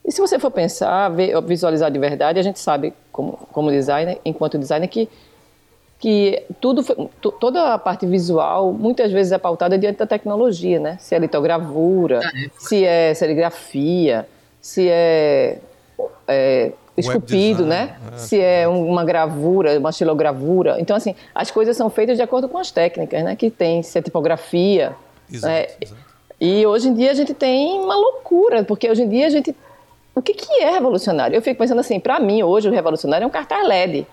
E 0.03 0.11
se 0.11 0.19
você 0.19 0.39
for 0.39 0.49
pensar, 0.49 1.09
ver, 1.09 1.39
visualizar 1.41 1.91
de 1.91 1.99
verdade, 1.99 2.39
a 2.39 2.43
gente 2.43 2.59
sabe, 2.59 2.93
como, 3.11 3.33
como 3.51 3.69
designer, 3.69 4.19
enquanto 4.25 4.57
designer, 4.57 4.87
que 4.87 5.07
que 5.99 6.43
tudo 6.61 6.81
toda 7.39 7.73
a 7.73 7.77
parte 7.77 8.05
visual 8.05 8.71
muitas 8.71 9.11
vezes 9.11 9.33
é 9.33 9.37
pautada 9.37 9.77
diante 9.77 9.97
da 9.97 10.07
tecnologia, 10.07 10.79
né? 10.79 10.97
Se 10.99 11.13
é 11.13 11.19
litogravura, 11.19 12.21
se 12.57 12.85
é 12.85 13.13
serigrafia, 13.13 14.25
se 14.61 14.87
é, 14.89 15.59
é 16.25 16.71
esculpido, 16.95 17.65
né? 17.65 17.97
É. 18.13 18.17
Se 18.17 18.39
é 18.39 18.67
uma 18.67 19.03
gravura, 19.03 19.77
uma 19.77 19.89
estilogravura. 19.89 20.79
Então, 20.79 20.95
assim, 20.95 21.13
as 21.35 21.51
coisas 21.51 21.75
são 21.75 21.89
feitas 21.89 22.15
de 22.15 22.23
acordo 22.23 22.47
com 22.47 22.57
as 22.57 22.71
técnicas, 22.71 23.21
né? 23.21 23.35
Que 23.35 23.51
tem, 23.51 23.83
se 23.83 23.97
é 23.99 24.01
tipografia. 24.01 24.95
Exato, 25.31 25.53
né? 25.53 25.67
exato. 25.81 26.09
E 26.39 26.65
hoje 26.65 26.87
em 26.87 26.93
dia 26.93 27.11
a 27.11 27.13
gente 27.13 27.33
tem 27.33 27.77
uma 27.81 27.95
loucura, 27.95 28.63
porque 28.63 28.89
hoje 28.89 29.03
em 29.03 29.09
dia 29.09 29.27
a 29.27 29.29
gente... 29.29 29.53
O 30.15 30.21
que, 30.21 30.33
que 30.33 30.61
é 30.61 30.71
revolucionário? 30.71 31.35
Eu 31.35 31.41
fico 31.41 31.57
pensando 31.59 31.79
assim, 31.79 31.99
para 31.99 32.19
mim 32.19 32.41
hoje 32.41 32.69
o 32.69 32.71
revolucionário 32.71 33.25
é 33.25 33.27
um 33.27 33.29
cartaz 33.29 33.67
LED. 33.67 34.07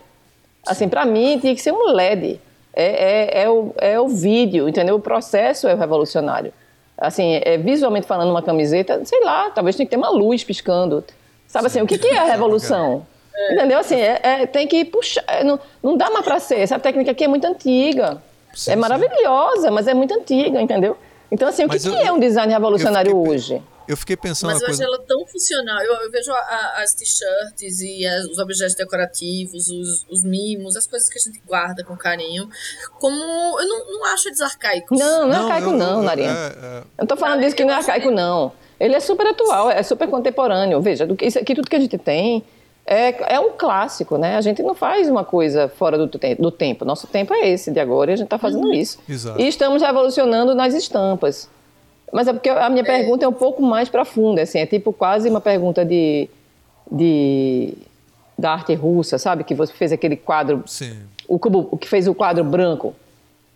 Assim, 0.67 0.89
para 0.89 1.05
mim 1.05 1.39
tinha 1.39 1.55
que 1.55 1.63
ser 1.63 1.73
um 1.73 1.93
LED. 1.93 2.41
É, 2.75 2.85
é, 2.85 3.43
é, 3.45 3.49
o, 3.49 3.75
é 3.79 3.99
o 3.99 4.09
vídeo, 4.09 4.69
entendeu? 4.69 4.97
O 4.97 5.01
processo 5.01 5.67
é 5.67 5.75
o 5.75 5.79
revolucionário. 5.79 6.53
Assim, 6.99 7.41
é, 7.43 7.57
visualmente 7.57 8.07
falando, 8.07 8.31
uma 8.31 8.43
camiseta, 8.43 9.03
sei 9.05 9.23
lá, 9.23 9.51
talvez 9.51 9.77
tenha 9.77 9.87
que 9.87 9.91
ter 9.91 9.97
uma 9.97 10.11
luz 10.11 10.45
piscando. 10.45 11.03
Sabe 11.47 11.69
assim, 11.69 11.81
o 11.81 11.87
que, 11.87 11.97
que 11.97 12.09
é 12.09 12.19
a 12.19 12.25
revolução? 12.25 13.07
É. 13.35 13.55
Entendeu? 13.55 13.79
Assim, 13.79 13.97
é, 13.97 14.21
é, 14.23 14.47
tem 14.47 14.67
que 14.67 14.85
puxar. 14.85 15.25
É, 15.27 15.45
não, 15.45 15.59
não 15.83 15.97
dá 15.97 16.11
mais 16.11 16.25
para 16.25 16.39
ser. 16.41 16.59
Essa 16.61 16.79
técnica 16.79 17.13
aqui 17.13 17.25
é 17.25 17.29
muito 17.29 17.47
antiga. 17.47 18.23
Sim, 18.55 18.73
é 18.73 18.77
maravilhosa, 18.77 19.69
sim. 19.69 19.71
mas 19.71 19.87
é 19.87 19.95
muito 19.95 20.15
antiga, 20.15 20.61
entendeu? 20.61 20.97
Então, 21.31 21.49
assim, 21.49 21.65
o 21.65 21.69
que, 21.69 21.77
eu, 21.77 21.93
que 21.93 22.07
é 22.07 22.13
um 22.13 22.19
design 22.19 22.53
revolucionário 22.53 23.11
fiquei, 23.11 23.33
hoje? 23.33 23.63
Eu 23.89 23.97
fiquei 23.97 24.17
pensando. 24.17 24.51
Mas 24.53 24.63
hoje 24.63 24.67
coisa... 24.67 24.85
ela 24.85 24.97
é 24.97 25.07
tão 25.07 25.27
funcional. 25.27 25.83
Eu, 25.83 25.95
eu 25.95 26.11
vejo 26.11 26.31
a, 26.33 26.37
a, 26.37 26.83
as 26.83 26.95
t-shirts 26.95 27.81
e 27.81 28.07
as, 28.07 28.25
os 28.27 28.39
objetos 28.39 28.75
decorativos, 28.75 29.69
os, 29.69 30.07
os, 30.11 30.25
mimos, 30.25 30.77
as 30.77 30.87
coisas 30.87 31.09
que 31.09 31.19
a 31.19 31.23
gente 31.23 31.41
guarda 31.47 31.85
com 31.85 31.97
carinho, 31.97 32.49
como. 32.99 33.17
Eu 33.61 33.69
não, 33.69 33.93
não 33.93 34.05
acho 34.07 34.29
eles 34.29 34.41
arcaicos. 34.41 34.99
Não, 34.99 35.29
não 35.29 35.35
é 35.35 35.37
arcaico, 35.37 35.71
eu, 35.71 35.77
não, 35.77 36.03
Maria. 36.03 36.31
É, 36.31 36.31
é... 36.31 36.79
Eu 36.79 36.85
não 37.01 37.07
tô 37.07 37.17
falando 37.17 37.41
disso 37.41 37.55
que 37.55 37.65
não 37.65 37.75
é 37.75 37.77
arcaico, 37.77 38.11
não. 38.11 38.53
Ele 38.79 38.95
é 38.95 39.01
super 39.01 39.27
atual, 39.27 39.71
é 39.71 39.83
super 39.83 40.09
contemporâneo. 40.09 40.81
Veja, 40.81 41.07
do 41.07 41.17
que, 41.17 41.25
isso 41.25 41.39
aqui, 41.39 41.55
tudo 41.55 41.69
que 41.69 41.77
a 41.77 41.81
gente 41.81 41.97
tem 41.97 42.45
é, 42.87 43.35
é 43.35 43.41
um 43.41 43.53
clássico, 43.53 44.17
né? 44.17 44.37
A 44.37 44.41
gente 44.41 44.63
não 44.63 44.75
faz 44.75 45.09
uma 45.09 45.25
coisa 45.25 45.69
fora 45.69 45.99
do, 45.99 46.07
te 46.07 46.37
do 46.37 46.51
tempo. 46.51 46.85
Nosso 46.85 47.07
tempo 47.09 47.35
é 47.35 47.49
esse 47.49 47.71
de 47.73 47.81
agora 47.81 48.13
e 48.13 48.15
a 48.15 48.17
gente 48.17 48.27
está 48.27 48.39
fazendo 48.39 48.69
uhum. 48.69 48.73
isso. 48.73 48.99
Exato. 49.09 49.41
E 49.41 49.49
estamos 49.49 49.83
revolucionando 49.83 50.55
nas 50.55 50.73
estampas. 50.73 51.51
Mas 52.13 52.29
é 52.29 52.33
porque 52.33 52.49
a 52.49 52.69
minha 52.71 52.83
é. 52.83 52.87
pergunta 52.87 53.25
é 53.25 53.29
um 53.29 53.33
pouco 53.33 53.63
mais 53.63 53.89
profunda, 53.89 54.43
assim, 54.43 54.59
é 54.59 54.67
tipo 54.67 54.93
quase 54.93 55.29
uma 55.29 55.41
pergunta 55.41 55.85
de, 55.85 56.29
de 56.91 57.75
da 58.39 58.53
arte 58.53 58.75
russa, 58.75 59.19
sabe? 59.19 59.45
Que 59.45 59.55
você 59.55 59.73
fez 59.73 59.93
aquele 59.93 60.17
quadro, 60.17 60.63
Sim. 60.67 60.97
o 61.27 61.39
cubo, 61.39 61.69
o 61.71 61.77
que 61.77 61.89
fez 61.89 62.07
o 62.07 62.15
quadro 62.15 62.45
branco, 62.45 62.95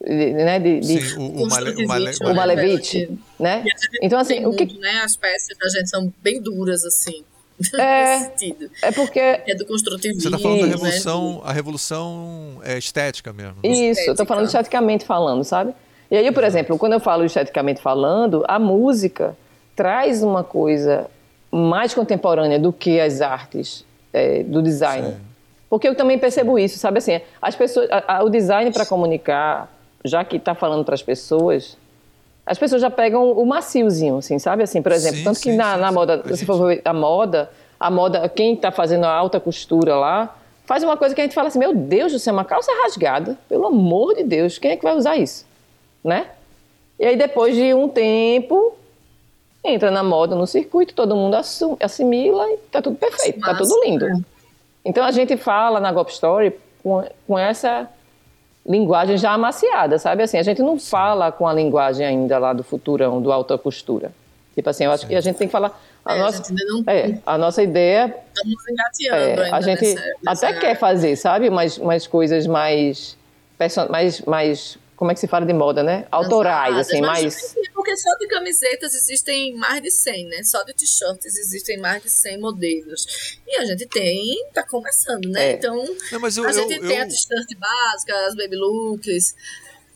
né? 0.00 0.58
De, 0.58 0.80
de 0.80 1.00
Sim, 1.00 1.18
o, 1.18 1.44
o, 1.44 1.48
Male, 1.48 1.86
Male, 1.86 2.10
o 2.22 2.34
Malevich, 2.34 3.18
né? 3.38 3.64
Então 4.02 4.18
assim, 4.18 4.44
o 4.46 4.52
que 4.52 4.78
né? 4.78 5.02
As 5.04 5.16
peças 5.16 5.56
da 5.58 5.68
gente 5.68 5.90
são 5.90 6.12
bem 6.22 6.40
duras 6.40 6.84
assim. 6.84 7.24
É, 7.78 8.32
é 8.80 8.92
porque 8.92 9.18
é 9.20 9.54
do 9.54 9.66
construtivismo. 9.66 10.22
Você 10.22 10.28
está 10.28 10.38
falando 10.38 10.62
da 10.62 10.66
revolução, 10.66 11.34
né? 11.34 11.40
a 11.44 11.52
revolução 11.52 12.58
é 12.64 12.78
estética 12.78 13.34
mesmo. 13.34 13.56
Né? 13.62 13.68
Isso, 13.68 14.00
eu 14.00 14.12
estou 14.12 14.24
falando 14.24 14.46
esteticamente 14.46 15.04
falando, 15.04 15.44
sabe? 15.44 15.74
E 16.10 16.16
aí, 16.16 16.32
por 16.32 16.42
exemplo, 16.42 16.76
quando 16.76 16.94
eu 16.94 17.00
falo 17.00 17.24
esteticamente 17.24 17.80
falando, 17.80 18.44
a 18.48 18.58
música 18.58 19.36
traz 19.76 20.22
uma 20.22 20.42
coisa 20.42 21.06
mais 21.50 21.94
contemporânea 21.94 22.58
do 22.58 22.72
que 22.72 23.00
as 23.00 23.20
artes 23.20 23.84
é, 24.12 24.42
do 24.42 24.62
design. 24.62 25.08
Sim. 25.08 25.16
Porque 25.68 25.86
eu 25.86 25.94
também 25.94 26.18
percebo 26.18 26.58
isso, 26.58 26.78
sabe 26.78 26.98
assim, 26.98 27.20
as 27.40 27.54
pessoas, 27.54 27.88
a, 27.90 28.16
a, 28.16 28.24
o 28.24 28.28
design 28.28 28.72
para 28.72 28.84
comunicar, 28.84 29.72
já 30.04 30.24
que 30.24 30.36
está 30.36 30.52
falando 30.52 30.84
para 30.84 30.94
as 30.94 31.02
pessoas, 31.02 31.76
as 32.44 32.58
pessoas 32.58 32.82
já 32.82 32.90
pegam 32.90 33.30
o 33.30 33.46
maciozinho, 33.46 34.16
assim, 34.16 34.38
sabe 34.40 34.64
assim, 34.64 34.82
por 34.82 34.90
exemplo, 34.90 35.18
sim, 35.18 35.24
tanto 35.24 35.36
que 35.36 35.52
sim, 35.52 35.56
na, 35.56 35.76
na 35.76 35.92
moda, 35.92 36.22
se 36.34 36.44
for 36.44 36.66
ver 36.66 36.82
a 36.84 36.92
moda, 36.92 37.48
a 37.78 37.88
moda, 37.88 38.28
quem 38.28 38.54
está 38.54 38.72
fazendo 38.72 39.04
a 39.04 39.12
alta 39.12 39.38
costura 39.38 39.94
lá, 39.94 40.36
faz 40.66 40.82
uma 40.82 40.96
coisa 40.96 41.14
que 41.14 41.20
a 41.20 41.24
gente 41.24 41.34
fala 41.34 41.46
assim, 41.46 41.60
meu 41.60 41.72
Deus 41.72 42.10
do 42.10 42.18
céu, 42.18 42.32
uma 42.32 42.44
calça 42.44 42.72
rasgada, 42.82 43.38
pelo 43.48 43.66
amor 43.66 44.16
de 44.16 44.24
Deus, 44.24 44.58
quem 44.58 44.72
é 44.72 44.76
que 44.76 44.82
vai 44.82 44.96
usar 44.96 45.16
isso? 45.16 45.46
Né? 46.02 46.28
E 46.98 47.04
aí 47.04 47.16
depois 47.16 47.54
de 47.54 47.72
um 47.74 47.88
tempo 47.88 48.76
entra 49.62 49.90
na 49.90 50.02
moda, 50.02 50.34
no 50.34 50.46
circuito, 50.46 50.94
todo 50.94 51.14
mundo 51.14 51.36
assimila 51.80 52.50
e 52.50 52.56
tá 52.70 52.80
tudo 52.80 52.96
perfeito, 52.96 53.40
tá 53.40 53.54
tudo 53.54 53.82
lindo. 53.84 54.06
Então 54.84 55.04
a 55.04 55.10
gente 55.10 55.36
fala 55.36 55.80
na 55.80 55.92
Gop 55.92 56.10
Story 56.10 56.54
com, 56.82 57.04
com 57.26 57.38
essa 57.38 57.88
linguagem 58.66 59.16
já 59.16 59.32
amaciada, 59.32 59.98
sabe? 59.98 60.22
Assim, 60.22 60.38
a 60.38 60.42
gente 60.42 60.62
não 60.62 60.78
fala 60.78 61.30
com 61.30 61.46
a 61.46 61.52
linguagem 61.52 62.06
ainda 62.06 62.38
lá 62.38 62.52
do 62.52 62.62
futurão, 62.62 63.20
do 63.20 63.32
alta 63.32 63.56
costura. 63.58 64.12
Tipo 64.54 64.68
assim, 64.68 64.84
eu 64.84 64.92
acho 64.92 65.06
que 65.06 65.14
a 65.14 65.20
gente 65.20 65.36
tem 65.36 65.48
que 65.48 65.52
falar. 65.52 65.78
A, 66.04 66.16
é, 66.16 66.18
nossa, 66.18 66.42
a, 66.42 66.54
não... 66.54 66.84
é, 66.86 67.18
a 67.24 67.38
nossa 67.38 67.62
ideia. 67.62 68.14
Estamos 68.34 68.64
engateando 68.68 69.42
é, 69.42 69.50
A 69.50 69.60
gente 69.60 69.94
nessa, 69.94 70.06
nessa... 70.22 70.48
até 70.48 70.60
quer 70.60 70.74
fazer, 70.76 71.16
sabe? 71.16 71.48
Umas, 71.48 71.78
umas 71.78 72.06
coisas 72.06 72.46
mais, 72.46 73.16
mais, 73.88 74.20
mais 74.22 74.78
como 75.00 75.10
é 75.10 75.14
que 75.14 75.20
se 75.20 75.26
fala 75.26 75.46
de 75.46 75.54
moda, 75.54 75.82
né? 75.82 76.06
Autorais, 76.10 76.76
assim, 76.76 77.00
mais... 77.00 77.56
Porque 77.72 77.96
só 77.96 78.10
de 78.18 78.26
camisetas 78.26 78.92
existem 78.92 79.54
mais 79.56 79.82
de 79.82 79.90
100, 79.90 80.26
né? 80.26 80.42
Só 80.42 80.62
de 80.62 80.74
t-shirts 80.74 81.38
existem 81.38 81.78
mais 81.78 82.02
de 82.02 82.10
100 82.10 82.38
modelos. 82.38 83.38
E 83.48 83.56
a 83.56 83.64
gente 83.64 83.86
tem, 83.86 84.46
tá 84.52 84.62
começando, 84.62 85.24
né? 85.30 85.52
É. 85.52 85.52
Então, 85.54 85.74
Não, 86.12 86.20
eu, 86.20 86.26
a 86.26 86.52
gente 86.52 86.74
eu, 86.74 86.80
tem 86.86 86.98
eu... 86.98 87.02
a 87.02 87.06
t-shirt 87.06 87.58
básica, 87.58 88.26
as 88.26 88.36
baby 88.36 88.56
looks. 88.56 89.34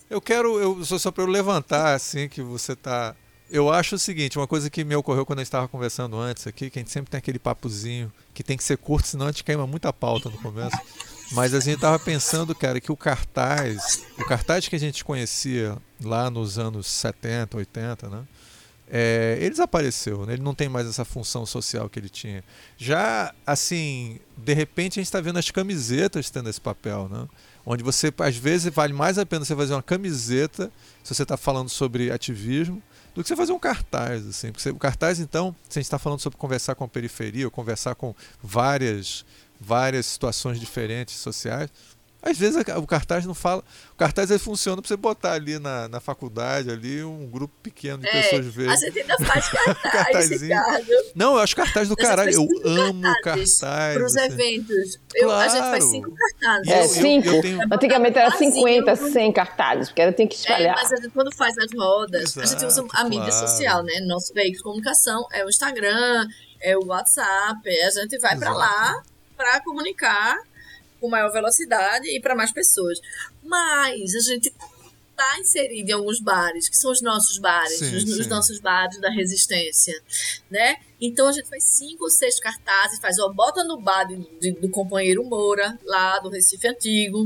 Eu 0.09 0.23
quero, 0.23 0.59
eu, 0.59 0.83
só, 0.87 0.99
só 0.99 1.11
para 1.11 1.23
eu 1.23 1.29
levantar, 1.29 1.93
assim, 1.93 2.27
que 2.27 2.41
você 2.41 2.75
tá... 2.75 3.15
Eu 3.51 3.71
acho 3.71 3.97
o 3.97 3.99
seguinte, 3.99 4.39
uma 4.39 4.49
coisa 4.49 4.71
que 4.71 4.85
me 4.85 4.97
ocorreu 4.97 5.27
quando 5.27 5.41
a 5.41 5.43
gente 5.43 5.49
estava 5.49 5.69
conversando 5.69 6.17
antes 6.17 6.47
aqui, 6.47 6.71
que 6.71 6.79
a 6.79 6.81
gente 6.81 6.91
sempre 6.91 7.11
tem 7.11 7.19
aquele 7.19 7.39
papozinho 7.39 8.11
que 8.33 8.43
tem 8.43 8.57
que 8.57 8.65
ser 8.65 8.79
curto, 8.79 9.07
senão 9.07 9.27
a 9.27 9.31
gente 9.31 9.45
queima 9.45 9.67
muita 9.67 9.93
pauta 9.93 10.31
no 10.31 10.39
começo. 10.39 10.79
Mas 11.33 11.55
a 11.55 11.61
gente 11.61 11.81
tava 11.81 11.99
pensando, 11.99 12.55
cara, 12.55 12.81
que 12.81 12.93
o 12.93 12.97
cartaz, 12.97 14.05
o 14.19 14.25
cartaz 14.25 14.69
que 14.69 14.77
a 14.77 14.79
gente 14.79 15.05
conhecia 15.05 15.77
lá 16.03 16.31
nos 16.31 16.59
anos 16.59 16.87
70, 16.87 17.57
80, 17.57 18.09
né? 18.09 18.25
É, 18.87 19.39
ele 19.41 19.51
desapareceu, 19.51 20.27
né? 20.27 20.35
ele 20.35 20.43
não 20.43 20.55
tem 20.55 20.69
mais 20.69 20.87
essa 20.87 21.07
função 21.07 21.47
social 21.47 21.89
que 21.89 21.99
ele 21.99 22.11
tinha. 22.11 22.45
Já, 22.77 23.35
assim, 23.47 24.21
de 24.37 24.53
repente 24.53 24.99
a 24.99 25.01
gente 25.01 25.07
está 25.07 25.23
vendo 25.23 25.39
as 25.39 25.51
camisetas 25.51 26.29
tendo 26.29 26.51
esse 26.51 26.61
papel, 26.61 27.09
né? 27.09 27.27
onde 27.65 27.83
você, 27.83 28.13
às 28.19 28.37
vezes, 28.37 28.73
vale 28.73 28.93
mais 28.93 29.19
a 29.19 29.25
pena 29.25 29.45
você 29.45 29.57
fazer 29.57 29.73
uma 29.73 29.83
camiseta, 29.83 30.71
se 31.03 31.15
você 31.15 31.23
está 31.23 31.37
falando 31.37 31.71
sobre 31.71 32.11
ativismo, 32.11 32.83
do 33.15 33.23
que 33.23 33.29
você 33.29 33.37
fazer 33.37 33.53
um 33.53 33.59
cartaz. 33.59 34.27
Assim. 34.27 34.53
Porque 34.53 34.69
o 34.69 34.77
cartaz, 34.77 35.19
então, 35.19 35.55
se 35.69 35.79
a 35.79 35.81
gente 35.81 35.87
está 35.87 35.99
falando 35.99 36.21
sobre 36.21 36.39
conversar 36.39 36.75
com 36.75 36.85
a 36.85 36.89
periferia, 36.89 37.47
ou 37.47 37.51
conversar 37.51 37.95
com 37.95 38.15
várias 38.43 39.25
várias 39.65 40.07
situações 40.07 40.61
diferentes 40.61 41.17
sociais. 41.17 41.71
Às 42.25 42.39
vezes 42.39 42.57
o 42.57 42.87
cartaz 42.87 43.27
não 43.27 43.35
fala. 43.35 43.63
O 43.93 43.97
cartaz 43.97 44.31
ele 44.31 44.39
funciona 44.39 44.81
para 44.81 44.89
você 44.89 44.97
botar 44.97 45.33
ali 45.33 45.59
na, 45.59 45.89
na 45.89 46.01
faculdade, 46.01 46.71
ali, 46.71 47.05
um 47.05 47.27
grupo 47.27 47.55
pequeno 47.63 47.99
de 47.99 48.09
é, 48.09 48.23
pessoas 48.23 48.47
verem. 48.47 48.73
A 48.73 48.77
gente 48.77 48.99
ainda 48.99 49.19
faz 49.19 49.49
cartaz, 49.93 50.31
Ricardo. 50.31 50.87
Não, 51.15 51.35
eu 51.35 51.41
acho 51.41 51.55
cartaz 51.55 51.87
do 51.87 51.95
caralho. 51.95 52.33
Eu 52.33 52.49
amo 52.65 53.03
cartaz. 53.23 53.59
Para 53.59 54.07
os 54.07 54.17
assim. 54.17 54.33
eventos. 54.33 54.99
Eu, 55.15 55.29
claro. 55.29 55.51
A 55.51 55.55
gente 55.55 55.65
faz 55.65 55.85
cinco 55.85 56.15
cartazes. 56.15 56.69
É, 56.69 56.89
cinco. 56.89 57.29
Eu, 57.29 57.35
eu 57.35 57.43
tenho... 57.43 57.61
Antigamente 57.71 58.19
era 58.19 58.31
50, 58.31 58.97
100 58.97 59.33
cartazes, 59.33 59.89
porque 59.89 60.01
era 60.01 60.13
tem 60.13 60.27
que 60.27 60.37
espalhar. 60.37 60.79
É, 60.79 60.83
mas 60.83 60.93
a 60.93 60.97
gente, 60.97 61.11
quando 61.11 61.35
faz 61.35 61.55
as 61.59 61.71
rodas, 61.77 62.23
Exato, 62.23 62.41
a 62.41 62.47
gente 62.47 62.65
usa 62.65 62.87
a 62.95 63.05
mídia 63.05 63.33
social, 63.33 63.83
né? 63.83 64.01
Nosso 64.07 64.33
veículo 64.33 64.57
de 64.57 64.63
comunicação 64.63 65.27
é 65.31 65.45
o 65.45 65.49
Instagram, 65.51 66.27
é 66.63 66.75
o 66.75 66.87
WhatsApp. 66.87 67.69
A 67.69 67.91
gente 67.91 68.19
vai 68.19 68.39
para 68.39 68.55
lá 68.55 69.03
para 69.37 69.61
comunicar 69.61 70.39
com 71.01 71.09
maior 71.09 71.31
velocidade 71.31 72.09
e 72.09 72.21
para 72.21 72.35
mais 72.35 72.53
pessoas. 72.53 72.99
Mas 73.43 74.15
a 74.15 74.21
gente 74.21 74.53
está 75.15 75.39
inserido 75.39 75.91
em 75.91 75.93
alguns 75.93 76.21
bares, 76.21 76.69
que 76.69 76.77
são 76.77 76.91
os 76.91 77.01
nossos 77.01 77.39
bares, 77.39 77.79
sim, 77.79 77.97
os, 77.97 78.05
os, 78.19 78.27
nossos 78.27 78.59
bares 78.59 79.01
da 79.01 79.11
resistência, 79.11 79.95
né? 80.51 80.77
Então 81.01 81.29
a 81.29 81.33
gente 81.33 81.49
faz 81.49 81.63
cinco 81.65 82.05
ou 82.05 82.11
seis 82.11 82.41
cartazes, 82.41 82.99
faz, 82.99 83.19
ó, 83.19 83.33
bota 83.33 83.63
no 83.65 83.81
bar 83.81 84.05
de, 84.05 84.17
de, 84.41 84.51
do 84.53 84.69
companheiro 84.69 85.25
Moura, 85.25 85.79
lá 85.85 86.19
do 86.19 86.29
Recife 86.29 86.67
Antigo, 86.67 87.25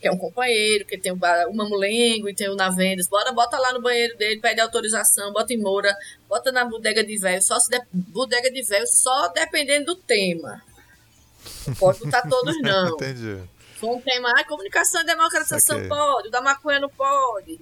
que 0.00 0.06
é 0.06 0.12
um 0.12 0.18
companheiro, 0.18 0.86
que 0.86 0.96
tem 0.96 1.10
o, 1.10 1.16
bar, 1.16 1.48
o 1.48 1.54
Mamulengo 1.54 2.28
e 2.28 2.34
tem 2.34 2.48
o 2.48 2.54
Navendas, 2.54 3.08
bora, 3.08 3.32
bota 3.32 3.58
lá 3.58 3.72
no 3.72 3.82
banheiro 3.82 4.16
dele, 4.16 4.40
pede 4.40 4.60
autorização, 4.60 5.32
bota 5.32 5.52
em 5.52 5.58
Moura, 5.58 5.94
bota 6.28 6.52
na 6.52 6.64
bodega 6.64 7.02
de 7.02 7.18
velho, 7.18 7.42
só 7.42 7.58
se 7.58 7.70
de, 7.70 7.80
bodega 7.92 8.50
de 8.50 8.62
velho, 8.62 8.86
só 8.86 9.28
dependendo 9.28 9.86
do 9.86 9.96
tema. 9.96 10.62
Não 11.66 11.74
pode 11.74 12.00
botar 12.00 12.22
todos, 12.22 12.56
não. 12.62 12.88
Entendi. 12.90 13.42
Tema, 14.04 14.32
ah, 14.36 14.44
comunicação 14.44 15.02
e 15.02 15.04
democratização 15.04 15.76
okay. 15.76 15.88
pode, 15.88 16.28
o 16.28 16.30
da 16.30 16.40
maconha 16.40 16.80
não 16.80 16.88
pode. 16.88 17.60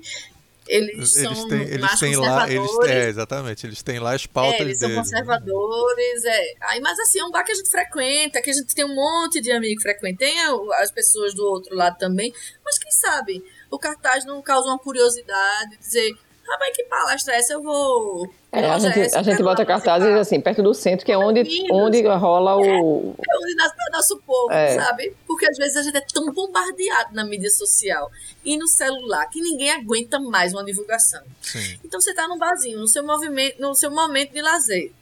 Eles, 0.67 1.17
eles 1.17 1.39
são 1.39 1.49
têm, 1.49 1.63
eles 1.63 2.01
têm 2.01 2.17
lá, 2.17 2.51
eles, 2.51 2.71
é, 2.87 3.09
exatamente, 3.09 3.67
eles 3.67 3.83
têm 3.83 3.99
lá 3.99 4.15
as 4.15 4.25
pautas 4.25 4.61
é, 4.61 4.63
eles 4.63 4.79
deles. 4.79 4.81
são 4.81 4.89
né? 4.89 4.97
conservadores, 4.97 6.25
é. 6.25 6.55
Aí, 6.63 6.81
mas 6.81 6.99
assim, 7.01 7.21
é 7.21 7.25
um 7.25 7.31
bar 7.31 7.45
que 7.45 7.53
a 7.53 7.55
gente 7.55 7.71
frequenta, 7.71 8.41
que 8.41 8.49
a 8.49 8.53
gente 8.53 8.75
tem 8.75 8.85
um 8.85 8.95
monte 8.95 9.43
de 9.43 9.53
amigos 9.53 9.83
que 9.83 9.91
frequentam, 9.91 10.27
tem 10.27 10.41
as 10.81 10.91
pessoas 10.91 11.35
do 11.35 11.45
outro 11.45 11.75
lado 11.75 11.99
também, 11.99 12.33
mas 12.65 12.79
quem 12.79 12.91
sabe 12.93 13.45
o 13.71 13.79
cartaz 13.79 14.25
não 14.25 14.41
causa 14.41 14.69
uma 14.69 14.79
curiosidade, 14.79 15.77
dizer, 15.79 16.17
Rapaz, 16.47 16.77
que 16.77 16.85
palestra 16.85 17.35
é 17.35 17.39
essa? 17.39 17.55
Eu 17.55 17.63
vou. 17.63 18.29
É, 18.53 18.71
a, 18.71 18.79
gente, 18.79 19.17
a 19.17 19.23
gente 19.23 19.43
bota 19.43 19.65
cartazes 19.65 20.15
assim, 20.15 20.41
perto 20.41 20.63
do 20.63 20.75
centro, 20.75 21.05
que 21.05 21.11
é 21.11 21.19
onde, 21.19 21.43
onde 21.73 22.03
rola 22.07 22.57
o. 22.57 23.15
É, 23.19 23.39
onde 23.43 23.55
nasce 23.57 23.75
o 23.75 23.93
nosso 23.93 24.19
povo, 24.19 24.53
é. 24.53 24.75
sabe? 24.75 25.17
Porque 25.27 25.47
às 25.47 25.57
vezes 25.57 25.77
a 25.77 25.83
gente 25.83 25.97
é 25.97 26.01
tão 26.01 26.33
bombardeado 26.33 27.15
na 27.15 27.25
mídia 27.25 27.51
social 27.51 28.11
e 28.45 28.57
no 28.57 28.69
celular 28.69 29.27
que 29.29 29.41
ninguém 29.41 29.71
aguenta 29.71 30.21
mais 30.21 30.53
uma 30.53 30.65
divulgação. 30.65 31.23
Sim. 31.41 31.79
Então 31.83 32.01
você 32.01 32.15
tá 32.15 32.29
num 32.29 32.39
barzinho, 32.39 32.79
no 32.79 32.87
seu 32.87 33.05
movimento, 33.05 33.61
no 33.61 33.75
seu 33.75 33.91
momento 33.91 34.33
de 34.33 34.43
lazer. 34.43 34.93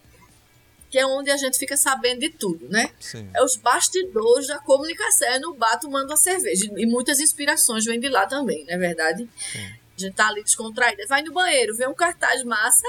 Que 0.89 0.99
é 0.99 1.07
onde 1.07 1.31
a 1.31 1.39
gente 1.39 1.59
fica 1.59 1.75
sabendo 1.75 2.21
de 2.21 2.29
tudo, 2.29 2.69
né? 2.69 2.91
Sim. 3.01 3.29
É 3.35 3.43
os 3.43 3.57
bastidores 3.57 4.47
da 4.47 4.59
comunicação. 4.59 5.27
É 5.27 5.39
no 5.39 5.55
bar 5.55 5.81
tomando 5.81 6.13
a 6.13 6.17
cerveja. 6.17 6.71
E 6.77 6.87
muitas 6.87 7.19
inspirações 7.19 7.87
vêm 7.87 7.99
de 7.99 8.11
lá 8.11 8.27
também, 8.27 8.65
não 8.67 8.75
é 8.75 8.79
verdade? 8.79 9.27
Sim. 9.39 9.82
A 9.97 10.01
gente 10.01 10.15
tá 10.15 10.29
ali 10.29 10.43
descontraída. 10.43 11.07
Vai 11.07 11.23
no 11.23 11.33
banheiro, 11.33 11.77
vê 11.77 11.87
um 11.87 11.95
cartaz 11.95 12.43
massa, 12.45 12.87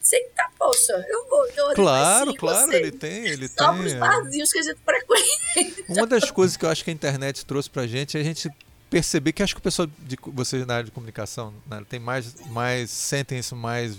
você 0.00 0.20
tá, 0.36 0.48
poxa, 0.56 0.92
eu 1.08 1.28
vou. 1.28 1.46
Eu 1.48 1.74
claro, 1.74 2.34
claro, 2.34 2.72
ele 2.72 2.92
tem, 2.92 3.26
ele 3.26 3.48
só 3.48 3.72
tem. 3.72 3.82
Só 3.82 3.86
os 3.86 3.92
é. 3.92 3.98
barzinhos 3.98 4.52
que 4.52 4.58
a 4.58 4.62
gente 4.62 4.78
frequenta. 4.84 5.82
Uma 5.88 6.06
das 6.06 6.30
coisas 6.30 6.56
que 6.56 6.64
eu 6.64 6.70
acho 6.70 6.84
que 6.84 6.90
a 6.90 6.92
internet 6.92 7.44
trouxe 7.44 7.68
pra 7.68 7.86
gente 7.86 8.16
é 8.16 8.20
a 8.20 8.24
gente 8.24 8.48
perceber 8.88 9.32
que 9.32 9.42
acho 9.42 9.54
que 9.54 9.58
o 9.58 9.62
pessoal 9.62 9.88
de 9.98 10.16
vocês 10.26 10.64
na 10.64 10.74
área 10.74 10.84
de 10.84 10.90
comunicação 10.92 11.52
né, 11.66 11.84
tem 11.88 11.98
mais 11.98 12.34
mais 12.46 12.88
sentem 12.90 13.38
isso 13.38 13.56
mais 13.56 13.96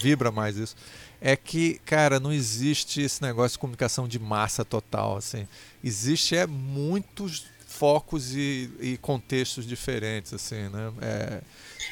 vibra 0.00 0.30
mais 0.30 0.56
isso 0.56 0.76
é 1.20 1.34
que 1.34 1.80
cara 1.84 2.20
não 2.20 2.32
existe 2.32 3.02
esse 3.02 3.20
negócio 3.20 3.56
de 3.56 3.58
comunicação 3.58 4.06
de 4.06 4.18
massa 4.18 4.64
total 4.64 5.16
assim 5.16 5.46
existe 5.82 6.36
é 6.36 6.46
muitos 6.46 7.46
focos 7.66 8.34
e, 8.34 8.70
e 8.80 8.96
contextos 8.98 9.66
diferentes 9.66 10.32
assim 10.32 10.68
né 10.68 10.92
é, 11.02 11.40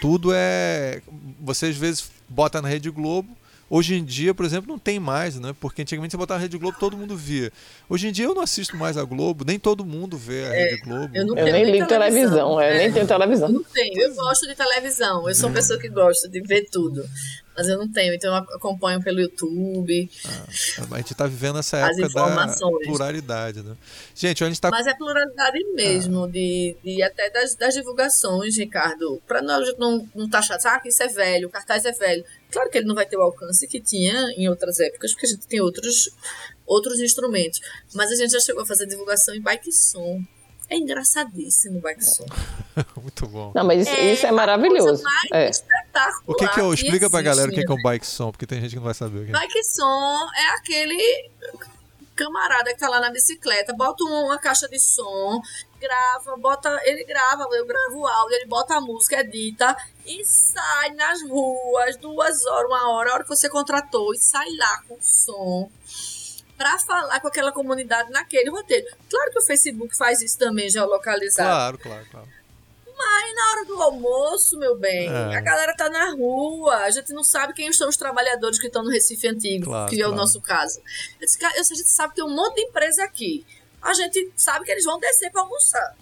tudo 0.00 0.30
é. 0.34 1.00
Você 1.40 1.66
às 1.66 1.76
vezes 1.76 2.10
bota 2.28 2.60
na 2.60 2.68
Rede 2.68 2.90
Globo. 2.90 3.36
Hoje 3.68 3.96
em 3.96 4.04
dia, 4.04 4.32
por 4.32 4.46
exemplo, 4.46 4.70
não 4.70 4.78
tem 4.78 5.00
mais, 5.00 5.40
né? 5.40 5.52
Porque 5.58 5.82
antigamente 5.82 6.12
você 6.12 6.16
botava 6.16 6.38
na 6.38 6.42
Rede 6.44 6.56
Globo, 6.56 6.78
todo 6.78 6.96
mundo 6.96 7.16
via. 7.16 7.52
Hoje 7.88 8.06
em 8.06 8.12
dia 8.12 8.26
eu 8.26 8.34
não 8.34 8.42
assisto 8.42 8.76
mais 8.76 8.96
a 8.96 9.02
Globo, 9.02 9.44
nem 9.44 9.58
todo 9.58 9.84
mundo 9.84 10.16
vê 10.16 10.44
a 10.46 10.50
Rede 10.50 10.82
Globo. 10.82 11.10
Eu, 11.12 11.26
eu 11.34 11.52
nem 11.52 11.64
ligo 11.64 11.86
televisão, 11.86 12.58
televisão 12.58 12.62
eu 12.62 12.78
nem 12.78 12.92
tenho 12.92 13.06
televisão. 13.08 13.48
Eu 13.48 13.54
não 13.54 13.64
tenho, 13.64 14.00
eu 14.00 14.14
gosto 14.14 14.46
de 14.46 14.54
televisão, 14.54 15.28
eu 15.28 15.34
sou 15.34 15.48
uma 15.48 15.54
pessoa 15.56 15.80
que 15.80 15.88
gosta 15.88 16.28
de 16.28 16.40
ver 16.42 16.68
tudo 16.70 17.04
mas 17.56 17.68
eu 17.68 17.78
não 17.78 17.90
tenho, 17.90 18.14
então 18.14 18.34
eu 18.34 18.56
acompanho 18.56 19.02
pelo 19.02 19.20
YouTube. 19.20 20.10
Ah, 20.24 20.86
a 20.92 20.96
gente 20.98 21.12
está 21.12 21.26
vivendo 21.26 21.58
essa 21.58 21.78
época 21.78 22.08
da 22.10 22.54
pluralidade, 22.84 23.62
né? 23.62 23.76
Gente, 24.14 24.44
a 24.44 24.46
gente 24.48 24.60
tá... 24.60 24.70
Mas 24.70 24.86
é 24.86 24.94
pluralidade 24.94 25.64
mesmo, 25.74 26.24
ah. 26.24 26.28
de, 26.28 26.76
de 26.84 27.02
até 27.02 27.30
das, 27.30 27.54
das 27.54 27.74
divulgações, 27.74 28.56
Ricardo. 28.56 29.22
Para 29.26 29.40
nós 29.40 29.74
não, 29.78 30.06
não 30.14 30.28
tá 30.28 30.42
chato, 30.42 30.66
ah, 30.66 30.80
isso 30.84 31.02
é 31.02 31.08
velho, 31.08 31.48
o 31.48 31.50
cartaz 31.50 31.84
é 31.84 31.92
velho. 31.92 32.24
Claro 32.50 32.70
que 32.70 32.78
ele 32.78 32.86
não 32.86 32.94
vai 32.94 33.06
ter 33.06 33.16
o 33.16 33.22
alcance 33.22 33.66
que 33.66 33.80
tinha 33.80 34.30
em 34.36 34.48
outras 34.48 34.78
épocas, 34.78 35.12
porque 35.12 35.26
a 35.26 35.30
gente 35.30 35.46
tem 35.46 35.60
outros, 35.60 36.10
outros 36.66 37.00
instrumentos. 37.00 37.60
Mas 37.94 38.10
a 38.12 38.16
gente 38.16 38.32
já 38.32 38.40
chegou 38.40 38.62
a 38.62 38.66
fazer 38.66 38.86
divulgação 38.86 39.34
em 39.34 39.40
bike 39.40 39.72
som. 39.72 40.22
É 40.68 40.76
engraçadíssimo 40.76 41.78
o 41.78 41.80
bike 41.80 42.04
som. 42.04 42.26
Muito 43.00 43.26
bom. 43.28 43.52
Não, 43.54 43.64
mas 43.64 43.82
isso 43.86 43.96
é, 43.96 44.12
isso 44.12 44.26
é 44.26 44.32
maravilhoso. 44.32 45.02
É. 45.32 45.50
O 46.26 46.34
que 46.34 46.48
que 46.48 46.60
eu 46.60 46.74
explica 46.74 47.08
pra 47.08 47.22
galera 47.22 47.48
o 47.48 47.54
que, 47.54 47.64
que 47.64 47.70
é 47.70 47.74
um 47.74 47.82
bike 47.82 48.06
som, 48.06 48.30
porque 48.30 48.46
tem 48.46 48.60
gente 48.60 48.70
que 48.70 48.76
não 48.76 48.82
vai 48.82 48.94
saber 48.94 49.20
o 49.20 49.24
que 49.24 49.30
é. 49.30 49.32
Bike 49.32 49.64
som 49.64 50.26
é 50.36 50.46
aquele 50.56 51.30
camarada 52.16 52.72
que 52.72 52.80
tá 52.80 52.88
lá 52.88 52.98
na 52.98 53.10
bicicleta, 53.10 53.74
bota 53.74 54.02
uma 54.02 54.38
caixa 54.38 54.66
de 54.66 54.80
som, 54.80 55.40
grava, 55.78 56.36
bota, 56.38 56.80
ele 56.84 57.04
grava, 57.04 57.46
eu 57.52 57.66
gravo 57.66 57.98
o 57.98 58.06
áudio, 58.06 58.36
ele 58.36 58.46
bota 58.46 58.74
a 58.74 58.80
música, 58.80 59.20
edita 59.20 59.76
e 60.04 60.24
sai 60.24 60.90
nas 60.94 61.22
ruas, 61.22 61.96
duas 61.98 62.44
horas, 62.46 62.70
uma 62.70 62.90
hora, 62.90 63.10
a 63.10 63.14
hora 63.14 63.22
que 63.22 63.28
você 63.28 63.48
contratou, 63.48 64.14
e 64.14 64.18
sai 64.18 64.48
lá 64.56 64.82
com 64.88 64.96
som 65.00 65.70
para 66.56 66.78
falar 66.78 67.20
com 67.20 67.28
aquela 67.28 67.52
comunidade 67.52 68.10
naquele 68.10 68.50
roteiro. 68.50 68.86
Claro 69.10 69.30
que 69.30 69.38
o 69.38 69.42
Facebook 69.42 69.96
faz 69.96 70.22
isso 70.22 70.38
também, 70.38 70.70
geolocalizado. 70.70 71.48
Claro, 71.48 71.78
claro, 71.78 72.06
claro. 72.10 72.36
Mas 72.96 73.34
na 73.34 73.50
hora 73.50 73.64
do 73.66 73.82
almoço, 73.82 74.58
meu 74.58 74.76
bem, 74.76 75.06
é. 75.06 75.36
a 75.36 75.40
galera 75.42 75.74
tá 75.76 75.90
na 75.90 76.12
rua, 76.12 76.76
a 76.76 76.90
gente 76.90 77.12
não 77.12 77.22
sabe 77.22 77.52
quem 77.52 77.70
são 77.70 77.90
os 77.90 77.96
trabalhadores 77.96 78.58
que 78.58 78.68
estão 78.68 78.82
no 78.82 78.90
Recife 78.90 79.28
Antigo, 79.28 79.66
claro, 79.66 79.90
que 79.90 79.96
é 79.96 79.98
claro. 79.98 80.14
o 80.14 80.16
nosso 80.16 80.40
caso. 80.40 80.80
A 81.20 81.62
gente 81.62 81.90
sabe 81.90 82.14
que 82.14 82.22
tem 82.22 82.24
um 82.24 82.34
monte 82.34 82.54
de 82.54 82.62
empresa 82.62 83.04
aqui. 83.04 83.44
A 83.82 83.92
gente 83.92 84.32
sabe 84.34 84.64
que 84.64 84.72
eles 84.72 84.84
vão 84.84 84.98
descer 84.98 85.30
para 85.30 85.42
almoçar. 85.42 85.94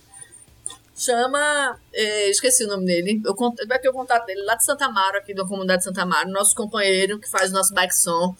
Chama. 0.96 1.80
É, 1.92 2.30
esqueci 2.30 2.64
o 2.64 2.68
nome 2.68 2.86
dele. 2.86 3.20
Eu, 3.24 3.34
vai 3.66 3.78
ter 3.80 3.88
o 3.88 3.92
contato 3.92 4.24
dele 4.26 4.42
lá 4.42 4.54
de 4.54 4.64
Santa 4.64 4.86
Amaro, 4.86 5.18
aqui 5.18 5.34
da 5.34 5.44
comunidade 5.44 5.80
de 5.80 5.84
Santa 5.84 6.02
Amaro, 6.02 6.30
nosso 6.30 6.54
companheiro 6.54 7.18
que 7.18 7.28
faz 7.28 7.50
o 7.50 7.54
nosso 7.54 7.74
bike 7.74 7.94
som. 7.94 8.34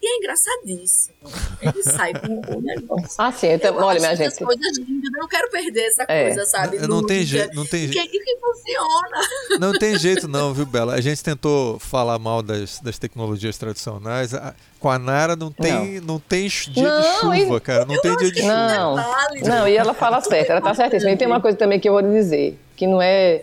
E 0.00 0.06
é 0.06 0.16
engraçadíssimo. 0.18 1.16
Ele 1.60 1.82
sai 1.82 2.12
com 2.12 2.56
o 2.56 2.60
negócio. 2.60 3.16
Ah, 3.18 3.32
sim. 3.32 3.48
Então, 3.48 3.74
eu 3.74 3.84
olha, 3.84 3.98
minha 3.98 4.14
gente. 4.14 4.44
coisas 4.44 4.78
lindas, 4.78 5.10
eu 5.12 5.20
não 5.20 5.28
quero 5.28 5.50
perder 5.50 5.86
essa 5.86 6.04
é. 6.06 6.24
coisa, 6.26 6.46
sabe? 6.46 6.78
Não, 6.78 6.88
não 6.88 7.06
tem 7.06 7.24
jeito. 7.24 7.54
Não 7.56 7.66
tem 7.66 7.88
jeito. 7.88 8.08
Que, 8.08 8.18
que 8.20 8.36
funciona. 8.36 9.58
Não 9.58 9.72
tem 9.72 9.98
jeito, 9.98 10.28
não, 10.28 10.54
viu, 10.54 10.64
Bela? 10.64 10.94
A 10.94 11.00
gente 11.00 11.22
tentou 11.22 11.80
falar 11.80 12.16
mal 12.18 12.42
das, 12.42 12.78
das 12.80 12.96
tecnologias 12.96 13.58
tradicionais. 13.58 14.32
Com 14.78 14.88
a 14.88 14.98
Nara 15.00 15.34
não 15.34 15.50
tem, 15.50 16.00
não. 16.00 16.14
não 16.14 16.20
tem 16.20 16.46
dia 16.46 16.82
não, 16.84 17.00
de 17.00 17.18
chuva, 17.18 17.56
e... 17.56 17.60
cara. 17.60 17.84
Não 17.84 18.00
tem 18.00 18.16
dia 18.16 18.30
de 18.30 18.40
chuva. 18.40 18.54
Não, 18.54 18.96
não, 19.42 19.68
e 19.68 19.76
ela 19.76 19.94
fala 19.94 20.20
certo, 20.20 20.50
ela 20.50 20.60
tá 20.60 20.74
certíssima. 20.74 21.10
E 21.10 21.16
tem 21.16 21.26
uma 21.26 21.40
coisa 21.40 21.58
também 21.58 21.80
que 21.80 21.88
eu 21.88 21.92
vou 21.92 22.00
lhe 22.02 22.12
dizer, 22.12 22.56
que 22.76 22.86
não 22.86 23.02
é. 23.02 23.42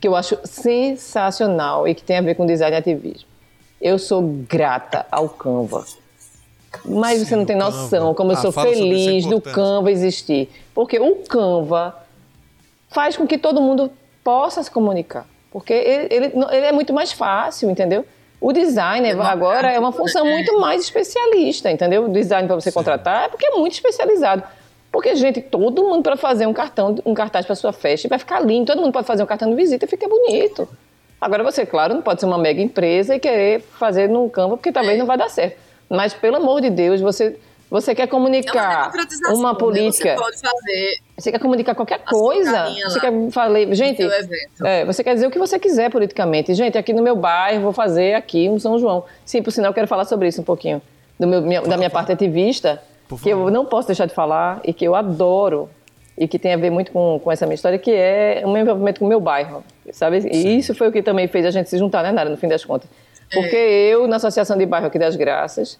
que 0.00 0.08
eu 0.08 0.16
acho 0.16 0.36
sensacional 0.42 1.86
e 1.86 1.94
que 1.94 2.02
tem 2.02 2.18
a 2.18 2.22
ver 2.22 2.34
com 2.34 2.44
design 2.44 2.74
e 2.74 2.78
ativismo 2.78 3.35
eu 3.80 3.98
sou 3.98 4.22
grata 4.22 5.06
ao 5.10 5.28
Canva. 5.28 5.84
Mas 6.84 7.20
Sim, 7.20 7.24
você 7.24 7.36
não 7.36 7.44
tem 7.44 7.56
noção 7.56 8.14
como 8.14 8.32
eu 8.32 8.36
ah, 8.36 8.40
sou 8.40 8.52
feliz 8.52 9.24
do 9.26 9.40
Canva 9.40 9.90
existir. 9.90 10.50
Porque 10.74 10.98
o 10.98 11.16
Canva 11.16 11.96
faz 12.90 13.16
com 13.16 13.26
que 13.26 13.38
todo 13.38 13.60
mundo 13.60 13.90
possa 14.22 14.62
se 14.62 14.70
comunicar. 14.70 15.26
Porque 15.50 15.72
ele, 15.72 16.14
ele, 16.14 16.26
ele 16.26 16.66
é 16.66 16.72
muito 16.72 16.92
mais 16.92 17.12
fácil, 17.12 17.70
entendeu? 17.70 18.04
O 18.40 18.52
designer 18.52 19.16
é 19.16 19.20
agora 19.20 19.72
é 19.72 19.78
uma 19.78 19.92
função 19.92 20.26
muito 20.26 20.60
mais 20.60 20.82
especialista, 20.82 21.70
entendeu? 21.70 22.04
O 22.04 22.08
design 22.08 22.46
para 22.46 22.56
você 22.56 22.70
contratar 22.70 23.24
é 23.24 23.28
porque 23.28 23.46
é 23.46 23.50
muito 23.52 23.72
especializado. 23.72 24.42
Porque, 24.92 25.14
gente, 25.14 25.40
todo 25.40 25.82
mundo 25.82 26.02
para 26.02 26.16
fazer 26.16 26.46
um 26.46 26.52
cartão, 26.52 26.96
um 27.04 27.14
cartaz 27.14 27.44
para 27.44 27.54
sua 27.54 27.72
festa 27.72 28.08
vai 28.08 28.18
ficar 28.18 28.40
lindo. 28.40 28.66
Todo 28.66 28.80
mundo 28.80 28.92
pode 28.92 29.06
fazer 29.06 29.22
um 29.22 29.26
cartão 29.26 29.50
de 29.50 29.56
visita 29.56 29.84
e 29.84 29.88
fica 29.88 30.08
bonito. 30.08 30.68
Agora 31.20 31.42
você, 31.42 31.64
claro, 31.64 31.94
não 31.94 32.02
pode 32.02 32.20
ser 32.20 32.26
uma 32.26 32.38
mega 32.38 32.60
empresa 32.60 33.14
e 33.14 33.18
querer 33.20 33.60
fazer 33.60 34.08
no 34.08 34.28
campo, 34.28 34.56
porque 34.56 34.70
talvez 34.70 34.96
é. 34.96 34.98
não 34.98 35.06
vai 35.06 35.16
dar 35.16 35.28
certo. 35.28 35.58
Mas, 35.88 36.12
pelo 36.12 36.36
amor 36.36 36.60
de 36.60 36.68
Deus, 36.68 37.00
você, 37.00 37.38
você 37.70 37.94
quer 37.94 38.06
comunicar 38.06 38.92
é 38.94 39.28
uma, 39.28 39.34
uma 39.34 39.52
né? 39.52 39.58
política. 39.58 40.14
Você 40.14 40.22
pode 40.22 40.40
fazer. 40.40 40.94
Você 41.16 41.32
quer 41.32 41.38
comunicar 41.38 41.74
qualquer 41.74 42.00
coisa. 42.00 42.66
Você 42.84 43.00
quer 43.00 43.12
falar. 43.30 43.74
Gente, 43.74 44.02
é, 44.64 44.84
você 44.84 45.02
quer 45.02 45.14
dizer 45.14 45.26
o 45.26 45.30
que 45.30 45.38
você 45.38 45.58
quiser 45.58 45.90
politicamente. 45.90 46.54
Gente, 46.54 46.76
aqui 46.76 46.92
no 46.92 47.02
meu 47.02 47.16
bairro, 47.16 47.62
vou 47.62 47.72
fazer 47.72 48.14
aqui 48.14 48.48
um 48.48 48.58
São 48.58 48.78
João. 48.78 49.04
Sim, 49.24 49.42
por 49.42 49.52
sinal, 49.52 49.70
eu 49.70 49.74
quero 49.74 49.88
falar 49.88 50.04
sobre 50.04 50.28
isso 50.28 50.40
um 50.40 50.44
pouquinho. 50.44 50.82
Do 51.18 51.26
meu, 51.26 51.40
minha, 51.40 51.62
da 51.62 51.76
minha 51.76 51.88
parte 51.88 52.12
ativista, 52.12 52.82
que 53.22 53.30
eu 53.30 53.50
não 53.50 53.64
posso 53.64 53.88
deixar 53.88 54.06
de 54.06 54.14
falar 54.14 54.60
e 54.62 54.72
que 54.72 54.84
eu 54.84 54.94
adoro 54.94 55.70
e 56.18 56.28
que 56.28 56.38
tem 56.38 56.52
a 56.52 56.56
ver 56.56 56.70
muito 56.70 56.92
com, 56.92 57.20
com 57.22 57.32
essa 57.32 57.46
minha 57.46 57.54
história, 57.54 57.78
que 57.78 57.90
é 57.90 58.42
o 58.44 58.50
meu 58.50 58.62
envolvimento 58.62 59.00
com 59.00 59.06
o 59.06 59.08
meu 59.08 59.20
bairro, 59.20 59.64
sabe? 59.92 60.18
E 60.18 60.42
Sim. 60.42 60.56
isso 60.56 60.74
foi 60.74 60.88
o 60.88 60.92
que 60.92 61.02
também 61.02 61.28
fez 61.28 61.46
a 61.46 61.50
gente 61.50 61.68
se 61.68 61.78
juntar, 61.78 62.02
né, 62.02 62.12
Nara, 62.12 62.30
no 62.30 62.36
fim 62.36 62.48
das 62.48 62.64
contas. 62.64 62.88
Porque 63.32 63.56
é. 63.56 63.88
eu, 63.88 64.06
na 64.06 64.16
Associação 64.16 64.56
de 64.56 64.66
Bairro 64.66 64.86
aqui 64.86 64.98
das 64.98 65.16
Graças, 65.16 65.78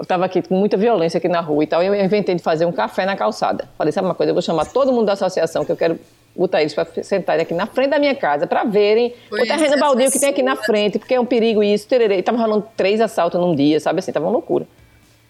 estava 0.00 0.24
aqui 0.24 0.42
com 0.42 0.54
muita 0.54 0.76
violência 0.76 1.18
aqui 1.18 1.28
na 1.28 1.40
rua 1.40 1.64
e 1.64 1.66
tal, 1.66 1.82
eu 1.82 1.94
inventei 1.94 2.34
de 2.34 2.42
fazer 2.42 2.64
um 2.64 2.72
café 2.72 3.06
na 3.06 3.16
calçada. 3.16 3.68
Falei, 3.76 3.92
sabe 3.92 4.06
uma 4.06 4.14
coisa, 4.14 4.30
eu 4.30 4.34
vou 4.34 4.42
chamar 4.42 4.66
todo 4.66 4.92
mundo 4.92 5.06
da 5.06 5.12
associação, 5.12 5.64
que 5.64 5.72
eu 5.72 5.76
quero 5.76 5.98
botar 6.34 6.60
eles 6.60 6.74
para 6.74 6.86
sentarem 7.02 7.42
aqui 7.42 7.54
na 7.54 7.66
frente 7.66 7.90
da 7.90 7.98
minha 7.98 8.14
casa, 8.14 8.46
para 8.46 8.64
verem 8.64 9.14
o 9.30 9.36
terreno 9.36 9.78
baldio 9.78 10.10
que 10.10 10.18
tem 10.18 10.30
aqui 10.30 10.42
na 10.42 10.56
frente, 10.56 10.98
porque 10.98 11.14
é 11.14 11.20
um 11.20 11.26
perigo 11.26 11.62
isso, 11.62 11.86
tererê. 11.86 12.18
E 12.18 12.22
tava 12.22 12.38
rolando 12.38 12.66
três 12.76 13.00
assaltos 13.00 13.38
num 13.40 13.54
dia, 13.54 13.78
sabe 13.80 13.98
assim, 13.98 14.12
tava 14.12 14.26
uma 14.26 14.32
loucura. 14.32 14.66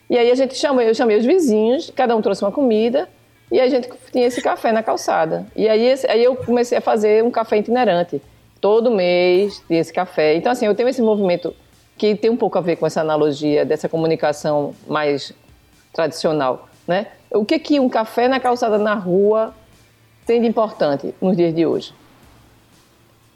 E 0.08 0.16
aí 0.16 0.30
a 0.30 0.34
gente 0.34 0.54
chamou, 0.54 0.80
eu 0.82 0.94
chamei 0.94 1.16
os 1.16 1.24
vizinhos, 1.24 1.90
cada 1.94 2.14
um 2.14 2.22
trouxe 2.22 2.44
uma 2.44 2.52
comida, 2.52 3.08
e 3.52 3.60
a 3.60 3.68
gente 3.68 3.86
tinha 4.10 4.26
esse 4.26 4.40
café 4.40 4.72
na 4.72 4.82
calçada. 4.82 5.46
E 5.54 5.68
aí, 5.68 5.94
aí 6.08 6.24
eu 6.24 6.34
comecei 6.34 6.78
a 6.78 6.80
fazer 6.80 7.22
um 7.22 7.30
café 7.30 7.58
itinerante. 7.58 8.20
Todo 8.58 8.90
mês 8.90 9.62
tinha 9.68 9.78
esse 9.78 9.92
café. 9.92 10.34
Então, 10.34 10.50
assim, 10.50 10.64
eu 10.64 10.74
tenho 10.74 10.88
esse 10.88 11.02
movimento 11.02 11.54
que 11.98 12.16
tem 12.16 12.30
um 12.30 12.36
pouco 12.36 12.56
a 12.56 12.62
ver 12.62 12.76
com 12.76 12.86
essa 12.86 13.02
analogia 13.02 13.62
dessa 13.62 13.90
comunicação 13.90 14.74
mais 14.88 15.34
tradicional, 15.92 16.66
né? 16.88 17.08
O 17.30 17.44
que 17.44 17.58
que 17.58 17.78
um 17.78 17.90
café 17.90 18.26
na 18.26 18.40
calçada 18.40 18.78
na 18.78 18.94
rua 18.94 19.54
tem 20.24 20.40
de 20.40 20.46
importante 20.46 21.14
nos 21.20 21.36
dias 21.36 21.54
de 21.54 21.66
hoje? 21.66 21.92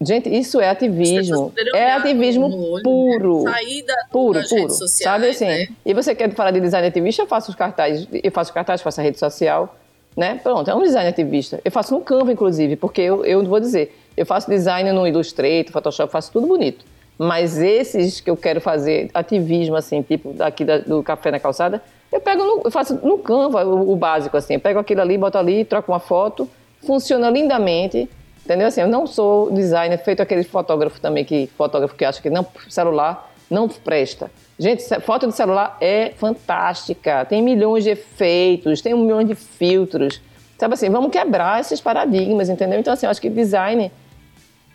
Gente, 0.01 0.35
isso 0.35 0.59
é 0.61 0.71
ativismo. 0.71 1.53
É 1.75 1.93
ativismo 1.93 2.47
olho, 2.47 2.83
puro. 2.83 3.45
Né? 3.45 3.51
Sair 3.51 3.83
da, 3.83 3.95
puro, 4.11 4.41
puro. 4.49 4.71
Sociais, 4.71 5.03
sabe 5.03 5.29
assim? 5.29 5.45
Né? 5.45 5.69
E 5.85 5.93
você 5.93 6.15
quer 6.15 6.33
falar 6.33 6.53
de 6.53 6.61
design 6.61 6.89
ativista? 6.89 7.23
Eu 7.23 7.27
faço 7.27 7.51
os 7.51 7.57
cartazes, 7.57 8.09
eu 8.11 8.33
faço 8.33 8.53
cartazes, 8.53 8.83
faço 8.83 9.01
a 9.01 9.05
rede 9.05 9.19
social 9.19 9.75
né? 10.17 10.41
Pronto, 10.43 10.71
é 10.71 10.75
um 10.75 10.83
design 10.83 11.09
ativista. 11.09 11.61
Eu 11.65 11.71
faço 11.71 11.93
no 11.93 12.01
Canva, 12.01 12.33
inclusive, 12.33 12.77
porque 12.77 13.03
eu, 13.03 13.25
eu 13.25 13.45
vou 13.45 13.61
dizer, 13.61 13.95
eu 14.17 14.25
faço 14.25 14.49
design 14.49 14.91
no 14.93 15.07
Illustrator, 15.07 15.71
Photoshop, 15.71 16.11
faço 16.11 16.33
tudo 16.33 16.47
bonito. 16.47 16.85
Mas 17.19 17.59
esses 17.59 18.21
que 18.21 18.31
eu 18.31 18.37
quero 18.37 18.61
fazer 18.61 19.11
ativismo, 19.13 19.77
assim, 19.77 20.03
tipo 20.03 20.33
daqui 20.33 20.65
da, 20.65 20.79
do 20.79 21.03
Café 21.03 21.31
na 21.31 21.39
Calçada, 21.39 21.83
eu 22.11 22.21
pego 22.21 22.43
no, 22.43 22.63
eu 22.65 22.71
faço 22.71 22.99
no 23.03 23.19
Canva 23.19 23.65
o, 23.65 23.93
o, 23.93 23.97
básico, 23.97 24.37
assim. 24.37 24.55
Eu 24.55 24.61
pego 24.61 24.79
aquilo 24.79 25.01
ali, 25.01 25.19
boto 25.19 25.37
ali, 25.37 25.65
troco 25.65 25.93
uma 25.93 26.01
foto, 26.01 26.49
funciona 26.83 27.29
lindamente, 27.29 28.09
entendeu? 28.45 28.69
Assim, 28.69 28.81
eu 28.81 28.89
não 28.89 29.07
sou 29.07 29.51
designer, 29.51 29.99
feito 29.99 30.23
aquele 30.23 30.45
fotógrafo 30.45 31.01
também, 31.01 31.25
que 31.25 31.47
fotógrafo 31.59 31.95
que 31.95 32.05
acha 32.05 32.23
que 32.23 32.31
não, 32.31 32.47
celular 32.69 33.31
não 33.51 33.69
presta. 33.69 34.31
Gente, 34.59 34.83
foto 35.01 35.27
de 35.27 35.35
celular 35.35 35.77
é 35.81 36.13
fantástica. 36.17 37.25
Tem 37.27 37.43
milhões 37.43 37.85
de 37.85 37.91
efeitos, 37.91 38.81
tem 38.81 38.95
um 38.95 39.03
milhão 39.03 39.23
de 39.23 39.35
filtros. 39.35 40.21
Sabe 40.59 40.75
assim, 40.75 40.89
vamos 40.89 41.11
quebrar 41.11 41.61
esses 41.61 41.81
paradigmas, 41.81 42.49
entendeu? 42.49 42.81
Então, 42.81 42.93
assim, 42.93 43.05
eu 43.05 43.11
acho 43.11 43.21
que 43.21 43.29
design, 43.29 43.93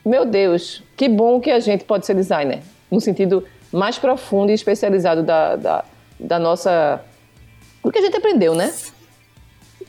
meu 0.05 0.23
Deus, 0.25 0.83
que 0.95 1.09
bom 1.09 1.39
que 1.39 1.49
a 1.49 1.59
gente 1.59 1.83
pode 1.83 2.05
ser 2.05 2.13
designer, 2.13 2.59
no 2.91 3.01
sentido 3.01 3.43
mais 3.71 3.97
profundo 3.97 4.51
e 4.51 4.53
especializado 4.53 5.23
da, 5.23 5.55
da, 5.55 5.85
da 6.19 6.37
nossa. 6.37 7.01
do 7.83 7.91
que 7.91 7.97
a 7.97 8.01
gente 8.01 8.15
aprendeu, 8.15 8.53
né? 8.53 8.71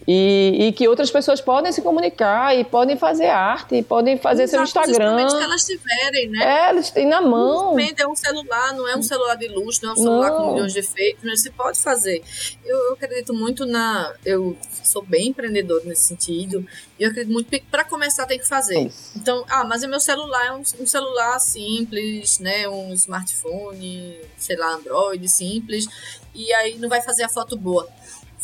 E, 0.06 0.56
e, 0.58 0.72
que 0.72 0.88
outras 0.88 1.10
pessoas 1.10 1.40
podem 1.40 1.70
se 1.70 1.80
comunicar 1.80 2.56
e 2.56 2.64
podem 2.64 2.96
fazer 2.96 3.26
arte, 3.26 3.76
e 3.76 3.82
podem 3.82 4.18
fazer 4.18 4.44
Exato, 4.44 4.68
seu 4.68 4.82
Instagram. 4.82 5.28
que 5.28 5.42
elas 5.42 5.64
tiverem, 5.64 6.28
né? 6.28 6.44
É, 6.44 6.70
eles 6.70 6.90
têm 6.90 7.06
na 7.06 7.20
mão. 7.20 7.78
É 7.78 8.06
um 8.06 8.16
celular, 8.16 8.74
não 8.74 8.88
é 8.88 8.96
um 8.96 9.02
celular 9.02 9.36
de 9.36 9.48
luxo, 9.48 9.80
não 9.82 9.90
é 9.90 9.92
um 9.92 9.96
celular 9.96 10.30
não. 10.30 10.36
com 10.38 10.52
milhões 10.54 10.72
de 10.72 10.80
efeitos, 10.80 11.22
mas 11.24 11.40
você 11.40 11.50
pode 11.50 11.80
fazer. 11.80 12.22
Eu, 12.64 12.76
eu, 12.76 12.92
acredito 12.94 13.32
muito 13.32 13.64
na. 13.64 14.12
Eu 14.24 14.56
sou 14.82 15.02
bem 15.02 15.28
empreendedor 15.28 15.82
nesse 15.84 16.02
sentido, 16.02 16.66
e 16.98 17.04
eu 17.04 17.10
acredito 17.10 17.32
muito 17.32 17.48
que 17.48 17.60
para 17.60 17.84
começar 17.84 18.26
tem 18.26 18.38
que 18.38 18.48
fazer. 18.48 18.90
Então, 19.14 19.44
ah, 19.48 19.64
mas 19.64 19.84
o 19.84 19.88
meu 19.88 20.00
celular 20.00 20.46
é 20.46 20.52
um, 20.52 20.62
um 20.80 20.86
celular 20.86 21.38
simples, 21.38 22.40
né? 22.40 22.68
Um 22.68 22.92
smartphone, 22.94 24.18
sei 24.36 24.56
lá, 24.56 24.74
Android 24.74 25.28
simples, 25.28 25.86
e 26.34 26.52
aí 26.54 26.76
não 26.78 26.88
vai 26.88 27.00
fazer 27.02 27.22
a 27.22 27.28
foto 27.28 27.56
boa 27.56 27.88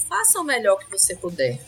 faça 0.08 0.40
o 0.40 0.44
melhor 0.44 0.78
que 0.78 0.90
você 0.90 1.16
puder. 1.16 1.60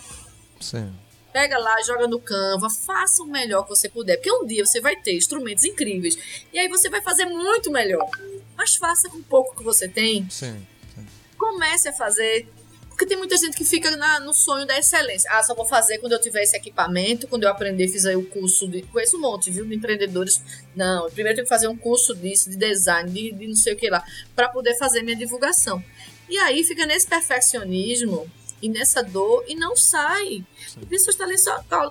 Sim. 0.61 0.93
Pega 1.33 1.59
lá, 1.59 1.81
joga 1.83 2.09
no 2.09 2.21
Canva, 2.21 2.69
faça 2.69 3.23
o 3.23 3.27
melhor 3.27 3.63
que 3.63 3.69
você 3.69 3.89
puder. 3.89 4.17
Porque 4.17 4.33
um 4.33 4.45
dia 4.45 4.67
você 4.67 4.81
vai 4.81 4.97
ter 4.97 5.15
instrumentos 5.15 5.65
incríveis. 5.65 6.19
E 6.53 6.59
aí 6.59 6.69
você 6.69 6.89
vai 6.89 7.01
fazer 7.01 7.25
muito 7.25 7.71
melhor. 7.71 8.09
Mas 8.57 8.75
faça 8.75 9.09
com 9.09 9.19
o 9.19 9.23
pouco 9.23 9.57
que 9.57 9.63
você 9.63 9.89
tem. 9.89 10.29
Sim. 10.29 10.67
sim. 10.95 11.07
Comece 11.39 11.89
a 11.89 11.93
fazer. 11.93 12.49
Porque 12.89 13.07
tem 13.07 13.17
muita 13.17 13.37
gente 13.37 13.57
que 13.57 13.65
fica 13.65 13.97
na, 13.97 14.21
no 14.21 14.35
sonho 14.35 14.67
da 14.67 14.77
excelência. 14.77 15.31
Ah, 15.33 15.43
só 15.43 15.55
vou 15.55 15.65
fazer 15.65 15.99
quando 15.99 16.13
eu 16.13 16.21
tiver 16.21 16.43
esse 16.43 16.57
equipamento, 16.57 17.29
quando 17.29 17.45
eu 17.45 17.49
aprender, 17.49 17.89
fiz 17.89 18.05
aí 18.05 18.17
o 18.17 18.27
curso 18.27 18.69
de. 18.69 18.83
Conheço 18.83 19.17
um 19.17 19.21
monte, 19.21 19.51
viu? 19.51 19.65
De 19.65 19.75
empreendedores. 19.75 20.43
Não, 20.75 21.07
primeiro 21.07 21.31
eu 21.31 21.35
tenho 21.37 21.45
que 21.47 21.49
fazer 21.49 21.69
um 21.69 21.77
curso 21.77 22.15
disso, 22.15 22.51
de 22.51 22.57
design, 22.57 23.11
de, 23.11 23.33
de 23.33 23.47
não 23.47 23.55
sei 23.55 23.73
o 23.73 23.77
que 23.77 23.89
lá, 23.89 24.05
para 24.35 24.49
poder 24.49 24.77
fazer 24.77 25.03
minha 25.03 25.17
divulgação. 25.17 25.83
E 26.31 26.39
aí 26.39 26.63
fica 26.63 26.87
nesse 26.87 27.09
perfeccionismo 27.09 28.31
e 28.63 28.69
nessa 28.69 29.03
dor 29.03 29.45
e 29.49 29.57
não 29.57 29.75
sai. 29.75 30.45
Sim. 30.69 30.81
Pessoas 30.89 31.17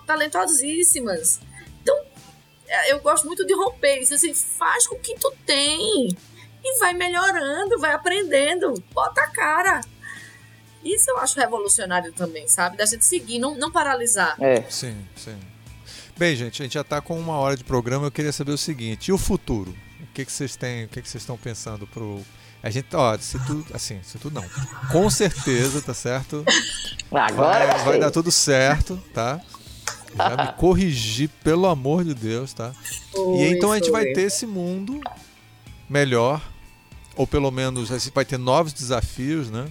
talentosíssimas. 0.06 1.42
Então, 1.82 1.96
é, 2.68 2.94
eu 2.94 3.00
gosto 3.02 3.28
muito 3.28 3.46
de 3.46 3.54
romper 3.54 4.00
isso. 4.00 4.14
Assim, 4.14 4.34
faz 4.34 4.88
com 4.88 4.96
o 4.96 5.00
que 5.00 5.14
tu 5.16 5.34
tem 5.46 6.08
e 6.64 6.80
vai 6.80 6.94
melhorando, 6.94 7.78
vai 7.80 7.92
aprendendo. 7.92 8.82
Bota 8.94 9.22
a 9.22 9.28
cara. 9.28 9.82
Isso 10.84 11.12
eu 11.12 11.18
acho 11.18 11.38
revolucionário 11.38 12.14
também, 12.14 12.48
sabe? 12.48 12.78
Da 12.78 12.86
gente 12.86 13.04
seguir, 13.04 13.40
não, 13.40 13.56
não 13.56 13.70
paralisar. 13.70 14.38
É. 14.40 14.62
Sim, 14.70 15.06
sim. 15.18 15.38
Bem, 16.18 16.36
gente, 16.36 16.62
a 16.62 16.66
gente 16.66 16.74
já 16.74 16.82
está 16.82 17.02
com 17.02 17.20
uma 17.20 17.38
hora 17.38 17.58
de 17.58 17.66
programa. 17.66 18.08
Eu 18.08 18.12
queria 18.12 18.32
saber 18.32 18.54
o 18.54 18.58
seguinte: 18.58 19.10
e 19.10 19.12
o 19.12 19.18
futuro? 19.18 19.76
O 20.02 20.08
que, 20.14 20.24
que 20.24 20.32
vocês 20.32 20.56
têm, 20.56 20.86
o 20.86 20.88
que, 20.88 21.02
que 21.02 21.10
vocês 21.10 21.22
estão 21.22 21.38
pensando 21.38 21.86
pro 21.88 22.26
a 22.62 22.70
gente, 22.70 22.94
ó, 22.94 23.18
se 23.18 23.40
tu, 23.46 23.66
assim, 23.74 24.00
se 24.04 24.18
tu 24.18 24.30
não, 24.30 24.44
com 24.92 25.10
certeza, 25.10 25.82
tá 25.82 25.94
certo? 25.94 26.44
Agora 27.10 27.68
vai, 27.68 27.86
vai 27.86 28.00
dar 28.00 28.12
tudo 28.12 28.32
certo, 28.32 29.02
tá? 29.14 29.40
Já 30.16 30.46
me 30.46 30.54
corrigi, 30.60 31.28
pelo 31.28 31.68
amor 31.68 32.04
de 32.04 32.14
Deus, 32.14 32.52
tá? 32.52 32.74
Oi, 33.16 33.38
e 33.38 33.54
então 33.54 33.72
a 33.72 33.76
gente 33.78 33.90
vai 33.90 34.06
ter 34.08 34.24
esse 34.24 34.46
mundo 34.46 35.00
melhor, 35.90 36.42
ou 37.16 37.26
pelo 37.26 37.50
menos 37.50 37.90
vai 38.14 38.26
ter 38.26 38.38
novos 38.38 38.74
desafios, 38.74 39.50
né? 39.50 39.68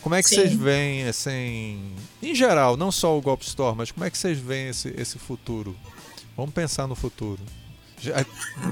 Como 0.00 0.14
é 0.14 0.22
que 0.22 0.30
Sim. 0.30 0.36
vocês 0.36 0.54
veem, 0.54 1.06
assim, 1.06 1.92
em 2.22 2.34
geral, 2.34 2.74
não 2.74 2.90
só 2.90 3.18
o 3.18 3.20
Golp 3.20 3.42
Store, 3.42 3.76
mas 3.76 3.90
como 3.90 4.06
é 4.06 4.10
que 4.10 4.16
vocês 4.16 4.38
veem 4.38 4.68
esse, 4.68 4.88
esse 4.96 5.18
futuro? 5.18 5.76
Vamos 6.34 6.54
pensar 6.54 6.86
no 6.86 6.94
futuro. 6.94 7.40
Já, 8.00 8.24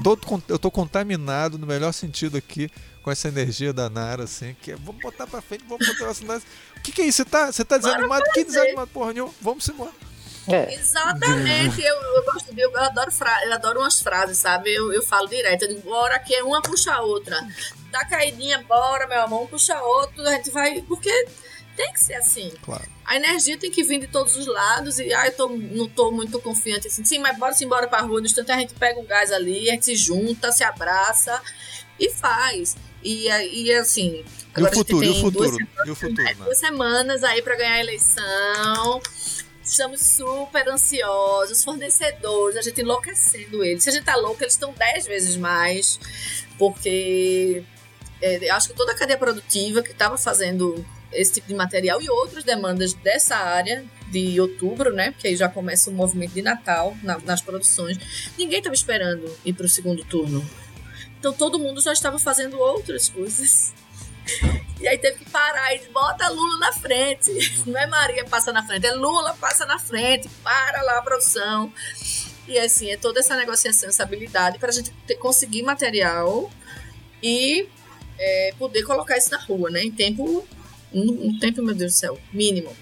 tô, 0.03 0.17
eu 0.47 0.57
tô 0.57 0.71
contaminado 0.71 1.59
no 1.59 1.67
melhor 1.67 1.91
sentido 1.91 2.35
aqui 2.35 2.71
com 3.09 3.11
essa 3.11 3.27
energia 3.27 3.73
da 3.73 3.89
Nara, 3.89 4.25
assim, 4.25 4.55
que 4.61 4.71
é, 4.71 4.75
vamos 4.75 5.01
botar 5.01 5.25
pra 5.25 5.41
frente, 5.41 5.63
vamos 5.67 5.87
botar 5.87 6.09
assim, 6.09 6.27
o 6.27 6.81
que, 6.81 6.91
que 6.91 7.01
é 7.01 7.05
isso? 7.05 7.17
Você 7.17 7.25
tá, 7.25 7.51
você 7.51 7.65
tá 7.65 7.77
desanimado? 7.79 8.23
Que 8.31 8.43
desanimado, 8.43 8.87
porra 8.93 9.13
nenhuma? 9.13 9.33
Vamos 9.41 9.67
embora. 9.67 9.91
É. 10.47 10.75
Exatamente, 10.75 11.81
eu, 11.81 11.95
eu 11.95 12.23
gosto 12.23 12.53
de, 12.53 12.61
eu 12.61 12.79
adoro, 12.79 13.11
fra, 13.11 13.45
eu 13.45 13.53
adoro 13.53 13.79
umas 13.79 13.99
frases, 13.99 14.37
sabe? 14.37 14.71
Eu, 14.71 14.93
eu 14.93 15.01
falo 15.01 15.27
direto, 15.27 15.63
eu 15.63 15.69
digo, 15.69 15.89
bora 15.89 16.19
que 16.19 16.35
é 16.35 16.43
uma 16.43 16.61
puxa 16.61 16.93
a 16.93 17.01
outra. 17.01 17.35
Dá 17.91 18.05
caidinha, 18.05 18.63
bora, 18.67 19.07
meu 19.07 19.23
amor, 19.23 19.43
um 19.43 19.47
puxa 19.47 19.73
a 19.73 19.83
outro, 19.83 20.21
a 20.21 20.31
gente 20.33 20.51
vai. 20.51 20.83
Porque 20.83 21.11
tem 21.75 21.91
que 21.91 21.99
ser 21.99 22.13
assim. 22.13 22.51
Claro. 22.61 22.87
A 23.05 23.15
energia 23.15 23.57
tem 23.57 23.71
que 23.71 23.83
vir 23.83 24.01
de 24.01 24.07
todos 24.07 24.35
os 24.35 24.45
lados 24.45 24.99
e 24.99 25.11
ah, 25.13 25.25
eu 25.25 25.35
tô, 25.35 25.49
não 25.49 25.89
tô 25.89 26.11
muito 26.11 26.39
confiante 26.39 26.87
assim. 26.87 27.03
Sim, 27.03 27.17
mas 27.19 27.37
bora 27.39 27.53
se 27.53 27.65
embora 27.65 27.87
pra 27.87 28.01
rua. 28.01 28.19
No 28.19 28.27
instante 28.27 28.51
a 28.51 28.57
gente 28.59 28.75
pega 28.75 28.99
um 28.99 29.05
gás 29.05 29.31
ali, 29.31 29.67
a 29.67 29.73
gente 29.73 29.85
se 29.85 29.95
junta, 29.95 30.51
se 30.51 30.63
abraça 30.63 31.41
e 31.99 32.09
faz. 32.09 32.75
E, 33.03 33.27
e 33.27 33.73
assim. 33.73 34.23
E 34.57 34.63
o 34.63 34.71
futuro, 34.71 35.05
e 35.05 35.09
o 35.09 35.15
futuro, 35.15 35.51
duas, 35.51 35.87
e 35.87 35.91
o 35.91 35.95
futuro, 35.95 36.23
né? 36.23 36.33
duas 36.33 36.57
semanas 36.57 37.23
aí 37.23 37.41
para 37.41 37.55
ganhar 37.55 37.75
a 37.75 37.79
eleição. 37.79 39.01
Estamos 39.63 40.01
super 40.01 40.67
ansiosos, 40.67 41.63
fornecedores, 41.63 42.57
a 42.57 42.61
gente 42.61 42.81
enlouquecendo 42.81 43.63
eles. 43.63 43.83
Se 43.83 43.89
a 43.89 43.93
gente 43.93 44.03
tá 44.03 44.15
louco, 44.15 44.41
eles 44.41 44.53
estão 44.53 44.73
dez 44.73 45.05
vezes 45.05 45.35
mais, 45.35 45.99
porque 46.57 47.63
é, 48.21 48.49
acho 48.49 48.69
que 48.69 48.73
toda 48.73 48.91
a 48.91 48.95
cadeia 48.95 49.17
produtiva 49.17 49.83
que 49.83 49.91
estava 49.91 50.17
fazendo 50.17 50.83
esse 51.11 51.33
tipo 51.33 51.47
de 51.47 51.53
material 51.53 52.01
e 52.01 52.09
outras 52.09 52.43
demandas 52.43 52.93
dessa 52.93 53.35
área 53.35 53.83
de 54.11 54.39
outubro, 54.39 54.93
né? 54.93 55.11
Porque 55.11 55.27
aí 55.27 55.35
já 55.35 55.47
começa 55.47 55.89
o 55.89 55.93
movimento 55.93 56.33
de 56.33 56.41
Natal 56.41 56.95
na, 57.03 57.17
nas 57.19 57.41
produções. 57.41 57.97
Ninguém 58.37 58.59
estava 58.59 58.75
esperando 58.75 59.31
ir 59.45 59.53
para 59.53 59.65
o 59.65 59.69
segundo 59.69 60.03
turno. 60.03 60.43
Então 61.19 61.33
todo 61.33 61.59
mundo 61.59 61.81
já 61.81 61.93
estava 61.93 62.17
fazendo 62.17 62.59
outras 62.59 63.09
coisas. 63.09 63.73
E 64.81 64.87
aí 64.87 64.97
teve 64.97 65.17
que 65.17 65.29
parar 65.29 65.75
e 65.75 65.79
bota 65.89 66.29
Lula 66.29 66.57
na 66.59 66.71
frente. 66.71 67.29
Não 67.65 67.77
é 67.77 67.85
Maria 67.85 68.23
passa 68.23 68.53
na 68.53 68.65
frente, 68.65 68.85
é 68.85 68.93
Lula 68.93 69.33
passa 69.33 69.65
na 69.65 69.77
frente, 69.77 70.29
para 70.41 70.81
lá 70.83 70.99
a 70.99 71.01
produção. 71.01 71.73
E 72.47 72.57
assim, 72.57 72.89
é 72.89 72.95
toda 72.95 73.19
essa 73.19 73.35
negociação, 73.35 73.89
essa 73.89 74.03
habilidade 74.03 74.57
para 74.57 74.69
a 74.69 74.71
gente 74.71 74.89
ter, 75.05 75.15
conseguir 75.15 75.63
material 75.63 76.49
e 77.21 77.67
é, 78.17 78.53
poder 78.57 78.83
colocar 78.83 79.17
isso 79.17 79.31
na 79.31 79.37
rua, 79.39 79.69
né? 79.69 79.83
Em 79.83 79.91
tempo 79.91 80.47
um, 80.93 81.27
um 81.27 81.39
tempo, 81.39 81.61
meu 81.61 81.75
Deus 81.75 81.93
do 81.93 81.97
céu, 81.97 82.19
mínimo. 82.33 82.75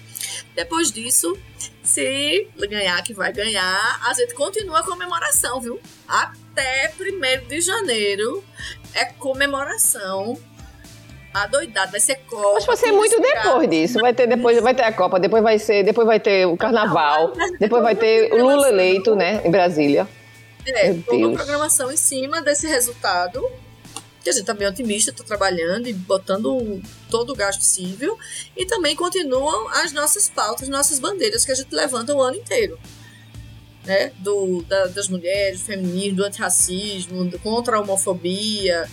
Depois 0.54 0.90
disso, 0.90 1.36
se 1.82 2.48
ganhar, 2.68 3.02
que 3.02 3.14
vai 3.14 3.32
ganhar, 3.32 4.00
a 4.04 4.12
gente 4.14 4.34
continua 4.34 4.80
a 4.80 4.82
comemoração, 4.82 5.60
viu? 5.60 5.80
Até 6.06 6.92
1 6.98 7.46
de 7.46 7.60
janeiro 7.60 8.44
é 8.94 9.04
comemoração. 9.04 10.38
A 11.32 11.46
doidada 11.46 11.90
vai 11.90 12.00
ser 12.00 12.16
Copa. 12.26 12.56
Acho 12.56 12.60
que 12.60 12.66
vai 12.66 12.76
ser 12.76 12.92
muito 12.92 13.20
depois 13.20 13.70
disso. 13.70 14.00
Vai 14.00 14.14
ter 14.14 14.26
depois, 14.26 14.60
vai 14.60 14.74
ter 14.74 14.82
a 14.82 14.92
Copa, 14.92 15.20
depois 15.20 15.42
vai 15.42 15.58
ser, 15.58 15.84
depois 15.84 16.06
vai 16.06 16.18
ter 16.18 16.46
o 16.46 16.56
Carnaval, 16.56 17.32
depois 17.60 17.82
vai 17.82 17.94
ter 17.96 18.32
o 18.32 18.42
Lula 18.42 18.68
eleito, 18.68 19.14
né, 19.14 19.42
em 19.44 19.50
Brasília. 19.50 20.08
É, 20.66 20.92
toda 20.94 21.28
uma 21.28 21.36
programação 21.36 21.90
em 21.92 21.96
cima 21.96 22.42
desse 22.42 22.66
resultado 22.66 23.42
que 24.28 24.30
a 24.30 24.32
gente 24.36 24.46
também 24.46 24.66
é 24.66 24.70
otimista, 24.70 25.10
está 25.10 25.24
trabalhando 25.24 25.88
e 25.88 25.92
botando 25.92 26.82
todo 27.10 27.32
o 27.32 27.34
gasto 27.34 27.60
possível. 27.60 28.18
E 28.56 28.66
também 28.66 28.94
continuam 28.94 29.68
as 29.68 29.92
nossas 29.92 30.28
pautas, 30.28 30.68
nossas 30.68 30.98
bandeiras 30.98 31.44
que 31.44 31.52
a 31.52 31.54
gente 31.54 31.74
levanta 31.74 32.14
o 32.14 32.20
ano 32.20 32.36
inteiro. 32.36 32.78
Né? 33.84 34.12
Do, 34.18 34.62
da, 34.68 34.86
das 34.86 35.08
mulheres, 35.08 35.60
do 35.60 35.64
feminismo, 35.64 36.16
do 36.18 36.24
antirracismo, 36.24 37.24
do, 37.24 37.38
contra 37.38 37.76
a 37.76 37.80
homofobia. 37.80 38.88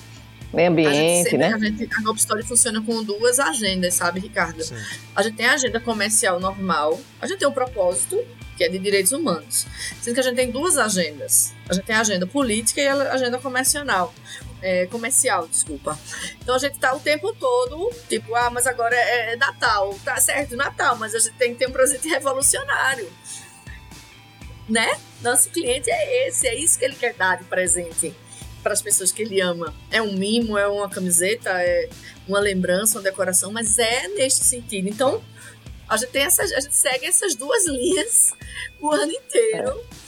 Meio 0.53 0.70
ambiente, 0.70 1.24
sempre, 1.24 1.38
né? 1.38 1.53
A, 1.53 1.60
gente, 1.60 1.90
a 1.91 2.14
Story 2.14 2.44
funciona 2.44 2.82
com 2.82 3.03
duas 3.03 3.40
agendas, 3.40 3.94
sabe, 3.95 4.22
Ricardo? 4.22 4.64
Sim. 4.64 4.76
A 5.14 5.22
gente 5.22 5.36
tem 5.36 5.48
a 5.48 5.53
agenda 5.53 5.82
comercial 5.82 6.40
normal, 6.40 6.98
a 7.22 7.28
gente 7.28 7.40
tem 7.40 7.48
um 7.48 7.52
propósito, 7.52 8.24
que 8.56 8.64
é 8.64 8.70
de 8.70 8.80
direitos 8.80 9.12
humanos. 9.12 9.68
Sendo 10.02 10.14
que 10.14 10.20
a 10.22 10.24
gente 10.24 10.36
tem 10.36 10.49
duas 10.49 10.78
agendas. 10.78 11.53
A 11.68 11.74
gente 11.74 11.84
tem 11.84 11.95
a 11.95 11.99
agenda 11.99 12.26
política 12.26 12.80
e 12.80 12.88
a 12.88 13.12
agenda 13.12 13.38
comercial 13.38 13.84
é, 14.66 14.88
comercial, 14.88 15.48
desculpa. 15.48 15.98
Então 16.42 16.56
a 16.56 16.58
gente 16.58 16.80
tá 16.80 16.96
o 16.96 17.00
tempo 17.00 17.32
todo, 17.36 17.92
tipo, 18.10 18.34
ah, 18.34 18.50
mas 18.50 18.66
agora 18.66 18.96
é, 18.96 19.34
é 19.34 19.36
Natal, 19.36 19.94
tá 20.04 20.18
certo, 20.18 20.56
Natal, 20.56 20.98
mas 20.98 21.14
a 21.14 21.20
gente 21.20 21.36
tem 21.36 21.54
que 21.54 21.60
ter 21.60 21.68
um 21.68 21.72
presente 21.72 22.08
revolucionário. 22.10 23.08
Né? 24.68 25.00
Nosso 25.22 25.52
cliente 25.52 25.92
é 25.92 26.28
esse, 26.28 26.48
é 26.48 26.56
isso 26.56 26.80
que 26.80 26.86
ele 26.86 26.96
quer 26.96 27.14
dar 27.14 27.38
de 27.38 27.44
presente 27.44 28.12
para 28.64 28.74
as 28.74 28.82
pessoas 28.82 29.12
que 29.12 29.22
ele 29.22 29.40
ama. 29.40 29.72
É 29.92 30.02
um 30.02 30.14
mimo, 30.14 30.58
é 30.58 30.68
uma 30.68 30.90
camiseta, 30.90 31.52
é 31.52 31.88
uma 32.28 32.40
lembrança, 32.40 32.98
uma 32.98 33.04
decoração, 33.04 33.52
mas 33.52 33.78
é 33.78 34.08
neste 34.08 34.44
sentido. 34.44 34.90
Então, 34.90 35.24
a 35.88 35.96
gente 35.96 36.10
tem 36.10 36.24
essa, 36.24 36.42
a 36.42 36.60
gente 36.60 36.76
segue 36.76 37.06
essas 37.06 37.36
duas 37.36 37.68
linhas 37.68 38.34
o 38.82 38.92
ano 38.92 39.12
inteiro. 39.12 39.70
É 39.70 40.05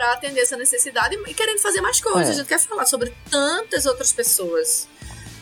para 0.00 0.14
atender 0.14 0.40
essa 0.40 0.56
necessidade 0.56 1.14
e 1.26 1.34
querendo 1.34 1.58
fazer 1.58 1.82
mais 1.82 2.00
coisas. 2.00 2.28
É. 2.28 2.32
A 2.32 2.34
gente 2.36 2.46
quer 2.46 2.58
falar 2.58 2.86
sobre 2.86 3.12
tantas 3.30 3.84
outras 3.84 4.10
pessoas. 4.10 4.88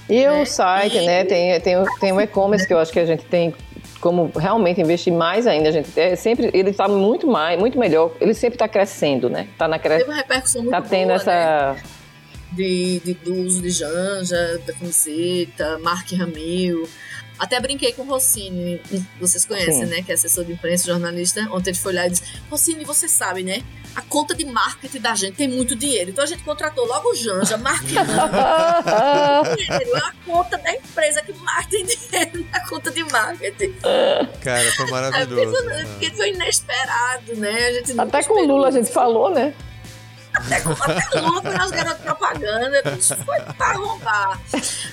E 0.09 0.25
né? 0.25 0.43
o 0.43 0.45
site, 0.45 0.97
e... 0.97 1.07
né? 1.07 1.25
Tem, 1.25 1.61
tem, 1.61 1.77
tem 2.01 2.13
o 2.13 2.21
e-commerce 2.21 2.67
que 2.67 2.75
eu 2.75 2.79
acho 2.81 2.91
que 2.93 2.99
a 2.99 3.07
gente 3.07 3.25
tem 3.27 3.55
como 4.01 4.33
realmente 4.37 4.81
investir 4.81 5.13
mais 5.13 5.47
ainda, 5.47 5.69
a 5.69 5.73
gente 5.73 5.89
é 5.99 6.15
sempre 6.15 6.51
ele 6.55 6.71
está 6.71 6.87
muito 6.87 7.27
mais, 7.27 7.59
muito 7.59 7.79
melhor. 7.79 8.13
Ele 8.21 8.35
sempre 8.35 8.57
está 8.57 8.69
crescendo, 8.69 9.29
né? 9.31 9.49
Está 9.53 9.69
na 9.69 9.79
cre... 9.79 9.99
Teve 9.99 10.05
uma 10.11 10.17
repercussão 10.17 10.63
muito 10.63 10.73
tá 10.73 10.83
tendo 10.83 11.09
boa, 11.09 11.17
essa 11.17 11.75
né? 11.75 11.83
de, 12.53 13.01
de, 13.05 13.15
do 13.15 13.35
uso 13.35 13.63
de 13.63 13.71
Janja, 13.71 14.59
da 14.67 14.73
camiseta, 14.73 15.79
Mark 15.79 16.11
Ramil. 16.13 16.89
Até 17.39 17.61
brinquei 17.61 17.93
com 17.93 18.03
o 18.03 18.07
Rossini, 18.07 18.81
vocês 19.21 19.45
conhecem, 19.45 19.85
Sim. 19.85 19.91
né? 19.91 20.03
Que 20.03 20.11
é 20.11 20.15
assessor 20.15 20.45
de 20.45 20.53
imprensa, 20.53 20.87
jornalista. 20.87 21.43
Ontem 21.53 21.71
ele 21.71 21.79
foi 21.79 21.93
lá 21.93 22.07
e 22.07 22.11
disse: 22.11 22.25
Rossini, 22.51 22.85
você 22.85 23.09
sabe, 23.09 23.45
né? 23.45 23.63
A 23.99 24.03
conta 24.03 24.33
de 24.33 24.45
marketing 24.45 25.01
da 25.01 25.13
gente 25.17 25.35
tem 25.35 25.49
muito 25.49 25.75
dinheiro. 25.75 26.11
Então 26.11 26.23
a 26.23 26.27
gente 26.27 26.45
contratou 26.45 26.87
logo 26.87 27.11
o 27.11 27.15
Janja, 27.17 27.57
marketing. 27.57 27.99
a 27.99 30.13
conta 30.25 30.57
da 30.57 30.73
empresa 30.73 31.21
que 31.21 31.33
mais 31.33 31.67
tem 31.67 31.85
dinheiro 31.85 32.47
na 32.49 32.65
conta 32.69 32.93
de 32.93 33.03
marketing. 33.03 33.75
Cara, 34.41 34.73
foi 34.77 34.87
maravilhoso. 34.89 35.57
Porque 35.89 36.11
foi 36.11 36.31
inesperado, 36.31 37.35
né? 37.35 37.51
A 37.51 37.73
gente 37.73 38.01
Até 38.01 38.23
com 38.23 38.35
o 38.35 38.47
Lula 38.47 38.69
a 38.69 38.71
gente 38.71 38.89
falou, 38.89 39.35
né? 39.35 39.53
Até 40.33 40.61
com 40.61 40.71
até 40.71 41.21
Lula 41.21 41.43
foi 41.43 41.55
nós 41.55 41.71
garotos 41.73 42.03
propaganda, 42.03 42.97
isso 42.97 43.17
foi 43.25 43.41
pra 43.57 43.73
roubar. 43.73 44.41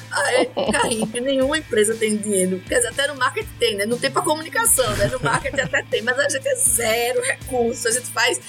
Aí, 0.09 0.49
Carrinho, 0.71 1.21
nenhuma 1.21 1.59
empresa 1.59 1.93
tem 1.93 2.17
dinheiro. 2.17 2.59
Quer 2.67 2.77
dizer, 2.77 2.87
até 2.87 3.07
no 3.07 3.15
marketing 3.15 3.49
tem, 3.59 3.75
né? 3.75 3.85
Não 3.85 3.99
tem 3.99 4.09
pra 4.09 4.23
comunicação, 4.23 4.89
né? 4.95 5.05
No 5.07 5.19
marketing 5.19 5.61
até 5.61 5.83
tem, 5.83 6.01
mas 6.01 6.17
a 6.17 6.27
gente 6.27 6.47
é 6.47 6.55
zero 6.55 7.21
recurso. 7.21 7.87
A 7.87 7.91
gente 7.91 8.07
faz 8.07 8.41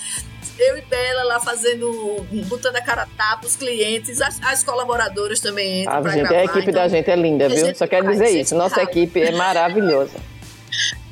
eu 0.59 0.79
e 0.79 0.83
Bela 0.83 1.25
lá 1.25 1.41
fazendo, 1.41 2.27
botando 2.49 2.77
a 2.77 2.81
cara 2.81 3.07
tapa, 3.17 3.47
os 3.47 3.57
clientes, 3.57 4.21
as, 4.21 4.41
as 4.43 4.65
colaboradoras 4.65 5.41
também 5.41 5.83
entram. 5.83 5.97
Ah, 5.97 6.03
gente, 6.09 6.23
gravar, 6.23 6.37
a 6.37 6.45
equipe 6.45 6.61
então, 6.61 6.73
da 6.75 6.89
gente 6.89 7.11
é 7.11 7.17
linda, 7.17 7.49
viu? 7.49 7.75
Só 7.75 7.87
quero 7.87 8.09
dizer 8.09 8.31
isso, 8.31 8.55
nossa 8.55 8.83
equipe 8.83 9.21
é 9.21 9.33
maravilhosa. 9.33 10.15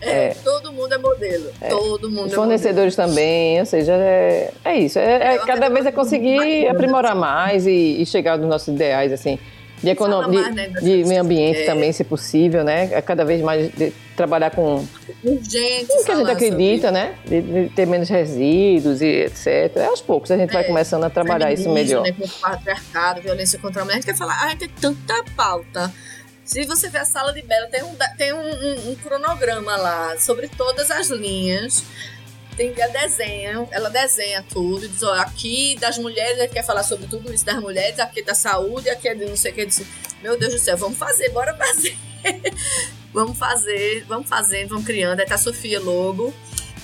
É, 0.01 0.29
é, 0.29 0.37
todo 0.45 0.73
mundo 0.73 0.93
é 0.93 0.99
modelo. 0.99 1.51
É. 1.61 1.69
Todo 1.69 2.11
mundo 2.11 2.27
Os 2.27 2.33
é 2.33 2.37
fornecedores 2.37 2.95
modelo. 2.97 3.15
também, 3.15 3.61
ou 3.61 3.67
seja, 3.67 3.93
é, 3.95 4.53
é 4.65 4.77
isso. 4.77 4.99
É, 4.99 5.35
é 5.35 5.39
cada 5.39 5.69
vez 5.71 5.87
é 5.87 5.93
conseguir 5.93 6.69
aprimorar 6.69 7.15
mais 7.15 7.67
e, 7.67 8.03
e, 8.03 8.05
chegar 8.07 8.37
nos 8.37 8.49
nossos 8.49 8.69
ideais, 8.69 9.13
assim. 9.13 9.39
De, 9.85 9.91
economia, 9.91 10.45
de, 10.45 10.51
né, 10.51 10.69
de 10.69 11.05
meio 11.05 11.23
ambiente 11.23 11.61
é. 11.61 11.67
também, 11.67 11.93
se 11.93 12.03
possível, 12.05 12.65
né? 12.65 13.01
Cada 13.03 13.25
vez 13.25 13.41
mais 13.43 13.71
trabalhar 14.17 14.51
com 14.51 14.85
urgente, 15.23 15.93
o 15.93 16.05
que 16.05 16.11
a 16.11 16.17
gente 16.17 16.31
acredita, 16.31 16.91
né? 16.91 17.15
De, 17.25 17.41
de, 17.41 17.69
ter 17.71 17.87
menos 17.87 18.09
resíduos 18.09 19.03
e 19.03 19.07
etc. 19.07 19.77
É 19.77 19.87
aos 19.87 20.01
poucos 20.01 20.31
a 20.31 20.37
gente 20.37 20.53
vai 20.53 20.65
começando 20.65 21.05
a 21.05 21.11
trabalhar 21.11 21.53
isso 21.53 21.71
melhor. 21.71 22.03
Né, 22.03 22.13
com 22.13 22.25
o 22.25 22.29
patriarcado, 22.29 23.21
violência 23.21 23.59
contra 23.59 23.83
a 23.83 23.85
mulher, 23.85 23.95
a 23.95 24.01
gente 24.01 24.07
quer 24.07 24.17
falar, 24.17 24.51
ah, 24.51 24.57
tem 24.57 24.69
tanta 24.69 25.23
pauta 25.37 25.93
se 26.45 26.63
você 26.67 26.89
ver 26.91 26.99
a 26.99 27.05
sala 27.05 27.33
de 27.33 27.41
Bela, 27.43 27.67
tem 27.69 27.83
um, 27.83 27.97
tem 28.19 28.33
um, 28.35 28.39
um, 28.39 28.91
um 28.91 28.95
cronograma 28.97 29.77
lá 29.77 30.19
sobre 30.19 30.47
todas 30.49 30.91
as 30.91 31.09
linhas. 31.09 31.83
Tem 32.57 32.73
a 32.81 32.87
desenha, 32.87 33.67
ela 33.73 33.91
desenha 33.91 34.45
tudo, 34.49 34.89
diz, 34.89 35.03
ó, 35.03 35.15
aqui 35.15 35.77
das 35.81 35.99
mulheres, 35.99 36.39
ele 36.39 36.49
quer 36.49 36.65
falar 36.65 36.85
sobre 36.85 37.09
tudo 37.09 37.33
isso 37.33 37.45
das 37.45 37.61
mulheres, 37.61 37.99
aqui 37.99 38.23
da 38.23 38.35
saúde, 38.35 38.89
aqui 38.89 39.09
é 39.09 39.15
de 39.15 39.25
não 39.25 39.37
sei 39.37 39.51
o 39.51 39.55
que. 39.55 39.67
Disse, 39.67 39.85
Meu 40.23 40.39
Deus 40.39 40.53
do 40.53 40.59
céu, 40.61 40.77
vamos 40.77 40.97
fazer, 40.97 41.31
bora 41.31 41.53
fazer. 41.57 41.97
vamos 43.13 43.37
fazer, 43.37 44.05
vamos 44.07 44.29
fazendo, 44.29 44.69
vamos 44.69 44.85
criando. 44.85 45.19
Aí 45.19 45.27
tá 45.27 45.35
a 45.35 45.39
Sofia 45.39 45.81
Lobo, 45.81 46.33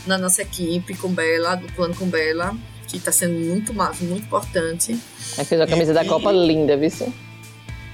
na 0.06 0.18
nossa 0.18 0.42
equipe 0.42 0.96
com 0.96 1.08
Bela, 1.08 1.54
do 1.54 1.72
plano 1.72 1.94
com 1.94 2.06
Bela, 2.06 2.52
que 2.88 2.96
está 2.96 3.12
sendo 3.12 3.34
muito 3.34 3.72
massa, 3.72 4.04
muito 4.04 4.24
importante. 4.24 4.98
Aí 5.38 5.44
fez 5.44 5.60
a 5.60 5.66
camisa 5.68 5.92
e, 5.92 5.94
da 5.94 6.04
Copa 6.04 6.32
linda, 6.32 6.76
viu? 6.76 6.90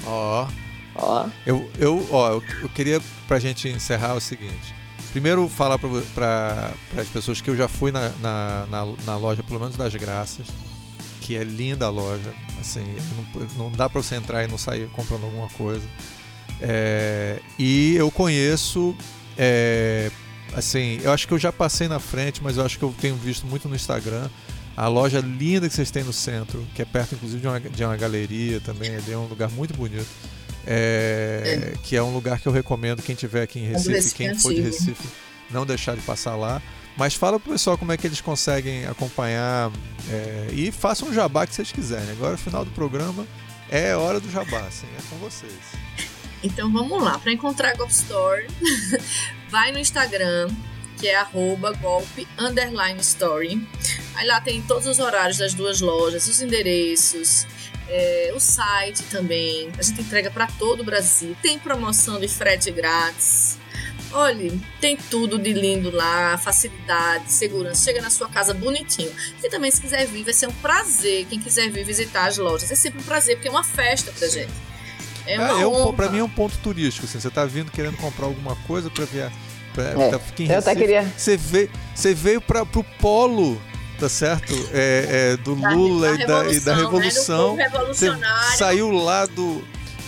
Ó. 0.06 0.48
Ó. 0.94 1.26
Eu, 1.44 1.70
eu, 1.78 2.08
ó, 2.10 2.30
eu, 2.30 2.42
eu 2.62 2.68
queria, 2.70 3.02
pra 3.28 3.38
gente 3.38 3.68
encerrar, 3.68 4.14
o 4.14 4.20
seguinte. 4.20 4.74
Primeiro, 5.16 5.48
falar 5.48 5.78
para 5.78 6.74
as 6.94 7.08
pessoas 7.08 7.40
que 7.40 7.48
eu 7.48 7.56
já 7.56 7.66
fui 7.66 7.90
na, 7.90 8.10
na, 8.20 8.66
na, 8.70 8.86
na, 9.06 9.16
loja, 9.16 9.42
pelo 9.42 9.58
menos 9.58 9.74
das 9.74 9.94
Graças, 9.94 10.46
que 11.22 11.34
é 11.34 11.42
linda 11.42 11.86
a 11.86 11.88
loja. 11.88 12.34
Assim, 12.60 12.84
não, 13.34 13.64
não 13.64 13.72
dá 13.72 13.88
para 13.88 14.02
você 14.02 14.14
entrar 14.14 14.44
e 14.44 14.46
não 14.46 14.58
sair 14.58 14.86
comprando 14.90 15.24
alguma 15.24 15.48
coisa. 15.48 15.88
É, 16.60 17.40
e 17.58 17.96
eu 17.96 18.10
conheço, 18.10 18.94
é, 19.38 20.10
assim, 20.54 21.00
eu 21.02 21.10
acho 21.10 21.26
que 21.26 21.32
eu 21.32 21.38
já 21.38 21.50
passei 21.50 21.88
na 21.88 21.98
frente, 21.98 22.42
mas 22.44 22.58
eu 22.58 22.66
acho 22.66 22.78
que 22.78 22.84
eu 22.84 22.94
tenho 23.00 23.16
visto 23.16 23.46
muito 23.46 23.70
no 23.70 23.74
Instagram 23.74 24.28
a 24.76 24.86
loja 24.86 25.20
linda 25.20 25.66
que 25.66 25.74
vocês 25.74 25.90
têm 25.90 26.04
no 26.04 26.12
centro, 26.12 26.62
que 26.74 26.82
é 26.82 26.84
perto 26.84 27.14
inclusive 27.14 27.40
de 27.40 27.48
uma, 27.48 27.58
de 27.58 27.82
uma 27.82 27.96
galeria 27.96 28.60
também, 28.60 28.94
ali 28.94 29.12
é 29.12 29.16
um 29.16 29.24
lugar 29.24 29.48
muito 29.48 29.72
bonito. 29.72 30.06
É, 30.66 31.72
é. 31.74 31.78
Que 31.82 31.96
é 31.96 32.02
um 32.02 32.12
lugar 32.12 32.40
que 32.40 32.48
eu 32.48 32.52
recomendo 32.52 33.02
quem 33.02 33.14
tiver 33.14 33.42
aqui 33.42 33.60
em 33.60 33.66
Recife, 33.68 33.92
Recife 33.92 34.14
quem 34.14 34.38
for 34.38 34.52
de 34.52 34.60
Recife, 34.60 35.08
não 35.50 35.64
deixar 35.64 35.94
de 35.94 36.02
passar 36.02 36.36
lá. 36.36 36.60
Mas 36.96 37.14
fala 37.14 37.38
pro 37.38 37.52
pessoal 37.52 37.76
como 37.76 37.92
é 37.92 37.96
que 37.96 38.06
eles 38.06 38.20
conseguem 38.20 38.86
acompanhar 38.86 39.70
é, 40.10 40.48
e 40.52 40.72
façam 40.72 41.08
um 41.08 41.12
jabá 41.12 41.46
que 41.46 41.54
vocês 41.54 41.70
quiserem. 41.70 42.10
Agora, 42.10 42.32
no 42.32 42.38
final 42.38 42.64
do 42.64 42.70
programa, 42.70 43.26
é 43.70 43.94
hora 43.94 44.18
do 44.18 44.30
jabá, 44.30 44.60
assim, 44.60 44.86
é 44.98 45.02
com 45.10 45.16
vocês. 45.16 45.52
Então 46.42 46.72
vamos 46.72 47.02
lá, 47.02 47.18
para 47.18 47.32
encontrar 47.32 47.70
a 47.70 47.74
Golf 47.74 47.90
Store, 47.90 48.46
vai 49.50 49.72
no 49.72 49.78
Instagram, 49.78 50.48
que 50.98 51.08
é 51.08 51.16
arroba 51.16 51.72
golpe 51.72 52.26
underline 52.38 53.00
story. 53.00 53.66
Aí 54.14 54.26
lá 54.26 54.40
tem 54.40 54.62
todos 54.62 54.86
os 54.86 54.98
horários 54.98 55.36
das 55.36 55.52
duas 55.52 55.80
lojas, 55.80 56.26
os 56.26 56.40
endereços, 56.40 57.46
é, 57.88 58.32
o 58.34 58.40
site 58.40 59.02
também. 59.04 59.70
A 59.78 59.82
gente 59.82 60.00
entrega 60.00 60.30
para 60.30 60.46
todo 60.46 60.80
o 60.80 60.84
Brasil. 60.84 61.36
Tem 61.42 61.58
promoção 61.58 62.18
de 62.18 62.28
frete 62.28 62.70
grátis. 62.70 63.58
Olha, 64.12 64.52
tem 64.80 64.96
tudo 64.96 65.38
de 65.38 65.52
lindo 65.52 65.90
lá, 65.90 66.38
facilidade, 66.38 67.30
segurança. 67.32 67.84
Chega 67.84 68.00
na 68.00 68.10
sua 68.10 68.28
casa 68.28 68.54
bonitinho. 68.54 69.12
E 69.42 69.48
também, 69.48 69.70
se 69.70 69.80
quiser 69.80 70.06
vir, 70.06 70.24
vai 70.24 70.32
ser 70.32 70.48
um 70.48 70.52
prazer. 70.52 71.26
Quem 71.26 71.40
quiser 71.40 71.70
vir 71.70 71.84
visitar 71.84 72.26
as 72.26 72.38
lojas, 72.38 72.70
é 72.70 72.74
sempre 72.74 73.00
um 73.00 73.04
prazer, 73.04 73.36
porque 73.36 73.48
é 73.48 73.50
uma 73.50 73.64
festa 73.64 74.12
pra 74.12 74.28
gente. 74.28 74.52
É, 75.26 75.34
é 75.34 75.40
uma 75.40 75.60
é, 75.60 75.66
um, 75.66 75.92
pra 75.92 76.08
mim 76.08 76.18
é 76.18 76.24
um 76.24 76.28
ponto 76.28 76.56
turístico. 76.58 77.06
Assim, 77.06 77.20
você 77.20 77.30
tá 77.30 77.44
vindo 77.44 77.70
querendo 77.70 77.96
comprar 77.96 78.26
alguma 78.26 78.56
coisa 78.66 78.88
pra 78.88 79.04
ver. 79.04 79.30
Pra, 79.74 79.84
é, 79.84 80.10
tá, 80.10 80.20
eu 80.48 80.58
até 80.58 80.74
queria. 80.74 81.02
Você 81.16 81.36
veio, 81.36 81.70
você 81.94 82.14
veio 82.14 82.40
pra, 82.40 82.64
pro 82.64 82.82
polo 82.82 83.60
tá 83.98 84.08
certo? 84.08 84.52
É, 84.72 85.32
é 85.32 85.36
do 85.36 85.54
Lula 85.54 86.16
da, 86.16 86.22
e, 86.22 86.26
da, 86.26 86.52
e, 86.52 86.60
da, 86.60 86.74
Revolução. 86.74 87.56
Né? 87.56 87.68
Você 87.88 88.10
saiu 88.56 88.90
lá 88.90 89.26
do, 89.26 89.62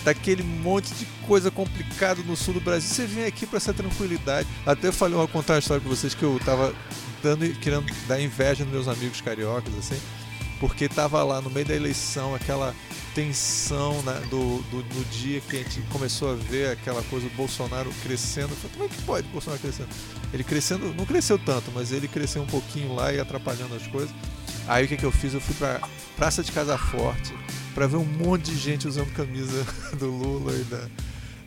daquele 0.05 0.43
monte 0.43 0.93
de 0.95 1.07
coisa 1.27 1.51
complicada 1.51 2.23
no 2.23 2.37
sul 2.37 2.55
do 2.55 2.61
Brasil. 2.61 2.89
Você 2.89 3.07
vem 3.07 3.25
aqui 3.25 3.47
para 3.47 3.59
essa 3.59 3.73
tranquilidade. 3.73 4.49
Até 4.65 4.91
falei, 4.93 5.17
vou 5.17 5.29
contar 5.29 5.55
uma 5.55 5.59
história 5.59 5.81
para 5.81 5.91
vocês 5.91 6.15
que 6.15 6.23
eu 6.23 6.41
tava 6.45 6.75
dando, 7.23 7.49
querendo 7.55 7.87
dar 8.07 8.21
inveja 8.21 8.65
nos 8.65 8.73
meus 8.73 8.89
amigos 8.89 9.21
cariocas, 9.21 9.73
assim, 9.79 10.01
porque 10.61 10.89
tava 10.89 11.23
lá 11.23 11.41
no 11.41 11.51
meio 11.51 11.67
da 11.67 11.75
eleição, 11.75 12.35
aquela 12.35 12.75
tensão 13.15 14.01
né, 14.03 14.21
do, 14.31 14.63
do, 14.71 14.83
do, 14.83 15.05
dia 15.11 15.41
que 15.41 15.57
a 15.57 15.59
gente 15.63 15.81
começou 15.91 16.33
a 16.33 16.35
ver 16.35 16.71
aquela 16.71 17.03
coisa 17.05 17.29
do 17.29 17.35
Bolsonaro 17.35 17.91
crescendo. 18.03 18.55
Falei, 18.57 18.71
como 18.73 18.85
é 18.85 18.89
que 18.89 19.03
pode 19.03 19.29
o 19.29 19.31
Bolsonaro 19.31 19.61
crescendo? 19.61 19.89
Ele 20.33 20.45
crescendo, 20.45 20.95
não 20.95 21.05
cresceu 21.05 21.39
tanto, 21.39 21.71
mas 21.75 21.93
ele 21.93 22.07
cresceu 22.07 22.43
um 22.43 22.47
pouquinho 22.47 22.95
lá 22.95 23.13
e 23.13 23.19
atrapalhando 23.19 23.75
as 23.75 23.87
coisas. 23.87 24.15
Aí 24.67 24.85
o 24.85 24.89
que, 24.89 24.97
que 24.97 25.05
eu 25.05 25.13
fiz? 25.13 25.35
Eu 25.35 25.41
fui 25.41 25.55
pra 25.55 25.81
Praça 26.17 26.43
de 26.43 26.53
Casa 26.53 26.77
Forte 26.77 27.35
para 27.75 27.87
ver 27.87 27.97
um 27.97 28.05
monte 28.05 28.51
de 28.51 28.57
gente 28.57 28.87
usando 28.87 29.13
camisa 29.13 29.67
do 29.99 30.11
Lula 30.11 30.53
e 30.53 30.65
da 30.65 30.89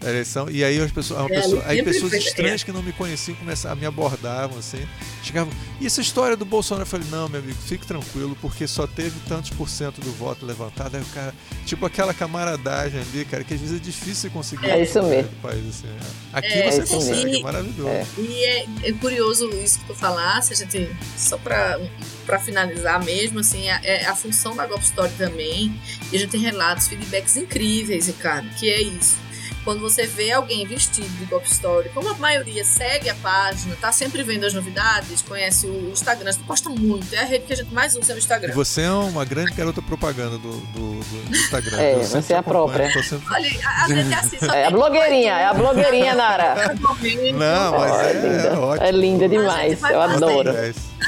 eleição. 0.10 0.50
E 0.50 0.64
aí 0.64 0.80
as 0.80 0.92
pessoas, 0.92 1.30
é, 1.30 1.36
pessoa, 1.42 1.64
aí 1.66 1.84
pessoas 1.84 2.14
estranhas 2.14 2.64
que 2.64 2.72
não 2.72 2.82
me 2.82 2.92
conheciam 2.92 3.36
começaram 3.36 3.74
a 3.74 3.80
me 3.80 3.86
abordavam 3.86 4.58
assim. 4.58 4.86
Chegavam, 5.24 5.54
e 5.80 5.86
essa 5.86 6.02
história 6.02 6.36
do 6.36 6.46
Bolsonaro? 6.46 6.84
Eu 6.84 6.88
falei, 6.88 7.08
não, 7.10 7.30
meu 7.30 7.40
amigo, 7.40 7.58
fique 7.62 7.86
tranquilo, 7.86 8.36
porque 8.42 8.68
só 8.68 8.88
teve 8.88 9.20
tantos 9.28 9.52
por 9.52 9.70
cento 9.70 10.02
do 10.02 10.12
voto 10.12 10.46
levantado. 10.46 10.96
Aí 10.96 11.02
o 11.02 11.06
cara, 11.06 11.34
tipo 11.66 11.86
aquela 11.86 12.14
camaradagem 12.14 13.00
ali, 13.00 13.26
cara, 13.26 13.44
que 13.44 13.54
às 13.54 13.60
vezes 13.60 13.80
é 13.80 13.84
difícil 13.84 14.32
conseguir. 14.32 14.70
É 14.70 14.82
isso 14.82 15.02
mesmo. 15.04 15.32
País, 15.42 15.68
assim, 15.68 15.88
é. 15.88 16.38
Aqui 16.38 16.48
é, 16.48 16.72
você 16.72 16.94
consegue, 16.94 17.26
mesmo. 17.26 17.40
é 17.40 17.44
maravilhoso. 17.44 17.90
É. 17.90 18.06
E 18.18 18.44
é, 18.44 18.66
é, 18.84 18.94
curioso 18.94 19.50
isso 19.50 19.80
que 19.80 19.86
tu 19.86 19.96
falasse, 19.96 20.54
a 20.54 20.56
gente, 20.56 20.90
só 21.18 21.38
pra, 21.38 21.80
pra 22.26 22.40
finalizar 22.40 23.04
mesmo, 23.04 23.40
assim, 23.40 23.70
a, 23.70 23.80
é 23.84 24.06
a 24.06 24.16
função 24.16 24.56
da 24.56 24.66
Golf 24.66 24.84
Story 24.84 25.12
também, 25.18 25.80
e 26.12 26.16
a 26.16 26.20
gente 26.20 26.30
tem 26.32 26.40
relatos, 26.40 26.88
feedbacks 26.88 27.38
incríveis, 27.38 28.08
Ricardo, 28.08 28.50
que 28.56 28.70
é 28.70 28.82
isso 28.82 29.31
quando 29.64 29.82
você 29.82 30.06
vê 30.06 30.32
alguém 30.32 30.66
vestido 30.66 31.10
de 31.18 31.26
Golf 31.26 31.46
Story, 31.46 31.90
como 31.90 32.10
a 32.10 32.14
maioria 32.16 32.64
segue 32.64 33.10
a 33.10 33.16
página, 33.16 33.76
tá 33.80 33.92
sempre 33.92 34.24
vendo 34.24 34.46
as 34.46 34.54
novidades, 34.54 35.22
conhece 35.22 35.68
o 35.68 35.92
Instagram, 35.92 36.32
você 36.32 36.40
posta 36.44 36.70
muito, 36.70 37.14
é 37.14 37.20
a 37.20 37.26
rede 37.26 37.46
que 37.46 37.54
a 37.54 37.56
gente 37.56 37.74
mais 37.74 37.96
usa 37.96 38.14
no 38.14 38.20
Instagram. 38.20 38.52
E 38.52 38.56
você 38.56 38.82
é 38.82 38.92
uma 38.92 39.26
grande 39.26 39.52
garota 39.54 39.82
propaganda 39.82 40.38
do, 40.38 40.52
do, 40.52 41.00
do 41.00 41.36
Instagram. 41.36 41.80
É, 41.80 41.96
você 41.96 42.34
é 42.34 42.38
a 42.38 42.44
própria. 42.44 42.92
Sempre... 43.04 43.34
Olha, 43.34 43.50
a 43.84 43.88
gente 43.88 44.14
é 44.14 44.18
assim, 44.18 44.38
É 44.54 44.66
a 44.66 44.72
blogueirinha, 44.72 45.34
é 45.34 45.46
a 45.46 45.54
blogueirinha, 45.54 46.16
Nara. 46.16 46.76
Não, 47.34 47.72
mas 47.72 47.92
é, 47.92 48.12
é, 48.12 48.48
é 48.48 48.58
ótimo. 48.58 48.88
É 48.88 48.92
linda 48.92 49.30
demais, 49.30 49.82
eu 49.84 50.02
adoro. 50.02 50.52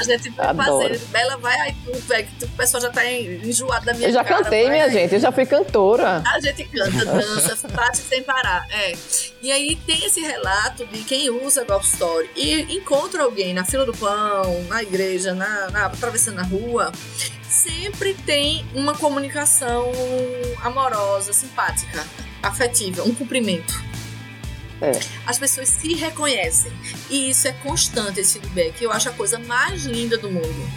A 0.09 0.17
gente 0.17 0.30
vai 0.30 0.55
fazer, 0.55 0.99
Bela 1.07 1.38
vai, 1.38 1.59
aí 1.59 1.75
tu, 1.84 1.91
que 1.91 2.45
o 2.45 2.49
pessoal 2.49 2.81
já 2.81 2.89
tá 2.89 3.09
enjoado 3.09 3.85
da 3.85 3.93
minha 3.93 4.07
Eu 4.07 4.13
já 4.13 4.23
cara, 4.23 4.43
cantei, 4.43 4.69
minha 4.69 4.89
gente, 4.89 5.13
eu 5.13 5.19
já 5.19 5.31
fui 5.31 5.45
cantora. 5.45 6.21
A 6.25 6.39
gente 6.39 6.63
canta, 6.65 7.05
dança, 7.05 7.67
bate 7.69 7.97
sem 7.97 8.23
parar, 8.23 8.67
é. 8.71 8.93
E 9.41 9.51
aí 9.51 9.75
tem 9.85 10.05
esse 10.05 10.21
relato 10.21 10.85
de 10.85 11.03
quem 11.03 11.30
usa 11.30 11.63
Golf 11.63 11.85
Story 11.85 12.30
e 12.35 12.75
encontra 12.75 13.23
alguém 13.23 13.53
na 13.53 13.63
fila 13.63 13.85
do 13.85 13.93
pão, 13.93 14.63
na 14.67 14.81
igreja, 14.81 15.34
na, 15.34 15.69
na 15.69 15.85
atravessando 15.85 16.39
a 16.39 16.43
rua, 16.43 16.91
sempre 17.47 18.13
tem 18.13 18.65
uma 18.73 18.95
comunicação 18.95 19.91
amorosa, 20.61 21.34
simpática, 21.34 22.03
afetiva, 22.41 23.03
um 23.03 23.13
cumprimento. 23.13 23.93
É. 24.84 24.91
As 25.26 25.39
pessoas 25.39 25.69
se 25.69 25.93
reconhecem. 25.93 26.72
E 27.10 27.30
isso 27.30 27.47
é 27.47 27.53
constante, 27.53 28.19
esse 28.19 28.39
feedback. 28.39 28.81
Eu 28.81 28.91
acho 28.91 29.10
a 29.10 29.14
coisa 29.14 29.39
mais 29.39 29.85
linda 29.85 30.18
do 30.18 30.30
mundo. 30.30 30.72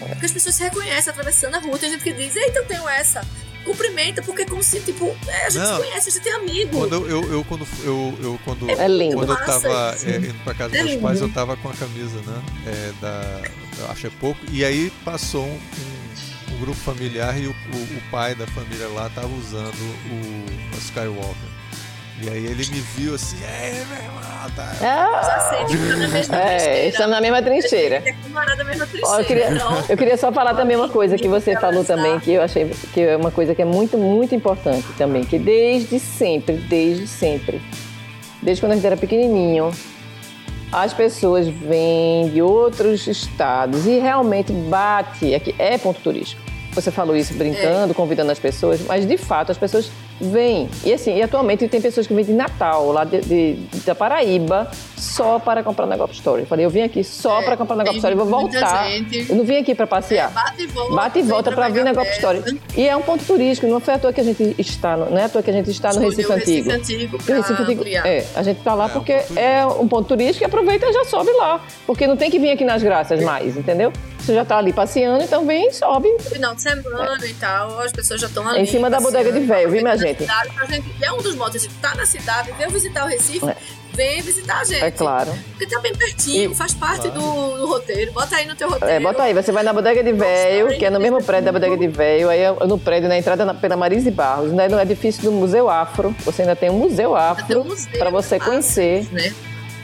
É. 0.00 0.06
Porque 0.06 0.26
as 0.26 0.32
pessoas 0.32 0.56
se 0.56 0.62
reconhecem 0.64 1.10
atravessando 1.10 1.54
a 1.54 1.58
rua. 1.58 1.78
Tem 1.78 1.90
gente 1.90 2.02
que 2.02 2.12
diz, 2.12 2.34
eita, 2.34 2.58
eu 2.58 2.66
tenho 2.66 2.88
essa. 2.88 3.24
Cumprimenta, 3.64 4.20
porque 4.22 4.42
é 4.42 4.44
como 4.44 4.60
se, 4.60 4.80
tipo, 4.80 5.16
é, 5.28 5.46
a 5.46 5.50
gente 5.50 5.62
Não. 5.62 5.76
se 5.76 5.82
conhece, 5.82 6.08
a 6.08 6.12
gente 6.12 6.22
tem 6.24 6.32
amigo. 6.32 6.76
Quando 6.76 7.06
eu, 7.06 7.32
eu, 7.32 7.44
quando, 7.44 7.68
eu, 7.84 8.18
eu 8.20 8.40
quando, 8.44 8.68
é 8.68 8.88
lindo. 8.88 9.14
quando 9.14 9.30
eu 9.30 9.36
tava 9.36 9.96
é, 10.02 10.16
indo 10.16 10.42
pra 10.42 10.52
casa 10.52 10.70
dos 10.70 10.82
meus 10.82 11.00
pais, 11.00 11.20
eu 11.20 11.32
tava 11.32 11.56
com 11.56 11.68
a 11.68 11.74
camisa, 11.74 12.20
né? 12.22 12.42
É, 12.66 12.92
da, 13.00 13.42
acho 13.90 14.08
é 14.08 14.10
pouco. 14.18 14.40
E 14.50 14.64
aí 14.64 14.90
passou 15.04 15.44
um, 15.44 15.60
um, 15.60 16.54
um 16.54 16.58
grupo 16.58 16.80
familiar 16.80 17.40
e 17.40 17.46
o, 17.46 17.50
o, 17.50 17.98
o, 17.98 18.02
pai 18.10 18.34
da 18.34 18.48
família 18.48 18.88
lá 18.88 19.08
tava 19.10 19.32
usando 19.32 19.80
o, 20.10 20.74
o 20.74 20.78
Skywalker. 20.78 21.51
E 22.24 22.28
aí 22.28 22.46
ele 22.46 22.64
me 22.66 22.80
viu 22.80 23.16
assim, 23.16 23.36
é, 23.42 23.84
meu 23.88 23.96
irmão, 23.96 24.50
tá. 24.54 24.72
Ah, 24.80 25.22
Já 25.24 25.40
sei, 25.40 25.64
tipo, 25.66 25.84
na 25.84 26.06
mesma 26.06 26.36
é, 26.36 26.88
estamos 26.88 27.10
na 27.10 27.20
mesma 27.20 27.42
trincheira. 27.42 28.00
mesma 28.64 28.86
trincheira. 28.86 29.20
eu, 29.20 29.24
queria, 29.24 29.50
então, 29.50 29.84
eu 29.88 29.96
queria 29.96 30.16
só 30.16 30.30
falar 30.30 30.54
também 30.54 30.76
uma 30.76 30.88
coisa 30.88 31.16
que 31.16 31.26
você 31.26 31.56
falou 31.56 31.84
também, 31.84 32.20
que 32.20 32.30
eu 32.30 32.42
achei 32.42 32.70
que 32.94 33.00
é 33.00 33.16
uma 33.16 33.32
coisa 33.32 33.56
que 33.56 33.62
é 33.62 33.64
muito, 33.64 33.98
muito 33.98 34.36
importante 34.36 34.86
também, 34.96 35.24
que 35.24 35.36
desde 35.36 35.98
sempre, 35.98 36.58
desde 36.58 37.08
sempre, 37.08 37.60
desde 38.40 38.62
quando 38.62 38.72
a 38.72 38.74
gente 38.76 38.86
era 38.86 38.96
pequenininho, 38.96 39.72
as 40.70 40.94
pessoas 40.94 41.48
vêm 41.48 42.30
de 42.30 42.40
outros 42.40 43.04
estados 43.08 43.84
e 43.84 43.98
realmente 43.98 44.52
bate, 44.52 45.34
aqui 45.34 45.56
é 45.58 45.76
ponto 45.76 46.00
turístico. 46.00 46.51
Você 46.72 46.90
falou 46.90 47.14
isso 47.14 47.34
brincando, 47.34 47.92
é. 47.92 47.94
convidando 47.94 48.32
as 48.32 48.38
pessoas, 48.38 48.80
mas 48.82 49.06
de 49.06 49.16
fato 49.16 49.52
as 49.52 49.58
pessoas 49.58 49.90
Vem. 50.22 50.68
E 50.84 50.92
assim, 50.92 51.16
e 51.16 51.22
atualmente 51.22 51.66
tem 51.66 51.80
pessoas 51.80 52.06
que 52.06 52.14
vêm 52.14 52.24
de 52.24 52.32
Natal, 52.32 52.92
lá 52.92 53.02
de, 53.02 53.20
de, 53.22 53.54
da 53.84 53.92
Paraíba, 53.92 54.70
só 54.96 55.40
para 55.40 55.64
comprar 55.64 55.84
na 55.84 55.96
Golf 55.96 56.12
Store. 56.12 56.42
Eu 56.42 56.46
falei, 56.46 56.64
eu 56.64 56.70
vim 56.70 56.82
aqui 56.82 57.02
só 57.02 57.40
é, 57.40 57.44
para 57.44 57.56
comprar 57.56 57.74
na 57.74 57.82
Golf 57.82 57.96
Store, 57.96 58.14
eu 58.14 58.24
vou 58.24 58.26
voltar. 58.26 58.88
Gente. 58.88 59.28
Eu 59.28 59.36
não 59.36 59.44
vim 59.44 59.56
aqui 59.56 59.74
para 59.74 59.84
passear. 59.84 60.30
É, 60.30 60.34
bate 60.34 60.62
e 60.62 60.66
volta. 60.68 60.94
Bate 60.94 61.18
e 61.18 61.22
volta 61.22 61.52
para 61.52 61.68
vir 61.70 61.82
na 61.82 61.92
Golf 61.92 62.08
Store. 62.10 62.40
E 62.76 62.86
é 62.86 62.96
um 62.96 63.02
ponto 63.02 63.24
turístico, 63.24 63.66
não 63.66 63.80
foi 63.80 63.94
à 63.94 63.98
toa 63.98 64.12
que 64.12 64.20
a 64.20 64.24
gente 64.24 64.54
está, 64.58 64.96
no, 64.96 65.10
não 65.10 65.18
é 65.18 65.24
à 65.24 65.28
toa 65.28 65.42
que 65.42 65.50
a 65.50 65.52
gente 65.52 65.70
está 65.70 65.92
no 65.92 66.00
Recife 66.00 66.32
Antigo. 66.32 66.70
Recife 66.70 66.94
Antigo, 66.94 67.16
o 67.16 67.32
Recife 67.32 67.62
Antigo 67.62 67.84
é, 67.88 68.24
a 68.36 68.42
gente 68.44 68.58
está 68.58 68.74
lá 68.74 68.86
é, 68.86 68.88
porque 68.90 69.14
um 69.14 69.38
é 69.38 69.66
um 69.66 69.88
ponto 69.88 70.06
turístico 70.06 70.44
e 70.44 70.46
aproveita 70.46 70.86
e 70.86 70.92
já 70.92 71.04
sobe 71.04 71.32
lá. 71.32 71.60
Porque 71.84 72.06
não 72.06 72.16
tem 72.16 72.30
que 72.30 72.38
vir 72.38 72.50
aqui 72.50 72.64
nas 72.64 72.80
graças 72.80 73.20
mais, 73.24 73.56
entendeu? 73.56 73.92
Você 74.22 74.34
já 74.34 74.42
está 74.42 74.56
ali 74.56 74.72
passeando, 74.72 75.24
então 75.24 75.44
vem 75.44 75.66
e 75.68 75.72
sobe. 75.72 76.08
Final 76.20 76.54
de 76.54 76.62
semana 76.62 77.18
é. 77.20 77.26
e 77.26 77.34
tal, 77.34 77.80
as 77.80 77.90
pessoas 77.90 78.20
já 78.20 78.28
estão 78.28 78.46
ali. 78.46 78.60
Em 78.60 78.66
cima 78.66 78.88
da 78.88 79.00
bodega 79.00 79.32
de 79.32 79.40
velho, 79.40 79.68
viu, 79.68 79.82
minha 79.82 79.96
gente? 79.96 80.24
gente. 80.24 80.70
gente. 80.70 81.04
É 81.04 81.12
um 81.12 81.20
dos 81.20 81.34
motos, 81.34 81.68
tá 81.80 81.92
na 81.96 82.06
cidade, 82.06 82.52
veio 82.52 82.70
visitar 82.70 83.04
o 83.04 83.08
Recife, 83.08 83.44
é. 83.44 83.56
vem 83.92 84.22
visitar 84.22 84.60
a 84.60 84.64
gente. 84.64 84.84
É 84.84 84.92
claro. 84.92 85.32
Porque 85.50 85.66
tá 85.66 85.80
bem 85.80 85.92
pertinho, 85.92 86.52
e, 86.52 86.54
faz 86.54 86.72
parte 86.72 87.08
claro. 87.10 87.20
do, 87.20 87.56
do, 87.58 87.66
roteiro. 87.66 88.12
Bota 88.12 88.36
aí 88.36 88.46
no 88.46 88.54
teu 88.54 88.70
roteiro. 88.70 88.94
É, 88.94 89.00
bota 89.00 89.24
aí. 89.24 89.34
Você 89.34 89.50
vai 89.50 89.64
na 89.64 89.72
bodega 89.72 90.04
de 90.04 90.12
velho, 90.12 90.68
que 90.78 90.84
é 90.84 90.90
no 90.90 91.00
mesmo 91.00 91.20
prédio 91.20 91.46
da 91.46 91.52
bodega 91.52 91.76
de 91.76 91.88
velho, 91.88 92.28
aí 92.28 92.40
é 92.40 92.52
no 92.64 92.78
prédio, 92.78 93.08
na 93.08 93.18
entrada 93.18 93.44
na, 93.44 93.54
pela 93.54 93.76
Marise 93.76 94.10
Barros, 94.12 94.50
ainda 94.50 94.68
no 94.68 94.80
edifício 94.80 95.24
do 95.24 95.32
Museu 95.32 95.68
Afro. 95.68 96.14
Você 96.20 96.42
ainda 96.42 96.54
tem 96.54 96.70
um 96.70 96.78
Museu 96.78 97.16
Afro 97.16 97.62
um 97.62 97.98
para 97.98 98.08
você 98.08 98.38
conhecer. 98.38 99.04
Né? 99.10 99.34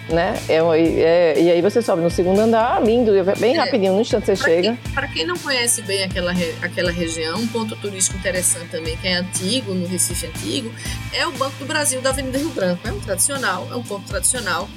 Né? 0.08 0.34
É, 0.48 0.56
é, 0.56 1.40
e 1.40 1.50
aí 1.50 1.62
você 1.62 1.82
sobe 1.82 2.02
no 2.02 2.10
segundo 2.10 2.40
andar, 2.40 2.82
lindo, 2.82 3.12
bem 3.38 3.54
é. 3.54 3.58
rapidinho, 3.58 3.92
no 3.92 4.00
instante 4.00 4.26
você 4.26 4.36
pra 4.36 4.46
chega. 4.46 4.78
Para 4.94 5.08
quem 5.08 5.26
não 5.26 5.36
conhece 5.38 5.82
bem 5.82 6.04
aquela, 6.04 6.32
aquela 6.62 6.90
região, 6.90 7.38
um 7.38 7.46
ponto 7.46 7.76
turístico 7.76 8.16
interessante 8.18 8.70
também, 8.70 8.96
que 8.96 9.06
é 9.06 9.14
antigo, 9.14 9.74
no 9.74 9.86
Recife 9.86 10.26
Antigo, 10.26 10.72
é 11.12 11.26
o 11.26 11.32
Banco 11.32 11.56
do 11.58 11.66
Brasil 11.66 12.00
da 12.00 12.10
Avenida 12.10 12.38
Rio 12.38 12.50
Branco. 12.50 12.86
É 12.86 12.92
um 12.92 13.00
tradicional, 13.00 13.68
é 13.70 13.76
um 13.76 13.82
ponto 13.82 14.06
tradicional. 14.06 14.68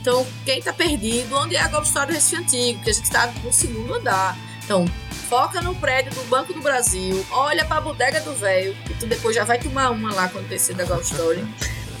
Então, 0.00 0.26
quem 0.44 0.58
está 0.58 0.72
perdido, 0.72 1.34
onde 1.36 1.56
é 1.56 1.60
a 1.60 1.68
Golf 1.68 1.86
Story 1.86 2.08
do 2.08 2.12
Recife 2.14 2.36
Antigo, 2.36 2.82
que 2.82 2.90
a 2.90 2.92
gente 2.92 3.04
está 3.04 3.32
no 3.42 3.52
segundo 3.52 3.94
andar. 3.94 4.36
Então, 4.62 4.84
foca 5.28 5.62
no 5.62 5.74
prédio 5.74 6.12
do 6.12 6.22
Banco 6.28 6.52
do 6.52 6.60
Brasil, 6.60 7.24
olha 7.30 7.64
para 7.64 7.78
a 7.78 7.80
bodega 7.80 8.20
do 8.20 8.34
velho, 8.34 8.76
e 8.88 8.94
tu 8.94 9.06
depois 9.06 9.34
já 9.34 9.44
vai 9.44 9.58
tomar 9.58 9.90
uma 9.90 10.12
lá 10.12 10.28
quando 10.28 10.48
descer 10.48 10.74
da 10.74 10.84
Golf 10.84 11.02
Story 11.04 11.44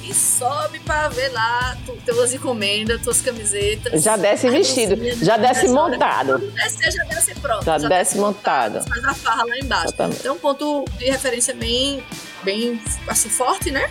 e 0.08 0.12
sobe 0.12 0.78
pra 0.80 1.08
ver 1.08 1.28
lá 1.30 1.76
tu, 1.86 1.96
tuas 2.04 2.32
encomendas, 2.34 3.00
tuas 3.00 3.20
camisetas. 3.20 4.02
Já 4.02 4.16
desce 4.16 4.48
vestido, 4.50 4.96
já 5.24 5.36
desce 5.36 5.68
montado. 5.68 6.38
Desce, 6.38 6.90
já 6.90 7.04
desce 7.04 7.34
pronto. 7.36 7.64
Já, 7.64 7.78
já 7.78 7.88
desce, 7.88 8.18
montado. 8.18 8.74
montado. 8.74 8.88
Faz 8.88 9.04
a 9.04 9.14
farra 9.14 9.44
lá 9.44 9.58
embaixo. 9.58 9.88
Exatamente. 9.88 10.20
Então, 10.20 10.34
um 10.34 10.38
ponto 10.38 10.84
de 10.98 11.06
referência 11.10 11.54
bem, 11.54 12.04
bem 12.42 12.80
assim, 13.08 13.28
forte, 13.28 13.70
né? 13.70 13.90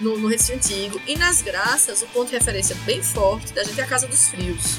No, 0.00 0.16
no 0.16 0.28
Recife 0.28 0.54
Antigo. 0.54 1.00
E 1.06 1.16
nas 1.16 1.42
Graças, 1.42 2.02
o 2.02 2.06
ponto 2.06 2.28
de 2.28 2.34
referência 2.34 2.76
bem 2.84 3.02
forte 3.02 3.52
da 3.52 3.64
gente 3.64 3.80
é 3.80 3.84
a 3.84 3.86
Casa 3.86 4.06
dos 4.06 4.28
Frios. 4.28 4.78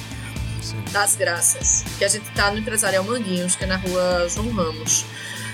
Sim. 0.61 0.81
Das 0.91 1.15
Graças. 1.15 1.83
Que 1.97 2.05
a 2.05 2.07
gente 2.07 2.29
tá 2.31 2.51
no 2.51 2.57
Empresarial 2.57 3.03
Manguinhos, 3.03 3.55
que 3.55 3.65
é 3.65 3.67
na 3.67 3.75
rua 3.75 4.27
João 4.29 4.49
Ramos. 4.51 5.05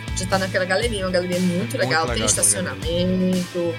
A 0.07 0.17
gente 0.17 0.29
tá 0.29 0.37
naquela 0.37 0.65
galeria, 0.65 1.05
uma 1.05 1.11
galeria 1.11 1.39
muito, 1.39 1.77
legal, 1.77 2.05
muito 2.05 2.11
legal 2.11 2.15
tem 2.15 2.25
estacionamento 2.25 3.75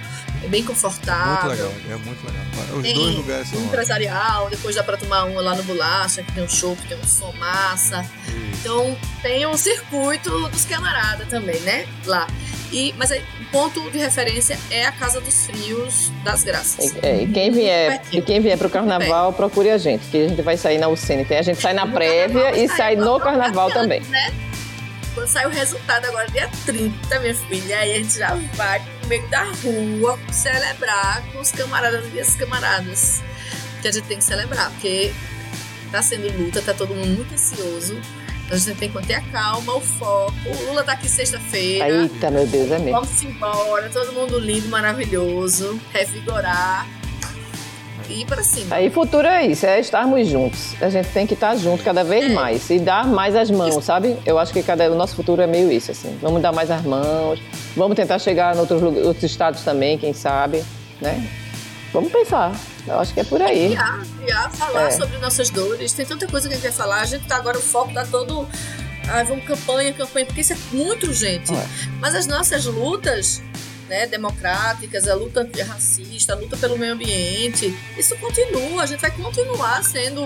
é 0.47 0.49
bem 0.49 0.65
confortável. 0.65 1.51
Muito 1.51 1.65
legal, 1.65 1.73
é 1.91 1.97
muito 2.05 2.27
legal. 2.27 2.77
Os 2.77 2.83
tem 2.83 2.95
dois 2.95 3.15
lugares 3.17 3.49
são 3.49 3.61
empresarial, 3.61 4.49
depois 4.49 4.77
dá 4.77 4.83
pra 4.83 4.97
tomar 4.97 5.25
uma 5.25 5.41
lá 5.41 5.55
no 5.55 5.63
Bolacha, 5.65 6.23
que 6.23 6.33
tem 6.33 6.45
um 6.45 6.49
show, 6.49 6.77
que 6.77 6.87
tem 6.89 6.97
um 6.97 7.05
som 7.05 7.33
massa. 7.33 8.09
Isso. 8.29 8.61
Então 8.61 8.97
tem 9.23 9.47
um 9.47 9.57
circuito 9.57 10.49
dos 10.49 10.65
camaradas 10.65 11.29
também, 11.29 11.61
né? 11.61 11.87
Lá. 12.07 12.27
E, 12.73 12.95
mas 12.97 13.13
aí, 13.13 13.23
o 13.41 13.45
ponto 13.53 13.91
de 13.91 13.99
referência 13.99 14.59
é 14.71 14.87
a 14.87 14.93
Casa 14.93 15.21
dos 15.21 15.47
Frios 15.47 16.11
das 16.25 16.43
Graças. 16.43 16.95
É, 17.03 17.23
e 17.23 17.27
quem 17.29 17.51
vier, 17.51 18.03
e 18.13 18.21
quem 18.21 18.41
vier 18.41 18.59
pro 18.59 18.69
carnaval, 18.69 19.33
procure 19.33 19.71
a 19.71 19.79
gente, 19.79 20.05
que 20.07 20.25
a 20.25 20.29
gente 20.29 20.43
vai 20.43 20.57
sair 20.57 20.79
na 20.79 20.89
UCN. 20.89 21.25
Tem, 21.25 21.39
a 21.39 21.43
gente 21.43 21.61
sai 21.61 21.75
na 21.75 21.87
prévia 21.87 22.57
e 22.57 22.69
sai 22.69 22.97
no 22.97 23.21
carnaval 23.21 23.71
também. 23.71 24.01
Né? 24.03 24.33
Quando 25.15 25.29
sai 25.29 25.47
o 25.47 25.51
resultado 25.51 26.07
agora, 26.07 26.29
dia 26.29 26.51
30, 26.67 27.21
minha 27.21 27.35
filha, 27.35 27.79
aí 27.79 27.95
a 27.95 27.99
gente 27.99 28.19
já 28.19 28.35
vai 28.55 28.83
meio 29.07 29.27
da 29.29 29.45
rua 29.45 30.19
celebrar 30.33 31.23
com 31.33 31.41
os 31.41 31.51
camaradas 31.51 32.05
e 32.13 32.21
as 32.21 32.35
camaradas. 32.35 33.23
Que 33.83 33.89
a 33.89 33.93
gente 33.93 34.07
tem 34.07 34.19
que 34.19 34.25
celebrar, 34.25 34.71
porque 34.71 35.13
tá 35.91 36.03
sendo 36.03 36.31
luta, 36.37 36.63
tá 36.63 36.75
todo 36.75 36.95
mundo 36.95 37.09
muito 37.09 37.35
ansioso. 37.35 38.01
A 38.51 38.57
gente 38.57 38.79
tem 38.79 38.89
que 38.89 38.95
manter 38.95 39.15
a 39.15 39.21
calma, 39.23 39.75
o 39.75 39.81
foco. 39.81 40.33
O 40.47 40.67
Lula 40.67 40.85
tá 40.85 40.93
aqui 40.93 41.09
sexta-feira. 41.09 41.89
Eita, 41.89 42.31
meu 42.31 42.47
Deus, 42.47 42.71
é 42.71 42.79
mesmo. 42.79 43.01
Vamos 43.01 43.23
embora, 43.23 43.89
todo 43.89 44.13
mundo 44.13 44.39
lindo, 44.39 44.69
maravilhoso, 44.69 45.81
revigorar 45.93 46.87
e 48.09 48.23
ir 48.23 48.27
para 48.27 48.43
cima. 48.43 48.75
Aí 48.75 48.91
futuro 48.91 49.27
é 49.27 49.47
isso, 49.47 49.67
é 49.67 49.81
estarmos 49.81 50.27
juntos. 50.29 50.75
A 50.81 50.89
gente 50.89 51.09
tem 51.09 51.27
que 51.27 51.35
estar 51.35 51.57
junto 51.57 51.83
cada 51.83 52.05
vez 52.05 52.31
é. 52.31 52.35
mais 52.35 52.69
e 52.71 52.79
dar 52.79 53.07
mais 53.07 53.35
as 53.35 53.51
mãos, 53.51 53.85
sabe? 53.85 54.17
Eu 54.25 54.39
acho 54.39 54.53
que 54.53 54.63
cada, 54.63 54.91
o 54.91 54.95
nosso 54.95 55.15
futuro 55.17 55.41
é 55.43 55.47
meio 55.47 55.71
isso, 55.71 55.91
assim. 55.91 56.17
Vamos 56.21 56.43
dar 56.43 56.53
mais 56.53 56.71
as 56.71 56.83
mãos, 56.83 57.41
vamos 57.77 57.97
tentar 57.97 58.19
chegar 58.19 58.55
em 58.55 58.59
outros, 58.59 58.83
outros 58.83 59.25
estados 59.25 59.63
também, 59.63 59.99
quem 59.99 60.13
sabe, 60.13 60.65
né? 61.01 61.29
Vamos 61.93 62.13
pensar. 62.13 62.53
Eu 62.87 63.01
acho 63.01 63.15
que 63.15 63.21
é 63.21 63.25
por 63.25 63.41
aí. 63.41 63.69
Criar, 63.69 64.03
criar 64.23 64.51
falar 64.51 64.89
é. 64.89 64.91
sobre 64.91 65.19
nossas 65.19 65.51
dores. 65.51 65.93
Tem 65.93 66.05
tanta 66.05 66.27
coisa 66.27 66.49
que 66.49 66.55
a 66.55 66.57
gente 66.57 66.67
quer 66.67 66.73
falar. 66.73 67.01
A 67.01 67.07
gente 67.07 67.27
tá 67.27 67.37
agora, 67.37 67.57
o 67.57 67.63
foco 67.63 67.93
tá 67.95 68.05
todo. 68.05 68.47
Ah, 69.09 69.23
vamos 69.23 69.45
campanha, 69.45 69.93
campanha, 69.93 70.27
porque 70.27 70.41
isso 70.41 70.53
é 70.53 70.57
muito 70.73 71.07
urgente. 71.07 71.53
É. 71.55 71.67
Mas 72.01 72.15
as 72.15 72.27
nossas 72.27 72.67
lutas 72.67 73.43
né, 73.89 74.07
democráticas, 74.07 75.09
a 75.09 75.15
luta 75.15 75.41
antirracista, 75.41 76.33
a 76.33 76.37
luta 76.37 76.57
pelo 76.57 76.79
meio 76.79 76.93
ambiente, 76.93 77.77
isso 77.97 78.17
continua, 78.17 78.83
a 78.83 78.87
gente 78.87 79.01
vai 79.01 79.11
continuar 79.11 79.83
sendo 79.85 80.23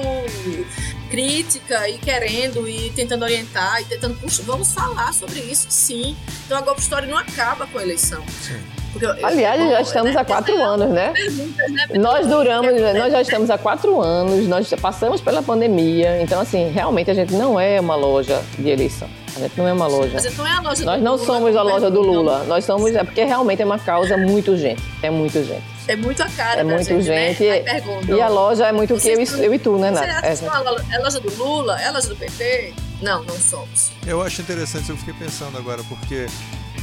crítica 1.10 1.88
e 1.88 1.98
querendo 1.98 2.68
e 2.68 2.90
tentando 2.90 3.24
orientar 3.24 3.80
e 3.82 3.84
tentando, 3.84 4.16
puxa, 4.20 4.42
vamos 4.42 4.72
falar 4.72 5.12
sobre 5.12 5.40
isso 5.40 5.66
sim. 5.70 6.16
Então 6.46 6.58
a 6.58 6.60
Golpe 6.60 6.80
Story 6.80 7.06
não 7.06 7.18
acaba 7.18 7.66
com 7.66 7.78
a 7.78 7.82
eleição. 7.82 8.22
Sim. 8.28 8.60
Eu, 9.00 9.24
Aliás, 9.24 9.70
já 9.70 9.80
estamos 9.82 10.16
há 10.16 10.24
quatro 10.24 10.60
anos, 10.60 10.88
né? 10.90 11.12
né? 11.12 11.98
Nós 11.98 12.26
duramos, 12.26 12.72
nós 12.72 13.12
já 13.12 13.20
estamos 13.20 13.48
há 13.50 13.56
quatro 13.56 14.00
anos, 14.00 14.48
nós 14.48 14.68
passamos 14.80 15.20
pela 15.20 15.42
pandemia, 15.42 16.20
então 16.20 16.40
assim, 16.40 16.70
realmente 16.70 17.10
a 17.10 17.14
gente 17.14 17.32
não 17.32 17.58
é 17.58 17.80
uma 17.80 17.94
loja 17.94 18.42
de 18.58 18.68
eleição. 18.68 19.08
A 19.36 19.40
gente 19.40 19.56
não 19.56 19.68
é 19.68 19.72
uma 19.72 19.86
loja. 19.86 20.12
Mas 20.14 20.36
não 20.36 20.46
é 20.46 20.52
a 20.52 20.60
loja 20.60 20.84
Nós 20.84 21.02
não 21.02 21.12
Lula, 21.12 21.26
somos 21.26 21.56
a 21.56 21.62
loja 21.62 21.90
do 21.90 22.00
Lula. 22.00 22.44
Nós 22.44 22.64
somos. 22.64 22.94
É 22.94 23.04
porque 23.04 23.24
realmente 23.24 23.62
é 23.62 23.64
uma 23.64 23.78
causa 23.78 24.16
muito 24.16 24.52
urgente. 24.52 24.82
É 25.02 25.10
muito 25.10 25.38
urgente. 25.38 25.62
É 25.88 25.96
muito 25.96 26.22
a 26.22 26.28
cara. 26.28 26.60
É 26.60 26.64
muito 26.64 26.84
gente, 26.84 26.92
urgente. 26.94 27.42
Né? 27.44 27.82
E, 28.08 28.12
e 28.12 28.20
a 28.20 28.28
loja 28.28 28.66
é 28.66 28.72
muito 28.72 28.94
o 28.94 29.00
que 29.00 29.08
eu, 29.08 29.20
eu, 29.20 29.54
e 29.54 29.58
tu, 29.58 29.78
né, 29.78 29.90
Nath? 29.90 30.24
É, 30.24 30.32
é 30.32 30.96
a 30.96 31.00
loja 31.00 31.20
do 31.20 31.34
Lula? 31.36 31.80
É 31.80 31.86
a 31.86 31.92
loja 31.92 32.08
do 32.08 32.16
PT? 32.16 32.74
Não, 33.02 33.24
não 33.24 33.36
somos. 33.36 33.90
Eu 34.06 34.22
acho 34.22 34.42
interessante, 34.42 34.90
eu 34.90 34.96
fiquei 34.96 35.14
pensando 35.14 35.56
agora, 35.56 35.82
porque 35.84 36.26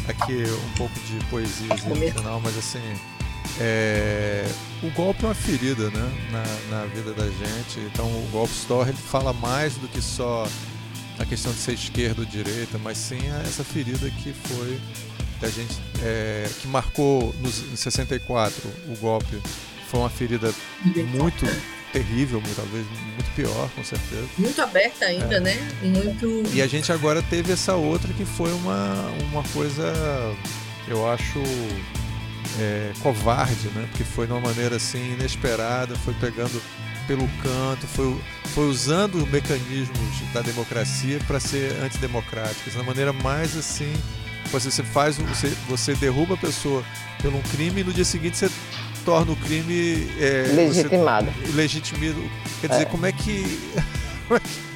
aqui 0.07 0.43
um 0.43 0.77
pouco 0.77 0.99
de 1.01 1.23
poesia 1.25 1.69
no 1.85 1.95
final, 1.95 2.41
mas 2.41 2.57
assim. 2.57 2.81
É, 3.59 4.45
o 4.83 4.89
golpe 4.91 5.23
é 5.23 5.27
uma 5.27 5.33
ferida 5.33 5.89
né, 5.89 6.11
na, 6.31 6.77
na 6.77 6.85
vida 6.85 7.13
da 7.13 7.25
gente. 7.25 7.79
Então 7.91 8.05
o 8.05 8.27
Golpe 8.31 8.53
Store 8.53 8.89
ele 8.89 8.97
fala 8.97 9.33
mais 9.33 9.75
do 9.75 9.87
que 9.87 10.01
só 10.01 10.45
a 11.19 11.25
questão 11.25 11.51
de 11.51 11.57
ser 11.57 11.73
esquerda 11.73 12.21
ou 12.21 12.25
direita, 12.25 12.77
mas 12.77 12.97
sim 12.97 13.19
essa 13.45 13.63
ferida 13.63 14.09
que 14.09 14.33
foi 14.33 14.79
da 15.39 15.49
gente 15.49 15.79
é, 16.03 16.49
que 16.61 16.67
marcou 16.67 17.33
nos, 17.39 17.59
em 17.71 17.75
64 17.75 18.67
o 18.89 18.97
golpe 18.97 19.39
foi 19.87 19.99
uma 19.99 20.09
ferida 20.09 20.53
muito 21.13 21.45
terrível, 21.91 22.41
talvez 22.55 22.85
muito 22.85 23.35
pior, 23.35 23.69
com 23.75 23.83
certeza. 23.83 24.27
Muito 24.37 24.61
aberta 24.61 25.05
ainda, 25.05 25.37
é. 25.37 25.39
né? 25.39 25.69
Muito. 25.81 26.43
E 26.53 26.61
a 26.61 26.67
gente 26.67 26.91
agora 26.91 27.21
teve 27.23 27.53
essa 27.53 27.75
outra 27.75 28.11
que 28.13 28.25
foi 28.25 28.51
uma, 28.51 29.09
uma 29.31 29.43
coisa, 29.53 29.83
eu 30.87 31.09
acho, 31.09 31.39
é, 32.59 32.91
covarde, 33.01 33.69
né? 33.69 33.87
Porque 33.89 34.03
foi 34.03 34.27
de 34.27 34.33
uma 34.33 34.41
maneira 34.41 34.75
assim 34.75 35.13
inesperada, 35.13 35.95
foi 35.95 36.13
pegando 36.15 36.61
pelo 37.07 37.27
canto, 37.41 37.87
foi, 37.87 38.15
foi 38.53 38.67
usando 38.67 39.15
os 39.15 39.29
mecanismos 39.29 39.97
da 40.33 40.41
democracia 40.41 41.19
para 41.25 41.39
ser 41.39 41.71
antidemocráticos, 41.81 42.73
da 42.75 42.83
maneira 42.83 43.13
mais 43.13 43.55
assim. 43.57 43.93
Você 44.51 44.83
faz, 44.83 45.17
você, 45.17 45.47
você 45.67 45.93
derruba 45.95 46.35
a 46.35 46.37
pessoa 46.37 46.83
pelo 47.21 47.37
um 47.37 47.41
crime 47.41 47.81
e 47.81 47.83
no 47.83 47.91
dia 47.91 48.05
seguinte 48.05 48.37
você 48.37 48.49
torna 49.03 49.31
o 49.31 49.35
crime 49.35 50.07
é, 50.19 50.51
legitimado. 50.53 51.27
Legitimado. 51.53 52.23
Quer 52.61 52.67
dizer, 52.67 52.83
é. 52.83 52.85
como 52.85 53.05
é 53.05 53.11
que. 53.11 53.43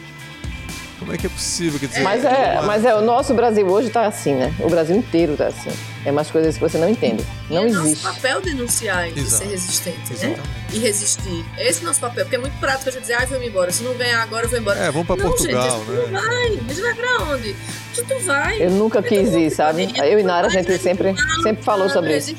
Como 1.02 1.12
é 1.12 1.18
que 1.18 1.26
é 1.26 1.30
é 1.30 1.34
possível? 1.34 1.80
Quer 1.80 1.88
dizer, 1.88 2.04
mas 2.04 2.24
é, 2.24 2.62
mas 2.62 2.86
é, 2.86 2.94
o 2.94 3.02
nosso 3.02 3.34
Brasil 3.34 3.66
hoje 3.66 3.88
está 3.88 4.06
assim, 4.06 4.36
né? 4.36 4.54
O 4.60 4.70
Brasil 4.70 4.96
inteiro 4.96 5.32
está 5.32 5.48
assim. 5.48 5.72
É 6.06 6.12
umas 6.12 6.30
coisas 6.30 6.54
que 6.54 6.62
você 6.62 6.78
não 6.78 6.88
entende. 6.88 7.26
Não 7.50 7.64
e 7.64 7.66
é 7.66 7.70
existe. 7.70 8.04
nosso 8.04 8.16
papel 8.16 8.40
denunciar 8.40 9.10
e 9.10 9.26
ser 9.26 9.46
resistente, 9.46 9.98
né? 9.98 10.06
Exatamente. 10.12 10.40
né? 10.40 10.44
E 10.74 10.80
resistir. 10.80 11.46
Esse 11.58 11.80
é 11.80 11.82
o 11.82 11.86
nosso 11.88 12.00
papel, 12.00 12.26
porque 12.26 12.36
é 12.36 12.40
muito 12.40 12.60
prático 12.60 12.90
a 12.90 12.92
gente 12.92 13.02
dizer, 13.02 13.16
ai, 13.16 13.26
vou 13.26 13.42
embora. 13.42 13.72
Se 13.72 13.84
não 13.84 13.96
ganhar 13.96 14.22
agora, 14.22 14.46
eu 14.46 14.50
vou 14.52 14.60
embora. 14.60 14.80
É, 14.80 14.92
vamos 14.92 15.08
para 15.08 15.18
Portugal, 15.18 15.80
gente, 15.80 15.90
né? 15.90 16.04
Tu 16.06 16.12
vai, 16.12 16.46
a 16.46 16.50
gente 16.50 16.82
vai 16.82 16.94
pra 16.94 17.24
onde? 17.24 17.56
Tu, 17.96 18.06
tu 18.06 18.20
vai. 18.20 18.64
Eu 18.64 18.70
nunca 18.70 19.02
quis 19.02 19.34
ir, 19.34 19.50
sabe? 19.50 19.92
Eu 19.96 20.20
e 20.20 20.24
Nara, 20.24 20.48
a 20.48 20.52
gente 20.52 20.78
sempre, 20.78 21.16
sempre 21.42 21.64
falou 21.64 21.90
sobre 21.90 22.16
isso. 22.16 22.36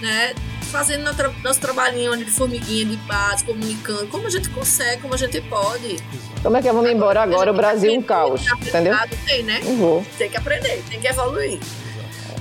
Né? 0.00 0.32
Fazendo 0.74 1.04
nosso 1.44 1.60
trabalhinho 1.60 2.16
de 2.16 2.24
formiguinha, 2.24 2.84
de 2.84 2.96
base, 2.96 3.44
comunicando, 3.44 4.08
como 4.08 4.26
a 4.26 4.30
gente 4.30 4.50
consegue, 4.50 5.02
como 5.02 5.14
a 5.14 5.16
gente 5.16 5.40
pode. 5.42 5.98
Como 6.42 6.56
é 6.56 6.60
que 6.60 6.72
vamos 6.72 6.90
embora 6.90 7.22
agora? 7.22 7.52
O 7.52 7.54
Brasil 7.54 7.94
é 7.94 7.96
um 7.96 8.02
caos, 8.02 8.44
entendeu? 8.60 8.92
Tem, 9.24 9.44
né? 9.44 9.60
Uhum. 9.64 10.04
Tem 10.18 10.28
que 10.28 10.36
aprender, 10.36 10.82
tem 10.90 11.00
que 11.00 11.06
evoluir. 11.06 11.60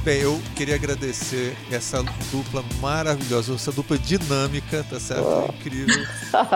Bem, 0.04 0.22
eu 0.22 0.42
queria 0.56 0.74
agradecer 0.74 1.56
essa 1.72 2.04
dupla 2.32 2.66
maravilhosa, 2.82 3.54
essa 3.54 3.72
dupla 3.72 4.00
dinâmica, 4.00 4.84
tá 4.90 5.00
certo? 5.00 5.24
Oh. 5.24 5.54
Incrível. 5.54 6.04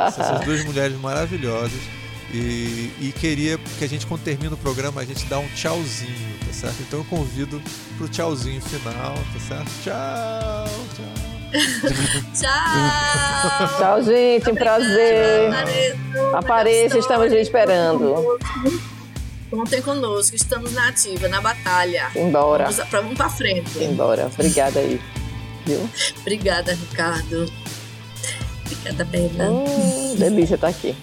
Essas 0.07 0.43
duas 0.43 0.65
mulheres 0.65 0.99
maravilhosas. 0.99 1.79
E, 2.33 2.91
e, 2.99 3.13
queria 3.17 3.57
que 3.77 3.85
a 3.85 3.87
gente, 3.87 4.05
quando 4.05 4.21
termina 4.23 4.55
o 4.55 4.57
programa, 4.57 4.99
a 4.99 5.05
gente 5.05 5.25
dá 5.27 5.37
um 5.37 5.47
tchauzinho, 5.49 6.39
tá 6.45 6.51
certo? 6.51 6.81
Então 6.81 6.99
eu 6.99 7.05
convido 7.05 7.61
pro 7.97 8.09
tchauzinho 8.09 8.61
final, 8.61 9.13
tá 9.13 9.39
certo? 9.39 9.71
Tchau, 9.83 10.67
tchau. 10.95 11.26
Tchau. 12.33 13.77
Tchau, 13.77 14.03
gente. 14.03 14.49
Um 14.49 14.55
prazer. 14.55 15.49
Apareça, 16.33 16.97
estamos 16.97 17.31
esperando. 17.31 18.37
Contem 19.49 19.81
conosco, 19.81 20.35
estamos 20.35 20.73
na 20.73 20.89
ativa, 20.89 21.27
na 21.29 21.39
batalha. 21.39 22.11
Embora. 22.15 22.65
Vamos 22.65 22.89
pra, 22.89 23.01
vamos 23.01 23.17
pra 23.17 23.29
frente. 23.29 23.83
Embora. 23.83 24.29
Obrigada 24.33 24.79
aí. 24.79 24.99
Viu? 25.65 25.89
Obrigada, 26.21 26.73
Ricardo. 26.73 27.51
Obrigada, 28.65 29.05
Bela. 29.05 29.49
Hum, 29.49 30.15
delícia 30.17 30.55
estar 30.55 30.67
aqui. 30.67 30.95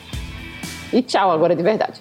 E 0.93 1.03
tchau 1.03 1.31
agora 1.31 1.57
de 1.57 1.63
verdade. 1.63 2.01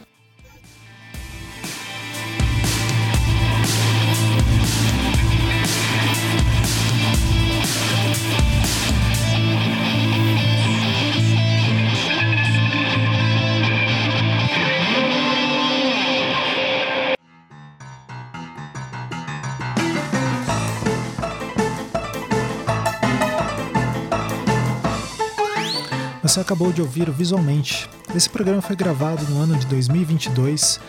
Você 26.33 26.39
acabou 26.39 26.73
de 26.73 26.81
ouvir 26.81 27.11
Visualmente. 27.11 27.87
Esse 28.15 28.27
programa 28.27 28.59
foi 28.59 28.75
gravado 28.75 29.23
no 29.25 29.39
ano 29.39 29.55
de 29.55 29.67
2022. 29.67 30.79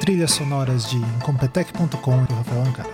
Trilhas 0.00 0.32
sonoras 0.32 0.84
de 0.90 0.98
Incompetech.com 0.98 2.26
e 2.28 2.34
Rafael 2.34 2.62
Ancara. 2.62 2.90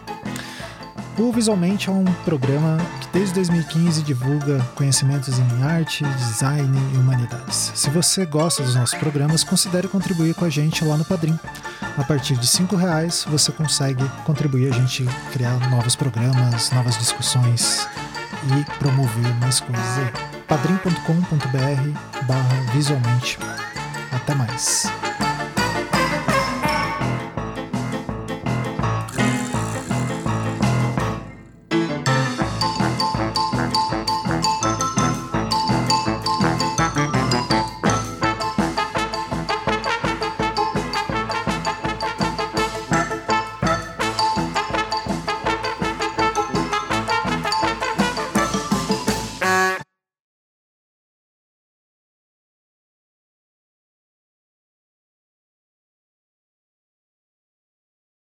O 1.18 1.32
Visualmente 1.32 1.88
é 1.88 1.92
um 1.92 2.04
programa 2.24 2.76
que 3.00 3.08
desde 3.12 3.34
2015 3.34 4.02
divulga 4.02 4.64
conhecimentos 4.76 5.40
em 5.40 5.62
arte, 5.64 6.04
design 6.04 6.78
e 6.94 6.98
humanidades. 6.98 7.72
Se 7.74 7.90
você 7.90 8.24
gosta 8.24 8.62
dos 8.62 8.76
nossos 8.76 8.96
programas, 8.96 9.42
considere 9.42 9.88
contribuir 9.88 10.36
com 10.36 10.44
a 10.44 10.48
gente 10.48 10.84
lá 10.84 10.96
no 10.96 11.04
Padrim. 11.04 11.36
A 11.96 12.04
partir 12.04 12.36
de 12.36 12.46
R$ 12.46 12.76
reais 12.76 13.26
você 13.28 13.50
consegue 13.50 14.08
contribuir 14.24 14.72
a 14.72 14.72
gente 14.72 15.04
criar 15.32 15.68
novos 15.68 15.96
programas, 15.96 16.70
novas 16.70 16.96
discussões 16.96 17.88
e 18.56 18.78
promover 18.78 19.34
mais 19.40 19.58
coisas 19.58 19.98
aí 19.98 20.37
padrim.com.br 20.48 22.24
barra 22.26 22.60
visualmente. 22.72 23.38
Até 24.10 24.34
mais. 24.34 24.90